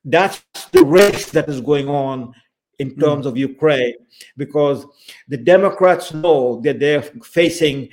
that's 0.05 0.44
the 0.72 0.84
race 0.84 1.30
that 1.30 1.48
is 1.48 1.60
going 1.60 1.88
on 1.88 2.32
in 2.78 2.90
hmm. 2.90 3.01
terms 3.01 3.26
mm. 3.26 3.28
of 3.30 3.36
Ukraine, 3.36 3.94
because 4.36 4.86
the 5.28 5.36
Democrats 5.36 6.14
know 6.14 6.60
that 6.62 6.78
they're 6.78 7.02
facing 7.02 7.88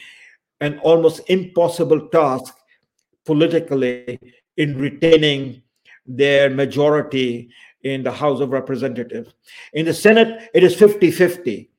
an 0.62 0.78
almost 0.80 1.22
impossible 1.28 2.08
task 2.10 2.56
politically 3.26 4.20
in 4.58 4.78
retaining 4.78 5.62
their 6.06 6.50
majority 6.50 7.50
in 7.84 8.04
the 8.04 8.12
House 8.12 8.40
of 8.40 8.52
Representatives. 8.52 9.34
In 9.74 9.86
the 9.86 9.94
Senate, 9.94 10.50
it 10.54 10.64
is 10.64 10.76
50 10.76 11.12
50. 11.12 11.70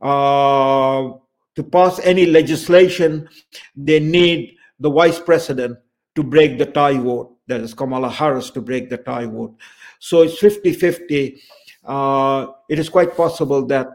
Uh, 0.00 1.12
to 1.54 1.62
pass 1.62 2.00
any 2.00 2.26
legislation, 2.26 3.28
they 3.76 4.00
need 4.00 4.56
the 4.80 4.90
vice 4.90 5.20
president 5.20 5.78
to 6.14 6.22
break 6.22 6.58
the 6.58 6.66
tie 6.66 6.98
vote. 6.98 7.36
That 7.46 7.60
is 7.60 7.74
Kamala 7.74 8.08
Harris 8.08 8.50
to 8.50 8.60
break 8.60 8.88
the 8.88 8.96
tie 8.96 9.26
vote. 9.26 9.54
So 9.98 10.22
it's 10.22 10.38
50 10.38 10.72
50. 10.72 11.42
Uh, 11.84 12.46
it 12.68 12.78
is 12.78 12.88
quite 12.88 13.16
possible 13.16 13.66
that 13.66 13.88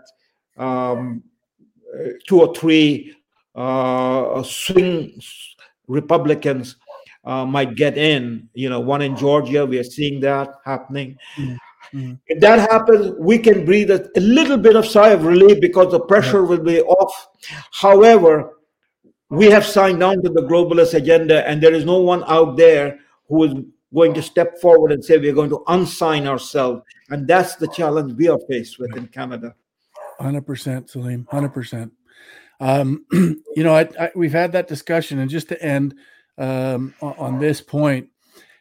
um, 0.58 1.24
two 2.28 2.41
or 2.41 2.54
three 2.54 3.16
uh, 3.56 4.44
swing 4.44 5.20
Republicans 5.88 6.76
uh, 7.28 7.45
might 7.45 7.76
get 7.76 7.98
in. 7.98 8.49
You 8.54 8.70
know, 8.70 8.80
one 8.80 9.02
in 9.02 9.16
Georgia, 9.16 9.66
we 9.66 9.78
are 9.78 9.84
seeing 9.84 10.22
that 10.22 10.49
happening. 10.66 11.18
Mm-hmm. 11.36 12.14
If 12.28 12.40
that 12.40 12.60
happens, 12.72 13.14
we 13.20 13.38
can 13.38 13.66
breathe 13.66 13.91
a, 13.91 14.10
a, 14.16 14.20
little 14.20 14.58
bit 14.58 14.76
of 14.76 14.86
sigh 14.86 15.10
of 15.10 15.26
relief 15.26 15.60
because 15.62 15.91
the 15.91 15.99
pressure 15.99 16.41
yeah. 16.41 16.48
will 16.48 16.64
be 16.64 16.82
off. 16.82 17.28
However, 17.72 18.58
we 19.30 19.48
have 19.48 19.66
signed 19.66 20.02
on 20.02 20.22
to 20.24 20.30
the 20.30 20.41
globalist 20.41 20.94
agenda, 20.94 21.48
and 21.48 21.62
there 21.62 21.74
is 21.74 21.86
no 21.86 21.99
one 21.99 22.24
out 22.28 22.58
there 22.58 22.99
who 23.28 23.44
is 23.44 23.54
going 23.94 24.14
to 24.14 24.22
step 24.22 24.60
forward 24.60 24.91
and 24.91 25.04
say 25.04 25.18
we're 25.18 25.34
going 25.34 25.49
to 25.49 25.64
unsign 25.68 26.28
ourselves. 26.28 26.82
And 27.10 27.28
that's 27.28 27.56
the 27.56 27.68
challenge 27.68 28.14
we 28.14 28.30
are 28.30 28.40
faced 28.49 28.80
with 28.80 28.95
in 28.95 29.08
Canada. 29.08 29.56
100%, 30.20 30.90
Salim, 30.90 31.26
100%. 31.32 31.91
Um, 32.60 33.06
you 33.12 33.64
know, 33.64 33.76
I, 33.76 33.90
I, 33.99 34.12
we've 34.16 34.32
had 34.32 34.52
that 34.54 34.68
discussion, 34.68 35.20
and 35.20 35.30
just 35.30 35.49
to 35.49 35.62
end, 35.62 35.94
um, 36.38 36.93
on 37.01 37.39
this 37.39 37.61
point 37.61 38.09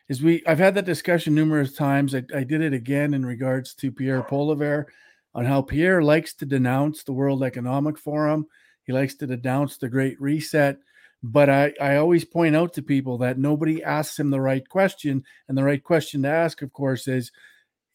is 0.09 0.23
we 0.23 0.43
I've 0.47 0.59
had 0.59 0.75
that 0.77 0.85
discussion 0.85 1.35
numerous 1.35 1.73
times. 1.75 2.15
I, 2.15 2.23
I 2.35 2.45
did 2.45 2.61
it 2.63 2.73
again 2.73 3.15
in 3.15 3.25
regards 3.25 3.75
to 3.75 3.93
Pierre 3.93 4.23
Poilievre 4.23 4.87
on 5.35 5.45
how 5.45 5.63
Pierre 5.63 6.03
likes 6.03 6.35
to 6.35 6.47
denounce 6.47 7.03
the 7.03 7.13
World 7.13 7.43
Economic 7.43 7.99
Forum. 7.99 8.47
He 8.85 8.93
likes 8.93 9.15
to 9.17 9.27
denounce 9.27 9.77
the 9.77 9.89
Great 9.89 10.21
Reset. 10.21 10.79
But 11.23 11.51
I, 11.51 11.73
I 11.81 11.97
always 11.97 12.25
point 12.25 12.55
out 12.55 12.75
to 12.75 12.83
people 12.83 13.19
that 13.19 13.39
nobody 13.39 13.83
asks 13.83 14.19
him 14.19 14.31
the 14.31 14.41
right 14.41 14.67
question. 14.69 15.25
And 15.49 15.59
the 15.59 15.65
right 15.65 15.83
question 15.83 16.23
to 16.23 16.29
ask, 16.29 16.63
of 16.63 16.73
course, 16.73 17.09
is 17.09 17.33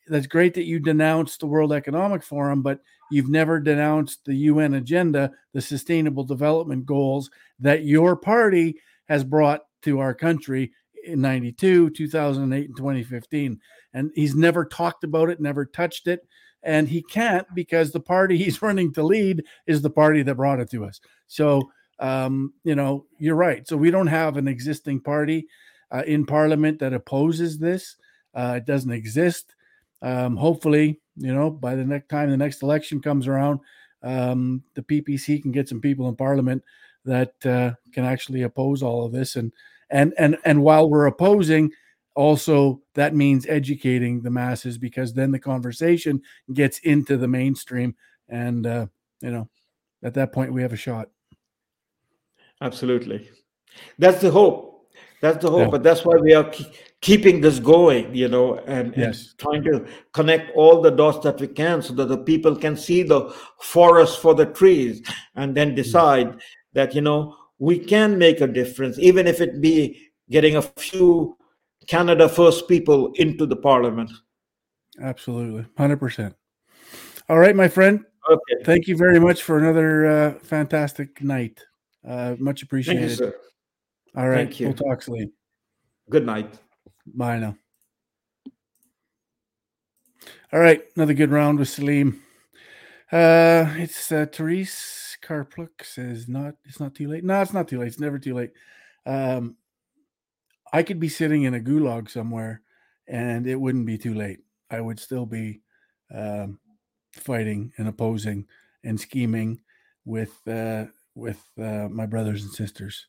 that's 0.07 0.27
great 0.27 0.55
that 0.55 0.65
you 0.65 0.79
denounce 0.79 1.37
the 1.37 1.47
World 1.47 1.71
Economic 1.71 2.23
Forum, 2.23 2.61
but 2.61 2.79
you've 3.09 3.29
never 3.29 3.59
denounced 3.59 4.25
the 4.25 4.35
UN 4.35 4.73
agenda, 4.73 5.31
the 5.53 5.61
sustainable 5.61 6.25
development 6.25 6.85
goals 6.85 7.29
that 7.59 7.85
your 7.85 8.15
party 8.15 8.79
has 9.07 9.23
brought 9.23 9.61
to 9.83 9.99
our 9.99 10.13
country 10.13 10.71
in 11.03 11.21
92, 11.21 11.89
2008, 11.91 12.67
and 12.67 12.77
2015. 12.77 13.59
And 13.93 14.11
he's 14.15 14.35
never 14.35 14.65
talked 14.65 15.03
about 15.03 15.29
it, 15.29 15.39
never 15.39 15.65
touched 15.65 16.07
it. 16.07 16.21
And 16.63 16.87
he 16.87 17.01
can't 17.01 17.47
because 17.55 17.91
the 17.91 17.99
party 17.99 18.37
he's 18.43 18.61
running 18.61 18.93
to 18.93 19.03
lead 19.03 19.43
is 19.67 19.81
the 19.81 19.89
party 19.89 20.23
that 20.23 20.35
brought 20.35 20.59
it 20.59 20.69
to 20.71 20.85
us. 20.85 20.99
So, 21.27 21.71
um, 21.99 22.53
you 22.63 22.75
know, 22.75 23.05
you're 23.19 23.35
right. 23.35 23.67
So 23.67 23.77
we 23.77 23.91
don't 23.91 24.07
have 24.07 24.37
an 24.37 24.47
existing 24.47 25.01
party 25.01 25.47
uh, 25.91 26.03
in 26.05 26.25
parliament 26.25 26.79
that 26.79 26.93
opposes 26.93 27.59
this. 27.59 27.95
Uh, 28.33 28.55
it 28.57 28.65
doesn't 28.65 28.91
exist. 28.91 29.55
Um, 30.01 30.35
hopefully, 30.35 30.99
you 31.17 31.33
know, 31.33 31.49
by 31.49 31.75
the 31.75 31.83
next 31.83 32.09
time 32.09 32.29
the 32.29 32.37
next 32.37 32.63
election 32.63 33.01
comes 33.01 33.27
around, 33.27 33.59
um, 34.03 34.63
the 34.73 34.81
PPC 34.81 35.41
can 35.41 35.51
get 35.51 35.69
some 35.69 35.81
people 35.81 36.07
in 36.09 36.15
parliament 36.15 36.63
that 37.05 37.33
uh, 37.45 37.71
can 37.93 38.05
actually 38.05 38.43
oppose 38.43 38.83
all 38.83 39.05
of 39.05 39.11
this 39.11 39.35
and 39.35 39.51
and 39.89 40.13
and 40.17 40.37
and 40.45 40.61
while 40.61 40.89
we're 40.89 41.05
opposing 41.05 41.71
also 42.15 42.81
that 42.95 43.15
means 43.15 43.45
educating 43.47 44.21
the 44.21 44.29
masses 44.29 44.77
because 44.77 45.13
then 45.13 45.31
the 45.31 45.39
conversation 45.39 46.21
gets 46.53 46.79
into 46.79 47.17
the 47.17 47.27
mainstream 47.27 47.95
and 48.29 48.65
uh, 48.67 48.85
you 49.21 49.31
know 49.31 49.47
at 50.03 50.13
that 50.13 50.33
point 50.33 50.53
we 50.53 50.61
have 50.61 50.73
a 50.73 50.77
shot 50.77 51.09
absolutely 52.61 53.29
that's 53.97 54.21
the 54.21 54.31
hope 54.31 54.89
that's 55.21 55.41
the 55.41 55.49
hope 55.49 55.59
yeah. 55.59 55.69
but 55.69 55.83
that's 55.83 56.03
why 56.03 56.15
we 56.15 56.33
are 56.33 56.51
keeping 56.99 57.39
this 57.39 57.59
going 57.59 58.13
you 58.13 58.27
know 58.27 58.57
and, 58.67 58.93
yes. 58.97 59.29
and, 59.29 59.37
trying 59.37 59.63
to 59.63 59.85
connect 60.13 60.51
all 60.55 60.81
the 60.81 60.91
dots 60.91 61.19
that 61.19 61.39
we 61.39 61.47
can 61.47 61.81
so 61.81 61.93
that 61.93 62.09
the 62.09 62.17
people 62.17 62.55
can 62.55 62.75
see 62.75 63.03
the 63.03 63.33
forest 63.59 64.19
for 64.19 64.35
the 64.35 64.45
trees 64.45 65.01
and 65.35 65.55
then 65.55 65.71
mm. 65.71 65.75
decide 65.75 66.37
that 66.73 66.95
you 66.95 67.01
know 67.01 67.35
we 67.59 67.77
can 67.77 68.17
make 68.17 68.41
a 68.41 68.47
difference 68.47 68.97
even 68.99 69.27
if 69.27 69.41
it 69.41 69.61
be 69.61 70.11
getting 70.29 70.55
a 70.55 70.61
few 70.61 71.37
canada 71.87 72.29
first 72.29 72.67
people 72.67 73.11
into 73.15 73.45
the 73.45 73.55
parliament. 73.55 74.11
Absolutely. 75.01 75.65
100% 75.77 76.33
all 77.29 77.39
right 77.39 77.55
my 77.55 77.67
friend. 77.67 78.03
Okay. 78.29 78.63
Thank 78.63 78.87
you 78.87 78.97
very 78.97 79.19
much 79.19 79.41
for 79.41 79.57
another 79.57 80.05
uh, 80.05 80.33
fantastic 80.39 81.23
night. 81.23 81.63
Uh, 82.07 82.35
much 82.39 82.61
appreciated. 82.61 83.19
you, 83.19 83.33
all 84.15 84.27
right 84.27 84.47
thank 84.47 84.59
you. 84.59 84.67
we'll 84.67 84.75
talk 84.75 85.01
soon. 85.01 85.31
Good 86.09 86.25
night. 86.25 86.59
Bye 87.05 87.39
now. 87.39 87.55
All 90.51 90.59
right 90.59 90.81
another 90.95 91.13
good 91.13 91.31
round 91.31 91.59
with 91.59 91.69
salim. 91.69 92.21
Uh 93.11 93.73
it's 93.77 94.11
uh 94.11 94.25
therese 94.31 95.00
Carpluk 95.21 95.83
says 95.83 96.27
not 96.27 96.55
it's 96.65 96.79
not 96.79 96.95
too 96.95 97.07
late. 97.07 97.23
No, 97.23 97.41
it's 97.41 97.53
not 97.53 97.67
too 97.67 97.79
late. 97.79 97.87
It's 97.87 97.99
never 97.99 98.19
too 98.19 98.33
late. 98.33 98.51
Um, 99.05 99.55
I 100.73 100.83
could 100.83 100.99
be 100.99 101.09
sitting 101.09 101.43
in 101.43 101.53
a 101.53 101.59
gulag 101.59 102.09
somewhere 102.09 102.61
and 103.07 103.45
it 103.47 103.59
wouldn't 103.59 103.85
be 103.85 103.97
too 103.97 104.13
late. 104.13 104.39
I 104.69 104.79
would 104.79 104.99
still 104.99 105.25
be 105.25 105.61
um, 106.13 106.59
fighting 107.13 107.73
and 107.77 107.87
opposing 107.87 108.47
and 108.83 108.99
scheming 108.99 109.61
with 110.05 110.35
uh, 110.47 110.85
with 111.15 111.43
uh, 111.59 111.87
my 111.89 112.05
brothers 112.05 112.43
and 112.43 112.51
sisters. 112.51 113.07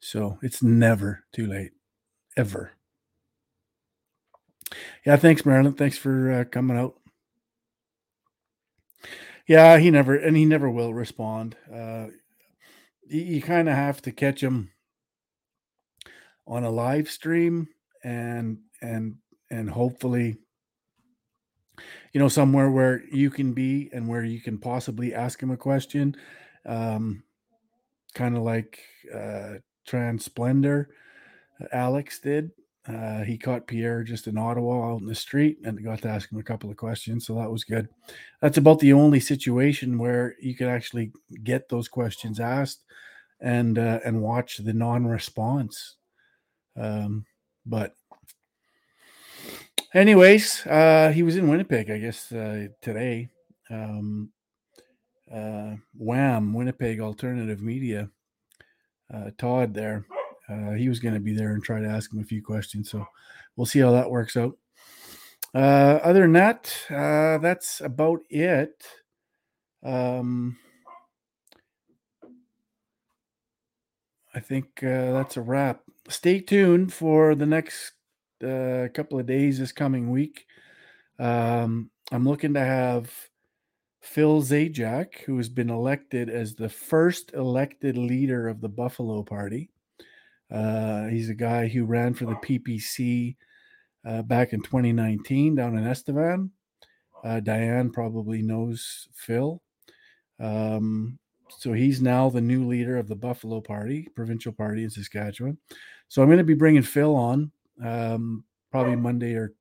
So 0.00 0.38
it's 0.42 0.62
never 0.62 1.24
too 1.32 1.46
late, 1.46 1.72
ever. 2.36 2.72
Yeah, 5.04 5.16
thanks, 5.16 5.46
Marilyn. 5.46 5.74
Thanks 5.74 5.98
for 5.98 6.32
uh, 6.32 6.44
coming 6.44 6.76
out. 6.76 6.96
Yeah, 9.48 9.78
he 9.78 9.90
never 9.90 10.14
and 10.14 10.36
he 10.36 10.44
never 10.44 10.70
will 10.70 10.94
respond. 10.94 11.56
Uh, 11.72 12.08
you, 13.08 13.20
you 13.22 13.42
kind 13.42 13.68
of 13.68 13.74
have 13.74 14.02
to 14.02 14.12
catch 14.12 14.42
him 14.42 14.70
on 16.46 16.64
a 16.64 16.70
live 16.70 17.10
stream 17.10 17.68
and 18.02 18.58
and 18.80 19.16
and 19.50 19.70
hopefully 19.70 20.36
you 22.12 22.20
know 22.20 22.28
somewhere 22.28 22.70
where 22.70 23.02
you 23.12 23.30
can 23.30 23.52
be 23.52 23.90
and 23.92 24.08
where 24.08 24.24
you 24.24 24.40
can 24.40 24.58
possibly 24.58 25.14
ask 25.14 25.42
him 25.42 25.50
a 25.50 25.56
question 25.56 26.14
um 26.66 27.22
kind 28.14 28.36
of 28.36 28.42
like 28.42 28.80
uh 29.14 29.54
transplender 29.88 30.86
alex 31.72 32.18
did 32.20 32.50
uh, 32.88 33.22
he 33.22 33.36
caught 33.36 33.66
Pierre 33.66 34.02
just 34.02 34.28
in 34.28 34.38
Ottawa 34.38 34.92
out 34.92 35.02
in 35.02 35.06
the 35.06 35.14
street 35.14 35.58
and 35.64 35.84
got 35.84 36.00
to 36.02 36.08
ask 36.08 36.32
him 36.32 36.38
a 36.38 36.42
couple 36.42 36.70
of 36.70 36.76
questions. 36.78 37.26
So 37.26 37.34
that 37.34 37.50
was 37.50 37.64
good. 37.64 37.88
That's 38.40 38.56
about 38.56 38.78
the 38.78 38.94
only 38.94 39.20
situation 39.20 39.98
where 39.98 40.36
you 40.40 40.54
could 40.56 40.68
actually 40.68 41.12
get 41.44 41.68
those 41.68 41.86
questions 41.86 42.40
asked 42.40 42.84
and 43.40 43.78
uh, 43.78 44.00
and 44.04 44.22
watch 44.22 44.56
the 44.56 44.72
non-response. 44.72 45.96
Um, 46.76 47.26
but 47.66 47.94
anyways, 49.92 50.66
uh, 50.66 51.12
he 51.14 51.22
was 51.22 51.36
in 51.36 51.48
Winnipeg, 51.48 51.90
I 51.90 51.98
guess, 51.98 52.32
uh, 52.32 52.68
today. 52.80 53.28
Um, 53.68 54.30
uh, 55.30 55.74
Wham, 55.94 56.54
Winnipeg 56.54 57.00
Alternative 57.00 57.60
Media, 57.60 58.08
Todd 59.36 59.74
there. 59.74 60.06
Uh, 60.48 60.72
he 60.72 60.88
was 60.88 61.00
going 61.00 61.14
to 61.14 61.20
be 61.20 61.34
there 61.34 61.52
and 61.52 61.62
try 61.62 61.80
to 61.80 61.88
ask 61.88 62.12
him 62.12 62.20
a 62.20 62.24
few 62.24 62.42
questions. 62.42 62.90
So 62.90 63.06
we'll 63.56 63.66
see 63.66 63.80
how 63.80 63.92
that 63.92 64.10
works 64.10 64.36
out. 64.36 64.56
Uh, 65.54 65.98
other 66.02 66.22
than 66.22 66.32
that, 66.34 66.74
uh, 66.90 67.38
that's 67.38 67.80
about 67.80 68.20
it. 68.30 68.84
Um, 69.84 70.56
I 74.34 74.40
think 74.40 74.66
uh, 74.82 75.12
that's 75.12 75.36
a 75.36 75.42
wrap. 75.42 75.80
Stay 76.08 76.40
tuned 76.40 76.92
for 76.92 77.34
the 77.34 77.46
next 77.46 77.92
uh, 78.42 78.88
couple 78.94 79.18
of 79.18 79.26
days 79.26 79.58
this 79.58 79.72
coming 79.72 80.10
week. 80.10 80.46
Um, 81.18 81.90
I'm 82.12 82.24
looking 82.26 82.54
to 82.54 82.60
have 82.60 83.12
Phil 84.00 84.42
Zajac, 84.42 85.22
who 85.24 85.36
has 85.38 85.48
been 85.48 85.70
elected 85.70 86.30
as 86.30 86.54
the 86.54 86.68
first 86.68 87.32
elected 87.34 87.98
leader 87.98 88.48
of 88.48 88.60
the 88.60 88.68
Buffalo 88.68 89.22
Party. 89.22 89.70
Uh, 90.50 91.06
he's 91.06 91.28
a 91.28 91.34
guy 91.34 91.68
who 91.68 91.84
ran 91.84 92.14
for 92.14 92.24
the 92.24 92.34
PPC 92.34 93.36
uh, 94.06 94.22
back 94.22 94.52
in 94.52 94.62
2019 94.62 95.54
down 95.54 95.76
in 95.76 95.86
Estevan. 95.86 96.50
Uh, 97.24 97.40
Diane 97.40 97.90
probably 97.90 98.42
knows 98.42 99.08
Phil. 99.12 99.60
Um, 100.40 101.18
so 101.50 101.72
he's 101.72 102.00
now 102.00 102.30
the 102.30 102.40
new 102.40 102.66
leader 102.66 102.96
of 102.96 103.08
the 103.08 103.16
Buffalo 103.16 103.60
Party, 103.60 104.08
provincial 104.14 104.52
party 104.52 104.84
in 104.84 104.90
Saskatchewan. 104.90 105.58
So 106.08 106.22
I'm 106.22 106.28
going 106.28 106.38
to 106.38 106.44
be 106.44 106.54
bringing 106.54 106.82
Phil 106.82 107.14
on 107.14 107.50
um, 107.84 108.44
probably 108.70 108.96
Monday 108.96 109.34
or 109.34 109.52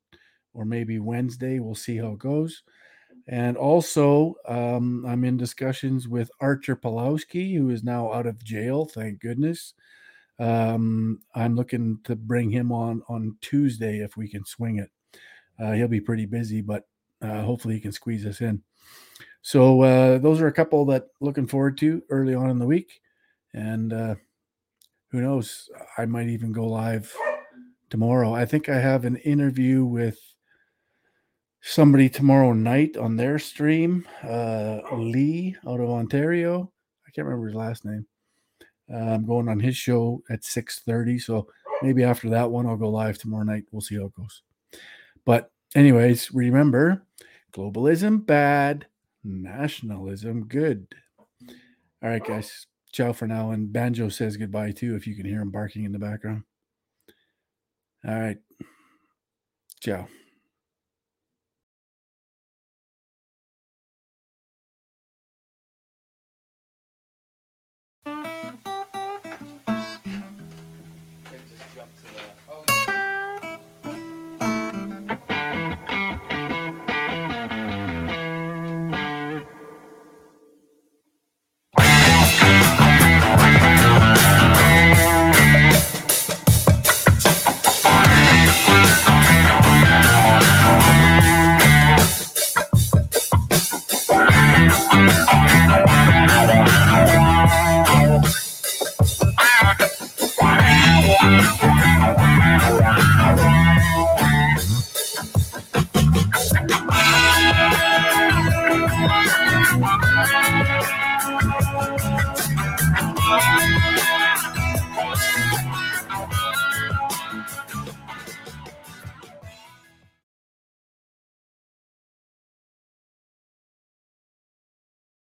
or 0.53 0.65
maybe 0.65 0.99
Wednesday. 0.99 1.59
We'll 1.59 1.76
see 1.76 1.97
how 1.97 2.14
it 2.14 2.19
goes. 2.19 2.64
And 3.27 3.57
also, 3.57 4.35
um, 4.47 5.05
I'm 5.05 5.23
in 5.23 5.38
discussions 5.38 6.07
with 6.07 6.31
Artur 6.39 6.76
Pawlowski, 6.76 7.55
who 7.55 7.69
is 7.69 7.84
now 7.84 8.11
out 8.11 8.26
of 8.26 8.43
jail, 8.43 8.85
thank 8.85 9.19
goodness. 9.19 9.73
Um, 10.39 11.22
I'm 11.34 11.55
looking 11.55 11.99
to 12.03 12.15
bring 12.15 12.51
him 12.51 12.72
on 12.72 13.01
on 13.09 13.38
Tuesday 13.41 13.99
if 13.99 14.18
we 14.18 14.30
can 14.30 14.45
swing 14.45 14.80
it. 14.80 14.89
Uh, 15.59 15.73
he'll 15.73 15.88
be 15.88 16.01
pretty 16.01 16.26
busy, 16.26 16.61
but 16.61 16.84
uh, 17.22 17.41
hopefully 17.41 17.73
he 17.76 17.80
can 17.80 17.91
squeeze 17.91 18.26
us 18.26 18.41
in. 18.41 18.61
So 19.41 19.81
uh, 19.81 20.18
those 20.19 20.41
are 20.41 20.47
a 20.47 20.53
couple 20.53 20.85
that 20.85 21.07
looking 21.22 21.47
forward 21.47 21.77
to 21.80 22.03
early 22.09 22.35
on 22.35 22.49
in 22.49 22.59
the 22.59 22.65
week, 22.65 23.01
and 23.53 23.93
uh, 23.93 24.15
who 25.11 25.22
knows, 25.22 25.69
I 25.97 26.05
might 26.05 26.27
even 26.27 26.51
go 26.51 26.65
live 26.65 27.14
tomorrow. 27.89 28.34
I 28.34 28.45
think 28.45 28.69
I 28.69 28.80
have 28.80 29.05
an 29.05 29.18
interview 29.18 29.85
with 29.85 30.19
somebody 31.61 32.09
tomorrow 32.09 32.53
night 32.53 32.97
on 32.97 33.15
their 33.15 33.39
stream. 33.39 34.05
Uh, 34.23 34.80
Lee 34.93 35.55
out 35.68 35.80
of 35.80 35.89
Ontario. 35.89 36.72
I 37.07 37.11
can't 37.11 37.26
remember 37.26 37.47
his 37.47 37.55
last 37.55 37.85
name. 37.85 38.05
I'm 38.93 39.26
going 39.26 39.49
on 39.49 39.59
his 39.59 39.76
show 39.76 40.23
at 40.30 40.43
6:30, 40.43 41.22
so 41.22 41.47
maybe 41.81 42.03
after 42.03 42.30
that 42.30 42.49
one 42.49 42.65
I'll 42.65 42.77
go 42.77 42.89
live 42.89 43.18
tomorrow 43.18 43.43
night. 43.43 43.65
We'll 43.72 43.81
see 43.81 43.95
how 43.95 44.05
it 44.05 44.15
goes. 44.15 44.43
But 45.26 45.51
anyways, 45.76 46.34
remember, 46.34 47.03
globalism 47.53 48.26
bad, 48.26 48.88
nationalism 49.23 50.47
good. 50.47 50.88
All 52.01 52.09
right, 52.09 52.23
guys. 52.23 52.68
Ciao 52.91 53.11
for 53.14 53.27
now. 53.27 53.51
And 53.51 53.72
Banjo 53.72 54.09
says 54.09 54.38
goodbye 54.38 54.72
too, 54.72 54.95
if 54.95 55.05
you 55.05 55.15
can 55.15 55.26
hear 55.26 55.41
him 55.41 55.51
barking 55.51 55.84
in 55.84 55.91
the 55.91 55.99
background. 55.99 56.43
All 58.07 58.19
right. 58.19 58.38
Ciao. 59.81 60.07